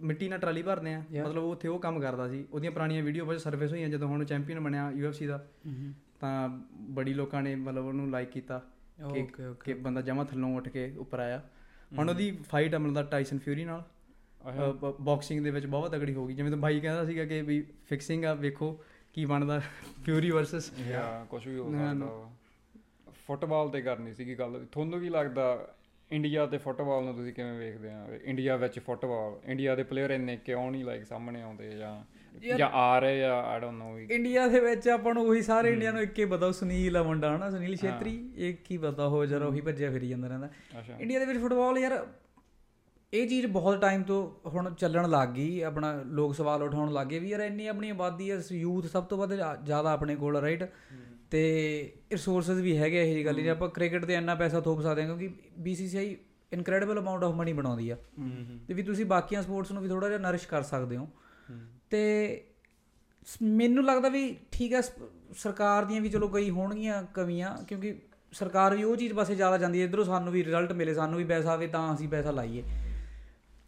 ਮਿੱਟੀ 0.00 0.28
ਨਾਲ 0.28 0.38
ਟਰਾਲੀ 0.38 0.62
ਭਰਦੇ 0.62 0.94
ਆ 0.94 1.02
ਮਤਲਬ 1.12 1.42
ਉਹ 1.42 1.52
ਉੱਥੇ 1.52 1.68
ਉਹ 1.68 1.78
ਕੰਮ 1.78 2.00
ਕਰਦਾ 2.00 2.28
ਸੀ 2.28 2.44
ਉਹਦੀਆਂ 2.52 2.72
ਪੁਰਾਣੀਆਂ 2.72 3.02
ਵੀਡੀਓ 3.02 3.24
ਵਿੱਚ 3.24 3.40
ਸਰਵਿਸ 3.40 3.72
ਹੋਈਆਂ 3.72 3.88
ਜਦੋਂ 3.88 4.08
ਹੁਣ 4.08 4.24
ਚੈਂਪੀਅਨ 4.24 4.60
ਬਣਿਆ 4.60 4.90
UFC 4.96 5.26
ਦਾ। 5.28 5.44
ਤਾਂ 6.20 6.48
ਬੜੀ 6.90 7.14
ਲੋਕਾਂ 7.14 7.42
ਨੇ 7.42 7.54
ਮਤਲਬ 7.54 7.84
ਉਹਨੂੰ 7.84 8.10
ਲਾਈਕ 8.10 8.30
ਕੀਤਾ 8.30 8.58
ਕਿ 9.12 9.22
ਓਕੇ 9.22 9.44
ਓਕੇ 9.46 9.72
ਕਿ 9.72 9.80
ਬੰਦਾ 9.80 10.00
ਜਮਾ 10.00 10.24
ਥੱਲੋਂ 10.24 10.56
ਉੱਠ 10.56 10.68
ਕੇ 10.68 10.92
ਉੱਪਰ 10.98 11.18
ਆਇਆ। 11.18 11.42
ਹੁਣ 11.98 12.10
ਉਹਦੀ 12.10 12.30
ਫਾਈਟ 12.48 12.74
ਆ 12.74 12.78
ਮਤਲਬ 12.78 13.10
ਟਾਈਸਨ 13.10 13.38
ਫਿਊਰੀ 13.38 13.64
ਨਾਲ। 13.64 13.84
ਬਾਕਸਿੰਗ 15.00 15.44
ਦੇ 15.44 15.50
ਵਿੱਚ 15.50 15.66
ਬਹੁਤ 15.66 15.90
ਤਗੜੀ 15.90 16.14
ਹੋ 16.14 16.26
ਗਈ। 16.26 16.34
ਜਿਵੇਂ 16.34 16.50
ਤਾਂ 16.50 16.58
ਬਾਈ 16.58 16.80
ਕਹਿੰਦਾ 16.80 17.04
ਸੀਗਾ 17.04 17.24
ਕਿ 17.24 17.40
ਵੀ 17.42 17.60
ਫਿਕਸਿੰਗ 17.88 18.24
ਆ 18.24 18.34
ਵੇਖੋ 18.34 18.80
ਕੀ 19.12 19.24
ਬਣਦਾ 19.24 19.60
ਫਿਊਰੀ 20.04 20.30
ਵਰਸਸ 20.30 20.72
ਯਾ 20.80 21.26
ਕੁਝ 21.30 21.46
ਵੀ 21.48 21.58
ਹੋ 21.58 21.70
ਸਕਦਾ 21.72 22.30
ਫੁੱਟਬਾਲ 23.26 23.68
ਤੇ 23.68 23.82
ਕਰਨੀ 23.82 24.14
ਸੀਗੀ 24.14 24.34
ਗੱਲ। 24.34 24.66
ਤੁਹਾਨੂੰ 24.72 25.00
ਕੀ 25.00 25.08
ਲੱਗਦਾ 25.08 25.74
ਇੰਡੀਆ 26.10 26.46
ਤੇ 26.46 26.58
ਫੁੱਟਬਾਲ 26.58 27.04
ਨੂੰ 27.04 27.14
ਤੁਸੀਂ 27.14 27.32
ਕਿਵੇਂ 27.32 27.58
ਵੇਖਦੇ 27.58 27.88
ਆ? 27.90 28.06
ਇੰਡੀਆ 28.24 28.56
ਵਿੱਚ 28.56 28.78
ਫੁੱਟਬਾਲ 28.78 29.38
ਇੰਡੀਆ 29.44 29.74
ਦੇ 29.74 29.82
ਪਲੇਅਰ 29.82 30.10
ਇੰਨੇ 30.10 30.36
ਕਿਉਂ 30.36 30.70
ਨਹੀਂ 30.70 30.84
ਲਾਈਕ 30.84 31.04
ਸਾਹਮਣੇ 31.04 31.42
ਆਉਂਦੇ 31.42 31.70
ਜਾਂ 31.70 31.96
ਜਾਂ 32.56 32.68
ਆ 32.72 32.98
ਰਹੇ 32.98 33.24
ਆ? 33.24 33.32
ਆਈ 33.42 33.60
ਡੋਨਟ 33.60 33.78
ਨੋ 33.78 33.98
ਇੰਡੀਆ 33.98 34.46
ਦੇ 34.48 34.60
ਵਿੱਚ 34.60 34.88
ਆਪਾਂ 34.88 35.14
ਨੂੰ 35.14 35.24
ਉਹੀ 35.26 35.42
ਸਾਰੇ 35.42 35.72
ਇੰਡੀਆ 35.72 35.92
ਨੂੰ 35.92 36.02
ਇੱਕੇ 36.02 36.24
ਪਤਾ 36.24 36.46
ਉਹ 36.46 36.52
ਸੁਨੀਲ 36.52 36.96
ਆ 36.96 37.02
ਮੁੰਡਾ 37.02 37.36
ਹਨਾ? 37.36 37.50
ਸੁਨੀਲ 37.50 37.76
ਛੇਤਰੀ 37.76 38.16
ਇੱਕ 38.36 38.70
ਹੀ 38.70 38.78
ਪਤਾ 38.78 39.08
ਹੋ 39.08 39.24
ਜਰਾ 39.26 39.46
ਉਹੀ 39.46 39.60
ਭੱਜਿਆ 39.60 39.90
ਫਿਰੀ 39.90 40.08
ਜਾਂਦਾ 40.08 40.28
ਰਹਿੰਦਾ। 40.28 40.48
ਇੰਡੀਆ 41.00 41.18
ਦੇ 41.18 41.24
ਵਿੱਚ 41.24 41.38
ਫੁੱਟਬਾਲ 41.38 41.78
ਯਾਰ 41.78 42.06
ਇਹ 43.12 43.28
ਚੀਜ਼ 43.28 43.46
ਬਹੁਤ 43.46 43.80
ਟਾਈਮ 43.80 44.02
ਤੋਂ 44.02 44.48
ਹੁਣ 44.50 44.74
ਚੱਲਣ 44.74 45.08
ਲੱਗ 45.10 45.28
ਗਈ 45.28 45.60
ਆਪਣਾ 45.60 45.92
ਲੋਕ 46.06 46.34
ਸਵਾਲ 46.34 46.62
ਉਠਾਉਣ 46.62 46.92
ਲੱਗ 46.92 47.12
ਵੀ 47.12 47.28
ਯਾਰ 47.28 47.40
ਇੰਨੀ 47.40 47.66
ਆਪਣੀ 47.66 47.90
ਆਬਾਦੀ 47.90 48.30
ਹੈ 48.30 48.38
ਯੂਥ 48.52 48.86
ਸਭ 48.86 49.04
ਤੋਂ 49.04 49.18
ਵੱਧ 49.18 49.32
ਜ਼ਿਆ- 49.34 49.56
ਜ਼ਿਆਦਾ 49.64 49.92
ਆਪਣੇ 49.92 50.16
ਕੋਲ 50.16 50.36
ਰਾਈਟ 50.36 50.64
ਤੇ 51.30 51.92
ਰਿਸੋਰਸਸ 52.12 52.50
ਵੀ 52.50 52.78
ਹੈਗੇ 52.78 53.10
ਇਹ 53.10 53.14
ਜੀ 53.14 53.26
ਗੱਲ 53.26 53.34
ਨਹੀਂ 53.34 53.50
ਆਪਾਂ 53.50 53.68
ਕ੍ਰਿਕਟ 53.68 54.04
ਤੇ 54.04 54.14
ਇੰਨਾ 54.14 54.34
ਪੈਸਾ 54.34 54.60
ਥੋਪ 54.60 54.82
ਸਕਦੇ 54.82 55.04
ਹਾਂ 55.04 55.16
ਕਿਉਂਕਿ 55.16 55.34
BCCI 55.62 56.16
incredible 56.52 56.98
amount 57.00 57.24
of 57.24 57.34
money 57.34 57.52
ਬਣਾਉਂਦੀ 57.52 57.90
ਆ। 57.90 57.96
ਤੇ 58.68 58.74
ਵੀ 58.74 58.82
ਤੁਸੀਂ 58.82 59.06
ਬਾਕੀਆਂ 59.06 59.42
ਸਪੋਰਟਸ 59.42 59.72
ਨੂੰ 59.72 59.82
ਵੀ 59.82 59.88
ਥੋੜਾ 59.88 60.08
ਜਿਹਾ 60.08 60.18
ਨਰਿਸ਼ 60.18 60.48
ਕਰ 60.48 60.62
ਸਕਦੇ 60.62 60.96
ਹੋ। 60.96 61.08
ਤੇ 61.90 62.44
ਮੈਨੂੰ 63.42 63.84
ਲੱਗਦਾ 63.84 64.08
ਵੀ 64.08 64.36
ਠੀਕ 64.52 64.82
ਸ- 64.82 64.92
ਸਰਕਾਰ 65.36 65.84
ਦੀਆਂ 65.84 66.00
ਵੀ 66.00 66.08
ਚਲੋ 66.08 66.28
ਕਈ 66.28 66.50
ਹੋਣਗੀਆਂ 66.50 67.02
ਕਮੀਆਂ 67.14 67.56
ਕਿਉਂਕਿ 67.64 67.94
ਸਰਕਾਰ 68.32 68.76
ਵੀ 68.76 68.82
ਉਹ 68.82 68.96
ਚੀਜ਼ 68.96 69.12
ਪਾਸੇ 69.14 69.34
ਜ਼ਿਆਦਾ 69.34 69.58
ਜਾਂਦੀ 69.58 69.80
ਹੈ 69.80 69.84
ਇਧਰੋਂ 69.84 70.04
ਸਾਨੂੰ 70.04 70.32
ਵੀ 70.32 70.44
ਰਿਜ਼ਲਟ 70.44 70.72
ਮਿਲੇ 70.72 70.94
ਸਾਨੂੰ 70.94 71.18
ਵੀ 71.18 71.24
ਪੈਸਾ 71.24 71.52
ਆਵੇ 71.52 71.66
ਤਾਂ 71.66 71.94
ਅਸੀਂ 71.94 72.08
ਪੈਸਾ 72.08 72.30
ਲਾਈਏ। 72.30 72.62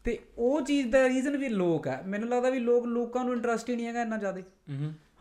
ਤੇ 0.05 0.19
ਉਹ 0.39 0.61
ਚੀਜ਼ 0.61 0.89
ਦਾ 0.89 1.09
ਰੀਜ਼ਨ 1.09 1.37
ਵੀ 1.37 1.49
ਲੋਕ 1.49 1.87
ਹੈ 1.87 2.03
ਮੈਨੂੰ 2.07 2.29
ਲੱਗਦਾ 2.29 2.51
ਵੀ 2.51 2.59
ਲੋਕ 2.59 2.87
ਲੋਕਾਂ 2.87 3.25
ਨੂੰ 3.25 3.35
ਇੰਟਰਸਟ 3.35 3.71
ਹੀ 3.71 3.77
ਨਹੀਂ 3.77 3.87
ਹੈਗਾ 3.87 4.03
ਇੰਨਾ 4.03 4.17
ਜ਼ਿਆਦਾ। 4.17 4.41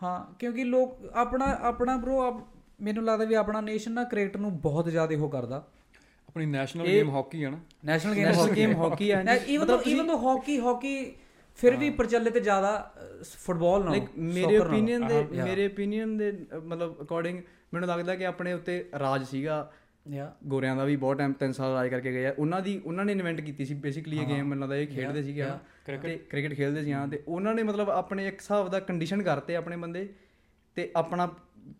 ਹਾਂ 0.03 0.35
ਕਿਉਂਕਿ 0.39 0.63
ਲੋਕ 0.63 0.97
ਆਪਣਾ 1.13 1.45
ਆਪਣਾ 1.61 1.97
ਬ్రో 1.97 2.41
ਮੈਨੂੰ 2.81 3.05
ਲੱਗਦਾ 3.05 3.25
ਵੀ 3.25 3.33
ਆਪਣਾ 3.33 3.61
ਨੇਸ਼ਨ 3.61 3.91
ਨਾ 3.91 4.03
ਕ੍ਰਿਕਟ 4.03 4.37
ਨੂੰ 4.37 4.59
ਬਹੁਤ 4.59 4.85
ਜ਼ਿਆਦਾ 4.85 5.15
ਉਹ 5.21 5.29
ਕਰਦਾ। 5.29 5.67
ਆਪਣੀ 6.29 6.45
ਨੈਸ਼ਨਲ 6.45 6.85
ਗੇਮ 6.85 7.09
ਹਾਕੀ 7.09 7.45
ਹੈ 7.45 7.49
ਨਾ। 7.49 7.59
National 7.85 8.15
game 8.15 8.25
national 8.25 8.49
game 8.49 8.75
hockey 8.75 9.11
ਹੈ 9.11 9.23
even 9.47 9.67
though 9.67 9.81
even 9.81 10.07
though 10.07 10.17
hockey 10.17 10.59
hockey 10.59 11.11
ਫਿਰ 11.55 11.75
ਵੀ 11.75 11.89
ਪ੍ਰਚਲਿਤ 11.89 12.37
ਜ਼ਿਆਦਾ 12.37 12.93
ਫੁੱਟਬਾਲ 13.37 13.85
ਨਾਲ 13.85 14.01
ਮੇਰੇ 14.17 14.57
ਓਪੀਨੀਅਨ 14.57 15.07
ਦੇ 15.07 15.27
ਮੇਰੇ 15.43 15.67
ਓਪੀਨੀਅਨ 15.67 16.17
ਦੇ 16.17 16.45
ਮਤਲਬ 16.63 17.01
ਅਕੋਰਡਿੰਗ 17.01 17.39
ਮੈਨੂੰ 17.73 17.89
ਲੱਗਦਾ 17.89 18.15
ਕਿ 18.15 18.25
ਆਪਣੇ 18.25 18.53
ਉੱਤੇ 18.53 18.89
ਰਾਜ 18.99 19.23
ਸੀਗਾ। 19.23 19.71
ਯਾ 20.09 20.31
ਗੋਰਿਆਂ 20.47 20.75
ਦਾ 20.75 20.83
ਵੀ 20.85 20.95
ਬਹੁਤ 20.95 21.17
ਟਾਈਮ 21.17 21.33
3 21.43 21.51
ਸਾਲ 21.51 21.73
ਰਾਜ 21.73 21.89
ਕਰਕੇ 21.89 22.11
ਗਏ 22.11 22.25
ਆ। 22.25 22.33
ਉਹਨਾਂ 22.39 22.61
ਦੀ 22.61 22.79
ਉਹਨਾਂ 22.85 23.05
ਨੇ 23.05 23.11
ਇਨਵੈਂਟ 23.11 23.41
ਕੀਤੀ 23.41 23.65
ਸੀ 23.65 23.73
ਬੇਸਿਕਲੀ 23.73 24.17
ਇਹ 24.17 24.25
ਗੇਮ 24.27 24.47
ਮੈਨੂੰ 24.47 24.61
ਲੱਗਦਾ 24.61 24.75
ਇਹ 24.75 24.87
ਖੇਡਦੇ 24.87 25.23
ਸੀਗੇ 25.23 25.43
yeah. 25.43 25.57
ਤੇ 26.03 26.15
ਕ੍ਰਿਕਟ 26.29 26.53
ਖੇਡਦੇ 26.53 26.83
ਸੀ 26.83 26.91
ਹਾਂ 26.93 27.07
ਤੇ 27.07 27.21
ਉਹਨਾਂ 27.27 27.53
ਨੇ 27.55 27.63
ਮਤਲਬ 27.63 27.89
ਆਪਣੇ 27.89 28.27
ਇੱਕ 28.27 28.39
ਹਿਸਾਬ 28.39 28.69
ਦਾ 28.69 28.79
ਕੰਡੀਸ਼ਨ 28.79 29.21
ਕਰਤੇ 29.23 29.55
ਆਪਣੇ 29.55 29.77
ਬੰਦੇ 29.77 30.07
ਤੇ 30.77 30.89
ਆਪਣਾ 30.95 31.27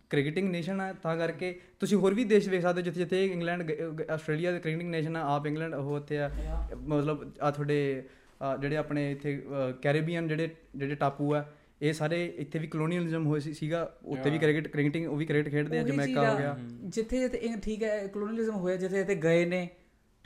ਕ੍ਰਿਕਟਿੰਗ 0.10 0.50
ਨੇਸ਼ਨ 0.52 0.82
ਹੈ 0.82 0.94
ਤਾਂ 0.94 1.16
ਕਰਕੇ 1.18 1.54
ਤੁਸੀਂ 1.80 1.98
ਹੋਰ 1.98 2.14
ਵੀ 2.14 2.24
ਦੇਸ਼ 2.24 2.50
ਵੇਖ 2.50 2.62
ਸਕਦੇ 2.62 2.82
ਜਿੱਥੇ 2.82 3.00
ਜਿੱਥੇ 3.00 3.24
ਇੰਗਲੈਂਡ 3.26 3.72
ਆਸਟ੍ਰੇਲੀਆ 4.12 4.52
ਦੇ 4.52 4.60
ਕ੍ਰਿਕਟਿੰਗ 4.60 4.90
ਨੇਸ਼ਨ 4.90 5.16
ਆ 5.16 5.22
ਆਪ 5.36 5.48
ਇੰਗਲੈਂਡ 5.48 5.74
ਉਹ 5.74 5.96
ਉੱਥੇ 5.96 6.20
ਆ 6.20 6.30
ਮਤਲਬ 6.78 7.32
ਆ 7.42 7.52
ਤੁਹਾਡੇ 7.52 8.04
ਆ 8.42 8.56
ਜਿਹੜੇ 8.58 8.78
ਆਪਣੇ 8.78 9.12
ਇੱਥੇ 9.12 9.42
ਕੈਰੀਬੀਅਨ 9.82 10.28
ਜਿਹੜੇ 10.28 10.50
ਜਿਹੜੇ 10.76 10.96
ਟਾਪੂ 10.96 11.34
ਆ 11.36 11.44
ਇਹ 11.82 11.94
ਸਾਰੇ 11.94 12.26
ਇੱਥੇ 12.38 12.60
ਵੀ 12.60 12.68
ਕਲੋਨੀਅਲਿਜ਼ਮ 12.68 13.26
ਹੋਇਆ 13.28 13.40
ਸੀ 13.40 13.54
ਸੀਗਾ 13.54 13.96
ਉੱਥੇ 14.06 14.30
ਵੀ 14.30 14.38
ਕ੍ਰਿਕਟ 14.40 14.68
ਕ੍ਰਿਕਟਿੰਗ 14.68 15.10
ਉਹ 15.10 15.18
ਵੀ 15.18 15.26
ਕ੍ਰਿਕਟ 15.26 15.50
ਖੇਡਦੇ 15.50 15.80
ਆ 15.80 15.84
ਜਮੈਕਾ 15.84 16.32
ਹੋ 16.34 16.38
ਗਿਆ। 16.38 16.58
ਜਿੱਥੇ 16.84 17.20
ਜਿੱਥੇ 17.20 17.38
ਇਹ 17.38 17.58
ਠੀਕ 17.58 17.84
ਹੈ 17.84 18.08
ਕਲੋਨੀਅਲਿਜ਼ਮ 18.08 18.56
ਹੋਇਆ 18.56 18.76
ਜਿੱਥੇ 18.76 18.98
ਜਿੱਥੇ 18.98 19.16
ਗਏ 19.16 19.46
ਨੇ 19.46 19.70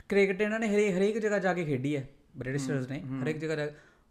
ਕ੍ਰਿਕਟ 0.08 0.40
ਇਹਨਾਂ 0.42 0.60
ਨੇ 0.60 0.68
ਹਰੇ 0.68 0.92
ਹਰੇਕ 0.92 1.18
ਜਗ੍ਹਾ 1.18 1.38
ਜਾ 1.38 1.54
ਕੇ 1.54 1.64
ਖੇਡੀ 1.64 1.96
ਹੈ 1.96 2.08
ਬ੍ਰਿਟਿਸ਼ਰਸ 2.36 2.88
ਨੇ 2.88 3.00
ਹਰੇਕ 3.22 3.38
ਜਗ੍ਹਾ 3.38 3.56
ਜਾ 3.56 3.68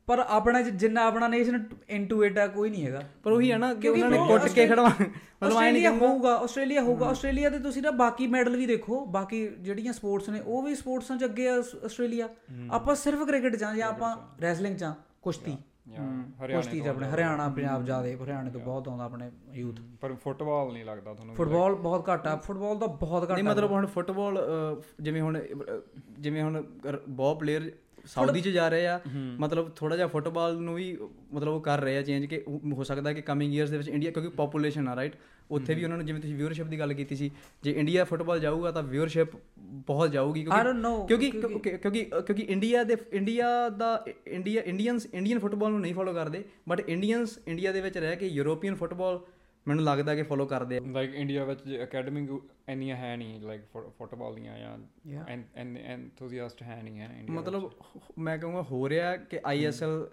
ਪਰ 0.07 0.19
ਆਪਣਾ 0.19 0.61
ਜਿ- 0.61 0.73
ਜਿੰਨਾ 0.73 1.01
ਆਪਣਾ 1.01 1.27
ਨੇਸ਼ਨ 1.27 1.63
ਇਨਟੂ 1.89 2.23
ਇਟ 2.23 2.37
ਆ 2.37 2.47
ਕੋਈ 2.47 2.69
ਨਹੀਂ 2.69 2.85
ਹੈਗਾ। 2.85 3.01
ਪਰ 3.23 3.31
ਉਹੀ 3.31 3.51
ਹੈ 3.51 3.57
ਨਾ 3.57 3.73
ਕਿ 3.73 3.87
ਉਹਨਾਂ 3.89 4.09
ਨੇ 4.09 4.17
ਕੁੱਟ 4.17 4.47
ਕੇ 4.49 4.67
ਖੜਵਾ 4.67 4.89
ਮਤਲਬ 4.89 5.57
ਆਏ 5.57 5.71
ਨਹੀਂ 5.71 5.87
ਹੋਊਗਾ 5.87 6.35
ਆਸਟ੍ਰੇਲੀਆ 6.35 6.81
ਹੋਊਗਾ। 6.81 7.05
ਆਸਟ੍ਰੇਲੀਆ 7.07 7.49
ਦੇ 7.49 7.59
ਤੁਸੀਂ 7.59 7.81
ਨਾ 7.81 7.91
ਬਾਕੀ 7.91 8.27
ਮੈਡਲ 8.27 8.57
ਵੀ 8.57 8.65
ਦੇਖੋ 8.65 9.05
ਬਾਕੀ 9.05 9.47
ਜਿਹੜੀਆਂ 9.59 9.93
ਸਪੋਰਟਸ 9.93 10.29
ਨੇ 10.29 10.39
ਉਹ 10.45 10.63
ਵੀ 10.63 10.75
ਸਪੋਰਟਸਾਂ 10.75 11.17
'ਚ 11.17 11.23
ਅੱਗੇ 11.23 11.47
ਆ 11.49 11.55
ਆਸ- 11.55 11.85
ਆਸਟ੍ਰੇਲੀਆ। 11.85 12.29
ਆਪਾਂ 12.71 12.95
ਸਿਰਫ 12.95 13.23
ਕ੍ਰਿਕਟ 13.27 13.55
'ਚ 13.55 13.63
ਆ 13.63 13.73
ਜਾਂ 13.75 13.87
ਆਪਾਂ 13.87 14.15
ਰੈਸਲਿੰਗ 14.41 14.77
'ਚ 14.77 14.83
ਆ 15.85 15.95
ਕੁਸ਼ਤੀ 15.95 16.53
ਕੁਸ਼ਤੀ 16.53 16.79
'ਚ 16.81 16.87
ਆਪਣੇ 16.87 17.07
ਹਰਿਆਣਾ 17.07 17.47
ਪੰਜਾਬ 17.49 17.85
ਜ਼ਿਆਦੇ 17.85 18.15
ਹਰਿਆਣੇ 18.15 18.49
ਤੋਂ 18.51 18.61
ਬਹੁਤ 18.61 18.87
ਆਉਂਦਾ 18.87 19.03
ਆਪਣੇ 19.03 19.29
ਯੂਥ। 19.53 19.79
ਪਰ 20.01 20.13
ਫੁੱਟਬਾਲ 20.13 20.71
ਨਹੀਂ 20.73 20.85
ਲੱਗਦਾ 20.85 21.13
ਤੁਹਾਨੂੰ 21.13 21.35
ਫੁੱਟਬਾਲ 21.35 21.75
ਬਹੁਤ 21.75 22.09
ਘੱਟ 22.09 22.27
ਆ 22.27 22.35
ਫੁੱਟਬਾਲ 22.35 22.77
ਦਾ 22.77 22.87
ਬਹੁਤ 22.87 23.23
ਘੱਟ 23.23 23.31
ਨਹੀਂ 23.31 23.43
ਮਤਲਬ 23.43 23.71
ਹੁਣ 23.71 23.85
ਫੁੱਟਬਾਲ 23.85 24.37
ਜਿਵੇਂ 25.01 25.21
ਹੁਣ 25.21 25.41
ਜਿਵੇਂ 26.19 26.43
ਹੁਣ 26.43 26.63
ਬਹੁਤ 27.09 27.39
ਪਲੇਅਰ 27.39 27.71
ਸਾਊਦੀ 28.05 28.41
ਚ 28.41 28.47
ਜਾ 28.47 28.67
ਰਹੇ 28.69 28.87
ਆ 28.87 28.99
ਮਤਲਬ 29.39 29.69
ਥੋੜਾ 29.75 29.95
ਜਿਹਾ 29.95 30.07
ਫੁੱਟਬਾਲ 30.07 30.57
ਨੂੰ 30.57 30.73
ਵੀ 30.75 30.97
ਮਤਲਬ 31.33 31.53
ਉਹ 31.53 31.61
ਕਰ 31.61 31.81
ਰਹੇ 31.81 31.97
ਆ 31.97 32.01
ਚੇਂਜ 32.01 32.25
ਕਿ 32.25 32.43
ਹੋ 32.73 32.83
ਸਕਦਾ 32.83 33.13
ਕਿ 33.13 33.21
ਕਮਿੰਗ 33.21 33.53
ਇਅਰਸ 33.53 33.69
ਦੇ 33.69 33.77
ਵਿੱਚ 33.77 33.89
ਇੰਡੀਆ 33.89 34.11
ਕਿਉਂਕਿ 34.11 34.29
ਪੋਪੂਲੇਸ਼ਨ 34.29 34.87
ਆ 34.87 34.95
ਰਾਈਟ 34.95 35.15
ਉੱਥੇ 35.51 35.73
ਵੀ 35.73 35.83
ਉਹਨਾਂ 35.83 35.97
ਨੂੰ 35.97 36.05
ਜਿਵੇਂ 36.05 36.21
ਤੁਸੀਂ 36.21 36.35
ਵਿਊਅਰਸ਼ਿਪ 36.35 36.67
ਦੀ 36.67 36.79
ਗੱਲ 36.79 36.93
ਕੀਤੀ 36.93 37.15
ਸੀ 37.15 37.31
ਜੇ 37.63 37.71
ਇੰਡੀਆ 37.71 38.03
ਫੁੱਟਬਾਲ 38.03 38.39
ਜਾਊਗਾ 38.39 38.71
ਤਾਂ 38.71 38.83
ਵਿਊਅਰਸ਼ਿਪ 38.83 39.35
ਬਹੁਤ 39.87 40.11
ਜਾਊਗੀ 40.11 40.45
I 40.45 40.63
don't 40.63 40.81
know, 40.85 41.07
ਕਿਉਂਕਿ 41.07 41.31
ਕਿਉਂਕਿ 41.31 41.77
ਕਿਉਂਕਿ 41.77 42.03
ਕਿਉਂਕਿ 42.03 42.43
ਇੰਡੀਆ 42.43 42.83
ਦੇ 42.83 42.97
ਇੰਡੀਆ 43.13 43.69
ਦਾ 43.69 44.05
ਇੰਡੀਆ 44.27 44.61
ਇੰਡੀਅਨਸ 44.61 45.07
ਇੰਡੀਅਨ 45.13 45.39
ਫੁੱਟਬਾਲ 45.39 45.71
ਨੂੰ 45.71 45.81
ਨਹੀਂ 45.81 45.93
ਫੋਲੋ 45.93 46.13
ਕਰਦੇ 46.13 46.43
ਬਟ 46.69 46.79
ਇੰਡੀਅਨਸ 46.89 47.39
ਇੰਡੀਆ 47.47 47.71
ਦੇ 47.71 47.81
ਵਿੱਚ 47.81 47.97
ਰਹਿ 47.97 48.15
ਕੇ 48.15 48.27
ਯੂਰੋਪੀਅਨ 48.27 48.75
ਫੁੱਟਬਾਲ 48.75 49.19
ਮੈਨੂੰ 49.67 49.83
ਲੱਗਦਾ 49.85 50.15
ਕਿ 50.15 50.23
ਫੋਲੋ 50.23 50.45
ਕਰਦੇ 50.45 50.77
ਆ। 50.77 50.81
ਲਾਈਕ 50.91 51.13
ਇੰਡੀਆ 51.15 51.43
ਵਿੱਚ 51.45 51.59
ਅਕੈਡਮਿਕ 51.83 52.29
ਇੰਨੀਆਂ 52.69 52.95
ਹੈ 52.95 53.15
ਨਹੀਂ 53.17 53.41
ਲਾਈਕ 53.41 53.61
ਫੁੱਟਬਾਲ 53.97 54.35
ਦੀਆਂ 54.35 54.57
ਜਾਂ 54.59 54.77
Yeah. 55.09 55.29
ਐਨ 55.29 55.43
ਐਨ 55.55 55.77
ਐਨਥੂਸੀਆਸਟ 55.77 56.63
ਹੈ 56.63 56.81
ਨਹੀਂ 56.83 56.99
ਹੈ 56.99 57.09
ਇੰਡੀਆ 57.19 57.35
ਮਤਲਬ 57.35 57.69
ਮੈਂ 58.19 58.37
ਕਹੂੰਗਾ 58.37 58.61
ਹੋ 58.61 58.89
ਰਿਹਾ 58.89 59.15
ਕਿ 59.15 59.39
ਆਈਐਸਐਲ 59.45 60.07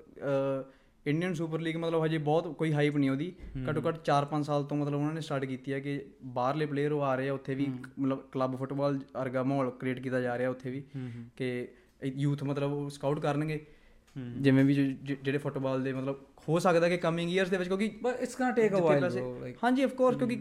ਇੰਡੀਅਨ 1.06 1.34
ਸੁਪਰ 1.34 1.60
ਲੀਗ 1.60 1.76
ਮਤਲਬ 1.76 2.04
ਹਜੇ 2.04 2.18
ਬਹੁਤ 2.18 2.48
ਕੋਈ 2.48 2.72
ਹਾਈਪ 2.72 2.96
ਨਹੀਂ 2.96 3.10
ਉਹਦੀ। 3.10 3.32
ਘੱਟੋ 3.70 3.80
ਘੱਟ 3.88 4.00
4-5 4.10 4.42
ਸਾਲ 4.42 4.64
ਤੋਂ 4.64 4.76
ਮਤਲਬ 4.76 4.94
ਉਹਨਾਂ 4.94 5.14
ਨੇ 5.14 5.20
ਸਟਾਰਟ 5.20 5.44
ਕੀਤੀ 5.44 5.72
ਹੈ 5.72 5.80
ਕਿ 5.80 6.00
ਬਾਹਰਲੇ 6.24 6.66
ਪਲੇਅਰ 6.66 6.92
ਉਹ 6.92 7.02
ਆ 7.02 7.14
ਰਹੇ 7.14 7.28
ਆ 7.28 7.32
ਉੱਥੇ 7.32 7.54
ਵੀ 7.54 7.66
ਮਤਲਬ 7.98 8.22
ਕਲੱਬ 8.32 8.56
ਫੁੱਟਬਾਲ 8.56 8.98
ਵਰਗਾ 9.14 9.42
ਮਾਹੌਲ 9.42 9.70
ਕ੍ਰੀਏਟ 9.70 10.00
ਕੀਤਾ 10.00 10.20
ਜਾ 10.20 10.38
ਰਿਹਾ 10.38 10.50
ਉੱਥੇ 10.50 10.70
ਵੀ 10.70 10.82
ਕਿ 11.36 11.68
ਯੂਥ 12.16 12.42
ਮਤਲਬ 12.42 12.72
ਉਹ 12.72 12.90
ਸਕਾਊਟ 12.90 13.20
ਕਰਨਗੇ। 13.20 13.66
ਜਿਵੇਂ 14.16 14.64
ਵੀ 14.64 14.74
ਜਿਹੜੇ 14.74 15.38
ਫੁੱਟਬਾਲ 15.38 15.82
ਦੇ 15.82 15.92
ਮਤਲਬ 15.92 16.16
ਹੋ 16.48 16.58
ਸਕਦਾ 16.58 16.88
ਕਿ 16.88 16.96
ਕਮਿੰਗ 16.96 17.32
ਇਅਰਸ 17.32 17.50
ਦੇ 17.50 17.56
ਵਿੱਚ 17.56 17.68
ਕਿਉਂਕਿ 17.68 17.86
it's 18.22 18.36
gonna 18.38 18.50
take 18.50 18.74
a 18.74 18.80
while 18.80 19.54
ਹਾਂਜੀ 19.64 19.82
ਆਫ 19.82 19.90
ਕੋਰਸ 19.90 20.16
ਕਿਉਂਕਿ 20.16 20.36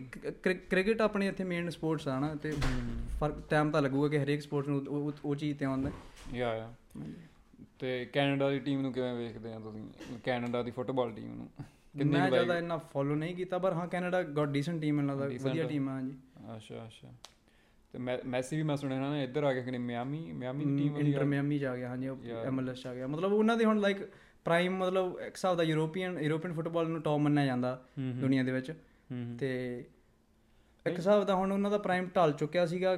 ਕ੍ਰਿਕਟ 0.69 1.01
ਆਪਣੇ 1.01 1.27
ਇੱਥੇ 1.27 1.43
ਮੇਨ 1.43 1.69
ਸਪੋਰਟਸ 1.69 2.07
ਆ 2.07 2.19
ਨਾ 2.19 2.35
ਤੇ 2.35 2.51
ਫ਼ਰਕ 3.19 3.41
ਟਾਈਮ 3.49 3.71
ਤਾਂ 3.71 3.81
ਲੱਗੂਗਾ 3.81 4.07
ਕਿ 4.07 4.19
ਹਰੇਕ 4.19 4.41
ਸਪੋਰਟਸ 4.41 4.67
ਨੂੰ 4.67 5.13
ਉਹ 5.25 5.35
ਚੀਜ਼ 5.35 5.57
ਤੇ 5.57 5.65
ਆਉਂਦਾ 5.65 5.91
ਯਾ 6.33 6.55
ਯਾ 6.55 6.73
ਤੇ 7.79 8.05
ਕੈਨੇਡਾ 8.05 8.49
ਦੀ 8.49 8.59
ਟੀਮ 8.59 8.81
ਨੂੰ 8.81 8.93
ਕਿਵੇਂ 8.93 9.13
ਵੇਖਦੇ 9.13 9.53
ਆ 9.53 9.59
ਤੁਸੀਂ? 9.59 9.83
ਕੈਨੇਡਾ 10.23 10.63
ਦੀ 10.63 10.71
ਫੁੱਟਬਾਲ 10.71 11.11
ਟੀਮ 11.11 11.35
ਨੂੰ? 11.35 11.49
ਕਿੰਨੀ 11.97 12.17
ਮੈਂ 12.17 12.29
ਜ਼ਿਆਦਾ 12.29 12.57
ਇੰਨਾ 12.57 12.77
ਫੋਲੋ 12.77 13.15
ਨਹੀਂ 13.15 13.35
ਕੀਤਾ 13.35 13.59
ਪਰ 13.59 13.73
ਹਾਂ 13.73 13.87
ਕੈਨੇਡਾ 13.87 14.23
ਗॉट 14.23 14.45
ਡੀਸੈਂਟ 14.45 14.81
ਟੀਮ 14.81 14.99
ਇਹਨਾਂ 14.99 15.15
ਦਾ 15.17 15.27
Decent 15.27 15.49
ਵਧੀਆ। 15.49 15.63
ਟੀਮ 15.63 15.89
ਆ 15.89 15.91
ਹਾਂਜੀ। 15.91 16.17
ਅੱਛਾ 16.55 16.85
ਅੱਛਾ। 16.85 17.07
ਤੇ 17.91 17.99
ਮੈਸੀ 18.25 18.57
ਵੀ 18.57 18.63
ਮੈਂ 18.63 18.77
ਸੁਣਿਆ 18.77 18.99
ਨਾ 18.99 19.23
ਇੱਧਰ 19.23 19.43
ਆ 19.43 19.53
ਕੇ 19.53 19.61
ਕਿ 19.61 19.77
ਮਿਆਮੀ 19.77 20.31
ਮਿਆਮੀ 20.31 20.65
ਦੀ 20.65 20.77
ਟੀਮ 20.77 20.97
ਇੰਟਰ 20.97 21.23
ਮਿਆਮੀ 21.23 21.59
ਚ 21.59 21.63
ਆ 21.63 21.75
ਗਿਆ 21.77 21.89
ਹਾਂਜੀ. 21.89 22.07
ਐਮਐਲਐਸ 22.45 22.87
ਆ 22.87 22.95
ਗਿਆ। 22.95 23.07
ਮਤਲਬ 23.07 23.33
ਉਹਨਾਂ 23.33 23.57
ਦੇ 23.57 23.65
ਹੁਣ 23.65 23.79
ਲਾਈਕ 23.79 23.97
ਪ੍ਰਾਈਮ 24.45 24.77
ਮਤਲਬ 24.77 25.19
ਇੱਕ 25.19 25.35
ਹਿਸਾਬ 25.35 25.57
ਦਾ 25.57 25.63
ਯੂਰੋਪੀਅਨ 25.63 26.19
ਯੂਰੋਪੀਅਨ 26.19 26.53
ਫੁੱਟਬਾਲ 26.53 26.87
ਨੂੰ 26.89 27.01
ਟੌਪ 27.01 27.19
ਮੰਨਿਆ 27.19 27.45
ਜਾਂਦਾ 27.45 27.85
ਦੁਨੀਆ 27.99 28.43
ਦੇ 28.43 28.51
ਵਿੱਚ। 28.51 28.73
ਤੇ 29.39 29.85
ਇੱਕ 30.89 30.97
ਹਿਸਾਬ 30.97 31.23
ਦਾ 31.23 31.35
ਹੁਣ 31.35 31.51
ਉਹਨਾਂ 31.51 31.71
ਦਾ 31.71 31.77
ਪ੍ਰਾਈਮ 31.77 32.07
ਢਲ 32.15 32.31
ਚੁੱਕਿਆ 32.31 32.65
ਸੀਗਾ 32.65 32.95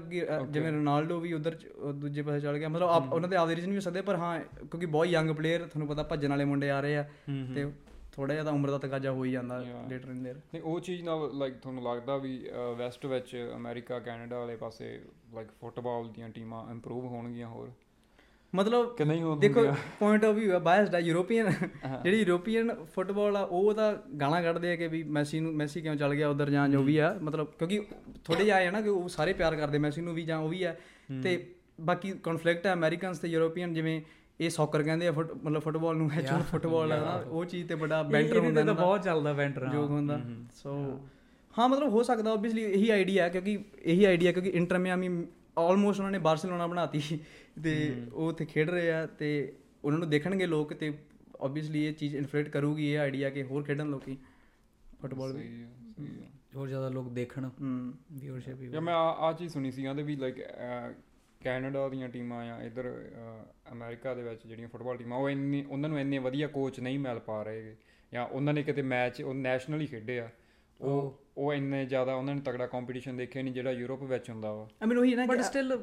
ਜਿਵੇਂ 0.49 0.71
ਰੋਨਾਲਡੋ 0.71 1.19
ਵੀ 1.19 1.33
ਉਧਰ 1.33 1.57
ਦੂਜੇ 1.93 2.21
ਪਾਸੇ 2.21 2.39
ਚਲ 2.39 2.57
ਗਿਆ। 2.57 2.69
ਮਤਲਬ 2.69 2.89
ਆਪ- 2.89 3.13
ਉਹਨਾਂ 3.13 3.29
ਦੇ 3.29 3.35
ਆਪਦੇ 3.35 3.55
ਰੀਜ਼ਨ 3.55 3.69
ਵੀ 3.69 3.75
ਹੋ 3.75 3.81
ਸਕਦੇ 3.81 4.01
ਪਰ 4.01 4.15
ਹਾਂ 4.15 4.39
ਕਿਉਂਕਿ 4.39 4.85
ਬਹੁਤ 4.85 5.07
ਯੰਗ 5.07 5.31
ਪਲੇਅਰ 5.31 5.59
ਤੁਹਾਨੂੰ 5.59 5.87
ਪਤਾ 5.87 6.03
ਭੱਜਣ 6.03 6.29
ਵਾਲੇ 6.29 6.45
ਮੁੰਡੇ 6.45 6.69
ਆ 6.69 6.79
ਰਹੇ 6.79 6.97
ਆ। 6.97 7.09
ਤੇ 7.55 7.71
ਥੋੜਾ 8.11 8.33
ਜਿਹਾ 8.33 8.43
ਤਾਂ 8.45 8.53
ਉਮਰ 8.53 8.69
ਦਾ 8.71 8.77
ਤਕਾਜ਼ਾ 8.77 9.11
ਹੋ 9.11 9.23
ਹੀ 9.25 9.31
ਜਾਂਦਾ. 9.31 9.57
ਲੇਟਰ 9.89 10.09
ਇਨ 10.09 10.23
ਦੇਰ 10.23 10.35
ਨਹੀਂ 10.35 10.61
ਉਹ 10.61 10.79
ਚੀਜ਼ 10.79 11.03
ਨਾਲ 11.03 11.29
ਲਾਈਕ 11.33 11.53
ਤੁਹਾਨੂੰ 11.53 11.83
ਲੱਗਦਾ 11.83 12.17
ਵੀ 12.17 12.49
ਵੈਸਟ 12.77 13.05
ਵਿੱਚ 13.05 13.51
ਅਮਰੀਕਾ 13.55 13.99
ਕੈਨੇਡਾ 13.99 14.39
ਵਾਲੇ 14.39 14.55
ਪਾਸੇ 14.55 15.01
ਲਾਈਕ 15.33 15.47
ਫੁੱਟਬਾਲ 15.61 16.09
ਦੀਆਂ 16.09 16.29
ਟੀਮਾਂ 16.29 16.71
ਇੰਪਰੂਵ 16.71 17.05
ਹੋਣਗੀਆਂ 17.05 17.47
ਹੋਰ? 17.47 17.71
ਮਤਲਬ 18.53 18.95
ਕਿ 18.95 19.05
ਨਹੀਂ 19.05 19.35
ਦੇਖੋ 19.39 19.61
ਪੁਆਇੰਟ 19.99 20.25
ਆਫ 20.25 20.35
View 20.35 20.51
ਹੈ 20.51 20.59
ਬਾਇਸਡ 20.59 20.95
ਹੈ। 20.95 20.99
ਯੂਰੋਪੀਅਨ 20.99 21.49
ਜਿਹੜੀ 22.03 22.17
ਯੂਰੋਪੀਅਨ 22.19 22.73
ਫੁੱਟਬਾਲ 22.95 23.37
ਆ 23.37 23.41
ਉਹ 23.41 23.73
ਤਾਂ 23.73 23.93
ਗਾਲਾਂ 24.21 24.41
ਕੱਢਦੇ 24.43 24.71
ਆ 24.71 24.75
ਕਿ 24.75 24.87
ਵੀ 24.87 25.03
ਮੈਸੀ 25.17 25.39
ਨੂੰ 25.39 25.53
ਮੈਸੀ 25.53 25.81
ਕਿਉਂ 25.81 25.95
ਚੱਲ 25.95 26.15
ਗਿਆ 26.15 26.29
ਉਧਰ 26.29 26.49
ਜਾਂ 26.49 26.67
ਜੋ 26.69 26.81
ਵੀ 26.83 26.97
ਆ। 26.97 27.13
ਮਤਲਬ 27.21 27.47
ਕਿਉਂਕਿ 27.59 27.81
ਥੋੜੇ 28.25 28.43
ਜਿਹਾ 28.43 28.57
ਆਏ 28.57 28.71
ਨਾ 28.71 28.81
ਕਿ 28.81 28.89
ਉਹ 28.89 29.07
ਸਾਰੇ 29.09 29.33
ਪਿਆਰ 29.33 29.55
ਕਰਦੇ 29.55 29.77
ਮੈਸੀ 29.77 30.01
ਨੂੰ 30.01 30.13
ਵੀ 30.13 30.23
ਜਾਂ 30.23 30.37
ਉਹ 30.37 30.49
ਵੀ 30.49 30.63
ਆ। 30.63 30.75
ਤੇ 31.23 31.37
ਬਾਕੀ 31.81 32.11
ਕਨਫਲਿਕਟ 32.23 32.65
ਹੈ 32.67 32.73
ਅਮਰੀਕਨਸ 32.73 33.19
ਤੇ 33.19 33.27
ਯੂਰੋਪੀਅਨ 33.27 33.73
ਜਿਵੇਂ 33.73 34.01
ਇਹ 34.39 34.49
ਸੌਕਰ 34.49 34.83
ਕਹਿੰਦੇ 34.83 35.07
ਆ 35.07 35.11
ਮਤਲਬ 35.11 35.61
ਫੁੱਟਬਾਲ 35.61 35.95
ਨੂੰ 35.95 36.09
ਐਕਚੁਅਲ 36.11 36.41
ਫੁੱਟਬਾਲ 36.41 36.91
ਆ 36.91 36.99
ਨਾ 36.99 37.13
ਉਹ 37.27 37.45
ਚੀਜ਼ 37.45 37.67
ਤੇ 37.67 37.75
ਬੜਾ 37.75 38.01
ਬੈਂਟਰ 38.03 38.37
ਹੁੰਦਾ 38.37 38.61
ਦਾ। 38.61 38.73
ਬਹੁਤ 38.73 39.03
ਚੱਲਦਾ 39.03 39.33
ਬੈਂਟਰ 39.33 39.65
ਜੋਗ 39.65 39.89
ਹੁੰਦਾ। 39.89 40.19
ਸੋ 40.55 40.75
ਹਾਂ। 41.53 41.67
ਮਤਲਬ 41.69 41.89
ਹੋ 41.89 42.03
ਸਕਦਾ 42.03 42.31
ਆਬਵੀਅਸਲੀ 42.31 42.63
ਇਹੀ 42.63 42.89
ਆਈਡੀਆ 42.89 43.23
ਹੈ 43.23 43.29
ਕਿਉਂਕਿ 43.29 43.57
ਇਹੀ 43.83 44.05
ਆਈਡੀਆ 44.05 44.31
ਕਿਉਂਕਿ 44.31 44.49
ਇੰਟਰ 44.49 44.77
ਮਿਆਮੀ 44.77 45.09
ਆਲਮੋਸਟ 45.57 45.99
ਉਹਨਾਂ 45.99 46.11
ਨੇ 46.11 46.19
ਬਾਰਸੀਲੋਨਾ 46.19 46.67
ਬਣਾਤੀ 46.67 47.01
ਤੇ 47.63 47.95
ਉਹ 48.13 48.27
ਉੱਥੇ 48.27 48.45
ਖੇਡ 48.45 48.69
ਰਹੇ 48.69 48.91
ਆ 48.91 49.05
ਤੇ 49.05 49.53
ਉਹਨਾਂ 49.83 49.99
ਨੂੰ 49.99 50.09
ਦੇਖਣਗੇ 50.09 50.45
ਲੋਕ 50.45 50.73
ਤੇ 50.73 50.97
ਆਬਵੀਅਸਲੀ 51.41 51.85
ਇਹ 51.85 51.93
ਚੀਜ਼ 51.93 52.15
ਇਨਫਲੂਐਂਟ 52.15 52.49
ਕਰੂਗੀ 52.49 52.93
ਇਹ 52.93 52.99
ਆਈਡੀਆ 52.99 53.29
ਕਿ 53.29 53.43
ਹੋਰ 53.43 53.63
ਖੇਡਣ 53.63 53.87
ਲੋਕੀ 53.87 54.17
ਫੁੱਟਬਾਲ 55.01 55.33
ਵੀ। 55.33 55.65
ਹੋਰ 56.55 56.67
ਜ਼ਿਆਦਾ 56.67 56.89
ਲੋਕ 56.89 57.09
ਦੇਖਣ। 57.09 57.49
ਹੂੰ। 57.61 57.93
ਵੀਅਰਸ਼ਿਪ 58.11 58.57
ਵੀ। 58.57 58.67
ਯਾ 58.67 58.79
ਮੈਂ 58.79 58.93
ਆ 58.95 59.33
ਚੀਜ਼ 59.33 59.53
ਸੁਣੀ 59.53 59.71
ਸੀ 59.71 59.83
ਕਹਿੰਦੇ 59.83 60.03
ਵੀ 60.03 60.15
ਲਾਈਕ 60.15 60.35
ਕੈਨੇਡਾ 61.39 61.89
ਦੀਆਂ 61.89 62.09
ਟੀਮਾਂ 62.09 62.51
ਆ 62.51 62.63
ਇੱਧਰ 62.63 63.11
ਅਮਰੀਕਾ 63.71 64.13
ਦੇ 64.13 64.23
ਵਿੱਚ 64.23 64.47
ਜਿਹੜੀਆਂ 64.47 64.67
ਫੁੱਟਬਾਲ 64.67 64.97
ਟੀਮਾਂ 64.97 65.17
ਉਹ 65.17 65.29
ਇੰਨੀ 65.29 65.65
ਉਹਨਾਂ 65.69 65.89
ਨੂੰ 65.89 65.99
ਇੰਨੇ 65.99 66.17
ਵਧੀਆ 66.17 66.47
ਕੋਚ 66.47 66.79
ਨਹੀਂ 66.79 66.99
ਮਿਲ 66.99 67.19
ਪਾ 67.19 67.43
ਰਹੇ 67.43 67.75
ਜਾਂ 68.13 68.27
ਉਹਨਾਂ 68.27 68.53
ਨੇ 68.53 68.63
ਕਿਤੇ 68.63 68.81
ਮੈਚ 68.81 69.21
ਉਹ 69.21 69.33
ਨੈਸ਼ਨਲੀ 69.33 69.85
ਖੇਡੇ 69.85 70.19
ਆ। 70.19 70.29
ਉਹ 70.81 71.17
ਉਹ 71.37 71.53
ਇੰਨੇ 71.53 71.85
ਜ਼ਿਆਦਾ 71.85 72.13
ਉਹਨਾਂ 72.13 72.35
ਨੇ 72.35 72.41
ਤਗੜਾ 72.41 72.67
ਕੰਪੀਟੀਸ਼ਨ 72.67 73.17
ਦੇਖਿਆ 73.17 73.43
ਨਹੀਂ 73.43 73.53
ਜਿਹੜਾ 73.53 73.71
ਯੂਰਪ 73.71 74.03
ਵਿੱਚ 74.03 74.29
ਹੁੰਦਾ 74.29 74.51
ਵਾ। 74.53 74.67
ਆਈ 74.81 74.87
ਮੀਨ 74.87 74.97
ਉਹੀ 74.97 75.11
ਹੈ 75.11 75.17
ਨਾ 75.17 75.25
ਬਟ 75.25 75.41
ਸਟਿਲ. 75.41 75.77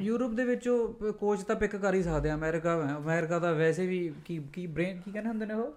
ਯੂਰਪ 0.00 0.30
ਦੇ 0.30 0.44
ਵਿੱਚ 0.44 0.68
ਉਹ 0.68 1.12
ਕੋਚ 1.12 1.42
ਤਾਂ 1.42 1.56
ਪਿਕ 1.56 1.76
ਕਰ 1.76 1.94
ਹੀ 1.94 2.02
ਸਕਦੇ 2.02 2.30
ਆ 2.30 2.34
ਅਮਰੀਕਾ 2.34 2.96
ਅਮਰੀਕਾ 2.98 3.38
ਦਾ 3.38 3.52
ਵੈਸੇ 3.52 3.86
ਵੀ 3.86 4.12
ਕੀ 4.24 4.40
ਕੀ 4.52 4.66
ਬ੍ਰੇਨ 4.66 5.00
ਕੀ 5.00 5.10
ਕਹਿੰਦੇ 5.12 5.28
ਹੁੰਦੇ 5.28 5.46
ਨੇ 5.46 5.54
ਉਹ? 5.54 5.72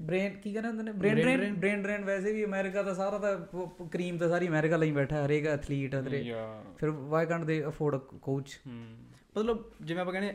ਬ੍ਰੇਨ 0.00 0.32
ਕੀ 0.34 0.52
ਕਹਿੰਦੇ 0.52 0.68
ਹੁੰਦੇ 0.68 0.82
ਨੇ? 0.82 0.92
Brain 0.92 1.14
Brain 1.14 1.24
drain 1.24 1.54
brain 1.54 1.82
drain 1.82 2.04
ਵੈਸੇ 2.04 2.32
ਵੀ 2.32 2.44
ਅਮਰੀਕਾ 2.44 2.82
ਦਾ 2.82 2.94
ਸਾਰਾ 2.94 3.18
ਤਾਂ 3.18 3.36
ਕਰੀਮ 3.90 4.18
ਤਾਂ 4.18 4.28
ਸਾਰੀ 4.28 4.48
ਅਮਰੀਕਾ 4.48 4.76
ਲਈ 4.76 4.92
ਬੈਠਾ 4.92 5.26
ਹਰੇਕ 5.26 5.46
ਐਥਲੀਟ 5.46 5.96
ਅਦਰੇ 5.96 6.22
ਜਾਂ 6.24 6.62
ਫਿਰ 6.78 6.90
why 6.90 7.26
can't 7.26 7.44
they 7.44 7.66
afford 7.66 7.96
a 7.96 7.98
coach 7.98 8.60
ਮਤਲਬ 8.66 9.64
ਜਿਵੇਂ 9.82 10.00
ਆਪਾਂ 10.00 10.12
ਕਹਿੰਦੇ 10.12 10.34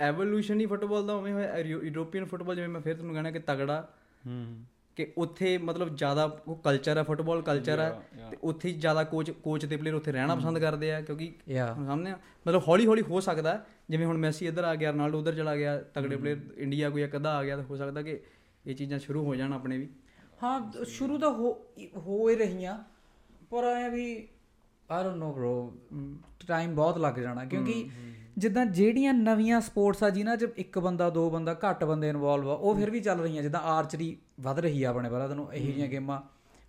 ਐਵੋਲੂਸ਼ਨ 0.00 0.60
ਹੀ 0.60 0.66
ਫੁੱਟਬਾਲ 0.66 1.06
ਦਾ 1.06 1.14
ਉਵੇਂ 1.14 1.32
ਹੋਇਆ 1.32 1.58
ਯੂਰੋਪੀਅਨ 1.58 2.24
ਫੁੱਟਬਾਲ 2.24 2.56
ਜਿਵੇਂ 2.56 2.68
ਮੈਂ 2.68 2.80
ਫਿਰ 2.80 2.94
ਤੁਹਾਨੂੰ 2.94 3.14
ਕਹਿਣਾ 3.14 3.30
ਕਿ 3.30 3.38
ਤਗੜਾ 3.38 3.88
ਹਮ। 4.26 4.64
ਕਿ 4.96 5.06
ਉੱਥੇ 5.16 5.56
ਮਤਲਬ 5.58 5.94
ਜ਼ਿਆਦਾ 5.96 6.24
ਉਹ 6.48 6.56
ਕਲਚਰ 6.56 6.98
ਹੈ 6.98 7.02
ਫੁੱਟਬਾਲ 7.02 7.42
ਕਲਚਰ 7.42 7.80
ਹੈ. 7.80 7.90
ਤੇ 8.30 8.36
ਉੱਥੇ 8.42 8.68
ਹੀ 8.68 8.74
ਜ਼ਿਆਦਾ 8.74 9.04
ਕੋਚ 9.04 9.30
ਕੋਚ 9.30 9.66
ਤੇ 9.66 9.76
ਪਲੇਅਰ 9.76 9.94
ਉੱਥੇ 9.94 10.12
ਰਹਿਣਾ 10.12 10.34
ਪਸੰਦ 10.34 10.58
ਕਰਦੇ 10.58 10.92
ਆ 10.92 11.00
ਕਿਉਂਕਿ 11.00 11.32
ਸਾਹਮਣੇ 11.66 12.10
ਆ, 12.10 12.18
ਮਤਲਬ 12.46 12.62
ਹੌਲੀ 12.68 12.86
ਹੌਲੀ 12.86 13.02
ਹੋ 13.02 13.20
ਸਕਦਾ 13.20 13.58
ਜਿਵੇਂ 13.90 14.06
ਹੁਣ 14.06 14.16
ਮੈਸੀ 14.18 14.46
ਇੱਧਰ 14.46 14.64
ਆ 14.64 14.74
ਗਿਆ 14.74 14.90
ਰੋਨਾਲਡੋ 14.90 15.18
ਉੱਧਰ 15.18 15.34
ਚਲਾ 15.34 15.56
ਗਿਆ 15.56 15.76
ਤਗੜੇ 15.94 16.16
ਪਲੇਅਰ 16.16 16.38
ਇੰਡੀਆ 16.56 16.90
ਕੋਈ 16.90 17.02
ਇੱਕ 17.02 17.16
ਅੱਧਾ 17.16 17.36
ਆ 17.38 17.44
ਗਿਆ 17.44 17.56
ਤਾਂ 17.56 17.64
ਹੋ 17.64 17.76
ਸਕਦਾ 17.76 18.02
ਕਿ 18.02 18.18
ਇਹ 18.66 18.74
ਚੀਜ਼ਾਂ 18.74 18.98
ਸ਼ੁਰੂ 18.98 19.24
ਹੋ 19.24 19.34
ਜਾਣ 19.34 19.52
ਆਪਣੇ 19.52 19.78
ਵੀ। 19.78 19.88
ਹਾਂ 20.42 20.84
ਸ਼ੁਰੂ 20.84 21.18
ਤਾਂ 21.18 21.30
ਹੋ 21.30 21.52
ਹੋ 21.96 22.28
ਹੀ 22.28 22.34
ਰਹੀਆਂ 22.36 22.78
ਪਰ 23.50 23.64
ਐ 23.64 23.88
ਵੀ 23.88 24.28
I 24.88 25.04
don't 25.04 25.16
know 25.16 25.32
bro 25.32 25.72
time 26.48 26.74
ਬਹੁਤ 26.74 26.98
ਲੱਗ 26.98 27.14
ਜਾਣਾ 27.14 27.44
ਕਿਉਂਕਿ 27.44 27.88
ਜਿੱਦਾਂ 28.38 28.64
ਜਿਹੜੀਆਂ 28.66 29.12
ਨਵੀਆਂ 29.14 29.60
ਸਪੋਰਟਸ 29.60 30.02
ਆ 30.02 30.10
ਜਿਨ੍ਹਾਂ 30.10 30.36
'ਚ 30.36 30.46
ਇੱਕ 30.56 30.78
ਬੰਦਾ 30.78 31.08
ਦੋ 31.10 31.30
ਬੰਦਾ 31.30 31.54
ਘੱਟ 31.64 31.84
ਬੰਦੇ 31.84 32.08
ਇਨਵੋਲਵ 32.08 32.50
ਆ 32.50 32.54
ਉਹ 32.54 32.74
ਫਿਰ 32.74 32.90
ਵੀ 32.90 33.00
ਚੱਲ 33.00 33.20
ਰਹੀਆਂ 33.20 33.42
ਜਿੱਦਾਂ 33.42 33.60
ਆਰਚਰੀ 33.60 34.16
ਵੱਧ 34.40 34.58
ਰਹੀ 34.58 34.82
ਆ 34.82 34.90
ਆਪਣੇ 34.90 35.10
ਭਾਰਤ 35.10 35.32
ਨੂੰ 35.32 35.52
ਇਹੋ 35.52 35.66
ਜਿਹੀਆਂ 35.66 35.88
ਗੇਮਾਂ। 35.88 36.20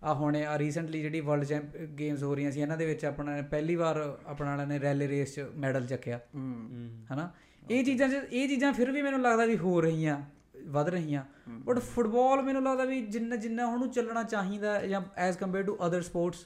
ਆ 0.03 0.13
ਹੁਣ 0.13 0.35
ਆ 0.35 0.57
ਰੀਸੈਂਟਲੀ 0.59 1.01
ਜਿਹੜੀ 1.01 1.19
ਵਰਲਡ 1.21 1.43
ਚੈਂਪ 1.43 1.75
ਗੇਮਸ 1.97 2.23
ਹੋ 2.23 2.33
ਰਹੀਆਂ 2.35 2.51
ਸੀ 2.51 2.61
ਇਹਨਾਂ 2.61 2.77
ਦੇ 2.77 2.85
ਵਿੱਚ 2.85 3.05
ਆਪਣਾ 3.05 3.35
ਨੇ 3.35 3.41
ਪਹਿਲੀ 3.41 3.75
ਵਾਰ 3.75 3.97
ਆਪਣਾ 4.25 4.49
ਵਾਲਿਆਂ 4.49 4.67
ਨੇ 4.67 4.79
ਰੈਲੀ 4.79 5.07
ਰੇਸ 5.07 5.33
'ਚ 5.35 5.45
ਮੈਡਲ 5.55 5.85
ਚੱਕਿਆ। 5.85 6.19
ਹਨਾ? 7.13 7.31
ਇਹ 7.69 7.83
ਚੀਜ਼ਾਂ 7.83 8.07
'ਚ 8.09 8.21
ਇਹ 8.31 8.47
ਚੀਜ਼ਾਂ 8.47 8.71
ਫਿਰ 8.73 8.91
ਵੀ 8.91 9.01
ਮੈਨੂੰ 9.01 9.21
ਲੱਗਦਾ 9.21 9.45
ਵੀ 9.45 9.57
ਹੋ 9.57 9.81
ਰਹੀਆਂ 9.81 10.21
ਵੱਧ 10.67 10.89
ਰਹੀਆਂ। 10.89 11.23
ਬਟ 11.65 11.79
ਫੁੱਟਬਾਲ 11.79 12.41
ਮੈਨੂੰ 12.41 12.63
ਲੱਗਦਾ 12.63 12.85
ਵੀ 12.85 13.01
ਜਿੰਨਾ 13.07 13.35
ਜਿੰਨਾ 13.35 13.65
ਉਹਨੂੰ 13.65 13.89
ਚੱਲਣਾ 13.91 14.23
ਚਾਹੀਦਾ 14.23 14.79
ਜਾਂ 14.85 15.01
as 15.17 15.37
compare 15.37 15.63
to 15.63 15.77
other 15.87 16.01
sports 16.01 16.45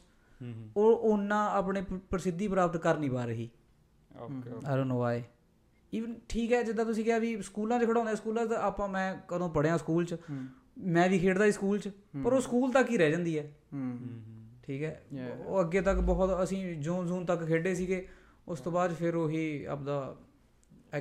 ਉਹ 0.76 0.96
ਉਹਨਾਂ 0.96 1.50
ਆਪਣੇ 1.50 1.82
ਪ੍ਰਸਿੱਧੀ 2.10 2.48
ਪ੍ਰਾਪਤ 2.48 2.78
ਕਰ 2.78 2.98
ਨਹੀਂ 2.98 3.10
ਪਾ 3.12 3.26
ਰਹੀ। 3.26 3.50
Okay 4.12 4.50
I 4.50 4.76
don't 4.76 4.88
know 4.88 5.00
why 5.00 5.24
even 5.94 6.16
ਠੀਕ 6.30 6.54
ਹੈ 6.54 6.62
ਜਿੱਦਾਂ 6.64 6.86
ਤੁਸੀਂ 6.86 7.04
ਕਿਹਾ 7.06 7.18
ਵੀ 7.20 7.42
ਸਕੂਲਾਂ 7.42 7.80
'ਚ 7.80 7.86
ਖੜਾਉਂਦੇ 7.86 8.16
ਸਕੂਲਾਂ 8.16 8.46
'ਚ 8.46 8.54
ਆਪਾਂ 8.54 8.88
ਮੈਂ 8.88 9.16
ਕਦੋਂ 9.28 9.50
ਪੜਿਆ 9.50 9.78
ਸਕੂਲ 9.78 10.06
'ਚ 10.06 10.16
ਮੈਂ 10.78 11.10
ਵੀ 11.10 11.20
ਖੇਡਦਾ 11.20 11.46
ਸੀ 11.46 11.52
ਸਕੂਲ 11.52 11.80
'ਚ 11.80 11.90
ਪਰ 12.24 12.34
ਉਹ 12.34 12.42
ਸਕੂਲ 12.42 12.72
ਤੱਕ 12.72 12.90
ਹੀ 12.90 12.98
ਰਹਿ 12.98 13.12
ਜਾਂਦੀ 13.12 13.40
ਹੈ। 13.40 13.52
ਹੂੰ। 13.74 13.98
ਠੀਕ 14.64 14.84
ਹੈ? 14.84 15.02
ਉਹ 15.46 15.62
ਅੱਗੇ 15.62 15.82
ਤੱਕ 15.82 16.00
ਬਹੁਤ 16.00 16.44
ਅਸੀਂ 16.44 16.76
ਜੂਨ 16.76 17.08
ਜੂਨ 17.08 17.26
ਤੱਕ 17.26 17.46
ਖੇਡੇ 17.46 17.76
ਸੀਗੇ 17.76 18.08
ਉਸ 18.48 18.60
ਤੋਂ 18.60 18.72
ਬਾਅਦ 18.72 18.94
ਫਿਰ 18.94 19.16
ਉਹੀ 19.16 19.66
ਆਪਦਾ 19.66 20.16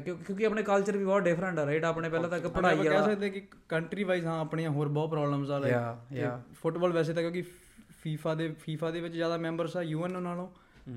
ਕਿਉਂਕਿ 0.05 0.47
ਆਪਣੇ 0.47 0.63
ਕਲਚਰ 0.63 0.97
ਵੀ 0.97 1.05
ਬਹੁਤ 1.05 1.23
ਡਿਫਰੈਂਟ 1.23 1.59
ਆ 1.59 1.67
ਰਾਈਟ 1.67 1.85
ਆਪਣੇ 1.85 2.09
ਪਹਿਲਾਂ 2.09 2.29
ਤੱਕ 2.29 2.47
ਪੜ੍ਹਾਈ 2.47 2.73
ਆਪਾਂ 2.73 2.85
ਕਹਿ 2.85 2.95
ਵਾਲਾ। 2.95 3.07
ਸਕਦੇ 3.07 3.31
ਕਿ 3.31 3.43
ਕੰਟਰੀ 3.69 4.05
ਵਾਈਜ਼ 4.05 4.27
ਹਾਂ 4.27 4.41
ਆਪਣੀਆਂ 4.41 4.71
ਹੋਰ 4.71 4.89
ਬਹੁਤ 4.89 5.11
ਪ੍ਰੋਬਲਮਸ 5.11 5.51
ਆ 5.51 5.61
yeah. 5.61 6.41
ਫੁੱਟਬਾਲ 6.55 6.93
ਵੈਸੇ 6.93 7.13
ਤਾਂ 7.13 7.23
ਕਿਉਂਕਿ 7.23 7.43
ਫੀਫਾ 8.01 8.35
ਦੇ 8.35 8.49
ਫੀਫਾ 8.61 8.91
ਦੇ 8.91 9.01
ਵਿੱਚ 9.01 9.15
ਜ਼ਿਆਦਾ 9.15 9.37
ਮੈਂਬਰਸ 9.37 9.77
ਆ 9.77 9.83
ਯੂਐਨ 9.83 10.23
ਨਾਲੋਂ। 10.23 10.49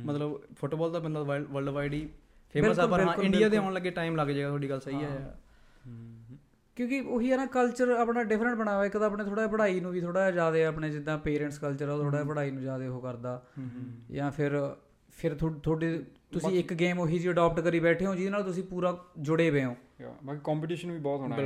ਮਤਲਬ 0.06 0.40
ਫੁੱਟਬਾਲ 0.56 0.92
ਤਾਂ 0.92 1.02
ਬੰਦਾ 1.02 1.24
ਵਰਲਡ 1.24 1.70
ਵਾਈਡ 1.70 1.94
ਹੀ 1.94 2.08
ਫੇਮਸ 2.56 2.80
ਆ 2.80 2.88
ਪਰ 2.88 3.00
ਹਾਂ 3.00 3.16
ਇੰਡੀਆ 3.24 3.50
ਦੇ। 3.50 3.58
ਆਉਣ 3.58 3.74
ਲੱਗੇ 3.74 3.92
ਟਾਈਮ 3.92 4.16
ਲੱਗ 4.16 4.28
ਜਾਏਗਾ 4.28 4.48
ਤੁਹਾਡੀ 4.48 4.70
ਗੱਲ 4.70 4.80
ਸਹੀ 4.80 5.04
ਹੈ। 5.04 5.36
ਕਿਉਂਕਿ 6.78 7.00
ਉਹੀ 7.00 7.32
ਹੈ 7.32 7.38
ਨਾ 7.38 7.46
ਕਲਚਰ 7.46 7.90
ਆਪਣਾ 7.90 8.24
ਡਿਫਰੈਂਟ 8.24 8.58
ਬਣਾ 8.58 8.76
ਹੋਇਆ 8.76 8.86
ਇੱਕ 8.86 8.98
ਤਾਂ 8.98 9.08
ਆਪਣੇ 9.08 9.24
ਥੋੜਾ 9.24 9.48
ਪੜ੍ਹਾਈ 9.48 9.80
ਨੂੰ 9.80 9.92
ਵੀ 9.92 10.02
ਥੋੜਾ 10.02 10.32
ਜ਼ਿਆਦਾ 10.32 10.66
ਆਪਣੇ 10.66 10.90
ਜਿੱਦਾਂ 10.90 11.18
ਪੇਰੈਂਟਸ 11.18 11.60
ਕਲਚਰ 11.60 11.90
ਆ 11.90 11.94
ਉਹ 11.94 12.04
ਥੋੜਾ 12.04 12.24
ਪੜ੍ਹਾਈ 12.24 12.52
ਨੂੰ 12.52 12.62
ਜ਼ਿਆਦਾ 12.62 12.90
ਉਹ 12.90 13.02
ਕਰਦਾ। 13.02 13.46
ਜਾਂ 14.12 14.32
ਫਿਰ 14.32 14.76
ਫਿਰ 15.18 15.34
ਤੁਹਾਡੇ 15.34 16.04
ਤੁਸੀਂ 16.32 16.60
ਇੱਕ 16.60 16.74
ਗੇਮ 16.74 17.00
ਉਹੀ 17.00 17.20
ਜੀ 17.20 17.30
ਅਡਾਪਟ 17.30 17.60
ਕਰੀ 17.60 17.80
ਬੈਠੇ 17.80 18.06
ਹੋ 18.06 18.16
ਜਿਹਦੇ 18.16 18.30
ਨਾਲ 18.30 18.44
ਤੁਸੀਂ 18.44 18.64
ਪੂਰਾ 18.64 19.06
ਜੁੜੇ 19.20 19.50
ਹੋਏ 19.50 19.64
ਹੋ। 19.64 19.76
ਯਾ 20.02 20.14
ਬਾਕੀ 20.26 20.40
ਕੰਪੀਟੀਸ਼ਨ 20.44 20.92
ਵੀ 20.92 21.00
ਬਹੁਤ 21.00 21.20
ਹੋਣਾ 21.20 21.36
ਹੈ 21.36 21.44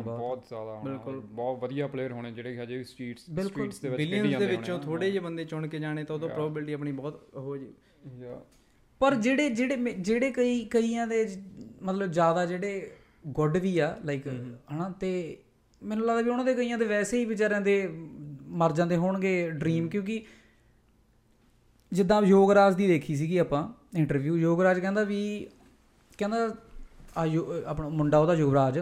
ਬਹੁਤ। 0.00 0.44
ਜ਼ਿਆਦਾ 0.48 0.72
ਹੋਣਾ 0.72 0.80
ਬਿਲਕੁਲ। 0.80 1.20
ਬਹੁਤ 1.20 1.58
ਵਧੀਆ 1.58 1.86
ਪਲੇਅਰ 1.86 2.12
ਹੋਣੇ 2.12 2.32
ਜਿਹੜੇ 2.32 2.56
ਹਜੇ 2.58 2.76
ਵੀ 2.76 2.84
ਸਟਰੀਟਸ। 2.84 3.22
ਸਟਰੀਟਸ 3.22 3.80
ਦੇ 3.80 3.88
ਵਿੱਚ 3.88 3.96
ਬਿਲੀਅਨਸ 3.96 4.36
ਦੇ 4.36 4.46
ਵਿੱਚੋਂ 4.46 4.78
ਥੋੜੇ 4.78 5.10
ਜਿਹੇ 5.10 5.22
ਬੰਦੇ 5.22 5.44
ਚੁਣ 5.44 5.66
ਕੇ 5.66 5.78
ਜਾਣੇ 5.78 6.04
ਤਾਂ 6.04 6.14
ਉਹਦਾ 6.16 6.26
ਪ੍ਰੋਬੇਬਿਲਟੀ 6.26 6.72
ਆਪਣੀ 6.72 6.92
ਬਹੁਤ 6.92 7.28
ਉਹ 7.34 7.56
ਜੀ। 7.56 7.72
ਯਾ। 8.20 8.40
ਪਰ 9.00 9.14
ਜਿਹੜੇ 9.14 9.50
ਜਿਹੜੇ 9.50 9.76
ਜਿਹੜੇ 9.92 10.30
ਕਈ 10.30 10.64
ਕਈਆਂ 10.64 11.06
ਦੇ 11.06 11.36
ਮਤਲਬ 11.82 12.06
ਜ਼ਿਆਦਾ 12.06 12.46
ਜਿਹੜੇ 12.46 12.90
ਗੁੱਡ 13.26 13.56
ਵੀ 13.56 13.78
ਆ 13.78 13.98
ਲਾਈਕ 14.04 14.26
ਹਨਾ? 14.28 14.88
ਤੇ 15.00 15.36
ਮੈਨੂੰ 15.82 16.06
ਲੱਗਦਾ 16.06 16.22
ਵੀ 16.22 16.30
ਉਹਨਾਂ 16.30 16.44
ਦੇ 16.44 16.54
ਕਈਆਂ 16.54 16.78
ਦੇ 16.78 16.84
ਵੈਸੇ 16.84 17.18
ਹੀ 17.18 17.24
ਵਿਚਾਰਿਆਂ 17.24 17.60
ਦੇ 17.60 17.88
ਮਰ 18.42 18.72
ਜਾਂਦੇ 18.72 18.96
ਹੋਣਗੇ 18.96 19.50
ਡ੍ਰੀਮ 19.50 19.88
ਕਿਉਂਕਿ 19.88 20.24
ਜਿੱਦਾਂ 21.92 22.22
ਯੋਗਰਾਜ 22.22 22.74
ਦੀ 22.74 22.86
ਦੇਖੀ 22.86 23.16
ਸੀਗੀ 23.16 23.38
ਆਪਾਂ 23.38 23.68
ਇੰਟਰਵਿਊ 23.96 24.36
ਯੋਗਰਾਜ 24.36 24.80
ਕਹਿੰਦਾ 24.80 25.02
ਵੀ 25.02 25.46
ਕਹਿੰਦਾ 26.18 26.54
ਆ 27.16 27.26
ਆਪਣਾ 27.66 27.88
ਮੁੰਡਾ 27.88 28.18
ਉਹਦਾ 28.18 28.34
ਯੁਵਰਾਜ 28.34 28.78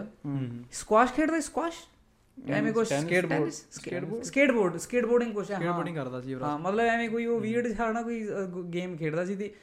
ਸਕੁਆਸ਼ 0.71 1.13
ਖੇਡਦਾ 1.13 1.39
ਸਕੁਆਸ਼ 1.39 1.75
ਐਵੇਂ 2.49 2.73
ਕੁਝ 2.73 2.87
skateboard, 2.87 3.49
ਸਕੇਟਬੋਰਡ 3.71 4.21
ਸਕੇਟਬੋਰਡ 4.21 4.77
ਸਕੇਟਬੋਰਡਿੰਗ 4.77 5.33
ਕੁਝ 5.33 5.51
ਹੈ। 5.51 5.55
ਸਕੇਟਬੋਰਡਿੰਗ 5.55 5.95
ਕਰਦਾ 5.95 6.21
ਸੀ 6.21 6.33
ਹਾਂ 6.33 6.59
ਮਤਲਬ 6.59 6.79
ਐਵੇਂ 6.79 7.09
ਕੋਈ 7.09 7.25
ਉਹ 7.25 7.41
ਜਿਹਾ 7.41 7.91
ਨਾ 7.91 8.01
ਕੋਈ 8.01 8.27
ਗੇਮ 8.69 8.97
ਖੇਡਦਾ 8.97 9.25
ਸੀ 9.25 9.35
ਤੇ 9.35 9.53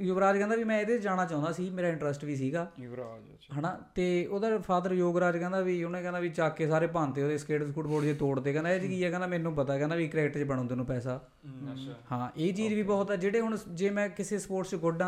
ਯੁਵਰਾਜ 0.00 0.38
ਕਹਿੰਦਾ 0.38 0.56
ਵੀ 0.56 0.64
ਮੈਂ 0.64 0.80
ਇਹਦੇ 0.80 0.98
ਜਾਣਾ 0.98 1.24
ਚਾਹੁੰਦਾ 1.24 1.52
ਸੀ 1.52 1.70
ਮੇਰਾ 1.70 1.88
ਇੰਟਰਸਟ 1.88 2.24
ਵੀ 2.24 2.36
ਸੀਗਾ। 2.36 2.70
ਯੁਵਰਾਜ 2.80 3.58
ਹਨਾ? 3.58 3.80
ਤੇ 3.94 4.26
ਉਹਦਾ 4.26 4.58
ਫਾਦਰ 4.58 4.92
ਯੋਗਰਾਜ 4.92 5.36
ਕਹਿੰਦਾ 5.36 5.60
ਵੀ 5.60 5.84
ਉਹਨੇ 5.84 6.02
ਕਹਿੰਦਾ 6.02 6.20
ਵੀ 6.20 6.28
ਚੱਕ 6.28 6.56
ਕੇ 6.56 6.66
ਸਾਰੇ 6.66 6.86
ਭਾਂਤੇ 6.86 7.22
ਉਹਦੇ 7.22 7.38
ਸਕੇਟ 7.38 7.64
ਸਕੂਟ 7.64 7.86
ਬੋਰਡ 7.86 8.04
ਜੇ 8.04 8.14
ਤੋੜਦੇ 8.14 8.52
ਕਹਿੰਦਾ 8.52 8.70
ਇਹ 8.70 8.80
ਕੀ 8.80 9.04
ਹੈ? 9.04 9.10
ਕਹਿੰਦਾ 9.10 9.26
ਮੈਨੂੰ 9.26 9.54
ਪਤਾ 9.54 9.78
ਕਹਿੰਦਾ 9.78 9.96
ਵੀ 9.96 10.08
ਕ੍ਰਿਕਟ 10.08 10.38
'ਚ 10.38 10.42
ਬਣੂ 10.42 10.68
ਤੈਨੂੰ 10.68 10.86
ਪੈਸਾ। 10.86 11.20
ਅੱਛਾ। 11.72 11.94
ਹਾਂ 12.12 12.30
ਇਹ 12.36 12.54
ਚੀਜ਼ 12.54 12.74
ਵੀ 12.74 12.82
ਬਹੁਤ 12.82 13.10
ਹੈ 13.10 13.16
ਜਿਹੜੇ 13.16 13.40
ਹੁਣ 13.40 13.56
ਜੇ 13.68 13.90
ਮੈਂ 13.90 14.08
ਕਿਸੇ 14.08 14.38
ਸਪੋਰਟਸ 14.38 14.70
'ਚ 14.70 14.74
ਗੁੱਡ 14.74 15.02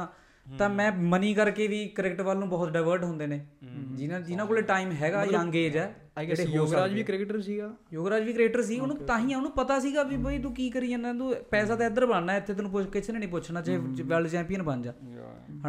ਤਾਂ 0.59 0.69
ਮੈਂ 0.71 0.93
ਮਨੀ 0.93 1.35
ਕਰਕੇ 1.35 1.67
ਵੀ 1.67 1.87
ਕ੍ਰਿਕਟ 1.87 2.21
ਵੱਲ 2.21 2.39
ਨੂੰ 2.39 2.49
ਬਹੁਤ 2.49 2.71
ਡਾਇਵਰਟ 2.71 3.05
ਹੁੰਦੇ 3.05 3.27
ਨੇ। 3.27 3.47
ਜਿਨ੍ਹਾਂ 3.95 4.21
ਜਿਨ੍ਹਾਂ 4.21 4.47
ਕੋਲੇ 4.47 4.63
ਟਾਈਮ 4.63 4.93
ਹੈਗਾ 4.93 5.25
ਯੰਗ 5.25 5.57
ਏਜ 5.57 5.77
ਹੈ। 5.77 6.08
ਆਈ 6.19 6.29
ਗੈਸ 6.29 6.41
ਯੋਗਰਾਜ 6.41 6.93
ਵੀ 6.93 7.03
ਕ੍ਰਿਕਟਰ 7.03 7.41
ਸੀਗਾ। 7.41 7.71
ਯੋਗਰਾਜ 7.93 8.23
ਵੀ 8.23 8.33
ਕ੍ਰਿਕਟਰ 8.33 8.63
ਸੀ 8.63 8.79
ਉਹਨੂੰ 8.81 8.97
ਤਾਂ 8.97 9.19
ਹੀ 9.19 9.35
ਉਹਨੂੰ 9.35 9.51
ਪਤਾ 9.51 9.79
ਸੀਗਾ 9.79 10.03
ਵੀ 10.03 10.17
ਬਈ 10.17 10.39
ਤੂੰ 10.39 10.53
ਕੀ 10.55 10.69
ਕਰੀ 10.71 10.89
ਜਾਂਦਾ 10.89 11.13
ਤੂੰ 11.13 11.35
ਪੈਸਾ 11.51 11.77
ਤਾਂ 11.77 11.87
ਇੱਧਰ 11.87 12.07
ਬਣਨਾ 12.07 12.37
ਇੱਥੇ 12.37 12.55
ਤੈਨੂੰ 12.55 12.71
ਪੁੱਛ 12.71 12.87
ਕਿਸੇ 12.87 13.13
ਨੇ 13.13 13.19
ਨਹੀਂ 13.19 13.29
ਪੁੱਛਣਾ 13.29 13.61
ਜੇ 13.61 13.77
ਵਰਲਡ 13.77 14.29
ਚੈਂਪੀਅਨ 14.29 14.63
ਬਣ 14.63 14.83
ਜਾ। 14.83 14.93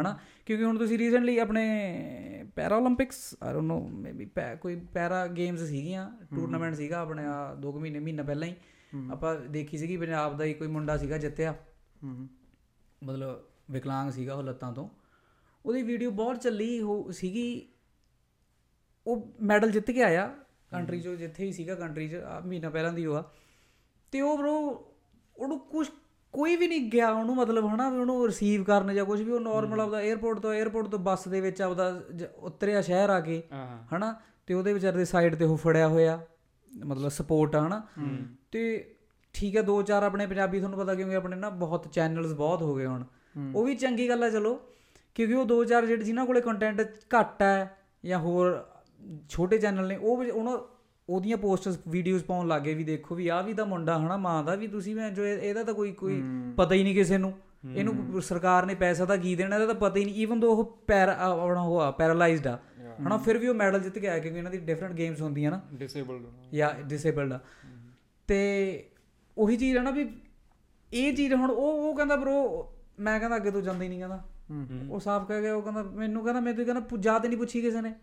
ਹਨਾ? 0.00 0.18
ਕਿਉਂਕਿ 0.46 0.64
ਹੁਣ 0.64 0.78
ਤੁਸੀਂ 0.78 0.98
ਰੀਸੈਂਟਲੀ 0.98 1.38
ਆਪਣੇ 1.38 1.64
ਪੈਰਾ 2.56 2.78
올림픽ਸ 2.78 3.18
ਆਈ 3.42 3.52
ਡੋਨਟ 3.52 3.66
ਨੋ 3.66 3.80
ਮੇਬੀ 3.88 4.30
ਕੋਈ 4.60 4.76
ਪੈਰਾ 4.94 5.26
ਗੇਮਸ 5.26 5.60
ਸੀਗੀਆਂ 5.60 6.10
ਟੂਰਨਾਮੈਂਟ 6.34 6.74
ਸੀਗਾ 6.74 7.00
ਆਪਣੇ 7.00 7.24
ਆ 7.24 7.56
2 7.62 7.72
ਮਹੀਨੇ 7.80 7.98
ਮਹੀਨਾ 7.98 8.22
ਪਹਿਲਾਂ 8.22 8.48
ਹੀ। 8.48 8.54
ਆਪਾਂ 9.12 9.34
ਦੇਖੀ 9.50 9.78
ਸੀਗੀ 9.78 9.96
ਪੰਜਾਬ 9.96 10.36
ਦਾ 10.38 10.44
ਹੀ 10.44 10.54
ਕੋਈ 10.54 10.68
ਮੁੰਡਾ 10.68 10.96
ਸੀਗਾ 10.96 11.18
ਜਿੱਤਿਆ। 11.18 11.54
ਮਤਲਬ 12.04 13.42
ਵਿਕਲਾਂਗ 13.70 14.10
ਸੀਗਾ 14.10 14.34
ਉਹ 14.34 14.42
ਲੱਤਾਂ 14.42 14.72
ਤੋਂ। 14.72 14.88
ਉਹਦੀ 15.66 15.82
ਵੀਡੀਓ 15.82 16.10
ਬਹੁਤ 16.10 16.40
ਚੱਲੀ 16.40 16.80
ਹੋ 16.80 17.10
ਸੀਗੀ 17.10 17.44
ਉਹ 19.06 19.28
ਮੈਡਲ 19.42 19.70
ਜਿੱਤ 19.70 19.90
ਕੇ 19.90 20.02
ਆਇਆ 20.02 20.34
ਕੰਟਰੀ 20.70 21.00
ਜੋ 21.00 21.14
ਜਿੱਥੇ 21.14 21.44
ਹੀ 21.44 21.52
ਸੀਗਾ 21.52 21.74
ਕੰਟਰੀ 21.74 22.08
ਚ 22.08 22.16
ਮਹੀਨਾ 22.46 22.70
ਪਹਿਲਾਂ 22.70 22.92
ਦੀ 22.92 23.06
ਉਹ 23.06 23.16
ਆ। 23.16 23.32
ਤੇ 24.12 24.20
ਉਹ 24.20 24.38
ਬ్రో 24.38 24.50
ਉਹਨੂੰ 25.36 25.58
ਕੁਝ 25.58 25.88
ਕੋਈ 26.32 26.56
ਵੀ 26.56 26.68
ਨਹੀਂ 26.68 26.90
ਗਿਆ 26.90 27.10
ਉਹਨੂੰ 27.10 27.36
ਮਤਲਬ 27.36 27.74
ਹਨਾ 27.74 27.88
ਉਹਨੂੰ 27.88 28.26
ਰਿਸੀਵ 28.26 28.64
ਕਰਨ 28.64 28.94
ਜਾਂ 28.94 29.04
ਕੁਝ 29.04 29.22
ਵੀ 29.22 29.32
ਉਹ 29.32 29.40
ਨਾਰਮਲ 29.40 29.80
ਆਪਦਾ 29.80 29.98
에어ਪੋਰਟ 30.12 30.38
ਤੋਂ 30.38 30.54
에어ਪੋਰਟ 30.64 30.86
ਤੋਂ 30.86 30.98
ਬੱਸ 30.98 31.28
ਦੇ 31.28 31.40
ਵਿੱਚ 31.40 31.62
ਆਪਦਾ 31.62 32.02
ਉਤਰਿਆ 32.36 32.80
ਸ਼ਹਿਰ 32.80 33.10
ਆ 33.10 33.20
ਕੇ 33.20 33.42
ਹਨਾ 33.96 34.20
ਤੇ 34.46 34.54
ਉਹਦੇ 34.54 34.72
ਵਿਚਾਰੇ 34.72 34.96
ਦੇ 34.96 35.04
ਸਾਈਡ 35.04 35.34
ਤੇ 35.34 35.44
ਉਹ 35.44 35.56
ਫੜਿਆ 35.56 35.88
ਹੋਇਆ 35.88 36.20
ਮਤਲਬ 36.84 37.08
ਸਪੋਰਟ 37.08 37.56
ਆ 37.56 37.66
ਹਨਾ। 37.66 37.86
ਤੇ 38.52 38.94
ਠੀਕ 39.32 39.56
ਹੈ 39.56 39.62
ਦੋ 39.62 39.82
ਚਾਰ 39.82 40.02
ਆਪਣੇ 40.02 40.26
ਪੰਜਾਬੀ 40.26 40.58
ਤੁਹਾਨੂੰ 40.58 40.78
ਪਤਾ 40.78 40.94
ਕਿਉਂਕਿ 40.94 41.16
ਆਪਣੇ 41.16 41.36
ਨਾ 41.36 41.50
ਬਹੁਤ 41.50 41.88
ਚੈਨਲਸ 41.92 42.32
ਬਹੁਤ 42.32 42.62
ਹੋ 42.62 42.76
ਗਏ 42.76 42.86
ਹੁਣ। 42.86 43.04
ਉਹ 43.54 43.64
ਵੀ 43.64 43.74
ਚੰਗੀ 43.74 44.08
ਗੱਲ 44.08 44.22
ਆ 44.22 44.30
ਚਲੋ। 44.30 44.60
ਕਿਉਂਕਿ 45.14 45.34
ਉਹ 45.34 45.44
ਦੋ 45.44 45.64
ਚਾਰ 45.64 45.86
ਜਿਹੜੇ 45.86 46.04
ਜਿਨ੍ਹਾਂ 46.04 46.26
ਕੋਲੇ 46.26 46.40
ਕੰਟੈਂਟ 46.40 46.80
ਘੱਟ 46.88 47.42
ਹੈ 47.42 47.76
ਜਾਂ 48.04 48.18
ਹੋਰ 48.18 48.69
ਛੋਟੇ 49.28 49.58
ਚੈਨਲ 49.58 49.86
ਨੇ 49.88 49.96
ਉਹ 49.96 50.24
ਉਹਨਾਂ 50.32 50.58
ਉਹਦੀਆਂ 51.08 51.36
ਪੋਸਟਸ 51.36 51.78
ਵੀਡੀਓਜ਼ 51.88 52.24
ਪਾਉਣ 52.24 52.48
ਲੱਗੇ 52.48 52.74
ਵੀ 52.74 52.84
ਦੇਖੋ 52.84 53.14
ਵੀ 53.14 53.28
ਆ 53.28 53.42
ਵੀ 53.42 53.54
ਤਾਂ 53.54 53.66
ਮੁੰਡਾ 53.66 53.98
ਹਨਾ 53.98 54.16
ਮਾਂ 54.16 54.44
ਦਾ 54.44 54.54
ਵੀ 54.54 54.66
ਤੁਸੀਂ 54.66 54.96
ਮੈਂ 54.96 55.10
ਜੋ 55.10 55.24
ਇਹ- 55.26 55.40
ਇਹਦਾ 55.40 55.64
ਤਾਂ 55.64 55.74
ਕੋਈ 55.74 55.92
ਕੋਈ 55.92 56.22
ਪਤਾ 56.56 56.74
ਹੀ 56.74 56.82
ਨਹੀਂ 56.82 56.94
ਕਿਸੇ 56.94 57.18
ਨੂੰ। 57.18 57.32
ਇਹਨੂੰ 57.76 58.22
ਸਰਕਾਰ 58.22 58.66
ਨੇ 58.66 58.74
ਪੈਸਾ 58.74 59.04
ਤਾਂ 59.04 59.18
ਕੀ 59.18 59.34
ਦੇਣਾ 59.34 59.56
ਇਹਦਾ 59.56 59.66
ਤਾਂ 59.66 59.74
ਪਤਾ 59.74 59.98
ਹੀ 60.00 60.04
ਨਹੀਂ 60.04 60.14
ਈਵਨ 60.14 60.40
ਦੋ 60.40 60.52
ਉਹ 60.52 60.78
ਪੈਰ 60.86 61.08
ਆਪਣਾ 61.08 61.62
ਉਹ 61.62 61.80
ਆ 61.80 61.90
ਪੈਰਾਲਾਈਜ਼ਡ 61.90 62.46
ਆ। 62.46 62.58
ਹਨਾ 63.06 63.16
ਫਿਰ 63.16 63.38
ਵੀ 63.38 63.48
ਉਹ 63.48 63.54
ਮੈਡਲ 63.54 63.80
ਜਿੱਤ 63.80 63.98
ਕੇ 63.98 64.08
ਆਇਆ 64.08 64.18
ਕਿਉਂਕਿ 64.18 64.38
ਇਹਨਾਂ 64.38 64.50
ਦੀ 64.50 64.58
ਡਿਫਰੈਂਟ 64.58 64.92
ਗੇਮਸ 64.92 65.20
ਹੁੰਦੀਆਂ 65.20 65.50
ਨਾ। 65.50 65.60
ਡਿਸੇਬਲਡ 65.74 66.22
ਜਾਂ 66.54 66.74
ਡਿਸੇਬਲਡ 66.82 67.32
ਆ। 67.32 67.40
ਤੇ 68.26 68.90
ਉਹੀ 69.38 69.56
ਚੀਜ਼ 69.56 69.76
ਹੈ 69.76 69.82
ਨਾ 69.82 69.90
ਵੀ 69.90 70.08
ਇਹ 70.92 71.14
ਚੀਜ਼ 71.14 71.34
ਹੁਣ 71.34 71.50
ਉਹ 71.50 71.72
ਉਹ 71.72 71.96
ਕਹਿੰਦਾ 71.96 72.16
ਬ్రో 72.16 72.66
ਮੈਂ 73.00 73.18
ਕਹਿੰਦਾ 73.20 73.36
ਅੱਗੇ 73.36 73.50
ਤੋਂ 73.50 73.62
ਜਾਂਦਾ 73.62 73.84
ਹੀ 73.84 73.88
ਨਹੀਂ 73.88 73.98
ਕਹਿੰਦਾ। 73.98 74.24
ਉਹ 74.90 75.00
ਸਾਫ਼ 75.00 75.28
ਕਹਿ 75.28 75.40
ਗਿਆ 75.40 75.54
ਉਹ 75.54 75.62
ਕਹਿੰਦਾ 75.62 75.82
ਮੈਨੂੰ 75.82 76.24
ਕਹਿੰਦਾ 76.24 76.40
ਮੈਨੂੰ 76.40 76.64
ਕਹਿੰਦਾ 76.64 76.80
ਪੁ- 76.80 77.00
ਜਾ 77.00 77.18
ਤੇ 77.18 77.28
ਨਹੀਂ 77.28 77.38
ਪੁੱਛੀ 77.38 77.60
ਕਿਸੇ 77.60 77.80
ਨੇ। 77.80 77.94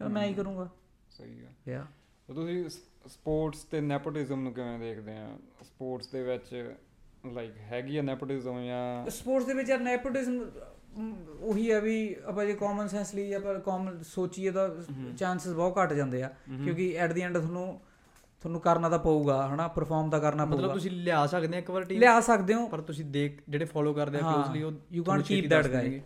ਕਹਿੰਦਾ 0.00 0.20
ਮੈਂ 0.20 0.26
ਹੀ 0.28 0.34
ਕਰੂੰਗਾ। 0.34 0.68
ਸਹੀ 1.10 1.40
ਹੈ 1.40 1.72
ਯਾ 1.72 1.84
ਤਾਂ 2.28 2.34
ਤੁਸੀਂ 2.34 2.68
ਸਪੋਰਟਸ 3.08 3.62
ਤੇ 3.64 3.80
ਨੈਪੋਟਿਜ਼ਮ 3.80 4.40
ਨੂੰ 4.40 4.52
ਕਿਵੇਂ 4.52 4.78
ਦੇਖਦੇ 4.78 5.16
ਆ? 5.16 5.28
ਸਪੋਰਟਸ 5.64 6.06
ਦੇ 6.06 6.22
ਵਿੱਚ 6.22 6.74
ਲਾਈਕ 7.32 7.56
ਹੈਗੀ 7.62 7.96
ਆ 7.96 8.02
ਨੈਪੋਟਿਜ਼ਮ 8.02 8.62
ਜਾਂ 8.64 9.10
ਸਪੋਰਟਸ 9.10 9.46
ਦੇ 9.46 9.54
ਵਿੱਚ 9.54 9.68
ਯਾਰ 9.68 9.80
ਨੈਪੋਟਿਜ਼ਮ 9.80 10.44
ਉਹੀ 11.40 11.70
ਹੈ 11.72 11.80
ਵੀ 11.80 12.16
ਆਪਾਂ 12.24 12.44
ਜੇ 12.46 12.52
ਕਾਮਨ 12.52 12.88
ਸੈਂਸ 12.88 13.14
ਲਈ 13.14 13.32
ਆਪਾਂ 13.32 13.54
ਕਾਮਨ 13.60 14.02
ਸੋਚੀਏ 14.02 14.50
ਤਾਂ 14.50 14.68
ਚਾਂਸਸ 15.18 15.52
ਬਹੁਤ 15.52 15.78
ਘਟ 15.78 15.92
ਜਾਂਦੇ 15.92 16.22
ਆ। 16.22 16.28
ਕਿਉਂਕਿ 16.64 16.92
ਐਟ 16.96 17.12
ਦੀ 17.12 17.20
ਐਂਡ 17.20 17.38
ਤੁਹਾਨੂੰ 17.38 17.80
ਤੁਹਾਨੂੰ 18.42 18.60
ਕਰਨਾ 18.60 18.88
ਤਾਂ 18.88 18.98
ਪਊਗਾ 18.98 19.36
ਹਨਾ? 19.48 19.66
ਪਰਫਾਰਮ 19.68 20.10
ਤਾਂ 20.10 20.20
ਕਰਨਾ 20.20 20.44
ਮਤਲਬ 20.44 20.60
ਪਊਗਾ। 20.60 20.72
ਤੁਸੀਂ 20.74 20.90
ਲਿਆ 20.90 21.26
ਸਕਦੇ 21.26 21.56
ਆ 21.56 21.58
ਇੱਕ 21.58 21.70
ਵਾਰ 21.70 21.84
ਟੀਮ 21.84 22.00
ਲਿਆ 22.00 22.20
ਸਕਦੇ 22.20 22.54
ਹੋ। 22.54 22.66
ਪਰ 22.68 22.80
ਤੁਸੀਂ 22.80 23.04
ਦੇਖ 23.04 23.40
ਜਿਹੜੇ 23.48 23.64
ਫੋਲੋ 23.64 23.92
ਕਰਦੇ 23.94 24.18
ਆ 24.18 24.20
ਕਲੋਜ਼ਲੀ 24.20 24.62
ਉਹ 24.62 24.70
you 24.70 24.78
can't 24.80 25.04
ਤੁਹਾਨੂੰ 25.04 25.24
keep 25.24 25.34
ਛੇਤੀ 25.34 25.46
that 25.46 25.62
ਦੱਸ 25.62 25.66
guy. 25.66 25.82
ਦੇਣਗੇ। 25.82 26.02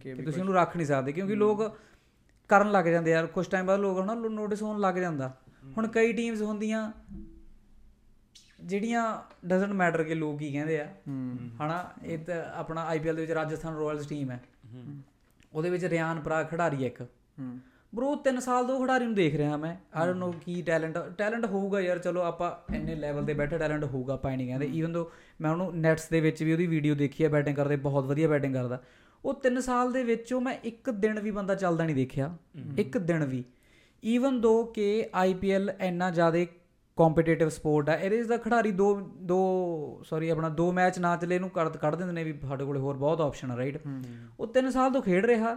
ਕਿ 0.00 0.14
ਕਿ 0.14 0.22
ਤੁਸੀਂ 0.22 0.40
ਉਹਨੂੰ 0.40 0.54
ਰੱਖ 0.54 0.76
ਨਹੀਂ 0.76 0.86
ਸਕਦੇ 0.86 1.12
ਕਿਉਂਕਿ 1.12 1.34
ਲੋਕ 1.34 1.62
ਕਰਨ 2.50 2.70
ਲੱਗ 2.70 2.84
ਜਾਂਦੇ 2.84 3.10
ਯਾਰ 3.10 3.26
ਕੁਝ 3.26 3.46
ਟਾਈਮ 3.46 3.66
ਬਾਅਦ 3.66 3.80
ਲੋਕ 3.80 4.00
ਹਨਾ 4.00 4.14
ਨੋਟਿਸ 4.14 4.62
ਹੋਣ 4.62 4.80
ਲੱਗ 4.80 4.94
ਜਾਂਦਾ। 4.94 5.32
ਹੁਣ 5.78 5.86
ਕਈ 5.86 6.12
ਟੀਮਸ 6.12 6.42
ਹੁੰਦੀਆਂ 6.42 6.90
ਜਿਹੜੀਆਂ 8.60 9.02
ਡਸਨਟ 9.46 9.72
ਮੈਟਰ 9.72 10.02
ਕਿ 10.02 10.14
ਲੋਕ 10.14 10.38
ਕੀ 10.38 10.52
ਕਹਿੰਦੇ 10.52 10.80
ਆ। 10.80 10.86
ਹਨਾ 11.62 11.84
ਇਹ 12.04 12.18
ਤਾਂ 12.18 12.42
ਆਪਣਾ 12.54 12.84
ਆਈਪੀਐਲ 12.84 13.16
ਦੇ 13.16 13.22
ਵਿੱਚ 13.22 13.32
ਰਾਜਸਥਾਨ 13.32 13.76
ਰਾਇਲਸ 13.76 14.06
ਟੀਮ 14.06 14.30
ਹੈ। 14.30 14.40
ਉਹਦੇ 15.52 15.70
ਵਿੱਚ 15.70 15.84
ਰਿਆਨ 15.84 16.20
ਪਰਾ 16.20 16.42
ਖਿਡਾਰੀ 16.42 16.84
ਇੱਕ। 16.86 17.02
ਬ్రో 17.92 18.10
3 18.24 18.38
ਸਾਲ 18.40 18.66
ਤੋਂ 18.66 18.78
ਖਿਡਾਰੀ 18.80 19.04
ਨੂੰ 19.04 19.14
ਦੇਖ 19.14 19.34
ਰਿਹਾ 19.34 19.56
ਮੈਂ। 19.56 19.74
ਆਈ 19.94 20.06
ਡੋਨਟ 20.06 20.18
ਨੋ 20.18 20.32
ਕੀ 20.42 20.60
ਟੈਲੈਂਟ 20.62 20.98
ਟੈਲੈਂਟ 21.18 21.46
ਹੋਊਗਾ 21.46 21.80
ਯਾਰ 21.80 21.98
ਚਲੋ 21.98 22.20
ਆਪਾਂ 22.20 22.50
ਇੰਨੇ 22.74 22.94
ਲੈਵਲ 22.94 23.24
ਤੇ 23.24 23.34
ਬੈਠੇ 23.34 23.58
ਟੈਲੈਂਟ 23.58 23.84
ਹੋਊਗਾ 23.84 24.14
ਆਪਾਂ 24.14 24.36
ਨਹੀਂ 24.36 24.46
ਕਹਿੰਦੇ। 24.48 24.66
ਈਵਨ 24.66 24.92
ਦੋ 24.92 25.10
ਮੈਂ 25.40 25.50
ਉਹਨੂੰ 25.50 25.76
ਨੈਟਸ 25.76 26.08
ਦੇ 26.08 26.20
ਵਿੱਚ 26.20 26.42
ਵੀ 26.42 26.52
ਉਹਦੀ 26.52 26.66
ਵੀਡੀਓ 26.66 26.94
ਦੇਖੀ 26.94 27.24
ਹੈ 27.24 27.28
ਬੈਟਿੰਗ 27.28 27.56
ਕਰਦੇ 27.56 27.76
ਬਹੁਤ 27.78 28.04
ਵਧੀਆ 28.04 28.28
ਬੈਟਿੰਗ 28.28 28.54
ਕਰਦਾ। 28.54 28.80
ਉਹ 29.24 29.40
3 29.46 29.60
ਸਾਲ 29.60 29.92
ਦੇ 29.92 30.02
ਵਿੱਚੋਂ 30.02 30.40
ਮੈਂ 30.40 30.54
ਇੱਕ 30.64 30.90
ਦਿਨ 30.90 31.20
ਵੀ 31.20 31.30
ਬੰਦਾ 31.30 31.54
ਚੱਲਦਾ 31.54 31.84
ਨਹੀਂ 31.84 31.96
ਦੇਖਿਆ। 31.96 32.36
ਇੱਕ 32.78 32.98
ਦਿਨ 32.98 33.24
ਵੀ। 33.24 33.44
ਈਵਨ 34.04 34.40
ਦੋ 34.40 34.64
ਕਿ 34.64 35.08
ਆਈਪੀਐਲ 35.14 35.72
ਇੰਨਾ 35.80 36.10
ਜ਼ਿਆਦਾ 36.10 36.38
ਕੰਪੀਟੀਟਿਵ 36.96 37.48
ਸਪੋਰਟ 37.48 37.88
ਹੈ 37.88 37.96
ਇਹਦੇ 37.96 38.22
ਦਾ 38.22 38.36
ਖਿਡਾਰੀ 38.36 38.70
ਦੋ 38.70 38.94
ਦੋ 39.22 40.02
ਸੌਰੀ 40.04 40.28
ਆਪਣਾ 40.28 40.48
ਦੋ 40.48 40.72
ਮੈਚ 40.72 40.98
ਨਾ 40.98 41.16
ਚੱਲੇ 41.16 41.34
ਇਹਨੂੰ 41.34 41.50
ਕੱਢ 41.50 41.76
ਕੱਢ 41.76 41.94
ਦਿੰਦੇ 41.94 42.12
ਨੇ 42.12 42.24
ਵੀ 42.24 42.34
ਸਾਡੇ 42.48 42.64
ਕੋਲੇ 42.64 42.80
ਹੋਰ 42.80 42.96
ਬਹੁਤ 42.96 43.20
ਆਪਸ਼ਨ 43.20 43.50
ਆ 43.50 43.56
ਰਾਈਟ 43.56 43.78
ਉਹ 44.40 44.52
3 44.58 44.70
ਸਾਲ 44.70 44.92
ਤੋਂ 44.92 45.02
ਖੇਡ 45.02 45.26
ਰਿਹਾ 45.26 45.56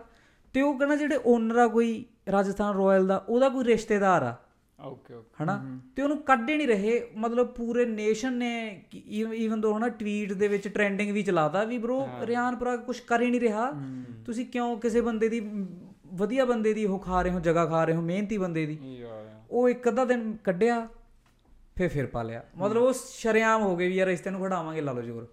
ਤੇ 0.53 0.61
ਉਹ 0.61 0.77
ਕਹਿੰਦਾ 0.79 0.95
ਜਿਹੜੇ 0.95 1.19
ਓਨਰ 1.25 1.57
ਆ 1.57 1.67
ਕੋਈ 1.67 2.05
ਰਾਜਸਥਾਨ 2.31 2.75
ਰਾਇਲ 2.75 3.07
ਦਾ 3.07 3.25
ਉਹਦਾ 3.29 3.49
ਕੋਈ 3.49 3.63
ਰਿਸ਼ਤੇਦਾਰ 3.63 4.23
ਆ। 4.23 4.35
ਓਕੇ 4.79 5.13
ਓਕੇ 5.13 5.43
ਹਨਾ? 5.43 5.79
ਤੇ 5.95 6.01
ਉਹਨੂੰ 6.01 6.17
ਕੱਢ 6.17 6.49
ਹੀ 6.49 6.57
ਨਹੀਂ 6.57 6.67
ਰਹੇ। 6.67 7.07
ਮਤਲਬ 7.15 7.47
ਪੂਰੇ 7.47 7.85
ਨੇਸ਼ਨ 7.85 8.33
ਨੇ 8.33 8.81
ਈਵਨ 8.95 9.61
ਦੋ 9.61 9.77
ਹਨਾ 9.77 9.89
ਟਵੀਟ 9.89 10.33
ਦੇ 10.33 10.47
ਵਿੱਚ 10.47 10.67
ਟ੍ਰੈਂਡਿੰਗ 10.67 11.11
ਵੀ 11.11 11.23
ਚਲਾਦਾ 11.23 11.63
ਵੀ 11.63 11.77
ਬ్రో 11.77 11.99
ਰਿਆਨ 12.27 12.55
ਪਰਾ 12.55 12.75
ਕੁਝ 12.77 12.99
ਕਰ 12.99 13.21
ਹੀ 13.21 13.29
ਨਹੀਂ 13.29 13.41
ਰਿਹਾ। 13.41 13.71
ਤੁਸੀਂ 14.25 14.45
ਕਿਉਂ 14.45 14.77
ਕਿਸੇ 14.77 15.01
ਬੰਦੇ 15.01 15.29
ਦੀ 15.29 15.39
ਵਧੀਆ 16.13 16.45
ਬੰਦੇ 16.45 16.73
ਦੀ 16.73 16.85
ਉਹ 16.85 16.99
ਖਾ 16.99 17.21
ਰਹੇ 17.21 17.31
ਹੋ 17.31 17.39
ਜਗ੍ਹਾ 17.39 17.65
ਖਾ 17.65 17.83
ਰਹੇ 17.85 17.95
ਹੋ 17.95 18.01
ਮਿਹਨਤੀ 18.01 18.37
ਬੰਦੇ 18.37 18.65
ਦੀ? 18.65 18.77
ਉਹ 19.51 19.69
ਇੱਕ 19.69 19.89
ਅੱਧਾ 19.89 20.05
ਦਿਨ 20.05 20.35
ਕੱਢਿਆ 20.43 20.87
ਫੇਰ 21.75 21.89
ਫਿਰ 21.89 22.05
ਪਾ 22.05 22.23
ਲਿਆ 22.23 22.43
ਮਤਲਬ 22.57 22.81
ਉਹ 22.83 22.93
ਸ਼ਰੇਆਮ 22.93 23.61
ਹੋ 23.61 23.75
ਗਏ 23.75 23.87
ਵੀ 23.87 23.95
ਯਾਰ 23.95 24.07
ਇਸ 24.07 24.19
ਤੈਨੂੰ 24.19 24.41
ਖੜਾਵਾਂਗੇ 24.41 24.81
ਲਾ 24.81 24.91
ਲਓ 24.91 25.01
ਜ਼ੋਰ। 25.01 25.27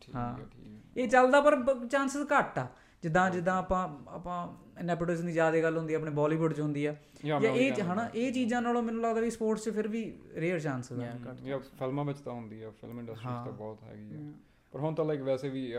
ਠੀਕ 0.00 0.14
ਹਾਂ। 0.16 0.36
ਠੀਕ 0.36 0.98
ਇਹ 0.98 1.08
ਚੱਲਦਾ 1.08 1.40
ਪਰ 1.40 1.56
ਚਾਂਸਸ 1.90 2.26
ਘੱਟ 2.32 2.58
ਆ। 2.58 2.66
ਜਿੱਦਾਂ 3.02 3.30
ਜਿੱਦਾਂ 3.30 3.56
ਆਪਾਂ 3.58 3.88
ਆਪਾਂ 4.08 4.46
ਨੈਪੋਟਿਜ਼ਮ 4.82 5.26
ਦੀ 5.26 5.32
ਜ਼ਿਆਦਾ 5.32 5.62
ਗੱਲ 5.62 5.78
ਹੁੰਦੀ 5.78 5.94
ਆ 5.94 5.96
ਆਪਣੇ 5.96 6.10
ਬਾਲੀਵੁੱਡ 6.10 6.52
'ਚ 6.52 6.60
ਹੁੰਦੀ 6.60 6.86
ਆ। 6.86 6.96
ਜਾਂ 7.24 7.40
ਇਹ 7.40 7.72
ਹਨਾ 7.82 8.10
ਇਹ 8.14 8.32
ਚੀਜ਼ਾਂ 8.32 8.62
ਨਾਲੋਂ 8.62 8.82
ਮੈਨੂੰ 8.82 9.02
ਲੱਗਦਾ 9.02 9.20
ਵੀ 9.20 9.30
ਸਪੋਰਟਸ 9.30 9.64
'ਚ 9.64 9.70
ਫਿਰ 9.70 9.88
ਵੀ 9.88 10.18
ਰੇਅਰ 10.34 10.60
ਚਾਂਸਸ 10.60 10.92
ਆ। 10.92 11.06
ਜਾਂ 11.44 11.58
ਫਿਲਮਾਂ 11.58 12.04
ਵਿੱਚ 12.04 12.18
ਤਾਂ 12.18 12.32
ਹੁੰਦੀ 12.32 12.62
ਆ 12.62 12.70
ਫਿਲਮ 12.70 12.98
ਇੰਡਸਟਰੀ 12.98 13.26
ਹਾਂ। 13.26 13.44
ਤਾਂ 13.44 13.52
ਬਹੁਤ 13.52 13.82
ਹੈਗੀ 13.82 14.14
ਆ। 14.14 14.32
ਪਰ 14.72 14.80
ਹੁਣ 14.80 14.94
ਤਾਂ 14.94 15.04
ਲਾਈਕ 15.04 15.20
ਵੈਸੇ 15.20 15.48
ਵੀ 15.48 15.74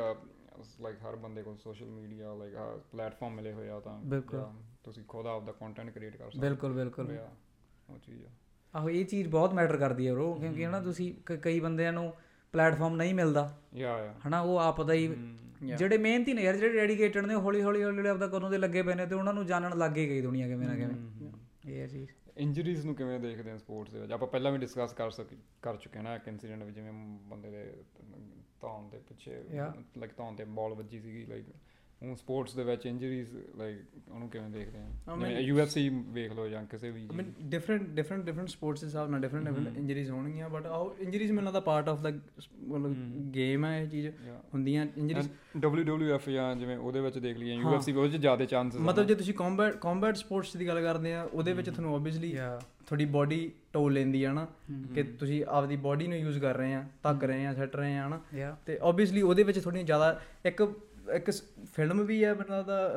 ਲਾਈਕ 0.81 0.95
ਹਰ 1.09 1.15
ਬੰਦੇ 1.15 1.43
ਕੋਲ 1.43 1.57
ਸੋਸ਼ਲ 1.57 1.85
ਮੀਡੀਆ 1.85 2.33
ਲਾਈਕ 2.33 2.81
ਪਲੇਟਫਾਰਮ 2.91 3.35
ਮਿਲੇ 3.35 3.53
ਹੋਏ 3.53 3.69
ਆ 3.69 3.79
ਤਾਂ 3.79 3.99
ਬਿਲਕੁਲ। 3.99 4.45
ਤੁਸੀਂ 4.83 5.03
ਖੁਦ 5.07 5.27
ਆਪਦਾ 5.27 5.51
ਕੰਟੈਂਟ 5.51 5.89
ਕ੍ਰੀਏਟ 5.89 6.17
ਕਰ 6.17 6.31
ਸਕਦੇ 6.31 6.47
ਬਿਲਕੁਲ 6.47 6.73
ਬਿਲਕੁਲ। 6.73 7.17
ਹੋ 7.17 7.93
ਉਹ 7.93 7.97
ਚੀਜ਼ 7.97 8.25
ਆ। 8.25 8.29
ਆਹੋ 8.75 8.89
ਇਹ 8.89 9.05
ਚੀਜ਼ 9.05 9.27
ਬਹੁਤ 9.27 9.53
ਮੈਟਰ 9.53 9.77
ਕਰਦੀ 9.77 10.07
ਹੈ 10.07 10.13
ਬ్రో 10.13 10.33
ਕਿਉਂਕਿ 10.33 10.65
ਹਨਾ 10.65 10.79
ਤੁਸੀਂ 10.79 11.37
ਕਈ 11.37 11.59
ਬੰਦਿਆਂ 11.59 11.93
ਨੂੰ 11.93 12.13
ਪਲੇਟਫਾਰਮ 12.51 12.95
ਨਹੀਂ 12.95 13.13
ਮਿਲਦਾ। 13.13 13.57
ਯਾ 13.75 14.05
ਯਾ। 14.05 14.15
ਹਨਾ 14.27 14.41
ਉਹ 14.41 14.57
ਆਪ 14.57 14.81
ਦਾ 14.81 14.93
ਹੀ। 14.93 15.15
ਜਿਹੜੇ 15.63 15.97
ਮਿਹਨਤੀ 15.97 16.33
ਨੇ 16.33 16.43
ਯਾਰ 16.43 16.55
ਜਿਹੜੇ 16.55 16.73
ਡੈਡੀਕੇਟਡ 16.73 17.25
ਨੇ 17.25 17.35
ਹੌਲੀ 17.35 17.61
ਹੌਲੀ 17.61 17.83
ਹੌਲੀ 17.83 17.97
ਹੌਲੀ 17.97 18.09
ਆਪਦਾ 18.09 18.27
ਕਦੋਂ 18.27 18.49
ਦੇ 18.49 18.57
ਲੱਗੇ 18.57 18.81
ਪਏ 18.81 18.95
ਨੇ 18.95 19.05
ਤੇ 19.05 19.15
ਉਹਨਾਂ 19.15 19.33
ਨੂੰ 19.33 19.45
ਜਾਣਨ 19.45 19.77
ਲੱਗ 19.77 19.91
ਗਈ 19.91 20.21
ਦੁਨੀਆ 20.21 20.47
ਕਿਵੇਂ 20.47 20.67
ਨਾ 20.67 20.75
ਕਿਵੇਂ। 20.75 21.31
ਇਹ 21.67 21.81
ਹੈ 21.81 21.87
ਚੀਜ਼ 21.87 22.09
ਇੰਜਰੀਜ਼ 22.37 22.85
ਨੂੰ 22.85 22.95
ਕਿਵੇਂ 22.95 23.19
ਦੇਖਦੇ 23.19 23.51
ਆ 23.51 23.57
ਸਪੋਰਟਸ 23.57 23.91
ਦੇ 23.91 23.99
ਵਿੱਚ? 23.99 24.11
ਆਪਾਂ 24.11 24.27
ਪਹਿਲਾਂ 24.27 24.51
ਵੀ 24.51 24.57
ਡਿਸਕਸ 24.57 24.93
ਕਰ 24.93 25.09
ਸਕ 25.09 25.25
ਕਰ 25.61 25.77
ਚੁੱਕੇ 25.77 25.99
ਨਾ 25.99 26.15
ਇੱਕ 26.15 26.27
ਇਨਸੀਡੈਂਟ 26.27 26.63
ਵਿੱਚ 26.63 26.75
ਜਿਵੇਂ 26.75 26.93
ਬੰਦੇ 27.29 27.51
ਦੇ 27.51 27.83
ਧੌਣ 28.61 28.89
ਦੇ 28.89 28.99
ਪਿੱਛੇ. 28.99 29.43
ਲਾਈਕ 29.97 30.11
ਧੌਣ 30.17 30.35
ਤੇ 30.35 30.45
ਬਾਲ 30.45 30.73
ਵੱਜੀ 30.73 30.99
ਸੀਗੀ 30.99 31.25
ਲਾਈਕ 31.25 31.45
ਉਹ 32.01 32.15
ਸਪੋਰਟਸ 32.15 32.55
ਦੇ 32.55 32.63
ਵਿੱਚ 32.63 32.85
ਇੰਜਰੀਜ਼ 32.85 33.29
ਲਾਈਕ 33.57 34.09
ਉਹਨੂੰ 34.09 34.27
ਕਿਵੇਂ 34.29 34.49
ਦੇਖਦੇ 34.49 34.77
ਆ? 34.79 35.15
ਜਿਵੇਂ 35.15 35.39
ਯੂਐਫਸੀ 35.41 35.87
ਵੇਖ 36.13 36.31
ਲਓ 36.33 36.47
ਜਾਂ 36.47 36.63
ਕਿਸੇ 36.65 36.89
ਵੀ 36.91 37.01
mean 37.13 37.31
different 37.49 37.81
different 37.89 38.23
different 38.25 38.49
sports 38.49 38.81
ਦੇ 38.81 38.87
ਹਿਸਾਬ 38.87 39.09
ਨਾਲ 39.09 39.21
ਡਿਫਰੈਂਟ 39.21 39.45
ਡਿਫਰੈਂਟ 39.45 39.77
ਇੰਜਰੀਜ਼ 39.77 40.11
ਹੋਣਗੀਆਂ 40.11 40.49
ਬਟ 40.49 40.65
ਆਓ 40.67 40.95
ਇੰਜਰੀਜ਼ 40.99 41.31
ਮੈਨੂੰ 41.31 41.45
ਲੱਗਦਾ 41.45 41.59
ਪਾਰਟ 41.59 41.89
ਆਫ 41.89 42.01
ਦਾ 42.01 42.09
ਮਤਲਬ 42.09 42.95
ਗੇਮ 43.33 43.65
ਹੈ 43.65 43.81
ਇਹ 43.81 43.87
ਚੀਜ਼ 43.89 44.07
ਹੁੰਦੀਆਂ 44.53 44.85
ਇੰਜਰੀਜ਼ 44.97 45.27
WWF 45.57 46.29
ਜਾਂ 46.31 46.55
ਜਿਵੇਂ 46.55 46.77
ਉਹਦੇ 46.77 46.99
ਵਿੱਚ 47.01 47.17
ਦੇਖ 47.19 47.37
ਲਈਏ 47.37 47.55
ਯੂਐਫਸੀ 47.55 47.93
ਉਹਦੇ 47.93 48.17
ਚ 48.17 48.21
ਜ਼ਿਆਦਾ 48.21 48.45
ਚਾਂਸਸ 48.45 48.79
ਮਤਲਬ 48.81 49.07
ਜੇ 49.07 49.15
ਤੁਸੀਂ 49.15 49.33
ਕੰਬੈਟ 49.33 49.75
ਕੰਬੈਟ 49.81 50.15
ਸਪੋਰਟਸ 50.15 50.55
ਦੀ 50.57 50.67
ਗੱਲ 50.67 50.81
ਕਰਦੇ 50.81 51.13
ਆ 51.13 51.23
ਉਹਦੇ 51.23 51.53
ਵਿੱਚ 51.53 51.69
ਤੁਹਾਨੂੰ 51.69 51.95
ਆਬਵੀਅਸਲੀ 51.95 52.35
ਤੁਹਾਡੀ 52.87 53.05
ਬਾਡੀ 53.05 53.51
ਟੋਲ 53.73 53.93
ਲੈਂਦੀ 53.93 54.23
ਆ 54.23 54.31
ਨਾ 54.33 54.45
ਕਿ 54.95 55.03
ਤੁਸੀਂ 55.03 55.43
ਆਪਦੀ 55.47 55.75
ਬਾਡੀ 55.77 56.07
ਨੂੰ 56.07 56.17
ਯੂਜ਼ 56.17 56.39
ਕਰ 56.39 56.55
ਰਹੇ 56.55 56.73
ਆ 56.73 56.83
ਧੱਕ 57.03 57.23
ਰਹੇ 57.23 57.45
ਆ 57.45 57.53
ਸੱਟ 57.53 57.75
ਰਹੇ 57.75 57.97
ਆ 57.97 58.07
ਨਾ 58.07 58.19
ਤੇ 58.65 58.77
ਆਬਵੀਅਸਲੀ 58.81 59.21
ਉਹਦੇ 59.21 59.43
ਵਿੱਚ 59.43 59.59
ਥੋੜੀਆਂ 59.59 59.83
ਜ਼ਿਆਦਾ 59.83 60.19
ਇੱਕ 60.45 60.63
ਇੱਕ 61.13 61.31
ਫਿਲਮ 61.73 62.05
ਵੀ 62.05 62.23
ਹੈ 62.23 62.33
ਮੈਨੂੰ 62.33 62.57
ਲੱਗਦਾ 62.57 62.93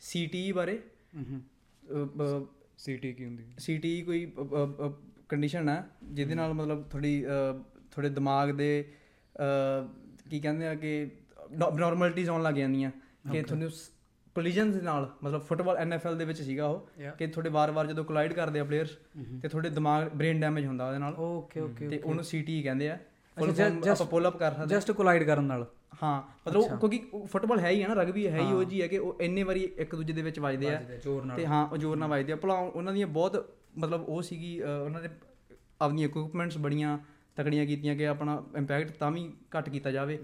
ਸੀਟੀ 0.00 0.52
ਬਾਰੇ। 0.52 0.82
ਸੀਟੀ 2.78 3.12
ਕੀ 3.12 3.24
ਹੁੰਦੀ 3.24 3.44
ਸੀਟੀ 3.58 4.02
ਕੋਈ 4.02 4.32
ਕੰਡੀਸ਼ਨ 5.28 5.68
ਹੈ 5.68 5.84
ਜਿਹਦੇ 6.04 6.34
ਨਾਲ 6.34 6.52
ਮਤਲਬ 6.52 6.90
ਥੋੜੀ 6.90 7.24
ਥੋੜੇ 7.90 8.08
ਦਿਮਾਗ 8.08 8.50
ਦੇ 8.50 8.92
ਕੀ 10.30 10.40
ਕਹਿੰਦੇ 10.40 10.66
ਆ 10.68 10.74
ਕਿ 10.74 11.10
ਨੋਰਮੈਲਿਟੀਜ਼ 11.52 12.30
ਆਉਣ 12.30 12.42
ਲੱਗ 12.42 12.54
ਜਾਂਦੀਆਂ। 12.54 12.90
ਕਿ 13.32 13.42
ਤੁਹਾਨੂੰ 13.42 13.70
ਕੋਲੀਜਨਸ 14.34 14.74
ਦੇ 14.74 14.80
ਨਾਲ 14.80 15.10
ਮਤਲਬ 15.22 15.40
ਫੁੱਟਬਾਲ 15.40 15.76
ਐਨਐਫਐਲ 15.76 16.18
ਦੇ 16.18 16.24
ਵਿੱਚ 16.24 16.42
ਸੀਗਾ 16.42 16.66
ਉਹ. 16.66 16.88
ਕਿ 17.10 17.26
ਤੁਹਾਡੇ 17.26 17.50
ਵਾਰ-ਵਾਰ 17.50 17.86
ਜਦੋਂ 17.86 18.04
ਕੋਲਾਈਡ 18.04 18.32
ਕਰਦੇ 18.32 18.60
ਆ 18.60 18.64
ਪਲੇਅਰਸ 18.64 18.90
ਤੇ 19.42 19.48
ਤੁਹਾਡੇ 19.48 19.70
ਦਿਮਾਗ 19.70 20.08
ਬ੍ਰੇਨ 20.08 20.40
ਡੈਮੇਜ 20.40 20.66
ਹੁੰਦਾ 20.66 20.88
ਉਹਦੇ 20.88 20.98
ਨਾਲ। 20.98 21.14
ਓਕੇ 21.14 21.60
ਓਕੇ 21.60 21.88
ਤੇ 21.88 21.98
ਉਹਨੂੰ 21.98 22.24
ਸੀਟੀ 22.24 22.62
ਕਹਿੰਦੇ 22.62 22.90
ਆ। 22.90 22.98
just- 23.36 23.90
ਆਪਾਂ 23.90 24.06
ਪੁੱਲ 24.06 24.28
ਅਪ 24.28 24.36
ਕਰ 24.36 24.52
ਸਕਦੇ 24.52 24.74
ਜਸਟ 24.74 24.90
ਕੋਲਾਈਡ 24.90 25.22
ਕਰਨ 25.22 25.44
ਨਾਲ। 25.44 25.66
ਹਾਂ 26.02 26.22
ਮਤਲਬ 26.46 26.62
ਕਿਉਂਕਿ 26.78 27.02
ਫੁੱਟਬਾਲ 27.26 27.58
ਹੈ 27.60 27.68
ਹੀ 27.68 27.82
ਹੈ 27.82 27.88
ਨਾ 27.88 27.94
ਰਗਬੀ 27.94 28.26
ਹੈ 28.28 28.38
ਹੀ 28.38 28.52
ਉਹ 28.52 28.64
ਜੀ 28.64 28.82
ਹੈ 28.82 28.86
ਕਿ 28.86 28.98
ਉਹ 28.98 29.16
ਇੰਨੇ 29.20 29.42
ਵਾਰੀ 29.42 29.60
ਇੱਕ 29.76 29.94
ਦੂਜੇ 29.94 30.12
ਦੇ 30.12 30.22
ਵਿੱਚ 30.22 30.38
ਵੱਜਦੇ 30.40 30.66
ਆ। 30.74 30.78
ਤੇ 31.36 31.46
ਹਾਂ 31.46 31.66
ਉਹ 31.68 31.76
ਜ਼ੋਰ 31.76 31.96
ਨਾਲ 31.96 32.08
ਵੱਜਦੇ 32.08 32.32
ਆ। 32.32 32.36
ਭਲਾ 32.36 32.54
ਉਹਨਾਂ 32.54 32.92
ਦੀਆਂ 32.92 33.06
ਬਹੁਤ 33.06 33.52
ਮਤਲਬ 33.78 34.04
ਉਹ 34.08 34.22
ਸੀਗੀ 34.22 34.60
ਉਹਨਾਂ 34.62 35.00
ਦੇ 35.02 35.08
ਆਪਣੀਆਂ 35.80 36.08
ਇਕਵਿਪਮੈਂਟਸ 36.08 36.58
ਬੜੀਆਂ 36.58 36.98
ਤਕੜੀਆਂ 37.36 37.66
ਕੀਤੀਆਂ 37.66 37.96
ਕਿ 37.96 38.06
ਆਪਣਾ 38.08 38.42
ਇੰਪੈਕਟ 38.56 38.90
ਤਾਂ 38.90 39.10
ਵੀ 39.10 39.30
ਘੱਟ 39.58 39.68
ਕੀਤਾ 39.68 39.90
ਜਾਵੇ। 39.90 40.18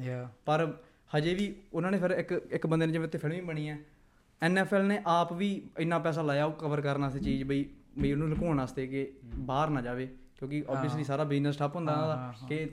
ਪਰ 0.47 0.73
ਹਜੇ 1.16 1.35
ਵੀ 1.35 1.55
ਉਹਨਾਂ 1.73 1.91
ਨੇ 1.91 1.99
ਫਿਰ 1.99 2.11
ਇੱਕ 2.11 2.33
ਇੱਕ 2.51 2.66
ਬੰਦੇ 2.66 2.87
ਨੇ 2.87 2.93
ਜਿਵੇਂ 2.93 3.09
ਤੇ 3.09 3.19
ਫਿਲਮ 3.19 3.35
ਵੀ 3.35 3.41
ਬਣੀ 3.41 3.69
ਹੈ। 3.69 3.79
ਐਨਐਫਐਲ 4.43 4.87
ਨੇ 4.87 5.01
ਆਪ 5.07 5.33
ਵੀ 5.33 5.62
ਇੰਨਾ 5.79 5.99
ਪੈਸਾ 5.99 6.23
ਲਾਇਆ 6.23 6.45
ਉਹ 6.45 6.53
ਕਵਰ 6.53 6.81
ਕਰਨ 6.81 7.03
ਵਾਸਤੇ 7.03 7.19
ਚੀਜ਼ 7.19 7.45
ਬਈ 7.45 7.64
ਬਈ 7.99 8.12
ਉਹਨੂੰ 8.12 8.29
ਲੁਕਾਉਣ 8.29 8.59
ਵਾਸਤੇ 8.59 8.87
ਕਿ 8.87 9.12
ਬਾਹਰ 9.35 9.71
ਨਾ 9.71 9.81
ਜਾਵੇ। 9.81 10.09
ਕਿਉਂਕਿ 10.39 10.64
ਆਬਵੀਅਸਲੀ 10.69 11.05
ਸਾਰਾ 11.05 11.25
ਬਿਜ਼ਨਸ 11.25 11.59
ਠੱਪ 11.59 11.77
ਹੁੰਦਾ 11.77 12.33
ਕਿ 12.49 12.66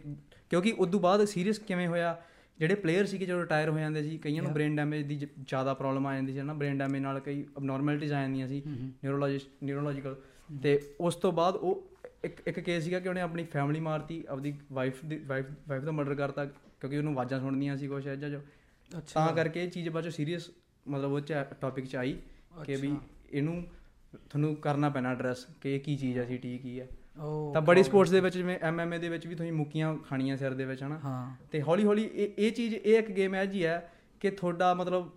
ਕਿਉਂਕਿ 0.50 0.72
ਉਸ 0.78 0.90
ਤੋਂ 0.90 1.00
ਬਾਅਦ 1.00 1.26
ਸੀਰੀਅਸ 1.26 1.60
ਕਿਵੇਂ 1.60 1.88
ਹੋਇਆ? 1.88 2.18
ਜਿਹੜੇ 2.60 2.76
ਪਲੇਅਰ 2.76 3.06
ਸੀਗੇ 3.06 3.26
ਜਦੋਂ 3.26 3.42
ਰਿਟਾਇਰ 3.42 3.70
ਹੋ 3.70 3.80
ਜਾਂਦੇ 3.80 4.04
ਸੀ 4.04 4.18
ਕਈਆਂ 4.18 4.44
ਨੂੰ 4.44 4.54
ਬ੍ਰੇਨ 4.54 4.76
ਡੈਮੇਜ 4.76 5.06
ਦੀ 5.06 5.16
ਜ਼ਿਆਦਾ 5.16 5.74
ਪ੍ਰੋਬਲਮ 5.74 6.08
ਆ 6.08 6.16
ਜਾਂਦੀ 6.16 6.34
ਸੀ 6.34 6.42
ਨਾ 6.42 6.54
ਬ੍ਰੇਨ 6.54 6.78
ਡੈਮੇਜ 6.78 7.02
ਨਾਲ 7.02 7.20
ਕਈ 7.20 7.46
ਅਬਨੋਰਮੈਲਿਟੀਜ਼ 7.58 8.14
ਆ 8.14 8.22
ਜਾਂਦੀਆਂ 8.22 8.48
ਸੀ 8.48 8.64
ਨਿਊਰੋਲੋਜਿਸਟ 8.68 9.48
ਨਿਊਰੋਲੋਜੀਕਲ 9.64 10.16
ਤੇ 10.64 10.96
ਉਸ 11.00 11.16
ਤੋਂ 11.16 11.32
ਬਾਅਦ 11.32 11.56
ਉਹ 11.56 11.90
ਇੱਕ 12.24 12.42
ਇੱਕ 12.48 12.60
ਕੇਸ 12.60 12.84
ਸੀਗਾ 12.84 13.00
ਕਿ 13.00 13.10
ਉਹਨੇ 13.10 13.22
ਆਪਣੀ 13.22 13.44
ਫੈਮਿਲੀ 13.44 13.80
ਮਾਰਤੀ 13.80 14.24
ਆਪਦੀ 14.30 14.54
ਵਾਈਫ 14.72 15.06
ਦੀ 15.06 15.18
ਵਾਈਫ 15.18 15.46
ਵਾਈਫ 15.68 15.84
ਦਾ 15.84 15.92
ਮਰਡਰ 15.92 16.16
ਕਰਤਾ 16.16 16.46
ਕਿਉਂਕਿ 16.46 16.98
ਉਹਨੂੰ 16.98 17.14
ਆਵਾਜ਼ਾਂ 17.14 17.40
ਸੁਣਦੀਆਂ 17.40 17.78
ਸੀ 17.78 17.88
ਕੁਛ 17.88 18.08
ਐਜਾ 18.08 18.30
ਜੋ। 18.30 18.42
ਤਾਂ 19.14 19.34
ਕਰਕੇ 19.36 19.64
ਇਹ 19.64 19.70
ਚੀਜ਼ 19.70 19.90
ਬਾਅਦ 19.90 20.10
ਸੀਰੀਅਸ 20.10 20.52
ਮਤਲਬ 20.88 21.12
ਉਹ 21.12 21.20
ਚ 21.20 21.34
ਟੌਪਿਕ 21.62 21.86
ਚ 21.86 21.96
ਆਈ 21.96 22.18
ਕਿ 22.66 22.76
ਵੀ 22.76 22.96
ਇਹਨੂੰ 23.32 23.64
ਤੁਹਾਨੂੰ 24.30 24.56
ਕਰਨਾ 24.56 24.90
ਪੈਣਾ 24.90 25.12
ਐਡਰੈਸ 25.12 25.48
ਕਿ 25.62 25.76
ਇਹ 25.76 25.80
ਕੀ 25.80 25.96
ਚੀਜ਼ 25.96 26.18
ਹੈ 26.18 26.26
ਸੀ 26.26 26.38
ਟੀ 26.38 26.58
ਕੀ 26.58 26.82
ਓ 26.82 26.86
ਤਾਂ 27.54 27.62
ਬੜੀ 27.62 27.84
ਸਪੋਰਟਸ 27.84 28.12
ਦੇ 28.12 28.20
ਵਿੱਚ 28.20 28.38
ਜਿਵੇਂ 28.38 28.60
ਐਮਐਮਏ 28.62 28.98
ਦੇ 28.98 29.10
ਵਿੱਚ 29.10 29.28
ਵੀ 29.28 29.36
ਤੁਸੀਂ 29.36 29.54
ਮੁੱਕੀਆਂ 29.54 29.98
ਖਾਣੀਆਂ 29.98 30.38
ਸਿਰ 30.38 30.54
ਦੇ 30.54 30.66
ਵਿੱਚ 30.66 30.84
ਹਨਾ? 30.84 31.32
ਤੇ 31.52 31.62
ਹੌਲੀ 31.62 31.84
ਹੌਲੀ 31.84 32.10
ਇਹ 32.14 32.30
ਇਹ 32.38 32.52
ਚੀਜ਼ 32.52 32.76
ਇਹ 32.76 33.00
ਇੱਕ 33.00 33.12
ਗੇਮ 33.12 33.36
ਹੈ 33.36 33.46
ਜੀ 33.46 33.66
ਹੈ 33.66 33.92
ਕਿ 34.20 34.32
ਤੁਹਾਡਾ 34.32 34.74
ਮਤਲਬ 34.74 35.10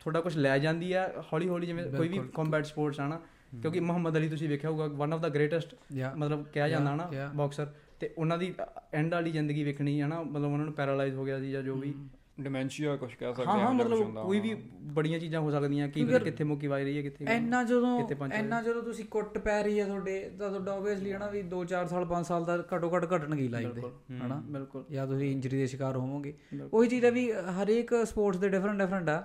ਤੁਹਾਡਾ 0.00 0.20
ਕੁਝ 0.20 0.36
ਲੈ 0.36 0.58
ਜਾਂਦੀ 0.58 0.94
ਹੈ 0.94 1.12
ਹੌਲੀ 1.32 1.48
ਹੌਲੀ 1.48 1.66
ਜਿਵੇਂ 1.66 1.84
ਕੋਈ 1.84 2.08
ਵੀ 2.08 2.20
ਕੰਬੈਟ 2.34 2.64
ਸਪੋਰਟਸ 2.64 3.00
ਆ 3.00 3.08
ਨਾ 3.08 3.20
ਕਿਉਂਕਿ 3.62 3.80
ਮੁਹੰਮਦ 3.80 4.16
ਅਲੀ 4.16 4.28
ਤੁਸੀਂ 4.28 4.48
ਵੇਖਿਆ 4.48 4.70
ਹੋਊਗਾ 4.70 4.86
ਵਨ 4.86 5.12
ਆਫ 5.12 5.20
ਦਾ 5.20 5.28
ਗ੍ਰੇਟੈਸਟ 5.28 5.74
ਮਤਲਬ 6.16 6.44
ਕਿਹਾ 6.44 6.68
ਜਾਂਦਾ 6.68 6.94
ਨਾ 6.94 7.10
yeah. 7.10 7.36
ਬਾਕਸਰ 7.36 7.72
ਤੇ 8.00 8.14
ਉਹਨਾਂ 8.18 8.38
ਦੀ 8.38 8.54
ਐਂਡ 8.92 9.14
ਵਾਲੀ 9.14 9.30
ਜ਼ਿੰਦਗੀ 9.30 9.64
ਵੇਖਣੀ 9.64 10.00
ਹੈ 10.00 10.06
ਨਾ 10.06 10.22
ਮਤਲਬ 10.22 10.52
ਉਹਨਾਂ 10.52 10.64
ਨੂੰ 10.64 10.74
ਪੈਰਾਲਾਈਜ਼ 10.74 11.14
ਹੋ 11.14 11.24
ਗਿਆ 11.24 11.38
ਸੀ 11.38 11.50
ਜਾਂ 11.50 11.62
ਜੋ 11.62 11.74
ਵੀ। 11.74 11.94
ਡਿਮੈਂਸ਼ੀਆ 12.40 12.94
ਕੁਝ 12.96 13.10
ਕਹਿ 13.14 13.32
ਸਕਦੇ 13.34 13.46
ਹਾਂ 13.46 13.58
ਹਾਂ 13.58 13.72
ਮਤਲਬ 13.74 14.14
ਕੋਈ 14.16 14.40
ਵੀ 14.40 14.50
ਹਾਂ। 14.52 14.58
ਬੜੀਆਂ 14.92 15.18
ਚੀਜ਼ਾਂ 15.18 15.40
ਹੋ 15.40 15.50
ਸਕਦੀਆਂ 15.50 15.88
ਕੀ 15.88 16.04
ਕਿੱਥੇ 16.24 16.44
ਮੁੱਕੀ 16.44 16.66
ਵਾਜ 16.66 16.82
ਰਹੀ 16.82 16.96
ਹੈ 16.96 17.02
ਕਿੱਥੇ 17.02 17.24
ਇੰਨਾ 17.36 17.62
ਜਦੋਂ 17.64 17.98
ਇੰਨਾ 18.34 18.60
ਜਦੋਂ 18.62 18.82
ਤੁਸੀਂ 18.82 19.04
ਕੁੱਟ 19.04 19.38
ਪੈ 19.38 19.62
ਰਹੀ 19.62 19.80
ਹੈ 19.80 19.84
ਤੁਹਾਡੇ 19.86 20.18
ਤਾਂ 20.38 20.48
ਤੁਹਾਡਾ 20.48 20.72
ਆਬਵੀਅਸਲੀ 20.72 21.12
ਹਨਾ 21.12 21.26
ਵੀ 21.26 21.42
2-4 21.50 21.86
ਸਾਲ 21.86 22.06
5 22.10 22.22
ਸਾਲ 22.24 22.44
ਦਾ 22.44 22.56
ਘੱਟੋ 22.74 22.90
ਘੱਟ 22.96 23.04
ਘਟਣਗੀ 23.14 23.48
ਲਾਈਫ 23.48 23.72
ਦੇ 23.72 23.82
ਹਨਾ? 24.16 24.42
ਬਿਲਕੁਲ। 24.48 24.84
ਜਾਂ 24.90 25.06
ਤੁਸੀਂ 25.06 25.30
ਇੰਜਰੀ 25.32 25.56
ਦੇ 25.58 25.66
ਸ਼ਿਕਾਰ 25.66 25.96
ਹੋਵੋਗੇ। 25.96 26.34
ਉਹੀ 26.72 26.88
ਚੀਜ਼ 26.88 27.04
ਹੈ 27.04 27.10
ਵੀ 27.10 27.30
ਹਰੇਕ 27.62 27.94
ਸਪੋਰਟਸ 28.04 28.38
ਦੇ 28.38 28.48
ਡਿਫਰੈਂਟ 28.48 28.78
ਡਿਫਰੈਂਟ 28.78 29.08
ਆ। 29.08 29.24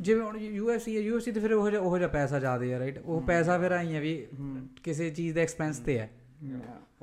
ਜਿਵੇਂ 0.00 0.22
ਹੁਣ 0.22 0.36
ਯੂਐਫਸੀ 0.38 0.96
ਹੈ 0.96 1.00
ਯੂਐਫਸੀ 1.00 1.32
ਤੇ 1.32 1.40
ਫਿਰ 1.40 1.52
ਉਹ 1.52 1.70
ਜਿਹਾ 1.70 1.80
ਉਹ 1.82 1.96
ਜਿਹਾ 1.98 2.08
ਪੈਸਾ 2.08 2.38
ਜ਼ਿਆਦੇ 2.38 2.74
ਆ 2.74 2.78
ਰਾਈਟ 2.78 2.98
ਉਹ 2.98 3.20
ਪੈਸਾ 3.22 3.58
ਫਿਰ 3.58 3.72
ਆਈ 3.72 3.94
ਹੈ 3.94 4.00
ਵੀ 4.00 4.26
ਕਿਸੇ 4.82 5.10
ਚੀਜ਼ 5.10 5.34
ਦਾ 5.34 5.40
ਐਕਸਪੈਂਸ 5.40 5.78
ਤੇ 5.78 5.98
ਹੈ। 5.98 6.10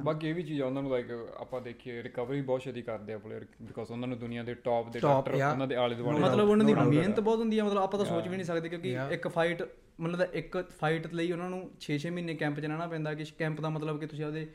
ਬਾਕੀ 0.04 0.28
ਇਹ 0.28 0.34
ਵੀ 0.34 0.44
ਚੀਜ਼ 0.44 0.62
ਆ 0.62 0.66
ਉਹਨਾਂ 0.66 0.82
ਨੂੰ 0.82 0.92
ਲਾਈਕ 0.92 1.12
ਆਪਾਂ 1.38 1.62
ਦੇਖੀਏ 1.62 2.04
ਰਿਕਵਰੀ 2.04 2.42
ਬਹੁਤ 2.42 2.62
ਛੇਤੀ 2.62 2.82
ਕਰਦੇ 2.82 3.14
ਆ 3.14 3.18
ਪਲੇਅਰ 3.18 3.46
ਬਿਕੋਜ਼ 3.62 3.92
ਉਹਨਾਂ 3.92 4.08
ਨੂੰ 4.08 4.18
ਦੁਨੀਆ 4.20 4.44
ਦੇ 4.44 4.54
ਟੌਪ 4.54 4.90
ਦੇ 4.90 5.00
Top, 5.00 5.08
ਡਾਕਟਰ. 5.08 5.34
ਉਹਨਾਂ 5.44 5.68
ਦੇ 5.68 5.76
ਆਲੇ 5.76 5.96
ਦੁਆਲੇ 5.96 6.20
ਮਤਲਬ 6.20 6.50
ਉਹਨਾਂ 6.50 6.66
ਦੀ 6.66 6.74
ਮਿਹਨਤ 6.74 7.20
ਬਹੁਤ 7.20 7.40
ਹੁੰਦੀ 7.40 7.60
ਹੈ 7.60 7.64
ਮਤਲਬ 7.64 7.82
ਆਪਾਂ 7.84 8.00
ਤਾਂ 8.00 8.06
ਸੋਚ 8.06 8.28
ਵੀ 8.28 8.36
ਨਹੀਂ 8.36 8.46
ਸਕਦੇ 8.46 8.70
ਕਿਉਂਕਿ 8.70 8.96
ਇੱਕ 9.12 9.28
ਫਾਈਟ 9.28 9.64
ਮਤਲਬ 10.02 10.34
ਇੱਕ 10.34 10.58
ਫਾਈਟ 10.80 11.08
ਲਈ 11.14 11.32
ਉਹਨਾਂ 11.32 11.50
ਨੂੰ 11.50 11.60
6-6 11.82 12.12
ਮਹੀਨੇ 12.12 12.36
ਕੈਂਪ 12.36 12.60
'ਚ 12.60 12.66
ਰਹਿਣਾ 12.66 12.88
ਪੈਂਦਾ 12.88 13.14
ਕਿ 13.14 13.26
ਕੈਂਪ 13.38 13.62
ਦਾ 13.62 13.70
ਮਤਲਬ 13.70 14.00
ਕਿ 14.00 14.06
ਤੁਸੀਂ 14.06 14.26
ਆਪਦੇ 14.26 14.48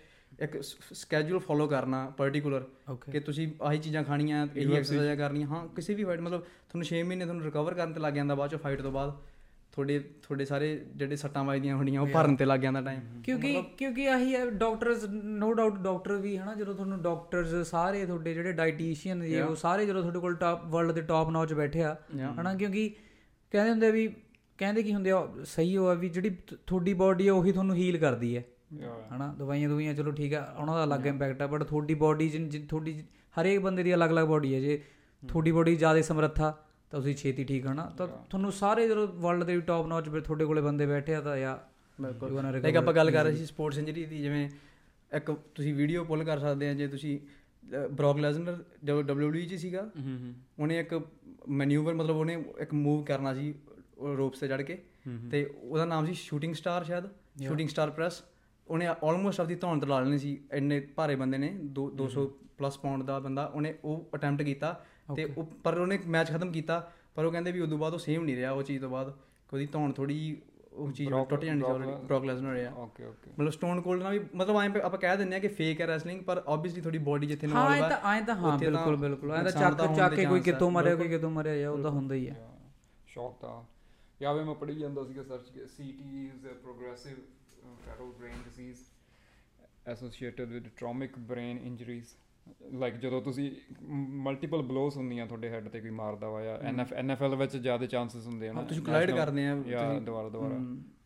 ਇੱਕ 0.43 0.57
ਸਕੇਜੂਲ 0.95 1.39
ਫੋਲੋ 1.39 1.66
ਕਰਨਾ 1.66 2.01
ਪਾਰਟਿਕੂਲਰ 2.18 2.66
ਕਿ 3.07 3.20
ਤੁਸੀਂ 3.20 3.47
ਆਹੀ 3.62 3.78
ਚੀਜ਼ਾਂ 3.78 4.03
ਖਾਣੀਆਂ 4.05 4.47
ਇਹੀ 4.47 4.76
ਐਕਸਰਸਾਈਜ਼ਾਂ 4.76 5.16
ਕਰਨੀਆਂ 5.16 5.47
ਹਾਂ 5.49 5.66
ਕਿਸੇ 5.68 5.95
ਵੀ 5.95 6.05
ਫਾਈਟ 6.05 6.20
ਮਤਲਬ 6.20 6.45
ਤੁਹਾਨੂੰ 6.68 6.87
6 6.91 7.03
ਮਹੀਨੇ 7.05 7.24
ਤੁਹਾਨੂੰ 7.24 7.45
ਰਿਕਵਰ 7.45 7.74
ਕਰਨ 7.74 7.93
ਤੇ 7.93 8.01
ਲੱਗ 8.01 8.12
ਜਾਂਦਾ 8.12 8.35
ਬਾਅਦ 8.35 8.51
ਚੋਂ 8.51 8.59
ਫਾਈਟ 8.59 8.83
ਤੋਂ 8.83 8.93
ਬਾਅਦ। 8.93 9.12
ਤੁਹਾਡੇ 9.72 9.98
ਤੁਹਾਡੇ 10.22 10.44
ਸਾਰੇ 10.44 10.68
ਜਿਹੜੇ 10.96 11.16
ਸੱਟਾਂ 11.16 11.44
ਵੱਜਦੀਆਂ 11.44 11.76
ਹੋਣੀਆਂ 11.76 12.00
ਉਹ 12.00 12.06
ਭਰਨ 12.06 12.36
ਤੇ 12.36 12.44
ਲੱਗ 12.44 12.60
ਜਾਂਦਾ 12.60 12.80
ਟਾਈਮ 12.80 13.20
ਕਿਉਂਕਿ 13.22 13.62
ਕਿਉਂਕਿ 13.78 14.08
ਆਹੀ 14.08 14.34
ਹੈ 14.34 14.44
ਡਾਕਟਰਸ 14.50 15.04
ਨੋ 15.14 15.52
ਡਾਊਟ 15.52 15.78
ਡਾਕਟਰ 15.78 16.16
ਵੀ 16.16 16.36
ਹਨਾ 16.38 16.54
ਜਦੋਂ 16.54 16.74
ਤੁਹਾਨੂੰ 16.74 17.00
ਡਾਕਟਰਸ 17.02 17.68
ਸਾਰੇ 17.68 18.04
ਤੁਹਾਡੇ 18.06 18.34
ਜਿਹੜੇ 18.34 18.52
ਡਾਈਟੀਸ਼ੀਅਨ 18.52 19.22
ਜੀ 19.22 19.40
ਉਹ 19.40 19.54
ਸਾਰੇ 19.56 19.86
ਜਦੋਂ 19.86 20.00
ਤੁਹਾਡੇ 20.00 20.20
ਕੋਲ 20.20 20.34
ਟਾਪ 20.34 20.64
ਵਰਲਡ 20.66 20.92
ਦੇ 20.92 21.02
ਟਾਪ 21.02 21.30
ਨੌਚ 21.30 21.52
ਬੈਠੇ 21.52 21.82
ਆ 21.82 21.96
ਹਨਾ 22.40 22.54
ਕਿਉਂਕਿ 22.54 22.88
ਕਹਿੰਦੇ 23.52 23.70
ਹੁੰਦੇ 23.70 23.86
ਆ 23.86 23.90
ਵੀ 23.90 24.08
ਕਹਿੰਦੇ 24.58 24.82
ਕੀ 24.82 24.94
ਹੁੰਦੇ 24.94 25.10
ਆ 25.10 25.26
ਸਹੀ 25.44 25.76
ਹੋਆ 25.76 25.94
ਵੀ 25.94 26.08
ਜਿਹੜੀ 26.08 26.36
ਤੁਹਾਡੀ 26.66 26.94
ਬਾਡੀ 26.94 27.28
ਆ 27.28 27.32
ਉਹੀ 27.32 27.52
ਤੁਹਾਨੂੰ 27.52 27.76
ਹੀਲ 27.76 27.98
ਕਰਦੀ 27.98 28.36
ਹੈ 28.36 28.44
ਹਨਾ 29.12 29.34
ਦਵਾਈਆਂ 29.38 29.68
ਦਵਾਈਆਂ 29.68 29.94
ਚਲੋ 29.94 30.10
ਠੀਕ 30.10 30.34
ਆ 30.34 30.42
ਉਹਨਾਂ 30.58 30.74
ਦਾ 30.74 30.84
ਅਲੱਗ 30.84 31.06
ਇੰਪੈਕਟ 31.06 31.42
ਆ 31.42 31.46
ਬਟ 31.46 31.62
ਤੁਹਾਡੀ 31.62 31.94
ਬਾਡੀ 31.94 32.28
ਤੁਹਾਡੀ 32.68 33.02
ਹਰੇਕ 33.34 33.60
ਬੰਦੇ 33.60 33.82
ਦੀ 33.82 33.94
ਅਲੱਗ-ਅਲੱਗ 33.94 34.26
ਬਾਡੀ 34.26 34.54
ਹੈ 34.54 34.60
ਜੇ 34.60 34.80
ਤੁਹਾਡੀ 35.22 35.52
ਬਾਡੀ 35.52 35.76
ਜ਼ਿਆਦਾ 35.76 36.02
ਸਮਰੱਥਾ 36.02 36.52
ਤਾਂ 36.91 37.01
ਤੁਸੀਂ 37.01 37.14
ਛੇਤੀ 37.14 37.45
ਠੀਕ 37.45 37.66
ਹਨਾ 37.66 37.84
ਤਾਂ 37.99 38.07
ਤੁਹਾਨੂੰ 38.07 38.53
ਸਾਰੇ 38.53 38.88
ਜਦੋਂ 38.88 39.07
ਵਰਲਡ 39.09 39.45
ਦੇ 39.45 39.61
ਟਾਪ 39.61 39.86
ਨੌਚ 39.86 40.09
ਤੁਹਾਡੇ 40.09 40.45
ਕੋਲੇ 40.45 40.61
ਬੰਦੇ 40.61 40.86
ਬੈਠੇ 40.86 41.14
ਆ 41.14 41.20
ਤਾਂ 41.20 41.36
ਯਾ 41.36 41.59
ਬਿਲਕੁਲ। 41.99 42.28
ਲਾਈਕ 42.62 42.76
ਆਪਾਂ 42.76 42.95
ਗੱਲ 42.95 43.11
ਕਰ 43.11 43.24
ਰਹੇ 43.24 43.36
ਸੀ 43.36 43.47
ਸਪੋਰਟਸ 43.47 43.78
ਇੰਜਰੀ 43.78 44.05
ਦੀ 44.05 44.18
ਜਿਵੇਂ 44.18 44.49
ਇੱਕ 45.16 45.30
ਤੁਸੀਂ 45.55 45.74
ਵੀਡੀਓ 45.74 46.05
ਪੁੱਲ 46.05 46.24
ਕਰ 46.24 46.38
ਸਕਦੇ 46.38 46.68
ਆ 46.68 46.74
ਜੇ 46.74 46.86
ਤੁਸੀਂ 46.88 47.18
ਬ੍ਰੌਕ 47.93 48.18
ਲੈਜ਼ਨਰ 48.18 48.64
ਜੋ 48.84 49.03
WWE 49.03 49.47
'ਚ 49.47 49.55
ਸੀਗਾ 49.55 49.91
ਉਹਨੇ 50.59 50.78
ਇੱਕ 50.78 51.01
ਮੈਨੂਵਰ 51.49 51.95
ਮਤਲਬ 51.95 52.16
ਉਹਨੇ 52.16 52.45
ਇੱਕ 52.61 52.74
ਮੂਵ 52.74 53.05
ਕਰਨਾ 53.05 53.34
ਸੀ 53.34 53.55
ਰੋਪਸ 54.16 54.38
ਤੇ 54.38 54.49
ਚੜ 54.49 54.62
ਕੇ। 54.62 54.78
ਤੇ 55.30 55.45
ਉਹਦਾ 55.62 55.84
ਨਾਮ 55.84 56.07
ਸੀ 56.07 56.14
ਸ਼ੂਟਿੰਗ 56.14 56.55
ਸਟਾਰ 56.55 56.84
ਸ਼ਾਇਦ 56.84 57.05
ਸ਼ੂਟਿੰਗ 57.47 57.68
ਸਟਾਰ 57.68 57.91
ਪ੍ਰੈਸ 57.91 58.22
ਉਹਨੇ 58.68 58.86
ਆਲਮੋਸਟ 58.86 59.41
ਆਪਦੀ 59.41 59.55
ਧੌਣ 59.55 59.80
ਤਲਾ 59.80 60.01
ਲੈਣੀ 60.01 60.18
ਸੀ 60.18 60.38
ਇੰਨੇ 60.53 60.80
ਭਾਰੇ 60.80 61.16
ਬੰਦੇ 61.16 61.38
ਨੇ 61.38 61.49
ਦੋ- 61.62 61.91
200 61.91 62.26
ਪਲੱਸ 62.59 62.78
ਪਾਉਂਡ 62.78 63.03
ਦਾ 63.03 63.18
ਬੰਦਾ 63.18 63.45
ਉਹਨੇ 63.47 63.74
ਉਹ 63.84 64.11
ਅਟੈਂਪਟ 64.14 64.43
ਕੀਤਾ। 64.43 64.84
ਤੇ 65.14 65.24
ਉਹ 65.36 65.44
ਪਰ 65.64 65.78
ਉਹਨੇ 65.78 65.98
ਮੈਚ 66.08 66.30
ਖਤਮ 66.30 66.52
ਕੀਤਾ 66.52 66.78
ਪਰ 67.14 67.24
ਉਹ 67.24 67.32
ਕਹਿੰਦੇ 67.32 67.52
ਵੀ 67.52 67.61
ਉਦੋਂ 67.61 67.78
ਬਾਅਦ 67.78 67.94
ਉਹ 67.94 67.98
ਸੇਮ 67.98 68.24
ਨਹੀਂ 68.24 68.36
ਰਿਹਾ 68.36 68.50
ਉਹ 68.52 68.62
ਚੀਜ਼ 68.62 68.80
ਤੋਂ 68.80 68.90
ਬਾਅਦ 68.90 69.11
ਕਿ 69.11 69.56
ਉਹਦੀ 69.56 69.66
ਧੌਣ 69.66 69.92
ਥੋੜੀ 69.92 70.36
ਉਹ 70.72 70.90
ਚੀਜ਼ 70.92 71.11
ਟੁੱਟ 71.11 71.44
ਜਾਣੀ 71.44 71.61
ਸੀ 71.61 71.66
Lesnar- 71.66 71.94
Brock 72.08 72.26
Lesnar 72.26 72.56
ਆ 72.61 72.70
ਓਕੇ 72.76 73.04
ਓਕੇ 73.04 73.30
ਮਤਲਬ 73.30 73.50
ਸਟੋਨ 73.50 73.80
ਕੋਲਡ 73.80 74.02
ਨਾਲ 74.02 74.12
ਵੀ 74.12 74.24
ਮਤਲਬ 74.34 74.56
ਐਂ 74.56 74.68
ਆਪਾਂ 74.82 74.98
ਕਹਿ 74.98 75.16
ਦਿੰਦੇ 75.16 75.36
ਆ 75.36 75.38
ਕਿ 75.38 75.48
ਫੇਕ 75.50 75.80
ਹੈ 75.80 75.86
ਰੈਸਲਿੰਗ 75.86 76.22
ਪਰ 76.22 76.42
ਆਬਵੀਅਸਲੀ 76.46 76.80
ਤੁਹਾਡੀ 76.80 76.98
ਬੋਡੀ 77.08 77.26
ਜਿੱਥੇ 77.26 77.46
ਹਾਂ 77.46 77.54
ਨਾਲ 77.54 77.76
ਇਹ 77.76 77.88
ਤਾਂ 77.90 77.98
ਐਂ 78.12 78.22
ਤਾਂ 78.22 78.34
ਹਾਂ 78.34 78.56
ਬਿਲਕੁਲ 78.58 78.96
ਬਿਲਕੁਲ 78.96 79.32
ਐਂ 79.32 79.42
ਤਾਂ 79.44 79.52
ਚੱਕ 79.52 79.82
ਚੱਕ 79.96 80.14
ਕੇ 80.14 80.24
ਕੋਈ 80.26 80.40
ਕਿਤੋਂ 80.40 80.70
ਮਾਰਿਆ 80.70 80.94
ਕੋਈ। 80.96 81.08
ਕਿਤੋਂ 81.08 81.30
ਮਾਰਿਆ 81.30 81.56
ਜਾਂ 81.56 81.70
ਉਹ 81.70 81.82
ਤਾਂ 81.82 81.90
ਹੁੰਦਾ 81.90 82.14
ਹੀ 82.14 82.28
ਆ 82.28 82.34
ਸ਼ੌਕ 83.06 83.36
ਤਾਂ 83.40 83.62
ਯਾ 84.20 84.32
ਵੇ 84.32 84.44
ਮੈਂ 84.44 84.54
ਪੜ੍ਹੀ 84.54 84.74
ਜਾਂਦਾ 84.74 85.04
ਸੀਗਾ 85.04 85.22
search 85.22 85.58
CT 85.68 86.24
is 86.26 86.46
a 86.46 86.54
progressive 86.62 87.16
fatal 87.86 88.11
brain 88.18 88.42
disease 88.44 88.78
associated 89.86 90.48
with 90.48 90.68
traumatic 90.76 91.18
brain 91.18 91.58
injuries 91.58 92.06
like 92.72 92.95
ਜਦੋਂ 92.95 93.22
ਤੁਸੀਂ 93.22 93.51
ਮਲਟੀਪਲ 94.22 94.62
ਬਲੋਸ 94.62 94.97
ਹੁੰਦੀਆਂ 94.97 95.26
ਤੁਹਾਡੇ 95.26 95.49
ਹੈੱਡ 95.49 95.68
ਤੇ 95.68 95.80
ਕੋਈ 95.80 95.91
ਮਾਰਦਾ 95.91 96.28
ਵਾ 96.28 96.43
ਜਾਂ 96.43 96.59
ਐਨਐਫ 96.59 96.93
ਐਨਐਫਐਲ 96.93 97.34
ਵਿੱਚ 97.36 97.57
ਜ਼ਿਆਦਾ 97.57 97.86
ਚਾਂਸਸ 97.86 98.26
ਹੁੰਦੇ 98.26 98.49
ਆ 98.49 98.53
ਹਾਂ 98.53 98.55
ਨਾ 98.55 98.62
ਤੁਸੀਂ 98.62 98.82
ਕੋਲਾਈਡ 98.82 99.11
ਕਰਦੇ 99.11 99.47
ਆ 99.47 99.55
ਜਾਂ 99.55 99.84
ਤੁਸੀਂ- 99.84 100.01
ਦੁਬਾਰਾ 100.01 100.28
ਦੁਬਾਰਾ। 100.28 100.59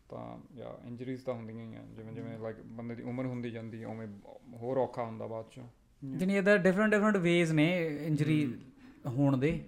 ਤਾਂ 0.09 0.55
ਜਾਂ 0.55 0.87
ਇੰਜਰੀਜ਼ 0.87 1.23
ਤਾਂ 1.23 1.33
ਹੁੰਦੀਆਂ 1.33 1.65
ਹੀ 1.65 1.75
ਆ 1.75 1.79
ਜਿਵੇਂ 1.95 2.13
ਜਿਵੇਂ 2.13 2.39
ਲਾਈਕ 2.39 2.55
ਬੰਦੇ 2.65 2.95
ਦੀ 2.95 3.03
ਉਮਰ 3.03 3.25
ਹੁੰਦੀ 3.25 3.51
ਜਾਂਦੀ 3.51 3.81
ਹੈ 3.81 3.87
ਉਵੇਂ 3.87 4.07
ਹੋਰ 4.57 4.77
ਔਖਾ 4.77 5.03
ਹੁੰਦਾ 5.03 5.27
ਬਾਅਦ 5.27 5.45
ਚੋਂ। 5.51 5.63
ਜਿਨੀ 6.17 6.35
ਇਹਦਾ 6.35 6.57
ਡਿਫਰੈਂਟ 6.57 6.91
ਡਿਫਰੈਂਟ 6.91 7.17
ਵੇਜ਼ 7.17 7.53
ਨੇ 7.53 7.87
ਇੰਜਰੀ 7.87 8.53
ਹੋਣ 9.07 9.37
ਦੇ. 9.37 9.63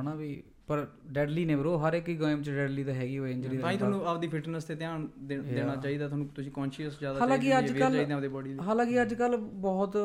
ਹਨਾ 0.00 0.14
ਵੀ 0.14 0.42
ਪਰ 0.66 0.86
ਡੈਡਲੀ 1.06 1.44
ਨੇ 1.44 1.56
ਬ్రో 1.56 1.78
ਹਰ 1.78 1.92
ਇੱਕ 1.94 2.08
ਹੀ 2.08 2.20
ਗੇਮ 2.20 2.42
ਚ 2.42 2.50
ਡੈਡਲੀ 2.50 2.84
ਤਾਂ 2.84 2.94
ਹੈਗੀ 2.94 3.18
ਹੋਏ 3.18 3.32
ਇੰਜਰੀ 3.32 3.58
ਤਾਂ 3.58 3.72
ਤੁਹਾਨੂੰ 3.72 4.06
ਆਪਦੀ 4.06 4.28
ਫਿਟਨੈਸ 4.28 4.64
ਤੇ 4.64 4.74
ਧਿਆਨ. 4.74 5.08
ਦੇਣਾ 5.18 5.76
ਚਾਹੀਦਾ 5.76 6.06
ਤੁਹਾਨੂੰ 6.08 6.28
ਤੁਸੀਂ 6.28 6.52
ਕੌਨਸ਼ੀਅਸ 6.52 6.98
ਜ਼ਿਆਦਾ 6.98 7.20
ਹਾਲਾਂਕਿ 7.20 7.48
ਚਾਹੀਦੀ, 7.48 7.76
ਅੱਜ 7.76 8.12
ਆਪਦੀ 8.12 8.28
ਬੋਡੀ 8.28 8.52
ਦੀ। 8.52 8.58
ਹਾਲਾਂਕਿ 8.58 9.02
ਅੱਜ 9.02 9.14
ਕੱਲ 9.14 9.36
ਬਹੁਤ 9.36 9.96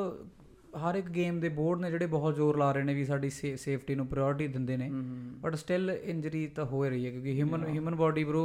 ਹਰ 0.75 0.95
ਇੱਕ 0.95 1.09
ਗੇਮ 1.09 1.39
ਦੇ 1.39 1.49
ਬੋਰਡ 1.49 1.79
ਨੇ 1.79 1.91
ਜਿਹੜੇ 1.91 2.05
ਬਹੁਤ 2.05 2.35
ਜ਼ੋਰ 2.35 2.57
ਲਾ 2.57 2.71
ਰਹੇ 2.71 2.83
ਨੇ 2.83 2.93
ਵੀ 2.93 3.05
ਸਾਡੀ 3.05 3.29
ਸੇਫਟੀ 3.55 3.95
ਨੂੰ 3.95 4.07
ਪ੍ਰਾਇੋਰਟੀ 4.07 4.47
ਦਿੰਦੇ 4.47 4.77
ਨੇ। 4.77 4.89
ਬਟ 5.39 5.55
ਸਟਿਲ 5.55 5.91
ਇੰਜਰੀ 6.03 6.47
ਤਾਂ 6.47 6.65
ਹੋ 6.65 6.85
ਰਹੀ 6.85 7.05
ਹੈ 7.05 7.11
ਕਿਉਂਕਿ 7.11 7.33
ਹਿਊਮਨ 7.33 7.65
ਹਿਊਮਨ 7.65 7.95
ਬਾਡੀ 7.95 8.23
ਬ్రో 8.23 8.37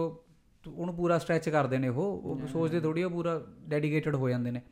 ਉਹਨੂੰ 0.71 0.95
ਪੂਰਾ 0.95 1.19
ਸਟ੍ਰੈਚ 1.19 1.49
ਕਰਦੇ 1.49 1.79
ਨੇ 1.79 1.89
ਉਹ। 1.89 2.21
ਉਹ 2.25 2.47
ਸੋਚਦੇ 2.47 2.81
ਥੋੜੀ 2.81 3.03
ਉਹ 3.03 3.11
ਪੂਰਾ 3.11 3.47
ਡੈਡੀਕੇਟਡ 3.69 4.15
ਹੋ 4.15 4.29
ਜਾਂਦੇ 4.29 4.51
ਨੇ. 4.51 4.63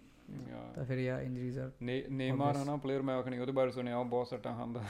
ਤਾਂ 0.75 0.85
ਫਿਰ 0.85 0.99
ਯਾ 0.99 1.21
ਇੰਜਰੀਜ਼ 1.21 1.59
ਆ 1.59 1.71
ਨੇਮਾਰ 2.11 2.57
ਹਨਾ 2.57 2.77
ਪਲੇਅਰ 2.77 3.03
ਮੈਂ 3.03 3.15
ਆਖਣੀ 3.15 3.39
ਉਹਦੇ 3.39 3.53
ਬਾਰੇ 3.53 3.71
ਸੁਣਿਆ 3.71 3.97
ਉਹ 3.97 4.05
ਬਹੁਤ 4.05 4.27
ਸੱਟਾਂ 4.27 4.57
ਖਾਂਦਾ। 4.57 4.85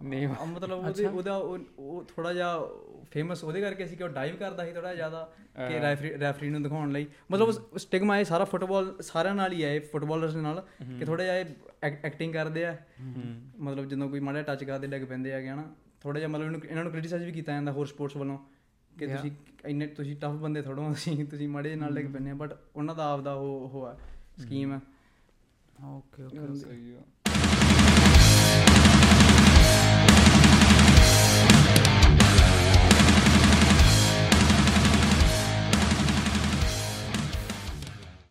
ਆ, 0.00 0.44
ਮਤਲਬ 0.44 0.78
ਉਹਦੇ 0.78 1.04
ਉਹਦਾ 1.06 1.36
ਉਹ 1.36 1.58
ਉਹ 1.78 2.04
ਥੋੜਾ 2.08 2.32
ਜਿਹਾ 2.32 2.58
ਫੇਮਸ 3.10 3.42
ਉਹਦੇ 3.44 3.60
ਕਰਕੇ 3.60 3.86
ਸੀ 3.86 3.96
ਕਿ 3.96 4.04
ਉਹ 4.04 4.08
ਡਾਈਵ 4.08 4.36
ਕਰਦਾ 4.36 4.64
ਸੀ 4.64 4.72
ਥੋੜਾ 4.72 4.94
ਜ਼ਿਆਦਾ 4.94 5.22
ਕਿ 5.58 5.80
ਰੈਫਰੀ 5.80 6.10
ਰੈਫਰੀ 6.18 6.50
ਨੂੰ 6.50 6.62
ਦਿਖਾਉਣ 6.62 6.92
ਲਈ। 6.92 7.06
ਮਤਲਬ 7.30 7.50
ਸਟਿਗਮਾ 7.78 8.18
ਇਹ 8.18 8.24
ਸਾਰਾ 8.24 8.44
ਫੁੱਟਬਾਲ 8.44 8.94
ਸਾਰਿਆਂ 9.00 9.34
ਨਾਲ 9.34 9.52
ਹੀ 9.52 9.64
ਹੈ 9.64 9.74
ਇਹ 9.74 9.80
ਫੁੱਟਬਾਲਰਸ 9.80 10.34
ਦੇ 10.34 10.40
ਨਾਲ 10.40 10.64
ਕਿ 10.98 11.04
ਥੋੜਾ 11.04 11.24
ਜਿਹਾ 11.24 11.36
ਇਹ 11.36 11.44
ਐਕਟਿੰਗ 11.82 12.32
ਕਰਦੇ 12.32 12.64
ਆ। 12.64 12.76
ਮਤਲਬ 13.58 13.88
ਜਦੋਂ 13.88 14.08
ਕੋਈ 14.10 14.20
ਮਾੜਾ 14.20 14.42
ਟੱਚ 14.42 14.64
ਕਰਦੇ 14.64 14.86
ਡਿੱਗ 14.86 15.04
ਪੈਂਦੇ 15.04 15.32
ਹੈਗੇ 15.32 15.48
ਹਨਾ। 15.48 15.64
ਥੋੜਾ 16.00 16.18
ਜਿਹਾ 16.20 16.28
ਮਤਲਬ 16.28 16.64
ਇਹਨੂੰ 16.64 16.82
ਨੂੰ 16.82 16.92
ਕ੍ਰਿਟਿਸਾਈਜ਼ 16.92 17.24
ਵੀ 17.24 17.32
ਕੀਤਾ 17.32 17.52
ਜਾਂਦਾ 17.52 17.72
ਹੋਰ 17.72 17.86
ਸਪੋਰਟਸ 17.86 18.16
ਵੱਲੋਂ 18.16 18.38
ਕਿ. 18.92 19.06
ਤੁਸੀਂ 19.06 19.30
ਇੰਨੇ 19.66 19.86
ਤੁਸੀਂ 19.86 20.16
ਟਫ 20.16 20.38
ਬੰਦੇ 20.42 20.62
ਥੋੜੋ 20.62 20.92
ਅਸੀਂ 20.92 21.24
ਤੁਸੀਂ 21.24 21.48
ਮਾੜੇ 21.48 21.74
ਨਾਲ 21.76 21.94
ਡਿੱਗ 21.94 22.06
ਪੈਂਦੇ 22.06 22.30
ਆ 22.30 22.34
ਬਟ 22.34 22.56
ਉਹਨਾਂ 22.76 22.94
ਦਾ 22.94 23.10
ਆਪਦਾ 23.12 23.32
ਉਹ 23.32 23.68
ਉਹ 23.68 23.84
ਆ 23.86 23.96
ਸਕੀਮ 24.38 24.72
ਹੈ। 24.72 24.80
ਓਕੇ 25.84 26.22
ਓਕੇ 26.22 26.54
ਸਹੀ 26.54 26.94
ਆ। 26.94 27.00